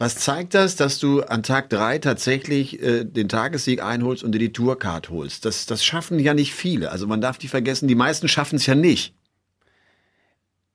Was 0.00 0.16
zeigt 0.16 0.54
das, 0.54 0.76
dass 0.76 0.98
du 0.98 1.20
an 1.24 1.42
Tag 1.42 1.68
drei 1.68 1.98
tatsächlich 1.98 2.82
äh, 2.82 3.04
den 3.04 3.28
Tagessieg 3.28 3.82
einholst 3.82 4.24
und 4.24 4.32
dir 4.32 4.38
die 4.38 4.50
Tourcard 4.50 5.10
holst? 5.10 5.44
Das, 5.44 5.66
das 5.66 5.84
schaffen 5.84 6.18
ja 6.18 6.32
nicht 6.32 6.54
viele. 6.54 6.90
Also 6.90 7.06
man 7.06 7.20
darf 7.20 7.36
die 7.36 7.48
vergessen, 7.48 7.86
die 7.86 7.94
meisten 7.94 8.26
schaffen 8.26 8.56
es 8.56 8.64
ja 8.64 8.74
nicht. 8.74 9.14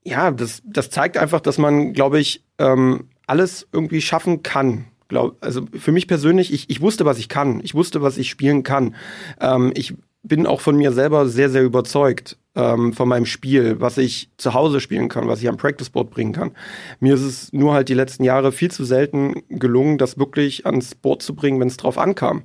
Ja, 0.04 0.30
das, 0.30 0.62
das 0.64 0.92
zeigt 0.92 1.18
einfach, 1.18 1.42
dass 1.42 1.58
man, 1.58 1.94
glaube 1.94 2.20
ich, 2.20 2.44
ähm, 2.60 3.10
alles 3.26 3.68
irgendwie 3.72 4.00
schaffen 4.00 4.44
kann. 4.44 4.86
Glaub, 5.08 5.44
also 5.44 5.66
für 5.76 5.92
mich 5.92 6.08
persönlich, 6.08 6.54
ich, 6.54 6.70
ich 6.70 6.82
wusste, 6.82 7.06
was 7.06 7.18
ich 7.18 7.28
kann. 7.28 7.62
Ich 7.62 7.74
wusste, 7.74 8.04
was 8.04 8.20
ich 8.20 8.30
spielen 8.30 8.62
kann. 8.62 8.94
Ähm, 9.42 9.72
ich 9.74 9.96
bin 10.22 10.46
auch 10.46 10.62
von 10.62 10.78
mir 10.78 10.92
selber 10.92 11.28
sehr, 11.28 11.50
sehr 11.50 11.64
überzeugt 11.64 12.38
ähm, 12.56 12.94
von 12.94 13.08
meinem 13.08 13.26
Spiel, 13.26 13.80
was 13.80 13.98
ich 13.98 14.30
zu 14.38 14.54
Hause 14.54 14.80
spielen 14.80 15.10
kann, 15.10 15.28
was 15.28 15.42
ich 15.42 15.50
am 15.50 15.58
Practice 15.58 15.90
Board 15.90 16.10
bringen 16.10 16.34
kann. 16.34 16.52
Mir 17.00 17.14
ist 17.16 17.22
es 17.22 17.54
nur 17.54 17.74
halt 17.74 17.90
die 17.90 17.94
letzten 17.94 18.24
Jahre 18.24 18.52
viel 18.52 18.72
zu 18.72 18.86
selten 18.86 19.44
gelungen, 19.50 19.98
das 19.98 20.18
wirklich 20.18 20.66
ans 20.66 20.96
Board 20.96 21.22
zu 21.22 21.36
bringen, 21.36 21.60
wenn 21.60 21.68
es 21.68 21.78
drauf 21.78 21.98
ankam. 21.98 22.44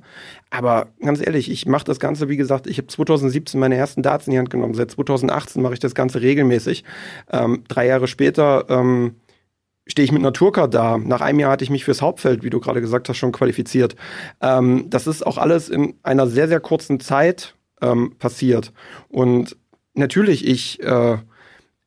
Aber 0.49 0.89
ganz 0.99 1.25
ehrlich, 1.25 1.49
ich 1.49 1.65
mache 1.65 1.85
das 1.85 1.99
Ganze, 1.99 2.27
wie 2.27 2.37
gesagt, 2.37 2.67
ich 2.67 2.77
habe 2.77 2.87
2017 2.87 3.59
meine 3.59 3.75
ersten 3.75 4.03
Darts 4.03 4.27
in 4.27 4.31
die 4.31 4.39
Hand 4.39 4.49
genommen. 4.49 4.73
Seit 4.73 4.91
2018 4.91 5.61
mache 5.61 5.73
ich 5.73 5.79
das 5.79 5.95
Ganze 5.95 6.21
regelmäßig. 6.21 6.83
Ähm, 7.31 7.63
drei 7.67 7.87
Jahre 7.87 8.07
später 8.07 8.65
ähm, 8.69 9.15
stehe 9.87 10.03
ich 10.03 10.11
mit 10.11 10.21
Tourcard 10.35 10.73
da. 10.73 10.97
Nach 10.97 11.21
einem 11.21 11.39
Jahr 11.39 11.51
hatte 11.51 11.63
ich 11.63 11.69
mich 11.69 11.85
fürs 11.85 12.01
Hauptfeld, 12.01 12.43
wie 12.43 12.49
du 12.49 12.59
gerade 12.59 12.81
gesagt 12.81 13.07
hast, 13.09 13.17
schon 13.17 13.31
qualifiziert. 13.31 13.95
Ähm, 14.41 14.89
das 14.89 15.07
ist 15.07 15.25
auch 15.25 15.37
alles 15.37 15.69
in 15.69 15.95
einer 16.03 16.27
sehr, 16.27 16.47
sehr 16.47 16.59
kurzen 16.59 16.99
Zeit 16.99 17.55
ähm, 17.81 18.15
passiert. 18.19 18.73
Und 19.09 19.57
natürlich, 19.93 20.47
ich, 20.47 20.81
äh, 20.83 21.17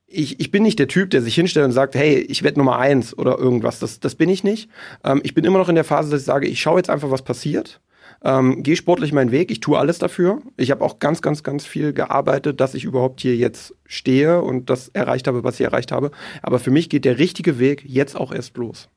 ich, 0.07 0.41
ich 0.41 0.51
bin 0.51 0.63
nicht 0.63 0.79
der 0.79 0.89
Typ, 0.89 1.11
der 1.11 1.23
sich 1.23 1.35
hinstellt 1.35 1.67
und 1.67 1.73
sagt, 1.73 1.95
hey, 1.95 2.19
ich 2.19 2.43
werde 2.43 2.59
Nummer 2.59 2.79
eins 2.79 3.17
oder 3.17 3.39
irgendwas. 3.39 3.79
Das, 3.79 4.01
das 4.01 4.15
bin 4.15 4.29
ich 4.29 4.45
nicht. 4.45 4.69
Ähm, 5.03 5.21
ich 5.25 5.35
bin 5.35 5.45
immer 5.45 5.59
noch 5.59 5.69
in 5.69 5.75
der 5.75 5.85
Phase, 5.85 6.11
dass 6.11 6.21
ich 6.21 6.27
sage, 6.27 6.47
ich 6.47 6.61
schaue 6.61 6.79
jetzt 6.79 6.91
einfach, 6.91 7.11
was 7.11 7.23
passiert. 7.23 7.81
Ähm, 8.23 8.63
gehe 8.63 8.77
sportlich 8.77 9.13
meinen 9.13 9.33
Weg, 9.33 9.51
ich 9.51 9.61
tue 9.61 9.79
alles 9.79 9.99
dafür. 9.99 10.41
Ich 10.57 10.71
habe 10.71 10.83
auch 10.83 10.99
ganz, 10.99 11.21
ganz, 11.21 11.43
ganz 11.43 11.67
viel 11.67 11.93
gearbeitet, 11.93 12.59
dass 12.61 12.75
ich 12.75 12.85
überhaupt 12.85 13.21
hier 13.21 13.37
jetzt 13.37 13.75
stehe 13.85 14.41
und 14.41 14.71
das 14.71 14.89
erreicht 14.89 15.27
habe, 15.27 15.45
was 15.45 15.61
ich 15.61 15.67
erreicht 15.67 15.93
habe. 15.93 16.11
Aber 16.41 16.59
für 16.59 16.71
mich 16.71 16.89
geht 16.89 17.05
der 17.05 17.19
richtige 17.19 17.59
Weg 17.59 17.85
jetzt 17.85 18.17
auch 18.17 18.33
erst 18.33 18.57
los. 18.57 18.89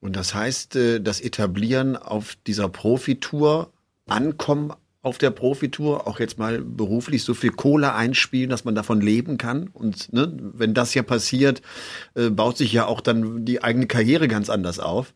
Und 0.00 0.16
das 0.16 0.34
heißt, 0.34 0.76
äh, 0.76 1.00
das 1.00 1.20
Etablieren 1.20 1.96
auf 1.96 2.36
dieser 2.46 2.68
Profitour, 2.68 3.70
Ankommen 4.08 4.72
auf 5.02 5.18
der 5.18 5.30
Profitour, 5.30 6.06
auch 6.06 6.20
jetzt 6.20 6.38
mal 6.38 6.62
beruflich 6.62 7.24
so 7.24 7.34
viel 7.34 7.50
Kohle 7.50 7.92
einspielen, 7.94 8.48
dass 8.48 8.64
man 8.64 8.76
davon 8.76 9.00
leben 9.00 9.36
kann. 9.36 9.68
Und 9.72 10.12
ne, 10.12 10.32
wenn 10.54 10.74
das 10.74 10.94
ja 10.94 11.02
passiert, 11.02 11.60
äh, 12.14 12.30
baut 12.30 12.56
sich 12.56 12.72
ja 12.72 12.86
auch 12.86 13.00
dann 13.00 13.44
die 13.44 13.62
eigene 13.62 13.88
Karriere 13.88 14.28
ganz 14.28 14.48
anders 14.48 14.78
auf. 14.78 15.12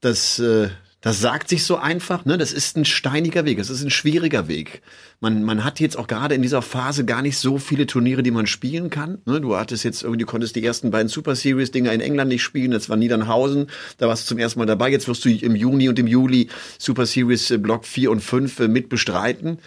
Das, 0.00 0.38
äh, 0.38 0.68
das 1.02 1.20
sagt 1.20 1.48
sich 1.48 1.64
so 1.64 1.76
einfach, 1.76 2.24
ne? 2.24 2.38
Das 2.38 2.52
ist 2.52 2.76
ein 2.76 2.84
steiniger 2.84 3.44
Weg, 3.44 3.58
es 3.58 3.70
ist 3.70 3.82
ein 3.82 3.90
schwieriger 3.90 4.46
Weg. 4.46 4.82
Man, 5.20 5.42
man 5.42 5.64
hat 5.64 5.80
jetzt 5.80 5.98
auch 5.98 6.06
gerade 6.06 6.36
in 6.36 6.42
dieser 6.42 6.62
Phase 6.62 7.04
gar 7.04 7.22
nicht 7.22 7.36
so 7.36 7.58
viele 7.58 7.86
Turniere, 7.86 8.22
die 8.22 8.30
man 8.30 8.46
spielen 8.46 8.88
kann. 8.88 9.18
Ne? 9.26 9.40
Du 9.40 9.56
hattest 9.56 9.84
jetzt 9.84 10.02
irgendwie, 10.02 10.20
du 10.20 10.26
konntest 10.26 10.54
die 10.54 10.64
ersten 10.64 10.92
beiden 10.92 11.08
Super 11.08 11.34
Series 11.34 11.72
Dinger 11.72 11.92
in 11.92 12.00
England 12.00 12.28
nicht 12.28 12.42
spielen. 12.42 12.70
Das 12.70 12.88
war 12.88 12.96
Niedernhausen, 12.96 13.66
da 13.98 14.06
warst 14.06 14.24
du 14.24 14.28
zum 14.28 14.38
ersten 14.38 14.60
Mal 14.60 14.66
dabei. 14.66 14.90
Jetzt 14.90 15.08
wirst 15.08 15.24
du 15.24 15.28
im 15.28 15.56
Juni 15.56 15.88
und 15.88 15.98
im 15.98 16.06
Juli 16.06 16.48
Super 16.78 17.04
Series 17.04 17.50
äh, 17.50 17.58
Block 17.58 17.84
4 17.84 18.10
und 18.10 18.20
5 18.20 18.60
äh, 18.60 18.68
mit 18.68 18.88
bestreiten 18.88 19.58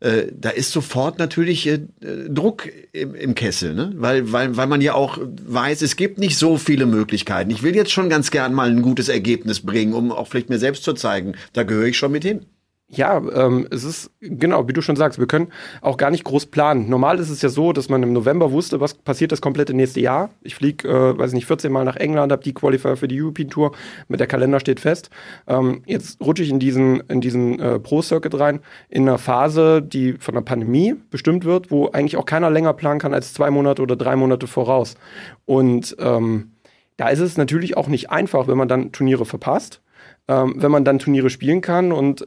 äh, 0.00 0.28
da 0.32 0.50
ist 0.50 0.72
sofort 0.72 1.18
natürlich 1.18 1.66
äh, 1.66 1.80
Druck 2.00 2.68
im, 2.92 3.14
im 3.14 3.34
Kessel, 3.34 3.74
ne? 3.74 3.92
weil, 3.96 4.32
weil, 4.32 4.56
weil 4.56 4.66
man 4.66 4.80
ja 4.80 4.94
auch 4.94 5.18
weiß, 5.20 5.82
es 5.82 5.96
gibt 5.96 6.18
nicht 6.18 6.38
so 6.38 6.56
viele 6.56 6.86
Möglichkeiten. 6.86 7.50
Ich 7.50 7.62
will 7.62 7.76
jetzt 7.76 7.92
schon 7.92 8.08
ganz 8.08 8.30
gern 8.30 8.54
mal 8.54 8.70
ein 8.70 8.82
gutes 8.82 9.08
Ergebnis 9.08 9.60
bringen, 9.60 9.92
um 9.92 10.10
auch 10.10 10.26
vielleicht 10.26 10.48
mir 10.48 10.58
selbst 10.58 10.84
zu 10.84 10.94
zeigen, 10.94 11.34
da 11.52 11.64
gehöre 11.64 11.86
ich 11.86 11.98
schon 11.98 12.12
mit 12.12 12.24
hin. 12.24 12.46
Ja, 12.92 13.22
ähm, 13.34 13.68
es 13.70 13.84
ist 13.84 14.10
genau, 14.20 14.66
wie 14.66 14.72
du 14.72 14.82
schon 14.82 14.96
sagst, 14.96 15.20
wir 15.20 15.28
können 15.28 15.52
auch 15.80 15.96
gar 15.96 16.10
nicht 16.10 16.24
groß 16.24 16.46
planen. 16.46 16.88
Normal 16.88 17.20
ist 17.20 17.30
es 17.30 17.40
ja 17.40 17.48
so, 17.48 17.72
dass 17.72 17.88
man 17.88 18.02
im 18.02 18.12
November 18.12 18.50
wusste, 18.50 18.80
was 18.80 18.94
passiert 18.94 19.30
das 19.30 19.40
komplette 19.40 19.74
nächste 19.74 20.00
Jahr. 20.00 20.30
Ich 20.42 20.56
fliege, 20.56 20.88
äh, 20.88 21.16
weiß 21.16 21.32
nicht, 21.32 21.46
14 21.46 21.70
Mal 21.70 21.84
nach 21.84 21.94
England, 21.94 22.32
habe 22.32 22.42
die 22.42 22.52
Qualifier 22.52 22.96
für 22.96 23.06
die 23.06 23.22
European 23.22 23.48
Tour, 23.48 23.72
mit 24.08 24.18
der 24.18 24.26
Kalender 24.26 24.58
steht 24.58 24.80
fest. 24.80 25.08
Ähm, 25.46 25.82
jetzt 25.86 26.20
rutsche 26.20 26.42
ich 26.42 26.50
in 26.50 26.58
diesen 26.58 26.98
in 27.02 27.20
diesen 27.20 27.60
äh, 27.60 27.78
Pro 27.78 28.02
Circuit 28.02 28.36
rein 28.40 28.58
in 28.88 29.08
einer 29.08 29.18
Phase, 29.18 29.82
die 29.82 30.14
von 30.14 30.34
der 30.34 30.42
Pandemie 30.42 30.96
bestimmt 31.10 31.44
wird, 31.44 31.70
wo 31.70 31.90
eigentlich 31.90 32.16
auch 32.16 32.26
keiner 32.26 32.50
länger 32.50 32.72
planen 32.72 32.98
kann 32.98 33.14
als 33.14 33.32
zwei 33.32 33.52
Monate 33.52 33.82
oder 33.82 33.94
drei 33.94 34.16
Monate 34.16 34.48
voraus. 34.48 34.96
Und 35.46 35.94
ähm, 36.00 36.56
da 36.96 37.08
ist 37.08 37.20
es 37.20 37.36
natürlich 37.36 37.76
auch 37.76 37.86
nicht 37.86 38.10
einfach, 38.10 38.48
wenn 38.48 38.58
man 38.58 38.66
dann 38.66 38.90
Turniere 38.90 39.26
verpasst 39.26 39.80
ähm, 40.30 40.54
wenn 40.58 40.70
man 40.70 40.84
dann 40.84 41.00
Turniere 41.00 41.28
spielen 41.28 41.60
kann 41.60 41.90
und 41.90 42.24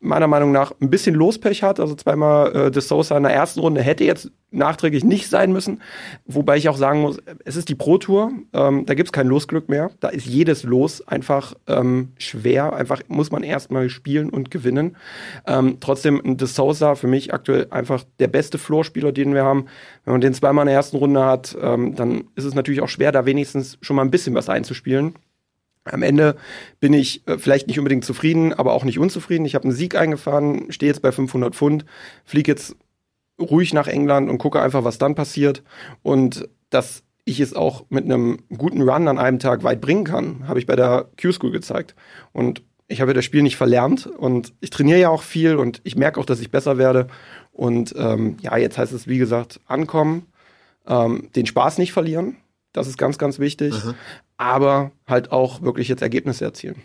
meiner 0.00 0.26
Meinung 0.26 0.52
nach 0.52 0.74
ein 0.82 0.90
bisschen 0.90 1.14
Lospech 1.14 1.62
hat. 1.62 1.80
Also 1.80 1.94
zweimal 1.94 2.54
äh, 2.54 2.70
De 2.70 2.82
Sosa 2.82 3.16
in 3.16 3.22
der 3.22 3.32
ersten 3.32 3.60
Runde 3.60 3.80
hätte 3.80 4.04
jetzt 4.04 4.30
nachträglich 4.50 5.04
nicht 5.04 5.30
sein 5.30 5.52
müssen. 5.52 5.80
Wobei 6.26 6.58
ich 6.58 6.68
auch 6.68 6.76
sagen 6.76 7.00
muss, 7.00 7.18
es 7.46 7.56
ist 7.56 7.70
die 7.70 7.74
Pro 7.74 7.96
Tour, 7.96 8.30
ähm, 8.52 8.84
da 8.84 8.92
gibt's 8.92 9.12
kein 9.12 9.26
Losglück 9.26 9.70
mehr. 9.70 9.90
Da 10.00 10.08
ist 10.08 10.26
jedes 10.26 10.64
Los 10.64 11.06
einfach 11.08 11.54
ähm, 11.66 12.12
schwer. 12.18 12.74
Einfach 12.74 13.00
muss 13.08 13.30
man 13.30 13.42
erstmal 13.42 13.88
spielen 13.88 14.28
und 14.28 14.50
gewinnen. 14.50 14.96
Ähm, 15.46 15.78
trotzdem 15.80 16.36
De 16.36 16.46
Sosa 16.46 16.94
für 16.94 17.06
mich 17.08 17.32
aktuell 17.32 17.68
einfach 17.70 18.04
der 18.18 18.28
beste 18.28 18.58
Floorspieler, 18.58 19.12
den 19.12 19.32
wir 19.32 19.44
haben. 19.44 19.66
Wenn 20.04 20.12
man 20.12 20.20
den 20.20 20.34
zweimal 20.34 20.64
in 20.64 20.68
der 20.68 20.76
ersten 20.76 20.98
Runde 20.98 21.24
hat, 21.24 21.56
ähm, 21.60 21.94
dann 21.96 22.24
ist 22.34 22.44
es 22.44 22.54
natürlich 22.54 22.82
auch 22.82 22.88
schwer, 22.88 23.12
da 23.12 23.24
wenigstens 23.24 23.78
schon 23.80 23.96
mal 23.96 24.02
ein 24.02 24.10
bisschen 24.10 24.34
was 24.34 24.50
einzuspielen. 24.50 25.14
Am 25.92 26.02
Ende 26.02 26.36
bin 26.80 26.92
ich 26.92 27.26
äh, 27.26 27.38
vielleicht 27.38 27.66
nicht 27.66 27.78
unbedingt 27.78 28.04
zufrieden, 28.04 28.52
aber 28.52 28.72
auch 28.72 28.84
nicht 28.84 28.98
unzufrieden. 28.98 29.44
Ich 29.44 29.54
habe 29.54 29.64
einen 29.64 29.74
Sieg 29.74 29.94
eingefahren, 29.94 30.70
stehe 30.70 30.90
jetzt 30.90 31.02
bei 31.02 31.12
500 31.12 31.54
Pfund, 31.54 31.84
fliege 32.24 32.52
jetzt 32.52 32.76
ruhig 33.40 33.72
nach 33.74 33.86
England 33.86 34.30
und 34.30 34.38
gucke 34.38 34.60
einfach, 34.60 34.84
was 34.84 34.98
dann 34.98 35.14
passiert. 35.14 35.62
Und 36.02 36.48
dass 36.70 37.02
ich 37.24 37.40
es 37.40 37.54
auch 37.54 37.84
mit 37.88 38.04
einem 38.04 38.38
guten 38.56 38.82
Run 38.82 39.08
an 39.08 39.18
einem 39.18 39.38
Tag 39.38 39.64
weit 39.64 39.80
bringen 39.80 40.04
kann, 40.04 40.48
habe 40.48 40.58
ich 40.58 40.66
bei 40.66 40.76
der 40.76 41.08
Q-School 41.20 41.50
gezeigt. 41.50 41.94
Und 42.32 42.62
ich 42.88 43.00
habe 43.00 43.14
das 43.14 43.24
Spiel 43.24 43.42
nicht 43.42 43.56
verlernt 43.56 44.06
und 44.06 44.52
ich 44.60 44.70
trainiere 44.70 45.00
ja 45.00 45.08
auch 45.08 45.22
viel 45.22 45.56
und 45.56 45.80
ich 45.82 45.96
merke 45.96 46.20
auch, 46.20 46.24
dass 46.24 46.40
ich 46.40 46.50
besser 46.52 46.78
werde. 46.78 47.08
Und 47.52 47.94
ähm, 47.98 48.36
ja, 48.40 48.56
jetzt 48.56 48.78
heißt 48.78 48.92
es, 48.92 49.08
wie 49.08 49.18
gesagt, 49.18 49.60
ankommen, 49.66 50.26
ähm, 50.86 51.28
den 51.34 51.46
Spaß 51.46 51.78
nicht 51.78 51.92
verlieren. 51.92 52.36
Das 52.72 52.86
ist 52.86 52.98
ganz, 52.98 53.18
ganz 53.18 53.38
wichtig. 53.38 53.74
Aha. 53.74 53.94
Aber 54.36 54.92
halt 55.06 55.32
auch 55.32 55.62
wirklich 55.62 55.88
jetzt 55.88 56.02
Ergebnisse 56.02 56.44
erzielen. 56.44 56.82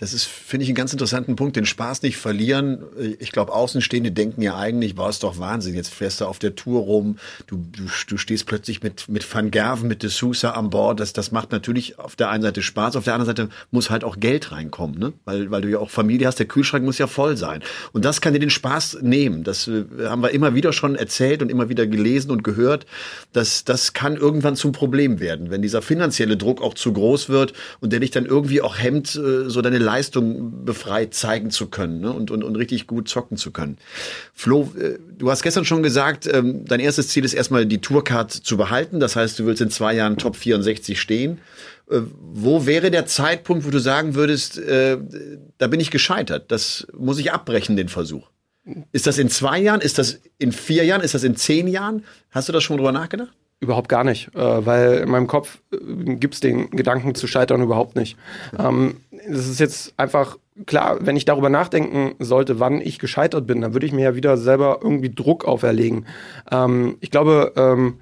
Das 0.00 0.14
ist, 0.14 0.24
finde 0.24 0.64
ich, 0.64 0.70
einen 0.70 0.76
ganz 0.76 0.94
interessanten 0.94 1.36
Punkt. 1.36 1.56
Den 1.56 1.66
Spaß 1.66 2.00
nicht 2.00 2.16
verlieren. 2.16 2.84
Ich 3.18 3.32
glaube, 3.32 3.52
Außenstehende 3.52 4.10
denken 4.10 4.40
ja 4.40 4.56
eigentlich, 4.56 4.96
war 4.96 5.10
es 5.10 5.18
doch 5.18 5.38
Wahnsinn. 5.38 5.74
Jetzt 5.74 5.92
fährst 5.92 6.22
du 6.22 6.24
auf 6.24 6.38
der 6.38 6.54
Tour 6.54 6.80
rum. 6.80 7.18
Du, 7.46 7.58
du, 7.70 7.82
du 8.08 8.16
stehst 8.16 8.46
plötzlich 8.46 8.82
mit, 8.82 9.10
mit 9.10 9.34
Van 9.34 9.50
Gerven, 9.50 9.88
mit 9.88 10.02
de 10.02 10.08
Sousa 10.08 10.52
an 10.52 10.70
Bord. 10.70 11.00
Das, 11.00 11.12
das 11.12 11.32
macht 11.32 11.52
natürlich 11.52 11.98
auf 11.98 12.16
der 12.16 12.30
einen 12.30 12.42
Seite 12.42 12.62
Spaß. 12.62 12.96
Auf 12.96 13.04
der 13.04 13.12
anderen 13.12 13.36
Seite 13.36 13.50
muss 13.72 13.90
halt 13.90 14.02
auch 14.02 14.18
Geld 14.18 14.52
reinkommen, 14.52 14.98
ne? 14.98 15.12
Weil, 15.26 15.50
weil 15.50 15.60
du 15.60 15.68
ja 15.68 15.78
auch 15.80 15.90
Familie 15.90 16.26
hast. 16.26 16.38
Der 16.38 16.46
Kühlschrank 16.46 16.82
muss 16.82 16.96
ja 16.96 17.06
voll 17.06 17.36
sein. 17.36 17.62
Und 17.92 18.06
das 18.06 18.22
kann 18.22 18.32
dir 18.32 18.38
den 18.38 18.48
Spaß 18.48 19.00
nehmen. 19.02 19.44
Das 19.44 19.68
äh, 19.68 19.84
haben 20.04 20.22
wir 20.22 20.30
immer 20.30 20.54
wieder 20.54 20.72
schon 20.72 20.96
erzählt 20.96 21.42
und 21.42 21.50
immer 21.50 21.68
wieder 21.68 21.86
gelesen 21.86 22.30
und 22.30 22.42
gehört. 22.42 22.86
Das, 23.34 23.64
das 23.64 23.92
kann 23.92 24.16
irgendwann 24.16 24.56
zum 24.56 24.72
Problem 24.72 25.20
werden, 25.20 25.50
wenn 25.50 25.60
dieser 25.60 25.82
finanzielle 25.82 26.38
Druck 26.38 26.62
auch 26.62 26.72
zu 26.72 26.90
groß 26.90 27.28
wird 27.28 27.52
und 27.80 27.92
der 27.92 28.00
dich 28.00 28.12
dann 28.12 28.24
irgendwie 28.24 28.62
auch 28.62 28.78
hemmt, 28.78 29.14
äh, 29.14 29.50
so 29.50 29.60
deine 29.60 29.89
Leistung 29.90 30.64
befreit 30.64 31.14
zeigen 31.14 31.50
zu 31.50 31.66
können 31.66 32.00
ne? 32.00 32.12
und, 32.12 32.30
und, 32.30 32.44
und 32.44 32.56
richtig 32.56 32.86
gut 32.86 33.08
zocken 33.08 33.36
zu 33.36 33.50
können. 33.50 33.78
Flo, 34.34 34.72
äh, 34.78 34.98
du 35.18 35.30
hast 35.30 35.42
gestern 35.42 35.64
schon 35.64 35.82
gesagt, 35.82 36.28
ähm, 36.32 36.64
dein 36.64 36.80
erstes 36.80 37.08
Ziel 37.08 37.24
ist 37.24 37.34
erstmal 37.34 37.66
die 37.66 37.80
Tourcard 37.80 38.30
zu 38.32 38.56
behalten. 38.56 39.00
Das 39.00 39.16
heißt, 39.16 39.38
du 39.38 39.46
willst 39.46 39.60
in 39.60 39.70
zwei 39.70 39.94
Jahren 39.94 40.16
Top 40.16 40.36
64 40.36 41.00
stehen. 41.00 41.38
Äh, 41.90 42.02
wo 42.20 42.66
wäre 42.66 42.90
der 42.90 43.06
Zeitpunkt, 43.06 43.66
wo 43.66 43.70
du 43.70 43.80
sagen 43.80 44.14
würdest, 44.14 44.58
äh, 44.58 44.96
da 45.58 45.66
bin 45.66 45.80
ich 45.80 45.90
gescheitert, 45.90 46.52
das 46.52 46.86
muss 46.96 47.18
ich 47.18 47.32
abbrechen, 47.32 47.76
den 47.76 47.88
Versuch? 47.88 48.28
Ist 48.92 49.06
das 49.06 49.18
in 49.18 49.28
zwei 49.28 49.58
Jahren? 49.58 49.80
Ist 49.80 49.98
das 49.98 50.20
in 50.38 50.52
vier 50.52 50.84
Jahren? 50.84 51.00
Ist 51.00 51.14
das 51.14 51.24
in 51.24 51.34
zehn 51.34 51.66
Jahren? 51.66 52.04
Hast 52.30 52.48
du 52.48 52.52
da 52.52 52.60
schon 52.60 52.76
drüber 52.76 52.92
nachgedacht? 52.92 53.32
Überhaupt 53.62 53.90
gar 53.90 54.04
nicht, 54.04 54.30
weil 54.32 54.98
in 54.98 55.10
meinem 55.10 55.26
Kopf 55.26 55.58
äh, 55.70 56.14
gibt's 56.14 56.40
den 56.40 56.70
Gedanken 56.70 57.14
zu 57.14 57.26
scheitern 57.26 57.60
überhaupt 57.60 57.94
nicht. 57.94 58.16
Ähm, 58.58 58.96
das 59.28 59.48
ist 59.48 59.60
jetzt 59.60 59.94
einfach 59.96 60.38
klar, 60.66 60.98
wenn 61.00 61.16
ich 61.16 61.24
darüber 61.24 61.48
nachdenken 61.48 62.14
sollte, 62.18 62.60
wann 62.60 62.80
ich 62.80 62.98
gescheitert 62.98 63.46
bin, 63.46 63.60
dann 63.60 63.72
würde 63.72 63.86
ich 63.86 63.92
mir 63.92 64.02
ja 64.02 64.14
wieder 64.14 64.36
selber 64.36 64.80
irgendwie 64.82 65.10
Druck 65.10 65.44
auferlegen. 65.44 66.06
Ähm, 66.50 66.96
ich 67.00 67.10
glaube, 67.10 67.52
ähm, 67.56 68.00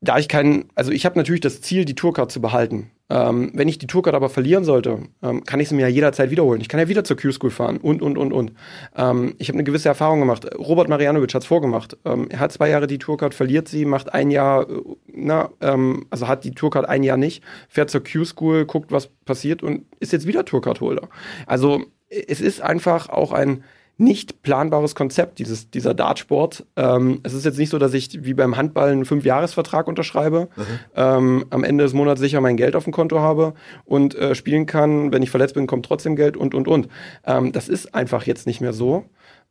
da 0.00 0.18
ich 0.18 0.28
keinen, 0.28 0.70
also 0.74 0.92
ich 0.92 1.04
habe 1.04 1.18
natürlich 1.18 1.40
das 1.40 1.60
Ziel, 1.60 1.84
die 1.84 1.94
Tourcard 1.94 2.30
zu 2.30 2.40
behalten. 2.40 2.90
Ähm, 3.10 3.50
wenn 3.54 3.68
ich 3.68 3.78
die 3.78 3.86
Tourcard 3.86 4.14
aber 4.14 4.28
verlieren 4.28 4.64
sollte, 4.64 5.00
ähm, 5.22 5.44
kann 5.44 5.60
ich 5.60 5.68
sie 5.68 5.74
mir 5.74 5.82
ja 5.82 5.88
jederzeit 5.88 6.30
wiederholen. 6.30 6.60
Ich 6.60 6.68
kann 6.68 6.78
ja 6.78 6.88
wieder 6.88 7.04
zur 7.04 7.16
Q-School 7.16 7.50
fahren 7.50 7.78
und, 7.78 8.02
und, 8.02 8.18
und, 8.18 8.32
und. 8.32 8.52
Ähm, 8.96 9.34
ich 9.38 9.48
habe 9.48 9.56
eine 9.56 9.64
gewisse 9.64 9.88
Erfahrung 9.88 10.20
gemacht. 10.20 10.46
Robert 10.58 10.88
Marianovic 10.88 11.32
hat 11.34 11.42
es 11.42 11.48
vorgemacht. 11.48 11.96
Ähm, 12.04 12.28
er 12.30 12.40
hat 12.40 12.52
zwei 12.52 12.68
Jahre 12.68 12.86
die 12.86 12.98
Tourcard, 12.98 13.34
verliert 13.34 13.68
sie, 13.68 13.84
macht 13.84 14.12
ein 14.12 14.30
Jahr, 14.30 14.68
äh, 14.68 14.82
na, 15.06 15.50
ähm, 15.60 16.06
also 16.10 16.28
hat 16.28 16.44
die 16.44 16.52
Tourcard 16.52 16.88
ein 16.88 17.02
Jahr 17.02 17.16
nicht, 17.16 17.42
fährt 17.68 17.90
zur 17.90 18.04
Q-School, 18.04 18.66
guckt, 18.66 18.92
was 18.92 19.08
passiert 19.24 19.62
und 19.62 19.86
ist 20.00 20.12
jetzt 20.12 20.26
wieder 20.26 20.44
Tourcard-Holder. 20.44 21.08
Also 21.46 21.82
es 22.10 22.40
ist 22.40 22.60
einfach 22.60 23.08
auch 23.08 23.32
ein 23.32 23.64
nicht 23.98 24.42
planbares 24.42 24.94
Konzept, 24.94 25.40
dieses, 25.40 25.70
dieser 25.70 25.92
Dartsport. 25.92 26.64
Ähm, 26.76 27.20
es 27.24 27.34
ist 27.34 27.44
jetzt 27.44 27.58
nicht 27.58 27.70
so, 27.70 27.78
dass 27.78 27.92
ich 27.94 28.24
wie 28.24 28.32
beim 28.32 28.56
Handball 28.56 28.90
einen 28.90 29.04
Fünfjahresvertrag 29.04 29.88
unterschreibe, 29.88 30.48
mhm. 30.56 30.62
ähm, 30.94 31.44
am 31.50 31.64
Ende 31.64 31.82
des 31.82 31.94
Monats 31.94 32.20
sicher 32.20 32.40
mein 32.40 32.56
Geld 32.56 32.76
auf 32.76 32.84
dem 32.84 32.92
Konto 32.92 33.18
habe 33.18 33.54
und 33.84 34.14
äh, 34.14 34.36
spielen 34.36 34.66
kann. 34.66 35.12
Wenn 35.12 35.22
ich 35.22 35.30
verletzt 35.30 35.54
bin, 35.54 35.66
kommt 35.66 35.84
trotzdem 35.84 36.14
Geld 36.14 36.36
und, 36.36 36.54
und, 36.54 36.68
und. 36.68 36.88
Ähm, 37.26 37.50
das 37.50 37.68
ist 37.68 37.92
einfach 37.92 38.24
jetzt 38.24 38.46
nicht 38.46 38.60
mehr 38.60 38.72
so. 38.72 39.04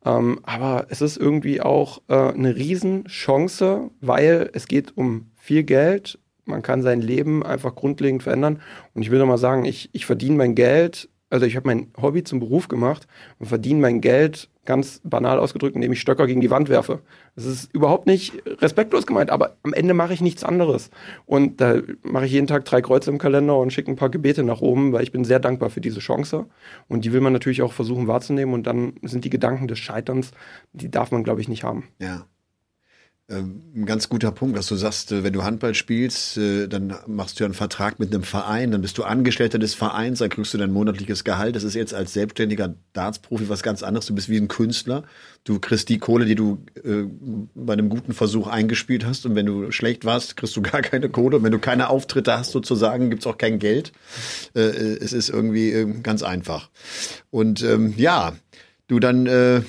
Ähm, 0.04 0.40
aber 0.44 0.86
es 0.88 1.02
ist 1.02 1.18
irgendwie 1.18 1.60
auch 1.60 2.00
äh, 2.08 2.14
eine 2.14 2.56
Riesenchance, 2.56 3.90
weil 4.00 4.48
es 4.54 4.66
geht 4.66 4.96
um 4.96 5.30
viel 5.36 5.62
Geld. 5.62 6.18
Man 6.46 6.62
kann 6.62 6.80
sein 6.80 7.02
Leben 7.02 7.44
einfach 7.44 7.74
grundlegend 7.74 8.22
verändern. 8.22 8.62
Und 8.94 9.02
ich 9.02 9.10
will 9.10 9.18
noch 9.18 9.26
mal 9.26 9.36
sagen, 9.36 9.66
ich, 9.66 9.90
ich 9.92 10.06
verdiene 10.06 10.36
mein 10.36 10.54
Geld 10.54 11.10
also 11.30 11.46
ich 11.46 11.56
habe 11.56 11.66
mein 11.66 11.88
Hobby 12.00 12.24
zum 12.24 12.40
Beruf 12.40 12.68
gemacht 12.68 13.06
und 13.38 13.46
verdiene 13.46 13.80
mein 13.80 14.00
Geld 14.00 14.48
ganz 14.64 15.00
banal 15.02 15.38
ausgedrückt, 15.38 15.76
indem 15.76 15.92
ich 15.92 16.00
Stöcker 16.00 16.26
gegen 16.26 16.40
die 16.40 16.50
Wand 16.50 16.68
werfe. 16.68 17.00
Das 17.36 17.46
ist 17.46 17.74
überhaupt 17.74 18.06
nicht 18.06 18.34
respektlos 18.60 19.06
gemeint, 19.06 19.30
aber 19.30 19.56
am 19.62 19.72
Ende 19.72 19.94
mache 19.94 20.12
ich 20.12 20.20
nichts 20.20 20.44
anderes. 20.44 20.90
Und 21.24 21.60
da 21.60 21.76
mache 22.02 22.26
ich 22.26 22.32
jeden 22.32 22.46
Tag 22.46 22.64
drei 22.64 22.82
Kreuze 22.82 23.10
im 23.10 23.18
Kalender 23.18 23.56
und 23.58 23.72
schicke 23.72 23.90
ein 23.90 23.96
paar 23.96 24.10
Gebete 24.10 24.42
nach 24.42 24.60
oben, 24.60 24.92
weil 24.92 25.02
ich 25.02 25.12
bin 25.12 25.24
sehr 25.24 25.40
dankbar 25.40 25.70
für 25.70 25.80
diese 25.80 26.00
Chance. 26.00 26.46
Und 26.86 27.04
die 27.04 27.12
will 27.12 27.22
man 27.22 27.32
natürlich 27.32 27.62
auch 27.62 27.72
versuchen 27.72 28.08
wahrzunehmen. 28.08 28.52
Und 28.52 28.66
dann 28.66 28.94
sind 29.02 29.24
die 29.24 29.30
Gedanken 29.30 29.68
des 29.68 29.78
Scheiterns, 29.78 30.32
die 30.72 30.90
darf 30.90 31.12
man, 31.12 31.24
glaube 31.24 31.40
ich, 31.40 31.48
nicht 31.48 31.64
haben. 31.64 31.84
Ja. 31.98 32.26
Ähm, 33.30 33.62
ein 33.74 33.84
ganz 33.84 34.08
guter 34.08 34.32
Punkt, 34.32 34.56
dass 34.56 34.68
du 34.68 34.76
sagst, 34.76 35.12
äh, 35.12 35.22
wenn 35.22 35.34
du 35.34 35.44
Handball 35.44 35.74
spielst, 35.74 36.38
äh, 36.38 36.66
dann 36.66 36.94
machst 37.06 37.38
du 37.38 37.44
ja 37.44 37.46
einen 37.46 37.52
Vertrag 37.52 37.98
mit 37.98 38.14
einem 38.14 38.22
Verein, 38.22 38.70
dann 38.70 38.80
bist 38.80 38.96
du 38.96 39.04
Angestellter 39.04 39.58
des 39.58 39.74
Vereins, 39.74 40.20
dann 40.20 40.30
kriegst 40.30 40.54
du 40.54 40.58
dein 40.58 40.72
monatliches 40.72 41.24
Gehalt. 41.24 41.54
Das 41.54 41.62
ist 41.62 41.74
jetzt 41.74 41.92
als 41.92 42.14
selbstständiger 42.14 42.74
Dartsprofi 42.94 43.50
was 43.50 43.62
ganz 43.62 43.82
anderes. 43.82 44.06
Du 44.06 44.14
bist 44.14 44.30
wie 44.30 44.38
ein 44.38 44.48
Künstler. 44.48 45.02
Du 45.44 45.58
kriegst 45.58 45.90
die 45.90 45.98
Kohle, 45.98 46.24
die 46.24 46.36
du 46.36 46.64
äh, 46.82 47.04
bei 47.54 47.74
einem 47.74 47.90
guten 47.90 48.14
Versuch 48.14 48.46
eingespielt 48.46 49.04
hast. 49.04 49.26
Und 49.26 49.34
wenn 49.34 49.44
du 49.44 49.72
schlecht 49.72 50.06
warst, 50.06 50.38
kriegst 50.38 50.56
du 50.56 50.62
gar 50.62 50.80
keine 50.80 51.10
Kohle. 51.10 51.36
Und 51.36 51.42
wenn 51.42 51.52
du 51.52 51.58
keine 51.58 51.90
Auftritte 51.90 52.38
hast, 52.38 52.52
sozusagen, 52.52 53.10
gibt's 53.10 53.26
auch 53.26 53.36
kein 53.36 53.58
Geld. 53.58 53.92
Es 54.54 55.12
ist 55.12 55.28
irgendwie 55.28 55.70
äh, 55.72 56.00
ganz 56.02 56.22
einfach. 56.22 56.70
Und 57.28 57.62
ähm, 57.62 57.92
ja, 57.98 58.32
du 58.86 59.00
dann, 59.00 59.26
äh, 59.26 59.60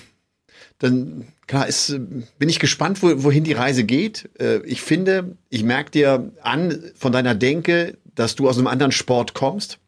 dann 0.78 1.28
klar, 1.50 1.68
ist, 1.68 2.00
bin 2.38 2.48
ich 2.48 2.60
gespannt, 2.60 3.02
wo, 3.02 3.24
wohin 3.24 3.44
die 3.44 3.54
Reise 3.54 3.84
geht. 3.84 4.30
Äh, 4.40 4.60
ich 4.66 4.82
finde, 4.82 5.36
ich 5.50 5.64
merke 5.64 5.92
dir 5.92 6.32
an 6.42 6.82
von 6.96 7.12
deiner 7.12 7.36
Denke, 7.36 7.98
dass 8.16 8.36
du 8.36 8.48
aus 8.48 8.58
einem 8.58 8.68
anderen 8.68 8.92
Sport 8.92 9.34
kommst. 9.34 9.80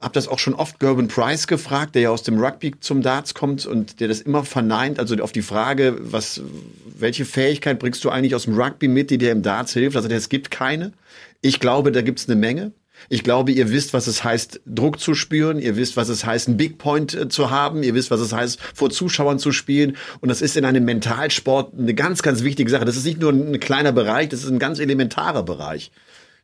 Hab 0.00 0.12
das 0.12 0.28
auch 0.28 0.38
schon 0.38 0.54
oft 0.54 0.78
Gerben 0.78 1.08
Price 1.08 1.46
gefragt, 1.48 1.94
der 1.96 2.02
ja 2.02 2.10
aus 2.10 2.22
dem 2.22 2.38
Rugby 2.38 2.74
zum 2.78 3.02
Darts 3.02 3.34
kommt 3.34 3.66
und 3.66 3.98
der 4.00 4.06
das 4.06 4.20
immer 4.20 4.44
verneint. 4.44 5.00
Also 5.00 5.16
auf 5.16 5.32
die 5.32 5.42
Frage, 5.42 5.96
was, 5.98 6.42
welche 6.84 7.24
Fähigkeit 7.24 7.78
bringst 7.80 8.04
du 8.04 8.10
eigentlich 8.10 8.34
aus 8.34 8.44
dem 8.44 8.54
Rugby 8.54 8.86
mit, 8.86 9.10
die 9.10 9.18
dir 9.18 9.32
im 9.32 9.42
Darts 9.42 9.72
hilft? 9.72 9.96
Also 9.96 10.08
es 10.08 10.28
gibt 10.28 10.50
keine. 10.50 10.92
Ich 11.40 11.58
glaube, 11.58 11.90
da 11.90 12.02
gibt's 12.02 12.28
eine 12.28 12.38
Menge. 12.38 12.72
Ich 13.08 13.22
glaube, 13.22 13.52
ihr 13.52 13.70
wisst, 13.70 13.92
was 13.92 14.06
es 14.06 14.24
heißt, 14.24 14.60
Druck 14.66 15.00
zu 15.00 15.14
spüren. 15.14 15.58
Ihr 15.58 15.76
wisst, 15.76 15.96
was 15.96 16.08
es 16.08 16.24
heißt, 16.24 16.48
einen 16.48 16.56
Big 16.56 16.78
Point 16.78 17.14
äh, 17.14 17.28
zu 17.28 17.50
haben. 17.50 17.82
Ihr 17.82 17.94
wisst, 17.94 18.10
was 18.10 18.20
es 18.20 18.32
heißt, 18.32 18.60
vor 18.74 18.90
Zuschauern 18.90 19.38
zu 19.38 19.52
spielen. 19.52 19.96
Und 20.20 20.28
das 20.28 20.42
ist 20.42 20.56
in 20.56 20.64
einem 20.64 20.84
Mentalsport 20.84 21.74
eine 21.78 21.94
ganz, 21.94 22.22
ganz 22.22 22.42
wichtige 22.42 22.70
Sache. 22.70 22.84
Das 22.84 22.96
ist 22.96 23.04
nicht 23.04 23.20
nur 23.20 23.32
ein 23.32 23.60
kleiner 23.60 23.92
Bereich, 23.92 24.28
das 24.28 24.44
ist 24.44 24.50
ein 24.50 24.58
ganz 24.58 24.78
elementarer 24.78 25.42
Bereich. 25.42 25.90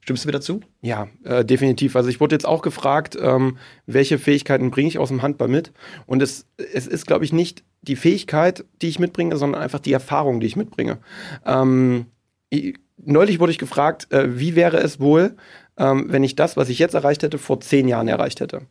Stimmst 0.04 0.24
du 0.24 0.28
mir 0.28 0.32
dazu? 0.32 0.60
Ja, 0.82 1.08
äh, 1.24 1.46
definitiv. 1.46 1.96
Also 1.96 2.10
ich 2.10 2.20
wurde 2.20 2.34
jetzt 2.34 2.44
auch 2.44 2.60
gefragt, 2.60 3.16
ähm, 3.18 3.56
welche 3.86 4.18
Fähigkeiten 4.18 4.70
bringe 4.70 4.88
ich 4.88 4.98
aus 4.98 5.08
dem 5.08 5.22
Handball 5.22 5.48
mit? 5.48 5.72
Und 6.04 6.20
es, 6.20 6.46
es 6.58 6.86
ist, 6.86 7.06
glaube 7.06 7.24
ich, 7.24 7.32
nicht 7.32 7.64
die 7.80 7.96
Fähigkeit, 7.96 8.66
die 8.82 8.88
ich 8.88 8.98
mitbringe, 8.98 9.36
sondern 9.38 9.62
einfach 9.62 9.78
die 9.78 9.94
Erfahrung, 9.94 10.40
die 10.40 10.46
ich 10.46 10.56
mitbringe. 10.56 10.98
Ähm, 11.46 12.04
ich, 12.50 12.74
neulich 12.98 13.40
wurde 13.40 13.52
ich 13.52 13.58
gefragt, 13.58 14.12
äh, 14.12 14.38
wie 14.38 14.54
wäre 14.56 14.76
es 14.76 15.00
wohl, 15.00 15.36
ähm, 15.76 16.06
wenn 16.08 16.24
ich 16.24 16.36
das, 16.36 16.56
was 16.56 16.68
ich 16.68 16.78
jetzt 16.78 16.94
erreicht 16.94 17.22
hätte, 17.22 17.38
vor 17.38 17.60
zehn 17.60 17.88
Jahren 17.88 18.08
erreicht 18.08 18.40
hätte. 18.40 18.62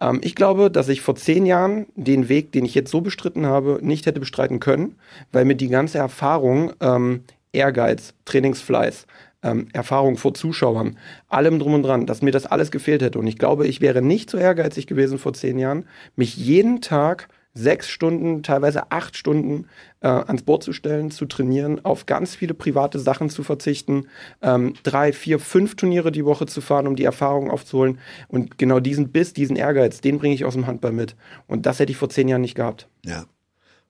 Ähm, 0.00 0.20
ich 0.22 0.34
glaube, 0.34 0.70
dass 0.70 0.88
ich 0.88 1.00
vor 1.00 1.16
zehn 1.16 1.46
Jahren 1.46 1.86
den 1.94 2.28
Weg, 2.28 2.52
den 2.52 2.64
ich 2.64 2.74
jetzt 2.74 2.90
so 2.90 3.00
bestritten 3.00 3.46
habe, 3.46 3.78
nicht 3.82 4.06
hätte 4.06 4.20
bestreiten 4.20 4.60
können, 4.60 4.96
weil 5.32 5.44
mir 5.44 5.56
die 5.56 5.68
ganze 5.68 5.98
Erfahrung, 5.98 6.72
ähm, 6.80 7.24
Ehrgeiz, 7.52 8.14
Trainingsfleiß, 8.24 9.06
ähm, 9.42 9.68
Erfahrung 9.72 10.16
vor 10.16 10.34
Zuschauern, 10.34 10.98
allem 11.28 11.58
drum 11.58 11.74
und 11.74 11.82
dran, 11.82 12.06
dass 12.06 12.22
mir 12.22 12.32
das 12.32 12.46
alles 12.46 12.70
gefehlt 12.70 13.02
hätte. 13.02 13.18
Und 13.18 13.26
ich 13.26 13.38
glaube, 13.38 13.66
ich 13.66 13.80
wäre 13.80 14.02
nicht 14.02 14.30
so 14.30 14.38
ehrgeizig 14.38 14.86
gewesen 14.86 15.18
vor 15.18 15.32
zehn 15.34 15.58
Jahren, 15.58 15.86
mich 16.16 16.36
jeden 16.36 16.80
Tag 16.80 17.28
sechs 17.56 17.88
Stunden, 17.88 18.42
teilweise 18.42 18.90
acht 18.90 19.16
Stunden 19.16 19.66
äh, 20.00 20.08
ans 20.08 20.42
Board 20.42 20.62
zu 20.62 20.72
stellen, 20.72 21.10
zu 21.10 21.26
trainieren, 21.26 21.84
auf 21.84 22.06
ganz 22.06 22.34
viele 22.34 22.54
private 22.54 22.98
Sachen 22.98 23.30
zu 23.30 23.42
verzichten, 23.42 24.06
ähm, 24.42 24.74
drei, 24.82 25.12
vier, 25.12 25.38
fünf 25.38 25.74
Turniere 25.74 26.12
die 26.12 26.24
Woche 26.24 26.46
zu 26.46 26.60
fahren, 26.60 26.86
um 26.86 26.96
die 26.96 27.04
Erfahrung 27.04 27.50
aufzuholen. 27.50 27.98
Und 28.28 28.58
genau 28.58 28.80
diesen 28.80 29.10
Biss, 29.10 29.32
diesen 29.32 29.56
Ehrgeiz, 29.56 30.00
den 30.00 30.18
bringe 30.18 30.34
ich 30.34 30.44
aus 30.44 30.54
dem 30.54 30.66
Handball 30.66 30.92
mit. 30.92 31.16
Und 31.46 31.66
das 31.66 31.78
hätte 31.78 31.90
ich 31.92 31.98
vor 31.98 32.10
zehn 32.10 32.28
Jahren 32.28 32.42
nicht 32.42 32.54
gehabt. 32.54 32.88
Ja. 33.04 33.24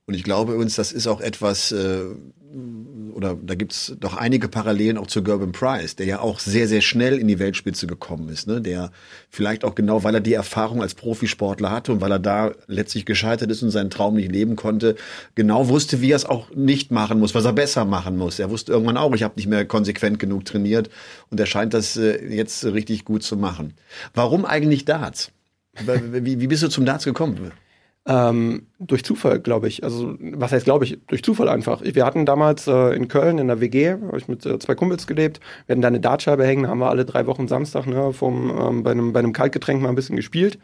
Und 0.07 0.15
ich 0.15 0.23
glaube 0.23 0.55
uns, 0.55 0.77
das 0.77 0.93
ist 0.93 1.09
auch 1.09 1.21
etwas, 1.21 1.73
äh, 1.73 2.05
oder 3.13 3.35
da 3.35 3.55
gibt's 3.55 3.95
doch 3.99 4.17
einige 4.17 4.49
Parallelen 4.49 4.99
auch 4.99 5.07
zu 5.07 5.23
Gerben 5.23 5.53
Price, 5.53 5.97
der 5.97 6.07
ja 6.07 6.21
auch 6.21 6.39
sehr, 6.39 6.69
sehr 6.69 6.83
schnell 6.83 7.19
in 7.19 7.29
die 7.29 7.39
Weltspitze 7.39 7.87
gekommen 7.87 8.29
ist, 8.29 8.47
ne? 8.47 8.61
der 8.61 8.91
vielleicht 9.31 9.65
auch 9.65 9.75
genau, 9.75 10.05
weil 10.05 10.15
er 10.15 10.21
die 10.21 10.35
Erfahrung 10.35 10.83
als 10.83 10.95
Profisportler 10.95 11.71
hatte 11.71 11.93
und 11.93 12.01
weil 12.01 12.13
er 12.13 12.19
da 12.19 12.53
letztlich 12.67 13.07
gescheitert 13.07 13.51
ist 13.51 13.63
und 13.63 13.71
seinen 13.71 13.91
Traum 13.91 14.17
nicht 14.17 14.31
leben 14.31 14.55
konnte, 14.55 14.97
genau 15.35 15.69
wusste, 15.69 16.01
wie 16.01 16.13
er 16.13 16.17
es 16.17 16.25
auch 16.25 16.55
nicht 16.55 16.91
machen 16.91 17.19
muss, 17.19 17.35
was 17.35 17.47
er 17.47 17.53
besser 17.53 17.85
machen 17.85 18.17
muss. 18.17 18.39
Er 18.39 18.51
wusste 18.51 18.73
irgendwann 18.73 18.97
auch, 18.97 19.15
ich 19.15 19.23
habe 19.23 19.37
nicht 19.37 19.49
mehr 19.49 19.65
konsequent 19.65 20.19
genug 20.19 20.45
trainiert 20.45 20.91
und 21.31 21.41
er 21.41 21.47
scheint 21.47 21.75
das 21.75 21.97
äh, 21.97 22.23
jetzt 22.35 22.65
richtig 22.65 23.05
gut 23.05 23.23
zu 23.23 23.37
machen. 23.37 23.75
Warum 24.15 24.45
eigentlich 24.45 24.85
Darts? 24.85 25.31
Wie, 25.79 26.41
wie 26.41 26.47
bist 26.47 26.63
du 26.63 26.69
zum 26.69 26.85
Darts 26.85 27.05
gekommen? 27.05 27.53
Ähm, 28.09 28.67
durch 28.79 29.05
Zufall, 29.05 29.41
glaube 29.41 29.67
ich. 29.69 29.83
Also, 29.83 30.15
was 30.21 30.53
heißt, 30.53 30.65
glaube 30.65 30.85
ich? 30.85 30.99
Durch 31.09 31.25
Zufall 31.25 31.49
einfach. 31.49 31.83
Wir 31.83 32.05
hatten 32.05 32.25
damals 32.25 32.67
äh, 32.69 32.95
in 32.95 33.09
Köln 33.09 33.39
in 33.39 33.49
der 33.49 33.61
WG, 33.61 33.93
habe 33.93 34.19
ich 34.19 34.29
mit 34.29 34.47
äh, 34.47 34.59
zwei 34.61 34.75
Kumpels 34.75 35.07
gelebt. 35.07 35.41
Wir 35.67 35.73
hatten 35.73 35.83
da 35.83 35.89
eine 35.89 35.99
Dartscheibe 35.99 36.47
hängen, 36.47 36.69
haben 36.69 36.79
wir 36.79 36.91
alle 36.91 37.05
drei 37.05 37.27
Wochen 37.27 37.49
Samstag 37.49 37.87
ne, 37.87 38.13
vom, 38.13 38.51
ähm, 38.57 38.83
bei, 38.85 38.93
einem, 38.93 39.13
bei 39.13 39.19
einem 39.19 39.33
Kaltgetränk 39.33 39.83
mal 39.83 39.89
ein 39.89 39.95
bisschen 39.97 40.15
gespielt. 40.15 40.59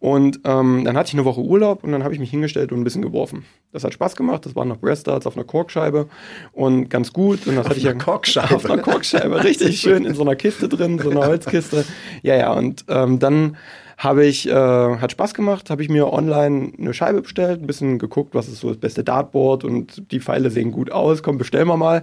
Und 0.00 0.40
ähm, 0.44 0.82
dann 0.84 0.96
hatte 0.96 1.08
ich 1.08 1.14
eine 1.14 1.24
Woche 1.24 1.40
Urlaub 1.40 1.82
und 1.82 1.92
dann 1.92 2.04
habe 2.04 2.12
ich 2.12 2.20
mich 2.20 2.30
hingestellt 2.30 2.72
und 2.72 2.80
ein 2.80 2.84
bisschen 2.84 3.02
geworfen. 3.02 3.44
Das 3.72 3.84
hat 3.84 3.94
Spaß 3.94 4.16
gemacht. 4.16 4.44
Das 4.44 4.54
waren 4.54 4.68
noch 4.68 4.78
Breast 4.78 5.06
Darts 5.06 5.26
auf 5.26 5.36
einer 5.36 5.44
Korkscheibe 5.44 6.08
und 6.52 6.90
ganz 6.90 7.12
gut. 7.12 7.46
Und 7.46 7.54
das 7.56 7.64
Auf 7.64 7.70
hatte 7.70 7.78
ich 7.78 7.84
ja 7.84 7.94
Korkscheibe? 7.94 8.54
Auf 8.54 8.66
einer 8.66 8.82
Korkscheibe, 8.82 9.42
richtig 9.44 9.80
schön 9.80 10.04
in 10.04 10.14
so 10.14 10.22
einer 10.22 10.36
Kiste 10.36 10.68
drin, 10.68 10.98
so 10.98 11.10
einer 11.10 11.26
Holzkiste. 11.26 11.84
Ja, 12.22 12.36
ja. 12.36 12.52
Und 12.52 12.84
ähm, 12.88 13.18
dann 13.18 13.56
habe 14.02 14.26
ich, 14.26 14.48
äh, 14.48 14.52
hat 14.52 15.12
Spaß 15.12 15.32
gemacht, 15.32 15.70
habe 15.70 15.80
ich 15.80 15.88
mir 15.88 16.12
online 16.12 16.72
eine 16.76 16.92
Scheibe 16.92 17.22
bestellt, 17.22 17.62
ein 17.62 17.68
bisschen 17.68 18.00
geguckt, 18.00 18.34
was 18.34 18.48
ist 18.48 18.58
so 18.58 18.68
das 18.68 18.78
beste 18.78 19.04
Dartboard 19.04 19.62
und 19.62 20.10
die 20.10 20.18
Pfeile 20.18 20.50
sehen 20.50 20.72
gut 20.72 20.90
aus, 20.90 21.22
komm, 21.22 21.38
bestellen 21.38 21.68
wir 21.68 21.76
mal. 21.76 22.02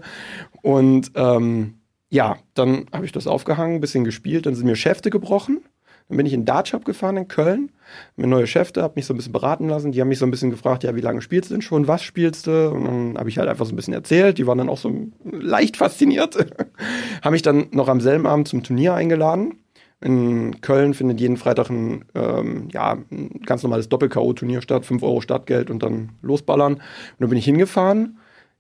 Und 0.62 1.12
ähm, 1.16 1.74
ja, 2.10 2.38
dann 2.54 2.86
habe 2.94 3.06
ich 3.06 3.12
das 3.12 3.28
aufgehangen, 3.28 3.76
ein 3.76 3.82
bisschen 3.82 4.06
gespielt, 4.06 4.46
dann 4.46 4.56
sind 4.56 4.66
mir 4.66 4.78
Schäfte 4.78 5.10
gebrochen. 5.10 5.60
Dann 6.08 6.18
bin 6.18 6.26
ich 6.26 6.34
in 6.34 6.42
den 6.42 6.46
Dartshop 6.46 6.86
gefahren 6.86 7.18
in 7.18 7.28
Köln, 7.28 7.70
mir 8.16 8.26
neue 8.26 8.48
Schäfte, 8.48 8.82
habe 8.82 8.94
mich 8.96 9.06
so 9.06 9.14
ein 9.14 9.18
bisschen 9.18 9.34
beraten 9.34 9.68
lassen. 9.68 9.92
Die 9.92 10.02
haben 10.02 10.08
mich 10.08 10.18
so 10.18 10.26
ein 10.26 10.32
bisschen 10.32 10.50
gefragt, 10.50 10.84
ja, 10.84 10.96
wie 10.96 11.02
lange 11.02 11.22
spielst 11.22 11.50
du 11.50 11.54
denn 11.54 11.62
schon, 11.62 11.88
was 11.88 12.02
spielst 12.02 12.48
du? 12.48 12.72
Und 12.72 12.86
dann 12.86 13.18
habe 13.18 13.30
ich 13.30 13.38
halt 13.38 13.48
einfach 13.48 13.66
so 13.66 13.74
ein 13.74 13.76
bisschen 13.76 13.94
erzählt. 13.94 14.40
Die 14.40 14.48
waren 14.48 14.58
dann 14.58 14.70
auch 14.70 14.80
so 14.80 14.92
leicht 15.24 15.78
fasziniert. 15.78 16.36
haben 17.22 17.32
mich 17.32 17.44
dann 17.44 17.68
noch 17.72 17.90
am 17.90 18.02
selben 18.02 18.26
Abend 18.26 18.48
zum 18.48 18.64
Turnier 18.64 18.96
eingeladen. 18.96 19.60
In 20.02 20.62
Köln 20.62 20.94
findet 20.94 21.20
jeden 21.20 21.36
Freitag 21.36 21.70
ein, 21.70 22.06
ähm, 22.16 22.70
ja, 22.72 22.98
ein 23.12 23.42
ganz 23.46 23.64
normales 23.64 23.90
Doppel-K.O.-Turnier 23.90 24.62
statt, 24.62 24.86
5 24.86 25.04
Euro 25.04 25.20
Startgeld 25.20 25.70
und 25.70 25.84
dann 25.84 26.12
losballern. 26.22 26.76
Und 26.76 26.82
dann 27.20 27.30
bin 27.30 27.38
ich 27.38 27.46
hingefahren. 27.46 28.18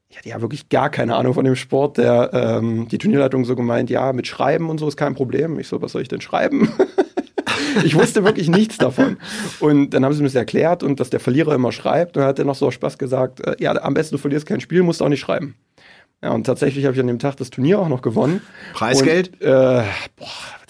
Ich 0.10 0.18
hatte 0.18 0.30
ja 0.30 0.42
wirklich 0.42 0.70
gar 0.70 0.90
keine 0.90 1.16
Ahnung 1.16 1.36
von 1.36 1.46
dem 1.46 1.56
Sport. 1.56 1.98
Der, 1.98 2.32
ähm, 2.34 2.88
die 2.90 2.98
Turnierleitung 2.98 3.46
so 3.46 3.56
gemeint, 3.56 3.90
ja, 3.90 4.12
mit 4.12 4.28
Schreiben 4.28 4.70
und 4.70 4.80
so 4.80 4.88
ist 4.88 4.98
kein 4.98 5.16
Problem. 5.16 5.60
Ich 5.60 5.68
so, 5.68 5.82
was 5.82 5.94
soll 5.94 6.02
ich 6.02 6.08
denn 6.08 6.20
schreiben? 6.20 6.70
ich 7.86 7.96
wusste 7.96 8.26
wirklich 8.26 8.50
nichts 8.50 8.78
davon. 8.78 9.18
Und 9.60 9.92
dann 9.92 10.04
haben 10.04 10.14
sie 10.14 10.22
mir 10.22 10.28
das 10.28 10.36
erklärt 10.36 10.84
und 10.84 11.00
dass 11.00 11.10
der 11.10 11.20
Verlierer 11.20 11.54
immer 11.56 11.72
schreibt. 11.72 12.18
Und 12.18 12.22
dann 12.22 12.30
hat 12.30 12.40
er 12.40 12.46
noch 12.46 12.56
so 12.56 12.68
aus 12.68 12.74
Spaß 12.74 12.98
gesagt, 12.98 13.46
äh, 13.46 13.56
ja, 13.60 13.72
am 13.82 13.94
besten 13.94 14.16
du 14.16 14.20
verlierst 14.20 14.46
kein 14.46 14.60
Spiel, 14.60 14.84
musst 14.84 15.02
auch 15.02 15.10
nicht 15.10 15.22
schreiben. 15.22 15.56
Ja, 16.22 16.32
und 16.32 16.44
tatsächlich 16.44 16.86
habe 16.86 16.96
ich 16.96 17.00
an 17.00 17.08
dem 17.08 17.20
Tag 17.20 17.38
das 17.38 17.50
Turnier 17.50 17.80
auch 17.80 17.88
noch 17.88 18.02
gewonnen. 18.02 18.42
Preisgeld? 18.74 19.32
Und, 19.40 19.48
äh, 19.48 19.84
boah, 20.18 20.28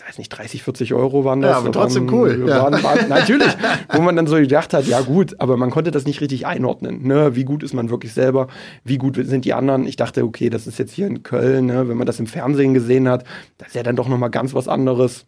weiß 0.10 0.18
nicht, 0.18 0.30
30, 0.30 0.64
40 0.64 0.94
Euro 0.96 1.24
waren 1.24 1.42
das. 1.42 1.52
Ja, 1.52 1.58
aber 1.58 1.72
trotzdem 1.72 2.08
waren, 2.08 2.20
cool, 2.20 2.46
ja. 2.48 2.64
Waren, 2.64 2.84
waren, 2.84 3.08
natürlich, 3.10 3.56
wo 3.94 4.02
man 4.02 4.16
dann 4.16 4.26
so 4.26 4.38
gedacht 4.38 4.74
hat, 4.74 4.88
ja 4.88 5.02
gut, 5.02 5.40
aber 5.40 5.56
man 5.56 5.70
konnte 5.70 5.92
das 5.92 6.06
nicht 6.06 6.20
richtig 6.20 6.48
einordnen. 6.48 7.06
Ne? 7.06 7.36
Wie 7.36 7.44
gut 7.44 7.62
ist 7.62 7.74
man 7.74 7.92
wirklich 7.92 8.14
selber? 8.14 8.48
Wie 8.84 8.98
gut 8.98 9.20
sind 9.22 9.46
die 9.46 9.54
anderen? 9.54 9.86
Ich 9.86 9.98
dachte, 9.98 10.24
okay, 10.24 10.50
das 10.50 10.66
ist 10.66 10.80
jetzt 10.80 10.94
hier 10.94 11.06
in 11.06 11.22
Köln, 11.22 11.68
ne? 11.68 11.88
wenn 11.88 11.98
man 11.98 12.08
das 12.08 12.20
im 12.20 12.26
Fernsehen 12.26 12.74
gesehen 12.74 13.08
hat, 13.08 13.24
das 13.60 13.70
ist 13.70 13.76
ja 13.76 13.84
dann 13.84 13.96
doch 13.96 14.08
nochmal 14.08 14.32
ganz 14.32 14.56
was 14.56 14.68
anderes. 14.68 15.28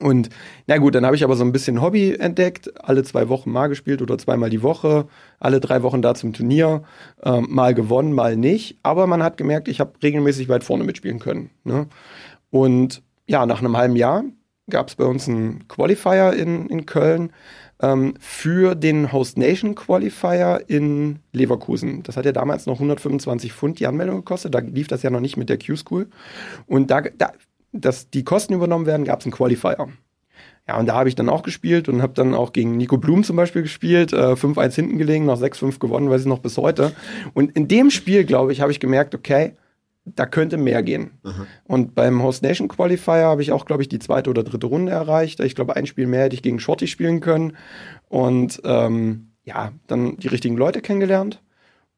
Und 0.00 0.28
na 0.66 0.76
gut, 0.76 0.94
dann 0.94 1.06
habe 1.06 1.16
ich 1.16 1.24
aber 1.24 1.36
so 1.36 1.44
ein 1.44 1.52
bisschen 1.52 1.80
Hobby 1.80 2.14
entdeckt, 2.14 2.70
alle 2.84 3.04
zwei 3.04 3.28
Wochen 3.30 3.50
mal 3.50 3.68
gespielt 3.68 4.02
oder 4.02 4.18
zweimal 4.18 4.50
die 4.50 4.62
Woche, 4.62 5.06
alle 5.38 5.60
drei 5.60 5.82
Wochen 5.82 6.02
da 6.02 6.14
zum 6.14 6.32
Turnier, 6.34 6.82
ähm, 7.22 7.46
mal 7.48 7.74
gewonnen, 7.74 8.12
mal 8.12 8.36
nicht. 8.36 8.76
Aber 8.82 9.06
man 9.06 9.22
hat 9.22 9.38
gemerkt, 9.38 9.68
ich 9.68 9.80
habe 9.80 9.92
regelmäßig 10.02 10.48
weit 10.50 10.64
vorne 10.64 10.84
mitspielen 10.84 11.20
können. 11.20 11.50
Ne? 11.62 11.86
Und 12.50 13.02
ja, 13.26 13.46
nach 13.46 13.60
einem 13.60 13.76
halben 13.76 13.96
Jahr 13.96 14.24
gab 14.70 14.88
es 14.88 14.94
bei 14.94 15.04
uns 15.04 15.28
einen 15.28 15.68
Qualifier 15.68 16.32
in, 16.32 16.68
in 16.68 16.86
Köln 16.86 17.32
ähm, 17.80 18.14
für 18.18 18.74
den 18.74 19.12
Host 19.12 19.36
Nation 19.36 19.74
Qualifier 19.74 20.62
in 20.68 21.18
Leverkusen. 21.32 22.02
Das 22.02 22.16
hat 22.16 22.24
ja 22.24 22.32
damals 22.32 22.66
noch 22.66 22.76
125 22.76 23.52
Pfund 23.52 23.78
die 23.78 23.86
Anmeldung 23.86 24.16
gekostet. 24.16 24.54
Da 24.54 24.60
lief 24.60 24.88
das 24.88 25.02
ja 25.02 25.10
noch 25.10 25.20
nicht 25.20 25.36
mit 25.36 25.48
der 25.48 25.58
Q-School. 25.58 26.08
Und 26.66 26.90
da, 26.90 27.02
da 27.02 27.32
dass 27.74 28.08
die 28.08 28.24
Kosten 28.24 28.54
übernommen 28.54 28.86
werden, 28.86 29.04
gab 29.04 29.20
es 29.20 29.26
einen 29.26 29.32
Qualifier. 29.32 29.88
Ja, 30.66 30.78
und 30.78 30.86
da 30.86 30.94
habe 30.94 31.08
ich 31.08 31.14
dann 31.14 31.28
auch 31.28 31.42
gespielt 31.42 31.88
und 31.88 32.00
habe 32.00 32.14
dann 32.14 32.32
auch 32.32 32.52
gegen 32.52 32.76
Nico 32.76 32.96
Blum 32.96 33.22
zum 33.22 33.36
Beispiel 33.36 33.62
gespielt, 33.62 34.14
äh, 34.14 34.34
5-1 34.34 34.74
hinten 34.74 34.96
gelegen, 34.96 35.26
noch 35.26 35.38
6-5 35.38 35.78
gewonnen, 35.78 36.08
weiß 36.08 36.22
ich 36.22 36.26
noch 36.26 36.38
bis 36.38 36.56
heute. 36.56 36.92
Und 37.34 37.54
in 37.54 37.68
dem 37.68 37.90
Spiel, 37.90 38.24
glaube 38.24 38.52
ich, 38.52 38.62
habe 38.62 38.72
ich 38.72 38.80
gemerkt, 38.80 39.14
okay, 39.14 39.56
da 40.04 40.26
könnte 40.26 40.56
mehr 40.56 40.82
gehen. 40.82 41.18
Und 41.64 41.94
beim 41.94 42.22
Host 42.22 42.42
Nation 42.42 42.68
Qualifier 42.68 43.24
habe 43.24 43.42
ich 43.42 43.52
auch, 43.52 43.64
glaube 43.64 43.82
ich, 43.82 43.88
die 43.88 43.98
zweite 43.98 44.30
oder 44.30 44.42
dritte 44.42 44.66
Runde 44.66 44.92
erreicht. 44.92 45.40
Ich 45.40 45.54
glaube, 45.54 45.76
ein 45.76 45.86
Spiel 45.86 46.06
mehr 46.06 46.24
hätte 46.24 46.34
ich 46.34 46.42
gegen 46.42 46.60
Shorty 46.60 46.86
spielen 46.86 47.20
können. 47.20 47.56
Und 48.08 48.60
ähm, 48.64 49.30
ja, 49.44 49.72
dann 49.86 50.16
die 50.18 50.28
richtigen 50.28 50.56
Leute 50.56 50.82
kennengelernt. 50.82 51.42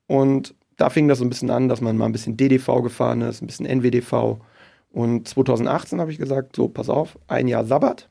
Und 0.06 0.54
da 0.76 0.90
fing 0.90 1.08
das 1.08 1.18
so 1.18 1.24
ein 1.24 1.30
bisschen 1.30 1.50
an, 1.50 1.68
dass 1.68 1.80
man 1.80 1.96
mal 1.96 2.06
ein 2.06 2.12
bisschen 2.12 2.36
DDV 2.36 2.82
gefahren 2.82 3.22
ist, 3.22 3.42
ein 3.42 3.46
bisschen 3.46 3.66
NWDV. 3.66 4.38
Und 4.90 5.28
2018 5.28 6.00
habe 6.00 6.12
ich 6.12 6.18
gesagt, 6.18 6.54
so, 6.54 6.68
pass 6.68 6.88
auf, 6.88 7.18
ein 7.26 7.48
Jahr 7.48 7.64
Sabbat. 7.64 8.08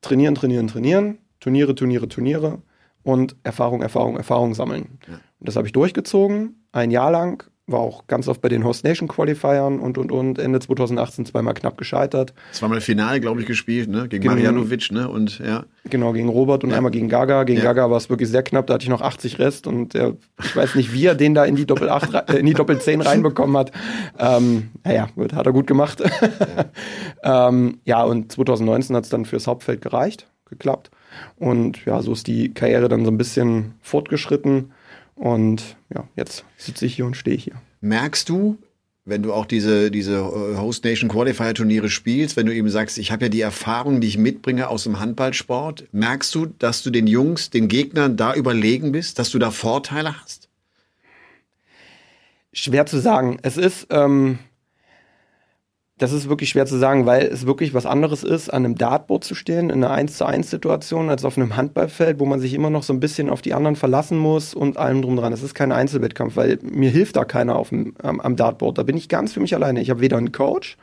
Trainieren, 0.00 0.34
trainieren, 0.34 0.68
trainieren. 0.68 1.18
Turniere, 1.40 1.74
Turniere, 1.74 2.08
Turniere. 2.08 2.62
Und 3.02 3.36
Erfahrung, 3.42 3.82
Erfahrung, 3.82 4.16
Erfahrung 4.16 4.54
sammeln. 4.54 4.98
Und 5.40 5.48
das 5.48 5.56
habe 5.56 5.66
ich 5.66 5.72
durchgezogen, 5.72 6.64
ein 6.72 6.90
Jahr 6.90 7.10
lang. 7.10 7.50
War 7.70 7.80
auch 7.80 8.06
ganz 8.06 8.28
oft 8.28 8.40
bei 8.40 8.48
den 8.48 8.64
Host 8.64 8.82
Nation 8.82 9.08
Qualifiern 9.08 9.78
und, 9.78 9.98
und, 9.98 10.10
und. 10.10 10.38
Ende 10.38 10.58
2018 10.58 11.26
zweimal 11.26 11.52
knapp 11.52 11.76
gescheitert. 11.76 12.32
Zweimal 12.52 12.80
Finale, 12.80 13.20
glaube 13.20 13.42
ich, 13.42 13.46
gespielt, 13.46 13.90
ne? 13.90 14.08
Gegen 14.08 14.22
Genau. 14.22 14.36
Marianovic, 14.36 14.90
ne? 14.90 15.06
Und 15.06 15.38
ja. 15.38 15.64
Genau, 15.84 16.14
gegen 16.14 16.30
Robert 16.30 16.64
und 16.64 16.70
Ja. 16.70 16.76
einmal 16.78 16.90
gegen 16.92 17.10
Gaga. 17.10 17.44
Gegen 17.44 17.58
Ja. 17.58 17.64
Gaga 17.66 17.90
war 17.90 17.98
es 17.98 18.08
wirklich 18.08 18.30
sehr 18.30 18.42
knapp, 18.42 18.66
da 18.68 18.74
hatte 18.74 18.84
ich 18.84 18.88
noch 18.88 19.02
80 19.02 19.38
Rest 19.38 19.66
und 19.66 19.92
der, 19.92 20.14
ich 20.42 20.56
weiß 20.56 20.76
nicht, 20.76 20.94
wie 20.94 21.04
er 21.04 21.14
den 21.14 21.34
da 21.34 21.44
in 21.44 21.56
die 21.56 21.66
Doppel 21.66 21.90
8, 21.90 22.14
rei- 22.14 22.24
äh, 22.28 22.38
in 22.38 22.46
die 22.46 22.54
Doppel 22.54 22.80
10 22.80 23.02
reinbekommen 23.02 23.54
hat. 23.58 23.70
Ähm, 24.18 24.70
naja, 24.82 25.08
gut, 25.14 25.34
hat 25.34 25.44
er 25.44 25.52
gut 25.52 25.66
gemacht. 25.66 26.02
ähm, 27.22 27.78
ja, 27.84 28.02
und 28.02 28.32
2019 28.32 28.96
hat 28.96 29.04
es 29.04 29.10
dann 29.10 29.24
fürs 29.24 29.46
Hauptfeld 29.46 29.80
gereicht, 29.82 30.26
geklappt. 30.48 30.90
Und 31.36 31.84
ja, 31.84 32.00
so 32.02 32.12
ist 32.12 32.26
die 32.26 32.52
Karriere 32.54 32.88
dann 32.88 33.04
so 33.04 33.10
ein 33.10 33.18
bisschen 33.18 33.74
fortgeschritten. 33.80 34.72
Und 35.18 35.76
ja, 35.92 36.06
jetzt 36.14 36.44
sitze 36.56 36.86
ich 36.86 36.94
hier 36.94 37.04
und 37.04 37.16
stehe 37.16 37.36
hier. 37.36 37.60
Merkst 37.80 38.28
du, 38.28 38.56
wenn 39.04 39.22
du 39.22 39.32
auch 39.32 39.46
diese, 39.46 39.90
diese 39.90 40.16
äh, 40.16 40.56
Host 40.56 40.84
Nation 40.84 41.08
Qualifier 41.08 41.54
Turniere 41.54 41.90
spielst, 41.90 42.36
wenn 42.36 42.46
du 42.46 42.54
eben 42.54 42.70
sagst, 42.70 42.98
ich 42.98 43.10
habe 43.10 43.24
ja 43.24 43.28
die 43.28 43.40
Erfahrung, 43.40 44.00
die 44.00 44.06
ich 44.06 44.18
mitbringe 44.18 44.68
aus 44.68 44.84
dem 44.84 45.00
Handballsport, 45.00 45.88
merkst 45.92 46.34
du, 46.34 46.46
dass 46.46 46.82
du 46.82 46.90
den 46.90 47.06
Jungs, 47.08 47.50
den 47.50 47.68
Gegnern 47.68 48.16
da 48.16 48.34
überlegen 48.34 48.92
bist, 48.92 49.18
dass 49.18 49.30
du 49.30 49.38
da 49.38 49.50
Vorteile 49.50 50.20
hast? 50.20 50.48
Schwer 52.52 52.86
zu 52.86 52.98
sagen. 53.00 53.38
Es 53.42 53.56
ist, 53.56 53.88
ähm, 53.90 54.38
das 55.98 56.12
ist 56.12 56.28
wirklich 56.28 56.50
schwer 56.50 56.66
zu 56.66 56.78
sagen, 56.78 57.06
weil 57.06 57.26
es 57.26 57.44
wirklich 57.44 57.74
was 57.74 57.84
anderes 57.84 58.22
ist, 58.22 58.48
an 58.48 58.64
einem 58.64 58.76
Dartboard 58.76 59.24
zu 59.24 59.34
stehen, 59.34 59.68
in 59.68 59.84
einer 59.84 59.90
1 59.92 60.16
zu 60.16 60.24
1 60.24 60.48
Situation, 60.48 61.10
als 61.10 61.24
auf 61.24 61.36
einem 61.36 61.56
Handballfeld, 61.56 62.20
wo 62.20 62.24
man 62.24 62.40
sich 62.40 62.54
immer 62.54 62.70
noch 62.70 62.84
so 62.84 62.92
ein 62.92 63.00
bisschen 63.00 63.28
auf 63.28 63.42
die 63.42 63.52
anderen 63.52 63.76
verlassen 63.76 64.16
muss 64.16 64.54
und 64.54 64.76
allem 64.76 65.02
drum 65.02 65.16
dran. 65.16 65.32
Es 65.32 65.42
ist 65.42 65.54
kein 65.54 65.72
Einzelwettkampf, 65.72 66.36
weil 66.36 66.58
mir 66.62 66.90
hilft 66.90 67.16
da 67.16 67.24
keiner 67.24 67.56
auf 67.56 67.70
dem, 67.70 67.94
am, 68.02 68.20
am 68.20 68.36
Dartboard. 68.36 68.78
Da 68.78 68.84
bin 68.84 68.96
ich 68.96 69.08
ganz 69.08 69.32
für 69.32 69.40
mich 69.40 69.54
alleine. 69.54 69.80
Ich 69.80 69.90
habe 69.90 70.00
weder 70.00 70.16
einen 70.16 70.32
Coach 70.32 70.76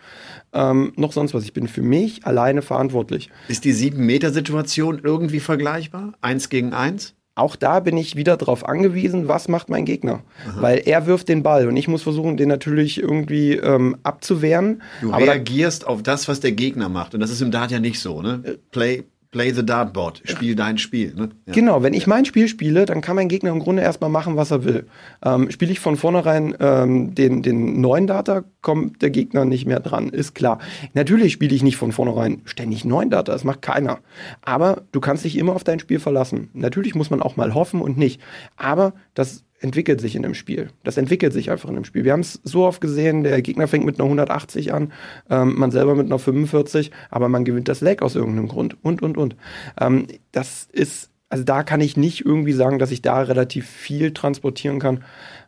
ähm, 0.53 0.93
noch 0.97 1.13
sonst 1.13 1.33
was. 1.33 1.43
Ich 1.43 1.53
bin 1.53 1.67
für 1.67 1.81
mich 1.81 2.25
alleine 2.25 2.61
verantwortlich. 2.61 3.29
Ist 3.47 3.63
die 3.63 3.73
Sieben-Meter-Situation 3.73 5.01
irgendwie 5.03 5.39
vergleichbar? 5.39 6.13
Eins 6.21 6.49
gegen 6.49 6.73
eins? 6.73 7.15
Auch 7.35 7.57
da 7.57 7.81
bin 7.81 7.97
ich 7.97 8.15
wieder 8.15 8.37
darauf 8.37 8.65
angewiesen, 8.67 9.27
was 9.27 9.49
macht 9.49 9.69
mein 9.69 9.83
Gegner. 9.83 10.21
Weil 10.55 10.81
er 10.85 11.05
wirft 11.05 11.27
den 11.27 11.43
Ball 11.43 11.67
und 11.67 11.75
ich 11.75 11.89
muss 11.89 12.01
versuchen, 12.01 12.37
den 12.37 12.47
natürlich 12.47 13.01
irgendwie 13.01 13.53
ähm, 13.53 13.97
abzuwehren. 14.03 14.81
Du 15.01 15.11
Aber 15.11 15.25
da, 15.25 15.33
reagierst 15.33 15.85
auf 15.85 16.01
das, 16.01 16.29
was 16.29 16.39
der 16.39 16.53
Gegner 16.53 16.87
macht. 16.87 17.13
Und 17.13 17.19
das 17.19 17.31
ist 17.31 17.41
im 17.41 17.51
Dart 17.51 17.71
ja 17.71 17.79
nicht 17.79 17.99
so, 17.99 18.21
ne? 18.21 18.57
Play, 18.71 19.03
play 19.35 19.51
the 19.51 19.65
dartboard. 19.65 20.21
Spiel 20.23 20.55
dein 20.55 20.77
Spiel, 20.77 21.13
ne? 21.13 21.27
Ja. 21.45 21.51
Genau, 21.53 21.83
wenn 21.83 21.93
ich 21.93 22.07
mein 22.07 22.23
Spiel 22.23 22.47
spiele, 22.47 22.85
dann 22.85 23.01
kann 23.01 23.17
mein 23.17 23.27
Gegner 23.27 23.49
im 23.49 23.59
Grunde 23.59 23.81
erstmal 23.81 24.09
machen, 24.09 24.37
was 24.37 24.49
er 24.49 24.63
will. 24.63 24.87
Ähm, 25.21 25.51
spiele 25.51 25.73
ich 25.73 25.81
von 25.81 25.97
vornherein 25.97 26.55
ähm, 26.61 27.13
den, 27.15 27.41
den 27.41 27.81
neuen 27.81 28.07
Data, 28.07 28.45
kommt 28.61 29.01
der 29.01 29.09
Gegner 29.09 29.43
nicht 29.43 29.65
mehr 29.65 29.81
dran, 29.81 30.07
ist 30.07 30.35
klar. 30.35 30.59
Natürlich 30.93 31.33
spiele 31.33 31.53
ich 31.53 31.63
nicht 31.63 31.75
von 31.75 31.91
vornherein 31.91 32.43
ständig 32.45 32.85
neuen 32.85 33.09
Data, 33.09 33.33
das 33.33 33.43
macht 33.43 33.61
keiner. 33.61 33.99
Aber 34.41 34.83
du 34.93 35.01
kannst 35.01 35.25
dich 35.25 35.37
immer 35.37 35.53
auf 35.53 35.65
dein 35.65 35.79
Spiel 35.79 35.99
verlassen. 35.99 36.49
Natürlich 36.53 36.95
muss 36.95 37.09
man 37.09 37.21
auch 37.21 37.35
mal 37.35 37.53
hoffen 37.53 37.81
und 37.81 37.97
nicht. 37.97 38.21
Aber 38.55 38.93
das 39.15 39.43
entwickelt 39.59 40.01
sich 40.01 40.15
in 40.15 40.23
dem 40.23 40.33
Spiel. 40.33 40.69
Das 40.83 40.97
entwickelt 40.97 41.33
sich 41.33 41.49
einfach 41.49 41.69
in 41.69 41.75
dem 41.75 41.85
Spiel. 41.85 42.03
Wir 42.03 42.13
haben 42.13 42.21
es 42.21 42.39
so 42.43 42.65
oft 42.65 42.81
gesehen, 42.81 43.23
der 43.23 43.41
Gegner 43.41 43.67
fängt 43.67 43.85
mit 43.85 43.99
einer 43.99 44.05
180 44.05 44.73
an, 44.73 44.91
ähm, 45.29 45.55
man 45.57 45.71
selber 45.71 45.95
mit 45.95 46.05
einer 46.05 46.19
45, 46.19 46.91
aber 47.09 47.29
man 47.29 47.45
gewinnt 47.45 47.67
das 47.67 47.81
Leg 47.81 48.01
aus 48.01 48.15
irgendeinem 48.15 48.47
Grund 48.47 48.77
und, 48.83 49.01
und, 49.01 49.17
und. 49.17 49.35
Ähm, 49.79 50.07
das 50.31 50.67
ist, 50.71 51.09
also 51.29 51.43
da 51.43 51.63
kann 51.63 51.81
ich 51.81 51.97
nicht 51.97 52.25
irgendwie 52.25 52.53
sagen, 52.53 52.79
dass 52.79 52.91
ich 52.91 53.01
da 53.01 53.21
relativ 53.21 53.67
viel 53.67 54.13
transportieren 54.13 54.79
kann. 54.79 55.03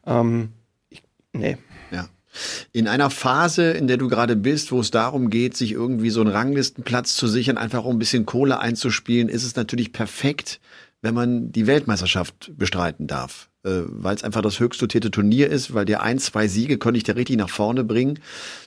Ähm, 0.06 0.50
ich, 0.90 1.04
nee. 1.34 1.58
Ja. 1.92 2.08
In 2.72 2.88
einer 2.88 3.10
Phase, 3.10 3.72
in 3.72 3.88
der 3.88 3.98
du 3.98 4.08
gerade 4.08 4.36
bist, 4.36 4.72
wo 4.72 4.80
es 4.80 4.92
darum 4.92 5.30
geht, 5.30 5.58
sich 5.58 5.72
irgendwie 5.72 6.12
so 6.12 6.22
einen 6.22 6.30
Ranglistenplatz 6.30 7.16
zu 7.16 7.28
sichern, 7.28 7.58
einfach 7.58 7.84
um 7.84 7.96
ein 7.96 8.00
bisschen 8.00 8.26
Kohle 8.26 8.60
einzuspielen, 8.60 9.30
ist 9.30 9.44
es 9.44 9.56
natürlich 9.56 9.92
perfekt, 9.92 10.60
wenn 11.02 11.14
man 11.14 11.52
die 11.52 11.68
Weltmeisterschaft 11.68 12.52
bestreiten 12.58 13.08
darf, 13.08 13.47
äh, 13.68 13.84
weil 13.88 14.16
es 14.16 14.24
einfach 14.24 14.42
das 14.42 14.60
höchst 14.60 14.82
dotierte 14.82 15.12
Turnier 15.12 15.50
ist, 15.50 15.74
weil 15.74 15.84
dir 15.84 16.02
ein, 16.02 16.20
zwei 16.20 16.48
Siege 16.48 16.78
könnte 16.78 16.98
ich 16.98 17.04
dir 17.04 17.18
richtig 17.18 17.36
nach 17.36 17.50
vorne 17.50 17.84
bringen. 17.84 18.20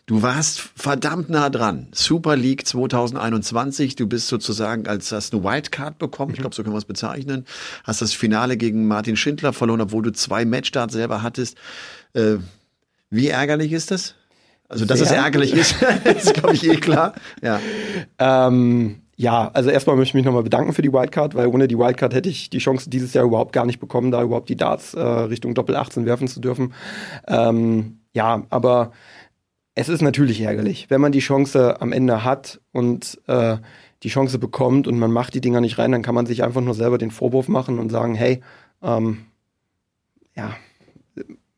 Du 0.05 0.21
warst 0.21 0.61
verdammt 0.77 1.31
nah 1.31 1.49
dran. 1.49 1.89
Super 1.93 2.37
League 2.37 2.67
2021, 2.67 3.97
du 3.97 4.07
bist 4.07 4.29
sozusagen 4.29 4.87
als 4.87 5.11
hast 5.11 5.33
eine 5.33 5.43
Wildcard 5.43 5.99
bekommen, 5.99 6.35
ich 6.35 6.41
glaube, 6.41 6.55
so 6.55 6.63
können 6.63 6.75
wir 6.75 6.79
es 6.79 6.85
bezeichnen. 6.85 7.47
Hast 7.85 8.03
das 8.03 8.13
Finale 8.13 8.59
gegen 8.59 8.87
Martin 8.87 9.17
Schindler 9.17 9.55
verloren, 9.55 9.81
obwohl 9.81 10.03
du 10.03 10.13
zwei 10.13 10.45
Matchstarts 10.45 10.93
selber 10.93 11.23
hattest. 11.23 11.57
Äh, 12.13 12.37
wie 13.09 13.29
ärgerlich 13.29 13.73
ist 13.73 13.91
das? 13.91 14.15
Also, 14.69 14.85
dass 14.85 15.01
es 15.01 15.09
Sehr. 15.09 15.19
ärgerlich 15.19 15.53
ist, 15.53 15.77
ist 16.05 16.35
glaube 16.35 16.55
ich 16.55 16.69
eh 16.69 16.77
klar. 16.77 17.15
Ja. 17.43 17.59
Ähm, 18.19 19.00
ja, 19.21 19.51
also 19.53 19.69
erstmal 19.69 19.97
möchte 19.97 20.13
ich 20.13 20.15
mich 20.15 20.25
nochmal 20.25 20.45
bedanken 20.45 20.73
für 20.73 20.81
die 20.81 20.95
Wildcard, 20.95 21.35
weil 21.35 21.49
ohne 21.49 21.69
die 21.69 21.77
Wildcard 21.77 22.15
hätte 22.15 22.31
ich 22.31 22.49
die 22.49 22.57
Chance 22.57 22.89
dieses 22.89 23.13
Jahr 23.13 23.27
überhaupt 23.27 23.53
gar 23.53 23.67
nicht 23.67 23.79
bekommen, 23.79 24.11
da 24.11 24.23
überhaupt 24.23 24.49
die 24.49 24.57
Darts 24.57 24.95
äh, 24.95 24.99
Richtung 24.99 25.53
Doppel 25.53 25.77
18 25.77 26.07
werfen 26.07 26.27
zu 26.27 26.41
dürfen. 26.41 26.73
Ähm, 27.29 27.99
ja, 28.15 28.45
aber 28.49 28.93
es 29.75 29.91
ist 29.91 30.01
natürlich 30.01 30.41
ärgerlich, 30.41 30.89
wenn 30.89 31.03
man 31.03 31.13
die 31.13 31.19
Chance 31.19 31.83
am 31.83 31.93
Ende 31.93 32.25
hat 32.25 32.63
und 32.73 33.21
äh, 33.27 33.59
die 34.03 34.09
Chance 34.09 34.39
bekommt 34.39 34.89
und 34.89 34.99
man 34.99 35.13
macht 35.13 35.35
die 35.35 35.43
Dinger 35.43 35.61
nicht 35.61 35.77
rein, 35.77 35.93
dann 35.93 36.01
kann 36.01 36.15
man 36.15 36.25
sich 36.25 36.43
einfach 36.43 36.63
nur 36.63 36.75
selber 36.75 36.97
den 36.97 37.11
Vorwurf 37.11 37.49
machen 37.49 37.79
und 37.79 37.91
sagen, 37.91 38.15
hey, 38.15 38.41
ähm, 38.83 39.27
ja, 40.35 40.57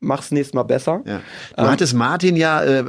mach's 0.01 0.31
nächstes 0.31 0.53
Mal 0.53 0.63
besser. 0.63 1.01
Ja. 1.05 1.21
Du 1.55 1.63
hattest 1.63 1.93
Martin 1.93 2.35
ja 2.35 2.61
äh, 2.61 2.83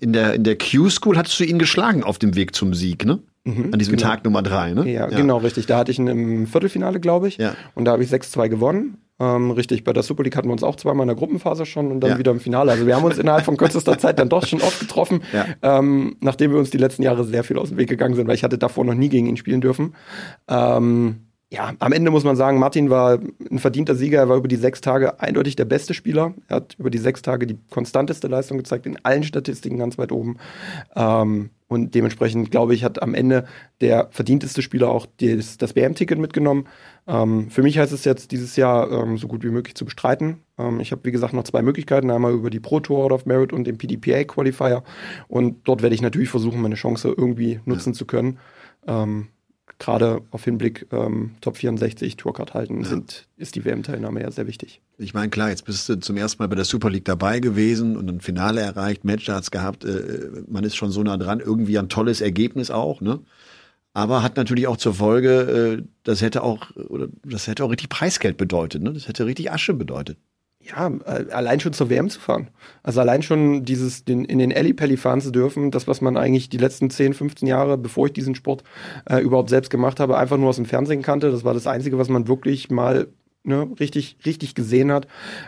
in 0.00 0.14
der 0.14 0.32
in 0.32 0.44
der 0.44 0.56
Q-School 0.56 1.18
hattest 1.18 1.38
du 1.38 1.44
ihn 1.44 1.58
geschlagen 1.58 2.02
auf 2.02 2.18
dem 2.18 2.34
Weg 2.34 2.54
zum 2.54 2.72
Sieg, 2.72 3.04
ne? 3.04 3.22
An 3.44 3.76
diesem 3.78 3.96
genau. 3.96 4.08
Tag 4.08 4.24
Nummer 4.24 4.42
drei, 4.42 4.72
ne? 4.72 4.88
Ja, 4.88 5.06
genau, 5.06 5.38
richtig. 5.38 5.66
Da 5.66 5.78
hatte 5.78 5.90
ich 5.90 5.98
ihn 5.98 6.06
im 6.06 6.46
Viertelfinale, 6.46 7.00
glaube 7.00 7.26
ich. 7.26 7.38
Ja. 7.38 7.54
Und 7.74 7.86
da 7.86 7.92
habe 7.92 8.04
ich 8.04 8.10
6-2 8.10 8.48
gewonnen. 8.48 8.98
Ähm, 9.18 9.50
richtig, 9.50 9.82
bei 9.84 9.92
der 9.92 10.02
Super 10.04 10.22
League 10.22 10.36
hatten 10.36 10.48
wir 10.48 10.52
uns 10.52 10.62
auch 10.62 10.76
zweimal 10.76 11.04
in 11.04 11.08
der 11.08 11.16
Gruppenphase 11.16 11.66
schon 11.66 11.90
und 11.90 12.00
dann 12.00 12.10
Ja. 12.12 12.18
wieder 12.18 12.30
im 12.30 12.40
Finale. 12.40 12.70
Also 12.72 12.86
wir 12.86 12.94
haben 12.96 13.04
uns 13.04 13.18
innerhalb 13.18 13.44
von 13.44 13.56
kürzester 13.56 13.98
Zeit 13.98 14.18
dann 14.18 14.28
doch 14.28 14.46
schon 14.46 14.60
oft 14.62 14.78
getroffen, 14.80 15.22
Ja. 15.32 15.46
ähm, 15.62 16.16
nachdem 16.20 16.52
wir 16.52 16.58
uns 16.58 16.70
die 16.70 16.78
letzten 16.78 17.02
Jahre 17.02 17.24
sehr 17.24 17.42
viel 17.44 17.58
aus 17.58 17.70
dem 17.70 17.78
Weg 17.78 17.88
gegangen 17.88 18.14
sind, 18.14 18.26
weil 18.28 18.34
ich 18.36 18.44
hatte 18.44 18.58
davor 18.58 18.84
noch 18.84 18.94
nie 18.94 19.08
gegen 19.08 19.26
ihn 19.26 19.36
spielen 19.36 19.60
dürfen. 19.60 19.94
Ähm, 20.48 21.16
ja, 21.50 21.72
am 21.80 21.92
Ende 21.92 22.10
muss 22.10 22.24
man 22.24 22.34
sagen, 22.34 22.58
Martin 22.58 22.88
war 22.88 23.18
ein 23.50 23.58
verdienter 23.58 23.94
Sieger. 23.94 24.20
Er 24.20 24.28
war 24.30 24.38
über 24.38 24.48
die 24.48 24.56
sechs 24.56 24.80
Tage 24.80 25.20
eindeutig 25.20 25.54
der 25.54 25.66
beste 25.66 25.92
Spieler. 25.92 26.32
Er 26.48 26.56
hat 26.56 26.76
über 26.78 26.88
die 26.88 26.96
sechs 26.98 27.20
Tage 27.20 27.46
die 27.46 27.58
konstanteste 27.70 28.26
Leistung 28.26 28.56
gezeigt, 28.56 28.86
in 28.86 28.96
allen 29.02 29.22
Statistiken 29.22 29.78
ganz 29.78 29.98
weit 29.98 30.12
oben. 30.12 30.38
Ähm, 30.96 31.50
und 31.72 31.94
dementsprechend, 31.94 32.50
glaube 32.50 32.74
ich, 32.74 32.84
hat 32.84 33.00
am 33.00 33.14
Ende 33.14 33.46
der 33.80 34.08
verdienteste 34.10 34.60
Spieler 34.60 34.90
auch 34.90 35.06
das, 35.20 35.56
das 35.56 35.74
WM-Ticket 35.74 36.18
mitgenommen. 36.18 36.68
Ähm, 37.06 37.50
für 37.50 37.62
mich 37.62 37.78
heißt 37.78 37.92
es 37.92 38.04
jetzt, 38.04 38.30
dieses 38.30 38.56
Jahr 38.56 38.92
ähm, 38.92 39.16
so 39.16 39.26
gut 39.26 39.42
wie 39.42 39.48
möglich 39.48 39.74
zu 39.74 39.86
bestreiten. 39.86 40.42
Ähm, 40.58 40.80
ich 40.80 40.92
habe, 40.92 41.02
wie 41.04 41.12
gesagt, 41.12 41.32
noch 41.32 41.44
zwei 41.44 41.62
Möglichkeiten. 41.62 42.10
Einmal 42.10 42.34
über 42.34 42.50
die 42.50 42.60
Pro 42.60 42.80
Tour 42.80 43.02
Out 43.04 43.12
of 43.12 43.24
Merit 43.24 43.54
und 43.54 43.64
den 43.64 43.78
PDPA-Qualifier. 43.78 44.84
Und 45.28 45.66
dort 45.66 45.80
werde 45.80 45.94
ich 45.94 46.02
natürlich 46.02 46.28
versuchen, 46.28 46.60
meine 46.60 46.74
Chance 46.74 47.14
irgendwie 47.16 47.60
nutzen 47.64 47.94
zu 47.94 48.04
können. 48.04 48.38
Gerade 49.82 50.22
auf 50.30 50.44
Hinblick 50.44 50.86
ähm, 50.92 51.32
Top 51.40 51.56
64, 51.56 52.16
Tourcard 52.16 52.54
halten, 52.54 52.84
sind, 52.84 53.26
ist 53.36 53.56
die 53.56 53.64
WM-Teilnahme 53.64 54.22
ja 54.22 54.30
sehr 54.30 54.46
wichtig. 54.46 54.80
Ich 54.96 55.12
meine, 55.12 55.28
klar, 55.28 55.50
jetzt 55.50 55.64
bist 55.64 55.88
du 55.88 55.98
zum 55.98 56.16
ersten 56.16 56.40
Mal 56.40 56.46
bei 56.46 56.54
der 56.54 56.64
Super 56.64 56.88
League 56.88 57.04
dabei 57.04 57.40
gewesen 57.40 57.96
und 57.96 58.08
ein 58.08 58.20
Finale 58.20 58.60
erreicht, 58.60 59.04
Matchstarts 59.04 59.50
gehabt. 59.50 59.84
Äh, 59.84 60.44
man 60.46 60.62
ist 60.62 60.76
schon 60.76 60.92
so 60.92 61.02
nah 61.02 61.16
dran, 61.16 61.40
irgendwie 61.40 61.80
ein 61.80 61.88
tolles 61.88 62.20
Ergebnis 62.20 62.70
auch, 62.70 63.00
ne? 63.00 63.18
Aber 63.92 64.22
hat 64.22 64.36
natürlich 64.36 64.68
auch 64.68 64.76
zur 64.76 64.94
Folge, 64.94 65.80
äh, 65.80 65.84
das 66.04 66.22
hätte 66.22 66.44
auch, 66.44 66.70
oder 66.76 67.08
das 67.24 67.48
hätte 67.48 67.64
auch 67.64 67.70
richtig 67.70 67.88
Preisgeld 67.88 68.36
bedeutet, 68.36 68.82
ne? 68.82 68.92
Das 68.92 69.08
hätte 69.08 69.26
richtig 69.26 69.50
Asche 69.50 69.74
bedeutet. 69.74 70.16
Ja, 70.64 70.88
äh, 71.06 71.30
allein 71.32 71.60
schon 71.60 71.72
zur 71.72 71.90
WM 71.90 72.08
zu 72.08 72.20
fahren. 72.20 72.48
Also 72.82 73.00
allein 73.00 73.22
schon 73.22 73.64
dieses, 73.64 74.04
den, 74.04 74.24
in 74.24 74.38
den 74.38 74.50
Ellipelli 74.50 74.96
fahren 74.96 75.20
zu 75.20 75.30
dürfen, 75.30 75.70
das, 75.70 75.88
was 75.88 76.00
man 76.00 76.16
eigentlich 76.16 76.48
die 76.48 76.58
letzten 76.58 76.88
10, 76.88 77.14
15 77.14 77.48
Jahre, 77.48 77.76
bevor 77.76 78.06
ich 78.06 78.12
diesen 78.12 78.34
Sport 78.34 78.62
äh, 79.08 79.18
überhaupt 79.18 79.50
selbst 79.50 79.70
gemacht 79.70 79.98
habe, 79.98 80.16
einfach 80.16 80.36
nur 80.36 80.48
aus 80.48 80.56
dem 80.56 80.66
Fernsehen 80.66 81.02
kannte. 81.02 81.30
Das 81.30 81.44
war 81.44 81.54
das 81.54 81.66
Einzige, 81.66 81.98
was 81.98 82.08
man 82.08 82.28
wirklich 82.28 82.70
mal 82.70 83.08
ne, 83.44 83.68
richtig, 83.80 84.16
richtig 84.24 84.54
gesehen 84.54 84.92
hat, 84.92 85.06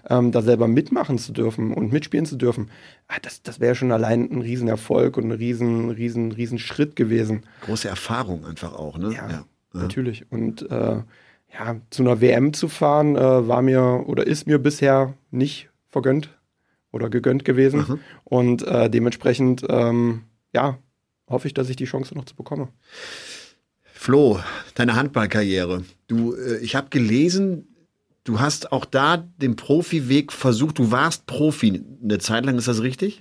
ähm, 0.08 0.32
da 0.32 0.42
selber 0.42 0.68
mitmachen 0.68 1.18
zu 1.18 1.32
dürfen 1.32 1.72
und 1.72 1.92
mitspielen 1.92 2.26
zu 2.26 2.36
dürfen. 2.36 2.70
Ah, 3.08 3.18
das 3.22 3.42
das 3.42 3.60
wäre 3.60 3.74
schon 3.74 3.92
allein 3.92 4.30
ein 4.30 4.42
Riesenerfolg 4.42 5.16
und 5.16 5.24
ein 5.24 5.32
riesen, 5.32 5.90
riesen, 5.90 6.32
riesen 6.32 6.58
Schritt 6.58 6.96
gewesen. 6.96 7.44
Große 7.62 7.88
Erfahrung 7.88 8.44
einfach 8.44 8.74
auch, 8.74 8.98
ne? 8.98 9.12
Ja, 9.14 9.44
natürlich. 9.72 10.30
Und 10.30 10.68
äh, 10.70 11.02
ja, 11.54 11.80
zu 11.90 12.02
einer 12.02 12.20
WM 12.20 12.52
zu 12.52 12.68
fahren, 12.68 13.16
äh, 13.16 13.48
war 13.48 13.62
mir 13.62 14.04
oder 14.06 14.26
ist 14.26 14.46
mir 14.46 14.58
bisher 14.58 15.14
nicht 15.30 15.70
vergönnt 15.90 16.30
oder 16.90 17.08
gegönnt 17.08 17.44
gewesen. 17.44 18.00
Und 18.24 18.62
äh, 18.66 18.90
dementsprechend, 18.90 19.64
ähm, 19.68 20.22
ja, 20.52 20.78
hoffe 21.28 21.46
ich, 21.46 21.54
dass 21.54 21.70
ich 21.70 21.76
die 21.76 21.84
Chance 21.84 22.14
noch 22.14 22.24
zu 22.24 22.34
bekomme. 22.34 22.68
Flo, 23.82 24.40
deine 24.74 24.96
Handballkarriere. 24.96 25.84
Du, 26.08 26.34
äh, 26.34 26.58
ich 26.58 26.74
habe 26.76 26.88
gelesen, 26.90 27.68
du 28.24 28.40
hast 28.40 28.72
auch 28.72 28.84
da 28.84 29.16
den 29.16 29.56
Profiweg 29.56 30.32
versucht. 30.32 30.78
Du 30.78 30.90
warst 30.90 31.26
Profi 31.26 31.82
eine 32.02 32.18
Zeit 32.18 32.44
lang, 32.44 32.58
ist 32.58 32.68
das 32.68 32.82
richtig? 32.82 33.20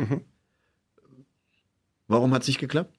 Warum 2.07 2.33
hat 2.33 2.41
es 2.41 2.47
nicht 2.47 2.59
geklappt? 2.59 2.92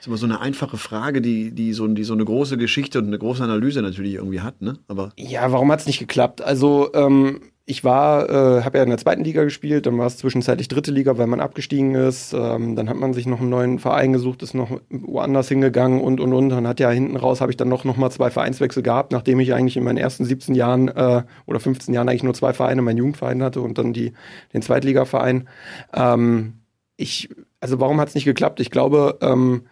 Ist 0.00 0.06
immer 0.06 0.16
so 0.16 0.24
eine 0.24 0.40
einfache 0.40 0.78
Frage, 0.78 1.20
die, 1.20 1.54
die, 1.54 1.74
so, 1.74 1.86
die 1.86 2.04
so 2.04 2.14
eine 2.14 2.24
große 2.24 2.56
Geschichte 2.56 2.98
und 2.98 3.08
eine 3.08 3.18
große 3.18 3.44
Analyse 3.44 3.82
natürlich 3.82 4.14
irgendwie 4.14 4.40
hat, 4.40 4.62
ne? 4.62 4.78
Aber 4.88 5.12
Ja, 5.18 5.52
warum 5.52 5.70
hat 5.70 5.80
es 5.80 5.86
nicht 5.86 5.98
geklappt? 5.98 6.40
Also, 6.40 6.88
ähm, 6.94 7.40
ich 7.66 7.84
war, 7.84 8.28
äh, 8.30 8.62
habe 8.64 8.78
ja 8.78 8.84
in 8.84 8.88
der 8.88 8.98
zweiten 8.98 9.22
Liga 9.22 9.44
gespielt, 9.44 9.84
dann 9.84 9.98
war 9.98 10.06
es 10.06 10.16
zwischenzeitlich 10.16 10.68
dritte 10.68 10.90
Liga, 10.90 11.18
weil 11.18 11.26
man 11.26 11.38
abgestiegen 11.38 11.94
ist. 11.94 12.32
Ähm, 12.32 12.76
dann 12.76 12.88
hat 12.88 12.96
man 12.96 13.12
sich 13.12 13.26
noch 13.26 13.40
einen 13.40 13.50
neuen 13.50 13.78
Verein 13.78 14.14
gesucht, 14.14 14.42
ist 14.42 14.54
noch 14.54 14.80
woanders 14.88 15.48
hingegangen 15.48 16.00
und 16.00 16.18
und 16.18 16.32
und. 16.32 16.48
Dann 16.48 16.66
hat 16.66 16.80
ja 16.80 16.90
hinten 16.90 17.16
raus 17.16 17.42
habe 17.42 17.52
ich 17.52 17.58
dann 17.58 17.68
noch, 17.68 17.84
noch 17.84 17.98
mal 17.98 18.10
zwei 18.10 18.30
Vereinswechsel 18.30 18.82
gehabt, 18.82 19.12
nachdem 19.12 19.38
ich 19.38 19.52
eigentlich 19.52 19.76
in 19.76 19.84
meinen 19.84 19.98
ersten 19.98 20.24
17 20.24 20.54
Jahren 20.54 20.88
äh, 20.88 21.22
oder 21.46 21.60
15 21.60 21.92
Jahren 21.92 22.08
eigentlich 22.08 22.24
nur 22.24 22.34
zwei 22.34 22.54
Vereine, 22.54 22.80
meinen 22.80 22.96
Jugendverein 22.96 23.42
hatte 23.42 23.60
und 23.60 23.76
dann 23.76 23.92
die, 23.92 24.14
den 24.54 24.62
Zweitligaverein. 24.62 25.46
Ähm, 25.92 26.54
ich, 26.96 27.28
also 27.60 27.78
warum 27.80 28.00
hat 28.00 28.08
es 28.08 28.14
nicht 28.14 28.24
geklappt? 28.24 28.60
Ich 28.60 28.70
glaube, 28.70 29.18
ähm, 29.20 29.62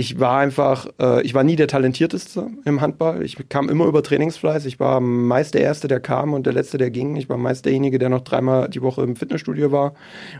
ich 0.00 0.18
war 0.18 0.38
einfach, 0.38 0.86
äh, 0.98 1.20
ich 1.20 1.34
war 1.34 1.44
nie 1.44 1.56
der 1.56 1.68
Talentierteste 1.68 2.48
im 2.64 2.80
Handball. 2.80 3.22
Ich 3.22 3.36
kam 3.50 3.68
immer 3.68 3.84
über 3.84 4.02
Trainingsfleiß. 4.02 4.64
Ich 4.64 4.80
war 4.80 4.98
meist 4.98 5.52
der 5.52 5.60
Erste, 5.60 5.88
der 5.88 6.00
kam 6.00 6.32
und 6.32 6.46
der 6.46 6.54
Letzte, 6.54 6.78
der 6.78 6.90
ging. 6.90 7.16
Ich 7.16 7.28
war 7.28 7.36
meist 7.36 7.66
derjenige, 7.66 7.98
der 7.98 8.08
noch 8.08 8.22
dreimal 8.22 8.70
die 8.70 8.80
Woche 8.80 9.02
im 9.02 9.14
Fitnessstudio 9.14 9.72
war 9.72 9.92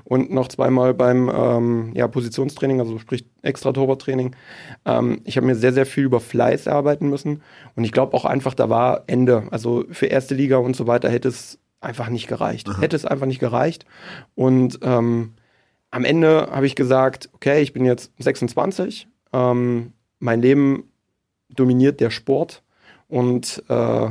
und 0.05 0.33
noch 0.33 0.49
zweimal 0.49 0.95
beim 0.95 1.29
ähm, 1.29 1.93
ja, 1.95 2.09
Positionstraining, 2.09 2.81
also 2.81 2.99
sprich 2.99 3.27
extra 3.43 3.71
Torwarttraining. 3.73 4.35
Ähm, 4.87 5.21
ich 5.25 5.37
habe 5.37 5.47
mir 5.47 5.57
sehr, 5.57 5.75
sehr 5.75 5.85
viel 5.85 6.05
über 6.05 6.21
Fleiß 6.21 6.67
erarbeiten 6.67 7.11
müssen. 7.11 7.43
Und 7.77 7.85
ich 7.85 7.93
glaube 7.93 8.15
auch 8.15 8.25
einfach, 8.25 8.55
da 8.55 8.71
war 8.71 9.05
Ende. 9.09 9.43
Also 9.51 9.85
für 9.91 10.07
erste 10.07 10.35
Liga 10.35 10.57
und 10.57 10.75
so 10.75 10.87
weiter 10.87 11.11
hätte 11.11 11.29
es 11.29 11.59
einfach 11.83 12.09
nicht 12.09 12.29
gereicht. 12.29 12.67
Hätte 12.81 12.97
es 12.97 13.05
einfach 13.05 13.27
nicht 13.27 13.41
gereicht. 13.41 13.85
Und 14.35 14.79
ähm, 14.81 15.35
am 15.91 16.07
Ende 16.07 16.49
habe 16.51 16.65
ich 16.65 16.77
gesagt, 16.77 17.29
okay, 17.35 17.61
ich 17.61 17.75
bin 17.75 17.85
jetzt 17.85 18.11
26, 18.21 19.07
ähm, 19.33 19.93
mein 20.19 20.43
Leben 20.43 20.91
dominiert 21.49 22.01
der 22.01 22.11
Sport. 22.11 22.63
Und 23.09 23.63
äh, 23.69 24.11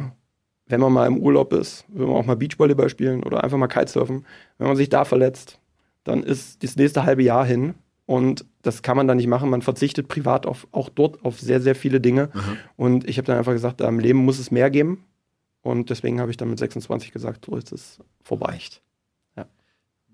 wenn 0.67 0.81
man 0.81 0.93
mal 0.93 1.07
im 1.07 1.17
Urlaub 1.17 1.53
ist, 1.53 1.85
will 1.89 2.07
man 2.07 2.15
auch 2.15 2.25
mal 2.25 2.35
Beachvolleyball 2.35 2.89
spielen 2.89 3.23
oder 3.23 3.43
einfach 3.43 3.57
mal 3.57 3.67
Kitesurfen, 3.67 4.25
wenn 4.57 4.67
man 4.67 4.77
sich 4.77 4.89
da 4.89 5.05
verletzt, 5.05 5.59
dann 6.03 6.23
ist 6.23 6.63
das 6.63 6.75
nächste 6.75 7.03
halbe 7.03 7.23
Jahr 7.23 7.45
hin. 7.45 7.75
Und 8.05 8.45
das 8.63 8.81
kann 8.81 8.97
man 8.97 9.07
dann 9.07 9.17
nicht 9.17 9.27
machen. 9.27 9.51
Man 9.51 9.61
verzichtet 9.61 10.07
privat 10.07 10.47
auf, 10.47 10.67
auch 10.71 10.89
dort 10.89 11.23
auf 11.23 11.39
sehr, 11.39 11.61
sehr 11.61 11.75
viele 11.75 12.01
Dinge. 12.01 12.29
Und 12.75 13.07
ich 13.07 13.17
habe 13.17 13.27
dann 13.27 13.37
einfach 13.37 13.51
gesagt, 13.53 13.81
im 13.81 13.99
Leben 13.99 14.19
muss 14.19 14.39
es 14.39 14.49
mehr 14.49 14.71
geben. 14.71 15.05
Und 15.61 15.89
deswegen 15.89 16.19
habe 16.19 16.31
ich 16.31 16.37
dann 16.37 16.49
mit 16.49 16.57
26 16.57 17.11
gesagt, 17.11 17.45
so 17.45 17.55
ist 17.55 17.71
es 17.71 17.99
vorbei. 18.23 18.59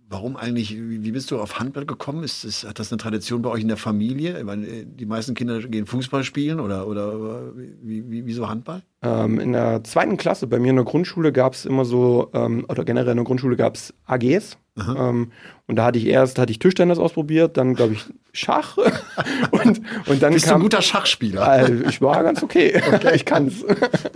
Warum 0.10 0.36
eigentlich, 0.36 0.78
wie 0.78 1.12
bist 1.12 1.32
du 1.32 1.40
auf 1.40 1.60
Handball 1.60 1.86
gekommen? 1.86 2.24
Ist, 2.24 2.44
ist, 2.44 2.68
hat 2.68 2.80
das 2.80 2.92
eine 2.92 2.98
Tradition 2.98 3.42
bei 3.42 3.50
euch 3.50 3.62
in 3.62 3.68
der 3.68 3.78
Familie? 3.78 4.38
Ich 4.38 4.44
meine, 4.44 4.66
äh, 4.68 4.86
die 4.86 5.06
meisten 5.06 5.34
Kinder 5.34 5.60
gehen 5.62 5.86
Fußball 5.86 6.24
spielen 6.24 6.60
oder, 6.60 6.88
oder 6.88 7.54
wie, 7.56 8.10
wie, 8.10 8.26
wieso 8.26 8.48
Handball? 8.48 8.82
Ähm, 9.02 9.40
in 9.40 9.54
der 9.54 9.84
zweiten 9.84 10.18
Klasse, 10.18 10.48
bei 10.48 10.60
mir 10.60 10.70
in 10.70 10.76
der 10.76 10.86
Grundschule 10.86 11.32
gab 11.32 11.54
es 11.54 11.66
immer 11.66 11.86
so, 11.86 12.30
ähm, 12.34 12.66
oder 12.70 12.84
generell 12.86 13.12
in 13.12 13.18
der 13.18 13.26
Grundschule 13.26 13.56
gab 13.56 13.76
es 13.76 13.94
AGs. 14.06 14.58
Ähm, 14.78 15.32
und 15.68 15.78
da 15.78 15.86
hatte 15.86 16.00
ich 16.00 16.06
erst, 16.06 16.38
hatte 16.38 16.52
ich 16.52 16.60
Tischtennis 16.60 17.00
ausprobiert, 17.00 17.56
dann 17.56 17.76
glaube 17.76 17.94
ich 17.94 18.06
Schach 18.34 18.78
und, 19.52 19.82
und 20.08 20.22
dann 20.22 20.34
Bist 20.34 20.48
du 20.48 20.50
ein 20.50 20.54
kam, 20.56 20.62
guter 20.62 20.82
Schachspieler? 20.82 21.70
äh, 21.70 21.90
ich 21.90 22.02
war 22.02 22.24
ganz 22.24 22.44
okay. 22.44 22.82
ich 23.14 23.24
kann's. 23.24 23.64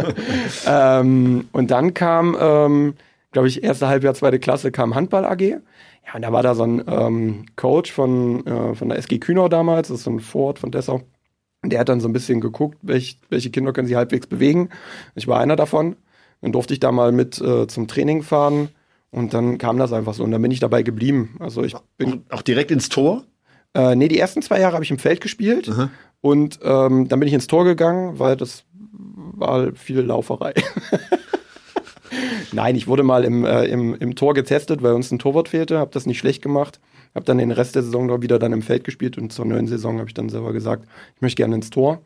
ähm, 0.68 1.48
und 1.54 1.72
dann 1.72 1.94
kam, 1.94 2.36
ähm, 2.40 2.94
glaube 3.32 3.48
ich, 3.48 3.64
erste 3.64 3.88
Halbjahr, 3.88 4.14
zweite 4.14 4.40
Klasse 4.40 4.72
kam 4.72 4.96
Handball 4.96 5.26
AG. 5.26 5.42
Ja, 5.42 6.16
und 6.16 6.22
da 6.22 6.32
war 6.32 6.44
da 6.44 6.56
so 6.56 6.64
ein 6.64 6.84
ähm, 6.88 7.46
Coach 7.56 7.92
von, 7.92 8.46
äh, 8.46 8.76
von 8.76 8.90
der 8.90 8.98
SG 8.98 9.20
Kühnau 9.20 9.50
damals, 9.50 9.90
das 9.90 9.98
ist 9.98 10.04
so 10.06 10.12
ein 10.12 10.20
Vorort 10.20 10.60
von 10.60 10.72
Dessau. 10.72 11.02
Der 11.64 11.80
hat 11.82 11.90
dann 11.90 12.00
so 12.00 12.08
ein 12.08 12.14
bisschen 12.14 12.40
geguckt, 12.40 12.78
welch, 12.82 13.20
welche 13.30 13.50
Kinder 13.50 13.74
können 13.74 13.88
sie 13.88 13.98
halbwegs 13.98 14.28
bewegen. 14.28 14.70
Ich 15.16 15.28
war 15.28 15.40
einer 15.40 15.56
davon. 15.58 15.98
Dann 16.42 16.54
durfte 16.54 16.74
ich 16.74 16.80
da 16.80 16.92
mal 16.94 17.12
mit 17.12 17.40
äh, 17.42 17.68
zum 17.68 17.88
Training 17.90 18.24
fahren 18.24 18.70
und 19.12 19.34
dann 19.34 19.58
kam 19.58 19.78
das 19.78 19.92
einfach 19.92 20.14
so 20.14 20.24
und 20.24 20.32
dann 20.32 20.42
bin 20.42 20.52
ich 20.52 20.62
dabei 20.62 20.84
geblieben. 20.84 21.36
Also 21.40 21.64
ich 21.64 21.76
bin 21.98 22.24
Auch 22.30 22.42
direkt 22.44 22.72
ins 22.72 22.88
Tor? 22.88 23.26
äh, 23.74 23.94
nee, 23.96 24.08
die 24.08 24.18
ersten 24.20 24.42
zwei 24.42 24.60
Jahre 24.62 24.76
habe 24.76 24.86
ich 24.86 24.92
im 24.92 25.00
Feld 25.00 25.20
gespielt 25.20 25.70
und 26.22 26.60
ähm, 26.64 27.10
dann 27.10 27.20
bin 27.20 27.28
ich 27.28 27.34
ins 27.34 27.48
Tor 27.48 27.66
gegangen, 27.66 28.20
weil 28.20 28.38
das 28.38 28.64
war 29.34 29.74
viel 29.76 30.00
Lauferei. 30.00 30.54
Nein, 32.52 32.76
ich 32.76 32.88
wurde 32.88 33.04
mal 33.04 33.24
im, 33.24 33.46
äh, 33.46 33.66
im, 33.66 33.96
im 33.96 34.16
Tor 34.16 34.34
getestet, 34.34 34.82
weil 34.84 34.94
uns 34.94 35.12
ein 35.12 35.20
Torwart 35.20 35.50
fehlte, 35.50 35.78
habe 35.78 35.92
das 35.94 36.06
nicht 36.06 36.20
schlecht 36.20 36.42
gemacht, 36.42 36.80
habe 37.16 37.26
dann 37.26 37.38
den 37.38 37.52
Rest 37.52 37.76
der 37.76 37.84
Saison 37.84 38.06
noch 38.06 38.22
wieder 38.22 38.40
dann 38.40 38.54
im 38.54 38.62
Feld 38.62 38.84
gespielt 38.84 39.18
und 39.18 39.32
zur 39.32 39.46
neuen 39.46 39.68
Saison 39.68 40.00
habe 40.00 40.10
ich 40.10 40.14
dann 40.14 40.30
selber 40.30 40.54
gesagt, 40.54 40.88
ich 41.16 41.22
möchte 41.22 41.38
gerne 41.38 41.56
ins 41.56 41.70
Tor 41.70 42.02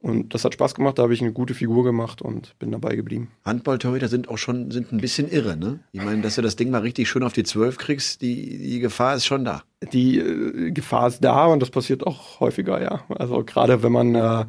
und 0.00 0.32
das 0.32 0.44
hat 0.44 0.54
Spaß 0.54 0.74
gemacht, 0.74 0.98
da 0.98 1.02
habe 1.02 1.14
ich 1.14 1.20
eine 1.20 1.32
gute 1.32 1.54
Figur 1.54 1.82
gemacht 1.82 2.22
und 2.22 2.56
bin 2.60 2.70
dabei 2.70 2.94
geblieben. 2.94 3.32
Handballtorhüter 3.44 4.06
sind 4.06 4.28
auch 4.28 4.38
schon 4.38 4.70
sind 4.70 4.92
ein 4.92 4.98
bisschen 4.98 5.28
irre, 5.28 5.56
ne? 5.56 5.80
Ich 5.90 6.02
meine, 6.02 6.22
dass 6.22 6.36
du 6.36 6.42
das 6.42 6.54
Ding 6.54 6.70
mal 6.70 6.82
richtig 6.82 7.08
schön 7.08 7.24
auf 7.24 7.32
die 7.32 7.42
Zwölf 7.42 7.78
kriegst, 7.78 8.22
die, 8.22 8.58
die 8.58 8.78
Gefahr 8.78 9.16
ist 9.16 9.26
schon 9.26 9.44
da. 9.44 9.64
die 9.92 10.18
äh, 10.18 10.70
Gefahr 10.70 11.08
ist 11.08 11.24
da 11.24 11.46
und 11.46 11.60
das 11.60 11.70
passiert 11.70 12.06
auch 12.06 12.38
häufiger, 12.38 12.80
ja. 12.80 13.00
Also 13.08 13.42
gerade 13.42 13.82
wenn 13.82 13.90
man 13.90 14.14
äh, 14.14 14.44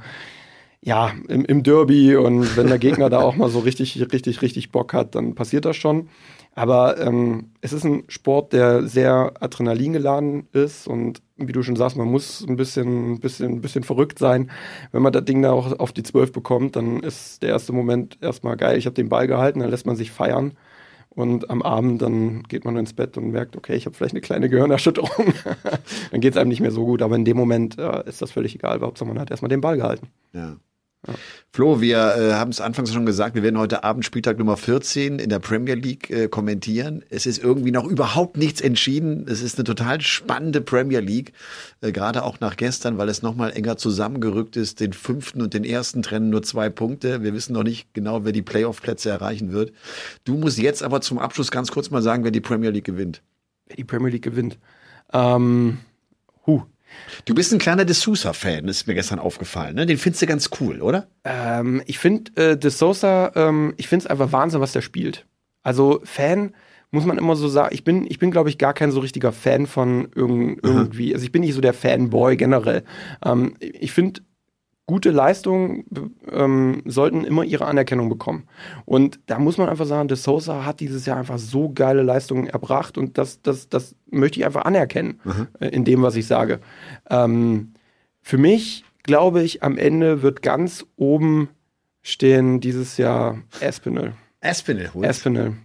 ja 0.82 1.12
im, 1.28 1.46
im 1.46 1.64
Derby 1.64 2.16
und 2.16 2.56
wenn 2.56 2.68
der 2.68 2.80
Gegner 2.80 3.10
da 3.10 3.20
auch 3.22 3.36
mal 3.36 3.50
so 3.50 3.60
richtig, 3.60 4.00
richtig, 4.12 4.42
richtig 4.42 4.72
Bock 4.72 4.94
hat, 4.94 5.16
dann 5.16 5.36
passiert 5.36 5.66
das 5.66 5.76
schon. 5.76 6.10
Aber 6.56 7.00
ähm, 7.00 7.52
es 7.62 7.74
ist 7.74 7.86
ein 7.86 8.04
Sport, 8.08 8.54
der 8.54 8.84
sehr 8.84 9.34
Adrenalin 9.40 9.94
geladen 9.94 10.48
ist 10.52 10.88
und 10.88 11.22
wie 11.38 11.54
du 11.54 11.64
schon 11.64 11.76
sagst, 11.76 11.96
man 11.96 12.10
muss 12.10 12.46
ein 12.46 12.58
bisschen, 12.58 13.14
ein 13.14 13.20
bisschen, 13.20 13.54
ein 13.54 13.62
bisschen 13.62 13.84
verrückt 13.84 14.20
sein. 14.20 14.52
Wenn 14.92 15.02
man 15.02 15.14
das 15.14 15.24
Ding 15.26 15.42
da 15.42 15.52
auch 15.52 15.80
auf 15.80 15.94
die 15.94 16.04
Zwölf 16.04 16.32
bekommt, 16.32 16.76
dann 16.76 17.00
ist 17.02 17.44
der 17.44 17.50
erste 17.50 17.72
Moment 17.72 18.18
erstmal 18.22 18.58
geil. 18.58 18.78
Ich 18.78 18.86
habe 18.86 18.94
den 18.96 19.10
Ball 19.10 19.28
gehalten, 19.28 19.60
dann 19.60 19.70
lässt 19.70 19.86
man 19.86 19.96
sich 19.96 20.12
feiern. 20.12 20.54
Und 21.10 21.50
am 21.50 21.62
Abend 21.62 22.02
dann 22.02 22.44
geht 22.44 22.66
man 22.66 22.78
ins 22.78 22.94
Bett 22.94 23.18
und 23.18 23.32
merkt, 23.32 23.58
okay, 23.58 23.76
ich 23.76 23.86
habe 23.86 23.96
vielleicht 23.96 24.14
eine 24.14 24.22
kleine 24.22 24.50
Gehirnerschütterung. 24.50 25.34
dann 26.12 26.22
geht 26.22 26.34
es 26.34 26.38
einem 26.38 26.50
nicht 26.50 26.62
mehr 26.62 26.72
so 26.72 26.86
gut. 26.86 27.02
Aber 27.02 27.16
in 27.16 27.26
dem 27.26 27.38
Moment 27.38 27.78
äh, 27.78 28.08
ist 28.08 28.22
das 28.22 28.32
völlig 28.32 28.56
egal. 28.56 28.80
Hauptsache 28.82 29.08
man 29.08 29.20
hat 29.20 29.32
erstmal 29.32 29.50
den 29.50 29.62
Ball 29.62 29.78
gehalten. 29.78 30.08
Ja. 30.34 30.58
Flo, 31.52 31.80
wir 31.80 31.98
äh, 31.98 32.34
haben 32.34 32.52
es 32.52 32.60
anfangs 32.60 32.94
schon 32.94 33.06
gesagt, 33.06 33.34
wir 33.34 33.42
werden 33.42 33.58
heute 33.58 33.86
Abend 33.86 34.04
Spieltag 34.04 34.38
Nummer 34.38 34.58
14 34.58 35.18
in 35.18 35.30
der 35.30 35.40
Premier 35.40 35.76
League 35.76 36.10
äh, 36.10 36.28
kommentieren. 36.28 37.04
Es 37.10 37.26
ist 37.26 37.42
irgendwie 37.42 37.72
noch 37.72 37.86
überhaupt 37.86 38.36
nichts 38.36 38.60
entschieden. 38.60 39.26
Es 39.28 39.42
ist 39.42 39.58
eine 39.58 39.64
total 39.64 40.02
spannende 40.02 40.60
Premier 40.60 41.00
League, 41.00 41.32
äh, 41.80 41.94
gerade 41.94 42.24
auch 42.24 42.42
nach 42.42 42.58
gestern, 42.58 42.98
weil 42.98 43.08
es 43.08 43.22
nochmal 43.22 43.52
enger 43.52 43.78
zusammengerückt 43.78 44.58
ist. 44.58 44.82
Den 44.82 44.92
fünften 44.92 45.42
und 45.42 45.54
den 45.54 45.64
ersten 45.64 46.02
trennen 46.02 46.30
nur 46.30 46.44
zwei 46.44 46.70
Punkte. 46.70 47.24
Wir 47.24 47.34
wissen 47.34 47.54
noch 47.54 47.64
nicht 47.64 47.94
genau, 47.94 48.26
wer 48.26 48.34
die 48.34 48.42
Playoff-Plätze 48.42 49.10
erreichen 49.10 49.54
wird. 49.54 49.72
Du 50.26 50.36
musst 50.36 50.58
jetzt 50.58 50.84
aber 50.84 51.00
zum 51.00 51.18
Abschluss 51.18 51.50
ganz 51.50 51.72
kurz 51.72 51.90
mal 51.92 52.02
sagen, 52.02 52.26
wer 52.26 52.32
die 52.32 52.42
Premier 52.42 52.72
League 52.72 52.86
gewinnt. 52.86 53.22
Wer 53.68 53.78
die 53.78 53.86
Premier 53.86 54.12
League 54.12 54.24
gewinnt. 54.24 54.60
Ähm, 55.14 55.80
huh. 56.46 56.64
Du 57.26 57.36
bist 57.36 57.54
ein 57.54 57.60
kleiner 57.60 57.86
De 57.86 57.94
Sousa-Fan, 57.94 58.68
ist 58.68 58.88
mir 58.88 58.96
gestern 58.96 59.20
aufgefallen. 59.20 59.76
Ne? 59.76 59.86
Den 59.86 59.98
findest 59.98 60.22
du 60.22 60.28
ganz 60.28 60.50
cool, 60.60 60.82
oder? 60.82 61.08
Ähm, 61.24 61.82
ich 61.86 62.00
finde 62.00 62.32
äh, 62.36 62.58
De 62.58 62.72
Sosa, 62.72 63.32
ähm, 63.36 63.74
ich 63.78 63.88
finde 63.88 64.06
es 64.06 64.10
einfach 64.10 64.32
Wahnsinn, 64.32 64.62
was 64.62 64.74
der 64.74 64.82
spielt. 64.82 65.26
Also 65.64 66.02
Fan 66.04 66.54
muss 66.92 67.06
man 67.06 67.18
immer 67.18 67.36
so 67.36 67.48
sagen. 67.48 67.74
Ich 67.74 67.84
bin, 67.84 68.06
ich 68.10 68.20
bin, 68.20 68.32
glaube 68.32 68.50
ich, 68.50 68.58
gar 68.58 68.74
kein 68.74 68.92
so 68.92 69.00
richtiger 69.00 69.32
Fan 69.32 69.68
von 69.68 70.10
irgend, 70.16 70.64
irgendwie. 70.64 71.14
Also 71.14 71.24
ich 71.24 71.32
bin 71.32 71.42
nicht 71.42 71.54
so 71.54 71.62
der 71.62 71.74
Fanboy 71.74 72.36
generell. 72.36 72.84
Ähm, 73.24 73.56
ich 73.60 73.92
finde 73.92 74.22
gute 74.90 75.12
Leistungen 75.12 75.86
ähm, 76.32 76.82
sollten 76.86 77.24
immer 77.24 77.44
ihre 77.44 77.68
Anerkennung 77.68 78.10
bekommen. 78.10 78.48
Und 78.86 79.20
da 79.28 79.38
muss 79.38 79.60
man 79.60 79.70
einfach 79.70 79.86
sagen, 79.86 80.08
De 80.08 80.18
Sosa 80.18 80.66
hat 80.66 80.80
dieses 80.80 81.06
Jahr 81.06 81.18
einfach 81.18 81.38
so 81.38 81.70
geile 81.70 82.02
Leistungen 82.02 82.48
erbracht 82.48 82.98
und 82.98 83.20
das, 83.20 83.40
das, 83.44 83.70
das 83.70 83.96
möchte 84.10 84.40
ich 84.40 84.48
einfach 84.48 84.66
anerkennen 84.66 85.22
äh, 85.60 85.68
in 85.68 85.86
dem, 85.86 86.02
was 86.02 86.16
ich 86.16 86.26
sage. 86.26 86.60
Ähm, 87.10 87.74
für 88.22 88.40
mich 88.40 88.84
glaube 89.04 89.42
ich, 89.44 89.64
am 89.64 89.78
Ende 89.78 90.22
wird 90.22 90.42
ganz 90.42 90.86
oben 90.96 91.50
stehen 92.02 92.60
dieses 92.60 92.98
Jahr 92.98 93.40
Espinel. 93.60 94.14
Aspinall 94.42 94.94
holt. 94.94 95.06
Espinel. 95.06 95.58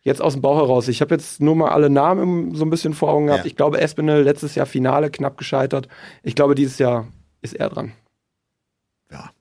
Jetzt 0.00 0.22
aus 0.22 0.34
dem 0.34 0.42
Bauch 0.42 0.56
heraus. 0.56 0.88
Ich 0.88 1.00
habe 1.00 1.14
jetzt 1.14 1.40
nur 1.40 1.56
mal 1.56 1.70
alle 1.70 1.90
Namen 1.90 2.54
so 2.54 2.64
ein 2.64 2.70
bisschen 2.70 2.94
vor 2.94 3.10
Augen 3.10 3.26
gehabt. 3.26 3.44
Ja. 3.44 3.46
Ich 3.46 3.56
glaube, 3.56 3.80
Espinel 3.80 4.22
letztes 4.22 4.54
Jahr 4.54 4.66
Finale 4.66 5.10
knapp 5.10 5.36
gescheitert. 5.36 5.88
Ich 6.22 6.34
glaube, 6.34 6.54
dieses 6.54 6.78
Jahr 6.78 7.08
ist 7.42 7.54
er 7.54 7.68
dran. 7.68 7.92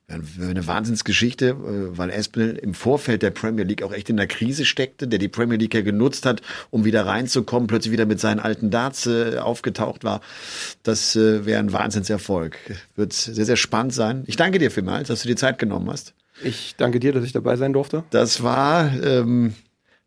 Eine 0.08 0.68
Wahnsinnsgeschichte, 0.68 1.50
äh, 1.50 1.98
weil 1.98 2.10
Espinel 2.10 2.56
im 2.58 2.74
Vorfeld 2.74 3.24
der 3.24 3.32
Premier 3.32 3.64
League 3.64 3.84
auch 3.84 3.92
echt 3.92 4.10
in 4.10 4.18
der 4.18 4.28
Krise 4.28 4.66
steckte, 4.66 5.08
der 5.08 5.20
die 5.20 5.28
Premier 5.28 5.58
League 5.58 5.74
ja 5.74 5.82
genutzt 5.82 6.26
hat, 6.26 6.42
um 6.70 6.86
wieder 6.86 7.06
reinzukommen, 7.06 7.68
plötzlich 7.68 7.92
wieder 7.92 8.06
mit 8.06 8.20
seinen 8.20 8.40
alten 8.40 8.70
Darts 8.70 9.08
äh, 9.08 9.38
aufgetaucht 9.38 10.04
war. 10.04 10.22
Das 10.84 11.16
äh, 11.16 11.46
wäre 11.46 11.60
ein 11.60 11.74
Wahnsinnserfolg. 11.74 12.58
Wird 12.96 13.14
sehr, 13.14 13.46
sehr 13.46 13.56
spannend 13.56 13.94
sein. 13.94 14.24
Ich 14.28 14.36
danke 14.36 14.60
dir 14.60 14.70
vielmals, 14.70 15.08
dass 15.08 15.24
du 15.24 15.28
dir 15.28 15.36
Zeit 15.36 15.58
genommen 15.58 15.90
hast. 15.90 16.14
Ich 16.44 16.76
danke 16.76 17.00
dir, 17.00 17.14
dass 17.14 17.24
ich 17.24 17.32
dabei 17.32 17.56
sein 17.56 17.74
durfte. 17.74 18.04
Das 18.10 18.44
war, 18.44 18.92
ähm, 19.04 19.56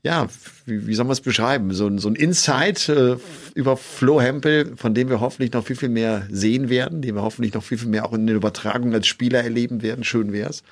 ja, 0.05 0.29
wie, 0.65 0.87
wie 0.87 0.95
soll 0.95 1.05
man 1.07 1.13
es 1.13 1.21
beschreiben? 1.21 1.73
So, 1.75 1.87
ein- 1.89 1.99
so 1.99 2.09
ein 2.09 2.15
Insight 2.15 2.89
äh, 2.89 3.17
über 3.55 3.77
Flo 3.77 4.21
Hempel, 4.21 4.77
von 4.77 4.95
dem 4.95 5.09
wir 5.09 5.21
hoffentlich 5.21 5.53
noch 5.53 5.65
viel, 5.67 5.75
viel 5.77 5.89
mehr 5.89 6.27
sehen 6.31 6.69
werden, 6.71 7.03
den 7.03 7.17
wir 7.17 7.23
hoffentlich 7.23 7.53
noch 7.55 7.65
viel, 7.65 7.79
viel 7.79 7.89
mehr 7.89 8.07
auch 8.07 8.13
in 8.13 8.27
der 8.27 8.37
Übertragung 8.37 8.95
als 8.95 9.09
Spieler 9.09 9.43
erleben 9.43 9.83
werden. 9.83 10.05
Schön 10.05 10.33
wär's. 10.33 10.63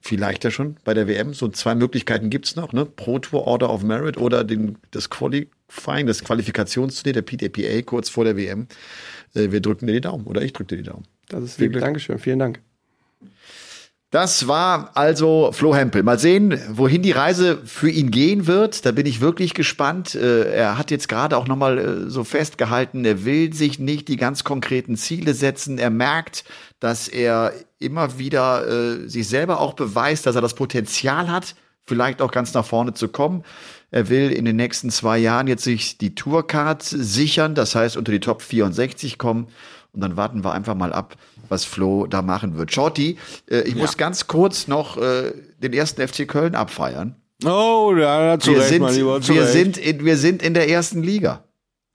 Vielleicht 0.00 0.44
ja 0.44 0.50
schon 0.52 0.76
bei 0.84 0.94
der 0.94 1.08
WM. 1.08 1.34
So 1.34 1.48
zwei 1.48 1.74
Möglichkeiten 1.74 2.30
gibt's 2.30 2.54
noch, 2.54 2.72
ne? 2.72 2.86
Pro 2.86 3.18
Tour 3.18 3.46
Order 3.46 3.70
of 3.70 3.82
Merit 3.82 4.18
oder 4.18 4.44
den, 4.44 4.78
das 4.92 5.10
Qualifying, 5.10 6.06
das 6.06 6.22
Qualifikationsturnier 6.22 7.20
der 7.20 7.22
PTPA 7.22 7.82
kurz 7.82 8.08
vor 8.08 8.24
der 8.24 8.36
WM. 8.36 8.68
Äh, 9.34 9.50
wir 9.50 9.60
drücken 9.60 9.88
dir 9.88 9.94
die 9.94 10.00
Daumen 10.00 10.26
oder 10.26 10.42
ich 10.42 10.52
drücke 10.52 10.76
dir 10.76 10.82
die 10.84 10.88
Daumen. 10.88 11.04
Das 11.28 11.42
ist 11.42 11.58
lieb. 11.58 11.72
Dankeschön. 11.80 12.18
Vielen 12.20 12.38
Dank. 12.38 12.60
Das 14.16 14.48
war 14.48 14.92
also 14.94 15.50
Flo 15.52 15.74
Hempel. 15.74 16.02
Mal 16.02 16.18
sehen, 16.18 16.58
wohin 16.70 17.02
die 17.02 17.12
Reise 17.12 17.58
für 17.66 17.90
ihn 17.90 18.10
gehen 18.10 18.46
wird. 18.46 18.86
Da 18.86 18.92
bin 18.92 19.04
ich 19.04 19.20
wirklich 19.20 19.52
gespannt. 19.52 20.14
Äh, 20.14 20.54
Er 20.54 20.78
hat 20.78 20.90
jetzt 20.90 21.10
gerade 21.10 21.36
auch 21.36 21.46
nochmal 21.46 21.78
äh, 21.78 22.08
so 22.08 22.24
festgehalten, 22.24 23.04
er 23.04 23.26
will 23.26 23.52
sich 23.52 23.78
nicht 23.78 24.08
die 24.08 24.16
ganz 24.16 24.42
konkreten 24.42 24.96
Ziele 24.96 25.34
setzen. 25.34 25.76
Er 25.76 25.90
merkt, 25.90 26.44
dass 26.80 27.08
er 27.08 27.52
immer 27.78 28.18
wieder 28.18 28.66
äh, 28.66 29.06
sich 29.06 29.28
selber 29.28 29.60
auch 29.60 29.74
beweist, 29.74 30.24
dass 30.24 30.34
er 30.34 30.40
das 30.40 30.54
Potenzial 30.54 31.30
hat, 31.30 31.54
vielleicht 31.84 32.22
auch 32.22 32.30
ganz 32.30 32.54
nach 32.54 32.64
vorne 32.64 32.94
zu 32.94 33.08
kommen. 33.08 33.44
Er 33.90 34.08
will 34.08 34.32
in 34.32 34.46
den 34.46 34.56
nächsten 34.56 34.88
zwei 34.88 35.18
Jahren 35.18 35.46
jetzt 35.46 35.64
sich 35.64 35.98
die 35.98 36.14
Tourcard 36.14 36.82
sichern, 36.82 37.54
das 37.54 37.74
heißt 37.74 37.98
unter 37.98 38.12
die 38.12 38.20
Top 38.20 38.40
64 38.40 39.18
kommen. 39.18 39.48
Und 39.92 40.00
dann 40.02 40.16
warten 40.16 40.42
wir 40.42 40.52
einfach 40.52 40.74
mal 40.74 40.92
ab, 40.92 41.16
was 41.48 41.64
Flo 41.64 42.06
da 42.06 42.22
machen 42.22 42.56
wird. 42.56 42.72
Shorty, 42.72 43.18
äh, 43.50 43.60
ich 43.62 43.74
muss 43.76 43.96
ganz 43.96 44.26
kurz 44.26 44.68
noch 44.68 44.96
äh, 44.96 45.32
den 45.62 45.72
ersten 45.72 46.06
FC 46.06 46.26
Köln 46.26 46.54
abfeiern. 46.54 47.16
Oh, 47.44 47.92
ja, 47.96 48.38
zu 48.38 48.52
Wir, 48.52 48.58
Recht, 48.58 48.68
sind, 48.68 48.82
mein 48.82 48.94
Lieber, 48.94 49.20
zu 49.20 49.34
wir, 49.34 49.42
Recht. 49.42 49.52
sind 49.52 49.76
in, 49.78 50.04
wir 50.04 50.16
sind 50.16 50.42
in 50.42 50.54
der 50.54 50.68
ersten 50.70 51.02
Liga. 51.02 51.44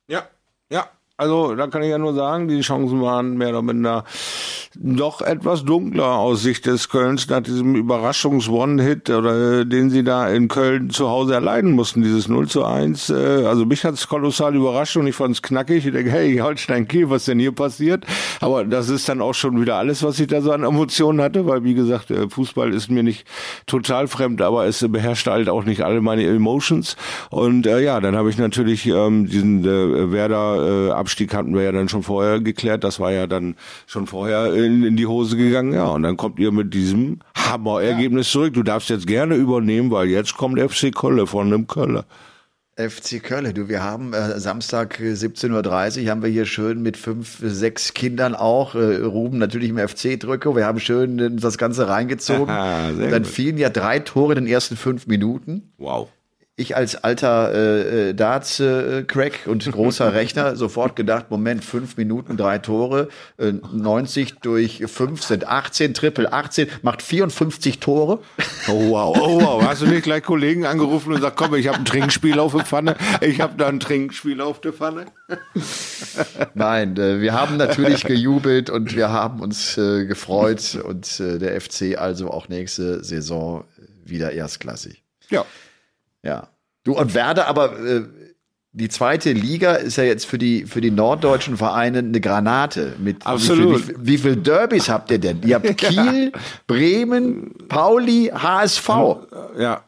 Ja, 0.08 0.24
ja. 0.70 0.88
Also 1.18 1.56
da 1.56 1.68
kann 1.68 1.84
ich 1.84 1.90
ja 1.90 1.98
nur 1.98 2.14
sagen, 2.14 2.48
die 2.48 2.62
Chancen 2.62 3.02
waren 3.02 3.38
mehr 3.38 3.50
oder 3.50 3.62
minder 3.62 4.06
doch 4.76 5.22
etwas 5.22 5.66
dunkler 5.66 6.16
aus 6.16 6.44
Sicht 6.44 6.66
des 6.66 6.88
Kölns 6.88 7.28
nach 7.28 7.42
diesem 7.42 7.76
Überraschungs-One-Hit, 7.76 9.10
oder 9.10 9.60
äh, 9.60 9.66
den 9.66 9.90
sie 9.90 10.04
da 10.04 10.30
in 10.30 10.48
Köln 10.48 10.90
zu 10.90 11.10
Hause 11.10 11.34
erleiden 11.34 11.72
mussten, 11.72 12.02
dieses 12.02 12.30
0 12.30 12.48
zu 12.48 12.64
1. 12.64 13.10
Äh, 13.10 13.46
also 13.46 13.66
mich 13.66 13.84
hat's 13.84 14.08
kolossal 14.08 14.56
überrascht 14.56 14.96
und 14.96 15.08
ich 15.08 15.16
fand's 15.16 15.42
knackig. 15.42 15.86
Ich 15.86 15.92
denke, 15.92 16.12
hey, 16.12 16.38
Holstein 16.38 16.88
Kiel, 16.88 17.10
was 17.10 17.26
denn 17.26 17.40
hier 17.40 17.52
passiert? 17.52 18.06
Aber 18.40 18.64
das 18.64 18.88
ist 18.88 19.10
dann 19.10 19.22
auch 19.22 19.34
schon 19.34 19.60
wieder 19.60 19.76
alles, 19.76 20.04
was 20.04 20.20
ich 20.20 20.28
da 20.28 20.42
so 20.42 20.52
an 20.52 20.64
Emotionen 20.64 21.22
hatte, 21.22 21.46
weil 21.48 21.64
wie 21.66 21.74
gesagt, 21.74 22.10
äh, 22.10 22.30
Fußball 22.30 22.74
ist 22.74 22.90
mir 22.90 23.04
nicht 23.04 23.28
total 23.66 24.08
fremd, 24.08 24.42
aber 24.42 24.66
es 24.66 24.86
beherrscht 24.88 25.28
halt 25.28 25.50
auch 25.50 25.66
nicht 25.66 25.82
alle 25.82 26.00
meine 26.00 26.26
Emotions. 26.26 26.96
Und 27.30 27.68
äh, 27.68 27.82
ja, 27.82 28.00
dann 28.00 28.16
habe 28.16 28.30
ich 28.30 28.38
natürlich 28.38 28.86
ähm, 28.86 29.28
diesen 29.28 29.66
äh, 29.66 30.12
Werder-Abstieg 30.12 31.34
hatten 31.34 31.54
wir 31.56 31.64
ja 31.64 31.72
dann 31.74 31.90
schon 31.90 32.04
vorher 32.04 32.40
geklärt. 32.40 32.86
Das 32.86 33.00
war 33.02 33.12
ja 33.12 33.28
dann 33.28 33.56
schon 33.86 34.08
vorher 34.08 34.61
in, 34.64 34.84
in 34.84 34.96
die 34.96 35.08
Hose 35.08 35.38
gegangen. 35.38 35.74
Ja, 35.74 35.88
und 35.88 36.04
dann 36.04 36.18
kommt 36.18 36.40
ihr 36.40 36.52
mit 36.52 36.74
diesem 36.74 37.20
Hammer-Ergebnis 37.36 38.32
zurück. 38.32 38.54
Du 38.54 38.64
darfst 38.64 38.90
jetzt 38.90 39.08
gerne 39.08 39.36
übernehmen, 39.36 39.92
weil 39.92 40.08
jetzt 40.08 40.36
kommt 40.36 40.60
FC 40.60 40.94
Kölle 40.94 41.28
von 41.28 41.48
einem 41.48 41.68
Köller. 41.68 42.06
FC 42.78 43.22
Köln, 43.22 43.54
du, 43.54 43.68
wir 43.68 43.84
haben 43.84 44.14
äh, 44.14 44.40
Samstag 44.40 45.00
äh, 45.00 45.12
17.30 45.12 46.04
Uhr 46.04 46.10
haben 46.10 46.24
wir 46.24 46.30
hier 46.30 46.46
schön 46.46 46.82
mit 46.82 46.96
fünf, 46.96 47.44
äh, 47.44 47.50
sechs 47.50 47.94
Kindern 47.94 48.34
auch, 48.34 48.76
äh, 48.76 48.96
Ruben 48.96 49.38
natürlich 49.38 49.70
im 49.70 49.78
FC-Drücke, 49.78 50.56
wir 50.56 50.66
haben 50.66 50.80
schön 50.80 51.20
äh, 51.20 51.30
das 51.32 51.58
Ganze 51.58 51.90
reingezogen. 51.90 52.50
Aha, 52.50 52.92
dann 52.92 53.24
gut. 53.24 53.28
fielen 53.28 53.58
ja 53.58 53.70
drei 53.70 54.00
Tore 54.00 54.34
in 54.34 54.46
den 54.46 54.48
ersten 54.48 54.78
fünf 54.78 55.06
Minuten. 55.08 55.74
Wow. 55.78 56.08
Ich 56.62 56.76
als 56.76 56.96
alter 56.96 57.54
äh, 57.54 58.10
äh, 58.10 58.14
Darts-Crack 58.14 59.48
und 59.48 59.70
großer 59.72 60.14
Rechner 60.14 60.56
sofort 60.56 60.96
gedacht, 60.96 61.30
Moment, 61.30 61.64
fünf 61.64 61.98
Minuten, 61.98 62.38
drei 62.38 62.60
Tore, 62.60 63.10
äh, 63.38 63.52
90 63.52 64.40
durch 64.40 64.84
fünf 64.88 65.24
sind 65.24 65.48
18, 65.48 65.94
Triple 65.94 66.32
18, 66.32 66.68
macht 66.82 67.02
54 67.02 67.80
Tore. 67.80 68.20
Oh 68.68 68.92
wow, 68.92 69.18
oh 69.20 69.42
wow. 69.42 69.64
Hast 69.64 69.82
du 69.82 69.88
nicht 69.88 70.04
gleich 70.04 70.24
Kollegen 70.24 70.66
angerufen 70.66 71.10
und 71.10 71.16
gesagt, 71.16 71.38
komm, 71.38 71.56
ich 71.56 71.68
habe 71.68 71.80
ein 71.80 71.86
Trinkspiel 71.86 72.40
auf 72.40 72.54
der 72.54 72.66
Pfanne. 72.66 72.96
Ich 73.22 73.42
habe 73.42 73.54
da 73.58 73.68
ein 73.68 73.80
Trinkspiel 73.80 74.42
auf 74.42 74.62
der 74.62 74.74
Pfanne. 74.74 75.06
Nein, 76.54 76.98
äh, 76.98 77.22
wir 77.22 77.34
haben 77.34 77.58
natürlich 77.58 78.04
gejubelt 78.04 78.70
und 78.70 78.96
wir 78.96 79.10
haben 79.10 79.42
uns 79.42 79.78
äh, 79.78 80.06
gefreut 80.06 80.80
und 80.84 81.20
äh, 81.20 81.40
der 81.40 81.60
FC 81.60 81.98
also 81.98 82.30
auch 82.32 82.50
nächste 82.50 83.04
Saison 83.04 83.66
wieder 84.06 84.32
erstklassig. 84.32 85.04
Ja. 85.30 85.46
Ja. 86.24 86.50
Du 86.84 86.98
und 86.98 87.14
Werder, 87.14 87.48
aber 87.48 87.80
äh, 87.80 88.04
die 88.74 88.90
zweite 88.90 89.34
Liga 89.34 89.74
ist 89.74 89.98
ja 89.98 90.04
jetzt 90.04 90.26
für 90.26 90.38
die 90.38 90.66
für 90.66 90.82
die 90.82 90.92
norddeutschen 90.92 91.58
Vereine 91.58 92.00
eine 92.00 92.22
Granate. 92.22 92.96
Mit 93.00 93.26
Absolut. 93.26 93.80
Wie 93.80 93.84
viel, 93.84 93.96
wie, 94.00 94.08
wie 94.08 94.18
viel 94.18 94.36
Derbys 94.38 94.90
habt 94.90 95.12
ihr 95.12 95.20
denn? 95.20 95.42
Ihr 95.44 95.56
habt 95.56 95.78
Kiel, 95.78 96.32
Bremen, 96.68 97.54
Pauli, 97.68 98.32
HSV. 98.34 98.90
Ja, 99.58 99.84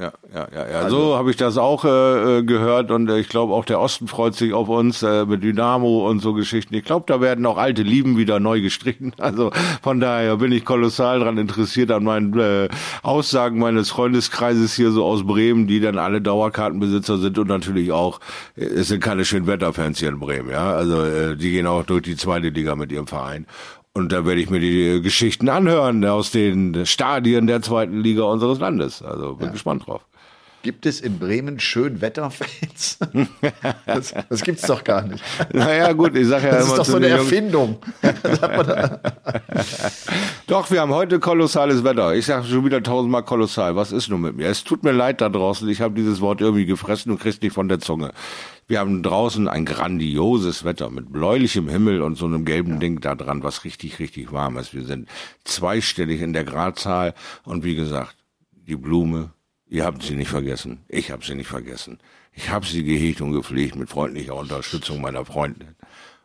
ja, 0.00 0.12
ja, 0.32 0.48
ja, 0.50 0.66
ja. 0.66 0.70
ja. 0.82 0.88
so 0.88 1.16
habe 1.16 1.30
ich 1.30 1.36
das 1.36 1.58
auch 1.58 1.84
äh, 1.84 2.38
äh, 2.38 2.42
gehört 2.42 2.90
und 2.90 3.10
äh, 3.10 3.18
ich 3.18 3.28
glaube 3.28 3.52
auch 3.52 3.66
der 3.66 3.80
Osten 3.80 4.08
freut 4.08 4.34
sich 4.34 4.54
auf 4.54 4.70
uns 4.70 5.02
äh, 5.02 5.26
mit 5.26 5.42
Dynamo 5.42 6.08
und 6.08 6.20
so 6.20 6.32
Geschichten. 6.32 6.74
Ich 6.74 6.84
glaube, 6.84 7.04
da 7.06 7.20
werden 7.20 7.44
auch 7.44 7.58
alte 7.58 7.82
Lieben 7.82 8.16
wieder 8.16 8.40
neu 8.40 8.60
gestrichen. 8.60 9.12
Also 9.20 9.52
von 9.82 10.00
daher 10.00 10.38
bin 10.38 10.50
ich 10.50 10.64
kolossal 10.64 11.20
dran 11.20 11.36
interessiert 11.36 11.90
an 11.90 12.04
meinen 12.04 12.36
äh, 12.38 12.68
Aussagen 13.02 13.58
meines 13.58 13.90
Freundeskreises 13.90 14.74
hier 14.74 14.90
so 14.90 15.04
aus 15.04 15.24
Bremen, 15.24 15.66
die 15.66 15.78
dann 15.78 15.98
alle 15.98 16.22
Dauerkartenbesitzer 16.22 17.18
sind 17.18 17.38
und 17.38 17.48
natürlich 17.48 17.92
auch 17.92 18.20
äh, 18.56 18.64
es 18.64 18.88
sind 18.88 19.02
keine 19.02 19.26
Schönwetterfans 19.26 19.98
hier 19.98 20.08
in 20.08 20.18
Bremen, 20.18 20.50
ja. 20.50 20.72
Also 20.72 21.04
äh, 21.04 21.36
die 21.36 21.50
gehen 21.50 21.66
auch 21.66 21.84
durch 21.84 22.02
die 22.02 22.16
zweite 22.16 22.48
Liga 22.48 22.74
mit 22.74 22.90
ihrem 22.90 23.06
Verein. 23.06 23.46
Und 24.00 24.12
da 24.12 24.24
werde 24.24 24.40
ich 24.40 24.48
mir 24.48 24.60
die 24.60 25.02
Geschichten 25.02 25.50
anhören 25.50 26.02
aus 26.06 26.30
den 26.30 26.86
Stadien 26.86 27.46
der 27.46 27.60
zweiten 27.60 28.00
Liga 28.00 28.22
unseres 28.22 28.58
Landes. 28.58 29.02
Also 29.02 29.34
bin 29.34 29.52
gespannt 29.52 29.86
drauf. 29.86 30.06
Gibt 30.62 30.84
es 30.84 31.00
in 31.00 31.18
Bremen 31.18 31.58
Schönwetterfans? 31.58 32.98
das, 33.86 34.12
das 34.28 34.42
gibt's 34.42 34.66
doch 34.66 34.84
gar 34.84 35.06
nicht. 35.06 35.24
Naja, 35.54 35.92
gut, 35.92 36.14
ich 36.14 36.26
sage 36.26 36.48
ja 36.48 36.52
Das 36.52 36.66
ist 36.66 36.76
doch 36.76 36.84
so 36.84 36.96
eine 36.96 37.08
Erfindung. 37.08 37.78
Doch, 40.46 40.70
wir 40.70 40.80
haben 40.80 40.92
heute 40.92 41.18
kolossales 41.18 41.82
Wetter. 41.84 42.14
Ich 42.14 42.26
sage 42.26 42.44
schon 42.46 42.64
wieder 42.64 42.82
tausendmal 42.82 43.22
kolossal. 43.22 43.76
Was 43.76 43.92
ist 43.92 44.10
nun 44.10 44.20
mit 44.20 44.36
mir? 44.36 44.48
Es 44.48 44.64
tut 44.64 44.82
mir 44.82 44.92
leid 44.92 45.20
da 45.20 45.28
draußen. 45.28 45.68
Ich 45.68 45.80
habe 45.80 45.94
dieses 45.94 46.20
Wort 46.20 46.40
irgendwie 46.40 46.66
gefressen 46.66 47.12
und 47.12 47.20
krieg's 47.20 47.40
nicht 47.40 47.54
von 47.54 47.68
der 47.68 47.78
Zunge. 47.78 48.12
Wir 48.66 48.80
haben 48.80 49.02
draußen 49.02 49.48
ein 49.48 49.64
grandioses 49.64 50.64
Wetter 50.64 50.90
mit 50.90 51.10
bläulichem 51.10 51.68
Himmel 51.68 52.02
und 52.02 52.16
so 52.16 52.26
einem 52.26 52.44
gelben 52.44 52.80
Ding 52.80 53.00
da 53.00 53.14
dran, 53.14 53.42
was 53.42 53.64
richtig, 53.64 53.98
richtig 53.98 54.32
warm 54.32 54.58
ist. 54.58 54.74
Wir 54.74 54.84
sind 54.84 55.08
zweistellig 55.44 56.20
in 56.20 56.32
der 56.32 56.44
Gradzahl 56.44 57.14
und 57.44 57.64
wie 57.64 57.74
gesagt, 57.74 58.16
die 58.52 58.76
Blume, 58.76 59.32
ihr 59.70 59.84
habt 59.84 60.02
sie 60.02 60.16
nicht 60.16 60.28
vergessen. 60.28 60.80
Ich 60.88 61.10
habe 61.10 61.24
sie 61.24 61.34
nicht 61.34 61.48
vergessen. 61.48 61.98
Ich 62.32 62.50
habe 62.50 62.66
sie 62.66 62.84
gehegt 62.84 63.20
und 63.20 63.32
gepflegt 63.32 63.76
mit 63.76 63.88
freundlicher 63.88 64.34
Unterstützung 64.34 65.00
meiner 65.00 65.24
Freundin. 65.24 65.74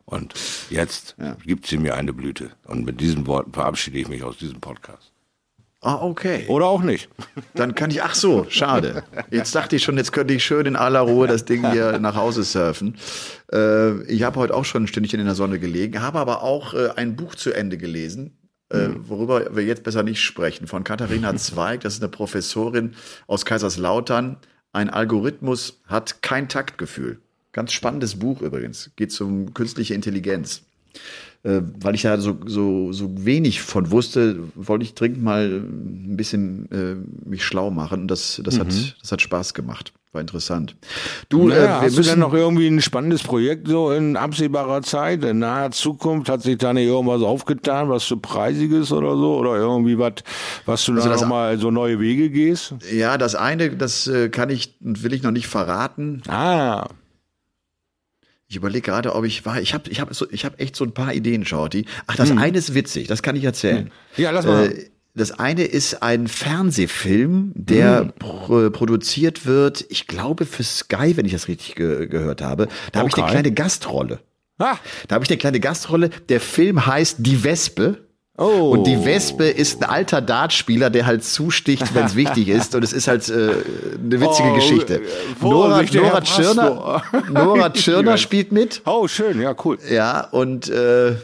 Und 0.05 0.33
jetzt 0.69 1.15
gibt 1.45 1.65
sie 1.65 1.77
mir 1.77 1.95
eine 1.95 2.13
Blüte. 2.13 2.51
Und 2.65 2.85
mit 2.85 2.99
diesen 2.99 3.25
Worten 3.25 3.53
verabschiede 3.53 3.97
ich 3.97 4.07
mich 4.07 4.23
aus 4.23 4.37
diesem 4.37 4.59
Podcast. 4.59 5.11
Ah, 5.81 6.01
okay. 6.01 6.45
Oder 6.47 6.65
auch 6.65 6.81
nicht. 6.81 7.09
Dann 7.53 7.75
kann 7.75 7.91
ich, 7.91 8.01
ach 8.01 8.15
so, 8.15 8.47
schade. 8.49 9.03
Jetzt 9.29 9.53
dachte 9.53 9.75
ich 9.75 9.83
schon, 9.83 9.97
jetzt 9.97 10.11
könnte 10.11 10.33
ich 10.33 10.43
schön 10.43 10.65
in 10.65 10.75
aller 10.75 11.01
Ruhe 11.01 11.27
das 11.27 11.45
Ding 11.45 11.69
hier 11.71 11.99
nach 11.99 12.15
Hause 12.15 12.43
surfen. 12.43 12.97
Äh, 13.51 14.01
ich 14.05 14.23
habe 14.23 14.39
heute 14.39 14.55
auch 14.55 14.65
schon 14.65 14.85
ein 14.85 14.87
Stündchen 14.87 15.19
in 15.19 15.27
der 15.27 15.35
Sonne 15.35 15.59
gelegen, 15.59 16.01
habe 16.01 16.17
aber 16.17 16.41
auch 16.41 16.73
äh, 16.73 16.89
ein 16.95 17.15
Buch 17.15 17.35
zu 17.35 17.53
Ende 17.53 17.77
gelesen, 17.77 18.35
äh, 18.69 18.89
worüber 18.97 19.55
wir 19.55 19.63
jetzt 19.63 19.83
besser 19.83 20.03
nicht 20.03 20.21
sprechen, 20.21 20.67
von 20.67 20.83
Katharina 20.83 21.35
Zweig. 21.37 21.81
Das 21.81 21.95
ist 21.95 22.03
eine 22.03 22.09
Professorin 22.09 22.95
aus 23.27 23.45
Kaiserslautern. 23.45 24.37
Ein 24.73 24.89
Algorithmus 24.89 25.81
hat 25.87 26.21
kein 26.21 26.49
Taktgefühl. 26.49 27.19
Ganz 27.53 27.71
spannendes 27.71 28.19
Buch 28.19 28.41
übrigens. 28.41 28.91
Geht 28.95 29.19
um 29.21 29.53
künstliche 29.53 29.93
Intelligenz. 29.93 30.63
Äh, 31.45 31.61
weil 31.79 31.93
ich 31.93 32.01
da 32.01 32.17
so, 32.17 32.37
so, 32.47 32.91
so 32.91 33.11
wenig 33.23 33.61
von 33.61 33.91
wusste, 33.91 34.39
wollte 34.55 34.83
ich 34.83 34.95
dringend 34.95 35.21
mal 35.23 35.45
ein 35.45 36.17
bisschen 36.17 36.67
äh, 36.71 37.29
mich 37.29 37.43
schlau 37.43 37.69
machen. 37.69 38.01
Und 38.01 38.07
das, 38.09 38.41
das, 38.43 38.59
hat, 38.59 38.67
das 39.01 39.11
hat 39.11 39.21
Spaß 39.21 39.53
gemacht. 39.53 39.93
War 40.11 40.21
interessant. 40.21 40.75
Du, 41.29 41.49
Ja, 41.49 41.55
äh, 41.55 41.59
wir 41.59 41.69
hast 41.81 41.81
du 41.97 42.01
denn 42.01 42.05
müssen 42.13 42.19
noch 42.21 42.33
irgendwie 42.33 42.65
ein 42.67 42.81
spannendes 42.81 43.21
Projekt 43.21 43.67
so 43.67 43.91
in 43.91 44.15
absehbarer 44.17 44.81
Zeit, 44.81 45.23
in 45.23 45.37
naher 45.39 45.69
Zukunft? 45.71 46.29
Hat 46.29 46.41
sich 46.41 46.57
da 46.57 46.73
nicht 46.73 46.87
irgendwas 46.87 47.21
aufgetan, 47.21 47.89
was 47.89 48.07
so 48.07 48.17
preisiges 48.17 48.91
oder 48.91 49.15
so? 49.15 49.35
Oder 49.37 49.57
irgendwie 49.57 49.99
was, 49.99 50.13
was 50.65 50.83
du 50.85 50.93
Also 50.93 51.05
da 51.09 51.11
das- 51.13 51.21
noch 51.21 51.27
mal 51.29 51.59
so 51.59 51.69
neue 51.69 51.99
Wege 51.99 52.29
gehst? 52.31 52.73
Ja, 52.91 53.17
das 53.19 53.35
eine, 53.35 53.69
das 53.75 54.07
äh, 54.07 54.29
kann 54.29 54.49
ich 54.49 54.73
und 54.83 55.03
will 55.03 55.13
ich 55.13 55.21
noch 55.21 55.31
nicht 55.31 55.47
verraten. 55.47 56.23
Ah, 56.27 56.87
Ich 58.47 58.55
überlege 58.57 58.81
gerade, 58.81 59.15
ob 59.15 59.25
ich 59.25 59.45
war. 59.45 59.59
Ich 59.59 59.73
habe 59.73 59.89
ich 59.89 59.99
hab 59.99 60.13
so, 60.13 60.27
ich 60.29 60.45
hab 60.45 60.59
echt 60.61 60.75
so 60.75 60.85
ein 60.85 60.93
paar 60.93 61.13
Ideen, 61.13 61.45
Shorty. 61.45 61.85
Ach, 62.07 62.15
das 62.15 62.29
eine 62.31 62.57
ist 62.57 62.73
witzig, 62.75 63.07
das 63.07 63.21
kann 63.23 63.35
ich 63.35 63.43
erzählen. 63.43 63.91
ja, 64.17 64.29
lass 64.31 64.45
mal. 64.45 64.67
Äh, 64.71 64.89
das 65.17 65.31
eine 65.31 65.63
ist 65.63 66.03
ein 66.03 66.27
Fernsehfilm, 66.27 67.53
der 67.55 68.13
pro 68.19 68.69
produziert 68.69 69.45
wird, 69.45 69.85
ich 69.89 70.07
glaube 70.07 70.45
für 70.45 70.63
Sky, 70.63 71.15
wenn 71.15 71.25
ich 71.25 71.31
das 71.31 71.47
richtig 71.47 71.75
ge 71.75 72.07
gehört 72.07 72.41
habe. 72.41 72.67
Da 72.91 72.99
habe 72.99 73.09
ich 73.09 73.15
eine 73.15 73.23
Okay. 73.23 73.31
kleine 73.31 73.51
Gastrolle. 73.53 74.19
ah, 74.59 74.75
Da 75.07 75.15
habe 75.15 75.23
ich 75.23 75.29
eine 75.31 75.37
kleine 75.37 75.59
Gastrolle. 75.59 76.09
Der 76.29 76.41
Film 76.41 76.85
heißt 76.85 77.17
Die 77.19 77.43
Wespe. 77.43 78.04
Oh. 78.37 78.71
Und 78.71 78.83
die 78.85 79.05
Wespe 79.05 79.45
ist 79.45 79.81
ein 79.81 79.89
alter 79.89 80.19
Dartspieler, 80.21 80.89
der 80.89 81.05
halt 81.05 81.23
zusticht, 81.23 81.95
wenn 81.95 82.05
es 82.05 82.15
wichtig 82.17 82.49
ist. 82.49 82.75
Und 82.75 82.83
es 82.83 82.91
ist 82.91 83.07
halt 83.07 83.27
äh, 83.29 83.33
eine 83.33 84.19
witzige 84.21 84.49
Oh, 84.51 84.55
Geschichte. 84.55 84.95
äh, 84.95 85.01
Nora, 85.41 85.81
Nora 85.93 86.21
Tschirner. 86.21 87.01
Nora 87.31 87.69
Tschirner 87.69 88.17
spielt 88.17 88.51
mit. 88.51 88.81
oh, 88.85 89.07
schön, 89.07 89.41
ja, 89.41 89.55
cool. 89.63 89.77
Ja, 89.89 90.27
und 90.31 90.69
äh, 90.69 91.15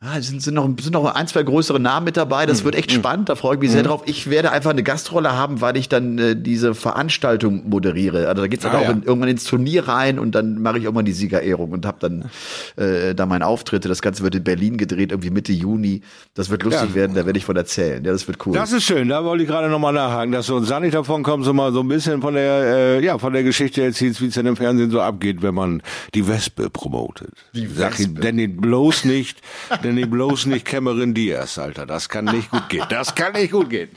ah, 0.00 0.16
es 0.18 0.28
sind, 0.28 0.42
sind, 0.42 0.54
noch, 0.54 0.68
sind 0.80 0.92
noch 0.92 1.12
ein, 1.14 1.26
zwei 1.26 1.42
größere 1.42 1.80
Namen 1.80 2.04
mit 2.04 2.16
dabei. 2.16 2.46
Das 2.46 2.62
wird 2.64 2.74
echt 2.76 2.92
spannend. 2.92 3.28
Da 3.28 3.34
freue 3.34 3.54
ich 3.56 3.60
mich 3.60 3.70
sehr 3.72 3.82
drauf. 3.82 4.02
Ich 4.06 4.30
werde 4.30 4.52
einfach 4.52 4.70
eine 4.70 4.82
Gastrolle 4.84 5.32
haben, 5.36 5.60
weil 5.60 5.76
ich 5.76 5.88
dann 5.88 6.18
äh, 6.18 6.36
diese 6.36 6.74
Veranstaltung 6.74 7.68
moderiere. 7.68 8.28
Also 8.28 8.42
da 8.42 8.48
geht's 8.48 8.62
dann 8.62 8.72
Ah, 8.72 8.78
auch 8.78 8.82
ja. 8.84 8.90
in, 8.90 9.02
irgendwann 9.02 9.28
ins 9.28 9.44
Turnier 9.44 9.88
rein 9.88 10.18
und 10.18 10.34
dann 10.34 10.62
mache 10.62 10.78
ich 10.78 10.84
irgendwann 10.84 11.04
die 11.04 11.12
Siegerehrung 11.12 11.72
und 11.72 11.84
habe 11.84 11.98
dann 12.00 12.30
äh, 12.76 13.14
da 13.14 13.26
meine 13.26 13.46
Auftritte. 13.46 13.88
Das 13.88 14.00
Ganze 14.02 14.22
wird 14.22 14.34
in 14.36 14.44
Berlin 14.44 14.76
gedreht, 14.76 15.10
irgendwie 15.10 15.30
Mitte 15.30 15.52
Juni. 15.52 16.02
Das 16.34 16.48
wird 16.50 16.62
lustig 16.62 16.90
Ja. 16.90 16.94
werden. 16.94 17.14
Da 17.16 17.26
werde 17.26 17.38
ich 17.38 17.44
von 17.44 17.56
erzählen. 17.56 18.04
Ja, 18.04 18.12
das 18.12 18.28
wird 18.28 18.46
cool. 18.46 18.54
Das 18.54 18.72
ist 18.72 18.84
schön, 18.84 19.08
da 19.08 19.24
wollte 19.24 19.42
ich 19.42 19.48
gerade 19.48 19.68
nochmal 19.68 19.92
nachhaken, 19.92 20.30
dass 20.32 20.46
du 20.46 20.56
uns 20.56 20.68
da 20.68 20.78
nicht 20.78 20.94
davon 20.94 21.22
kommst, 21.24 21.46
so 21.46 21.52
mal 21.52 21.72
so 21.72 21.80
ein 21.80 21.88
bisschen 21.88 22.20
von 22.22 22.34
der, 22.34 22.98
äh, 22.98 23.04
ja, 23.04 23.18
von 23.18 23.32
der 23.32 23.42
Geschichte 23.42 23.82
erzählst, 23.82 24.20
wie 24.20 24.26
es 24.26 24.34
denn 24.34 24.46
im 24.46 24.56
Fernsehen 24.56 24.90
so 24.90 25.00
abgeht, 25.00 25.42
wenn 25.42 25.54
man 25.54 25.82
die 26.14 26.28
Wespe 26.28 26.70
promotet. 26.70 27.30
Die 27.54 27.66
Sag 27.66 27.98
ihm, 27.98 28.10
Wespe. 28.10 28.20
denn 28.20 28.36
den 28.36 28.56
bloß 28.60 29.04
nicht, 29.06 29.40
denn 29.88 29.96
den 29.96 30.10
bloß 30.10 30.46
nicht 30.46 30.64
Cameron 30.64 31.12
Diaz, 31.14 31.58
Alter. 31.58 31.86
Das 31.86 32.08
kann 32.08 32.24
nicht 32.26 32.50
gut 32.50 32.68
gehen. 32.68 32.84
Das 32.90 33.14
kann 33.14 33.32
nicht 33.32 33.52
gut 33.52 33.70
gehen. 33.70 33.88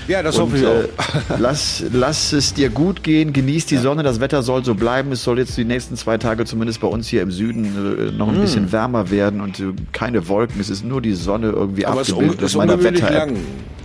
Ja, 0.08 0.20
das 0.20 0.36
hoffe 0.40 0.56
ich 0.56 0.64
äh, 0.64 0.66
auch. 0.66 1.38
lass, 1.38 1.84
lass 1.92 2.32
es 2.32 2.54
dir 2.54 2.70
gut 2.70 3.04
gehen, 3.04 3.32
genieß 3.32 3.66
die 3.66 3.76
Sonne, 3.76 4.02
das 4.02 4.18
Wetter 4.18 4.42
soll 4.42 4.64
so 4.64 4.74
bleiben. 4.74 5.12
Es 5.12 5.22
soll 5.22 5.38
jetzt 5.38 5.56
die 5.56 5.64
nächsten 5.64 5.96
zwei 5.96 6.18
Tage 6.18 6.44
zumindest 6.44 6.80
bei 6.80 6.88
uns 6.88 7.06
hier 7.06 7.22
im 7.22 7.30
Süden 7.30 7.64
äh, 8.08 8.10
noch 8.10 8.26
Mm. 8.26 8.30
ein 8.34 8.40
bisschen 8.40 8.72
wärmer 8.72 9.10
werden 9.10 9.40
und 9.40 9.60
äh, 9.60 9.72
keine 9.92 10.26
Wolken. 10.26 10.60
Es 10.60 10.70
ist 10.70 10.84
nur 10.84 11.00
die 11.00 11.12
Sonne 11.12 11.50
irgendwie 11.50 11.86
Aber 11.86 12.00
es 12.00 12.08
ist, 12.08 12.14
abgebildet 12.14 12.40
un 12.40 12.46
ist 12.46 12.56
ungewöhnlich 12.56 13.08
lang, 13.10 13.36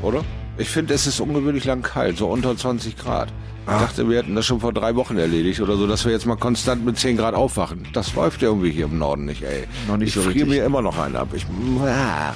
oder? 0.01 0.23
Ich 0.57 0.69
finde, 0.69 0.93
es 0.93 1.05
ist 1.05 1.19
ungewöhnlich 1.19 1.65
lang 1.65 1.81
kalt, 1.83 2.17
so 2.17 2.27
unter 2.27 2.55
20 2.57 2.97
Grad. 2.97 3.29
Ich 3.69 3.73
dachte, 3.73 4.09
wir 4.09 4.17
hätten 4.17 4.33
das 4.33 4.45
schon 4.45 4.61
vor 4.61 4.71
drei 4.71 4.95
Wochen 4.95 5.17
erledigt 5.17 5.59
oder 5.59 5.75
so, 5.75 5.87
dass 5.87 6.05
wir 6.05 6.13
jetzt 6.13 6.25
mal 6.25 6.37
konstant 6.37 6.85
mit 6.85 6.97
10 6.97 7.17
Grad 7.17 7.35
aufwachen. 7.35 7.85
Das 7.91 8.15
läuft 8.15 8.41
ja 8.41 8.47
irgendwie 8.47 8.71
hier 8.71 8.85
im 8.85 8.97
Norden 8.97 9.25
nicht, 9.25 9.43
ey. 9.43 9.67
Noch 9.89 9.97
nicht 9.97 10.09
ich 10.09 10.13
so 10.13 10.21
friere 10.21 10.35
richtig. 10.35 10.49
mir 10.49 10.63
immer 10.63 10.81
noch 10.81 10.97
einen 10.97 11.17
ab. 11.17 11.27
Ich, 11.33 11.45
ah. 11.81 12.33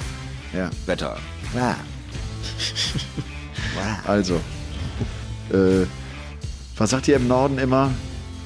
Ja. 0.52 0.70
Wetter. 0.86 1.16
Also, 4.06 4.34
äh, 5.50 5.86
was 6.76 6.90
sagt 6.90 7.08
ihr 7.08 7.16
im 7.16 7.26
Norden 7.26 7.58
immer? 7.58 7.90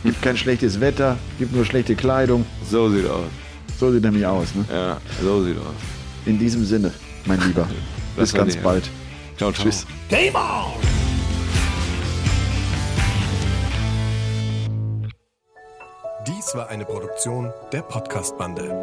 Gibt 0.05 0.23
kein 0.23 0.36
schlechtes 0.36 0.81
Wetter, 0.81 1.19
gibt 1.39 1.53
nur 1.53 1.65
schlechte 1.65 1.97
Kleidung. 1.97 2.47
So 2.70 2.89
sieht 2.89 3.07
aus. 3.09 3.27
So 3.78 3.93
sieht 3.93 4.03
nämlich 4.05 4.24
aus. 4.24 4.55
Ne? 4.55 4.65
Ja, 4.73 4.98
so 5.23 5.44
sieht 5.44 5.59
aus. 5.59 5.74
In 6.24 6.39
diesem 6.39 6.65
Sinne, 6.65 6.93
mein 7.24 7.40
Lieber. 7.40 7.69
Bis 8.16 8.32
ganz 8.32 8.57
bald. 8.57 8.89
Ciao, 9.37 9.53
ciao. 9.53 9.65
Tschüss. 9.65 9.87
Game 10.09 10.35
on! 10.35 10.73
Dies 16.27 16.55
war 16.55 16.69
eine 16.69 16.85
Produktion 16.85 17.53
der 17.73 17.83
Podcast-Bande. 17.83 18.75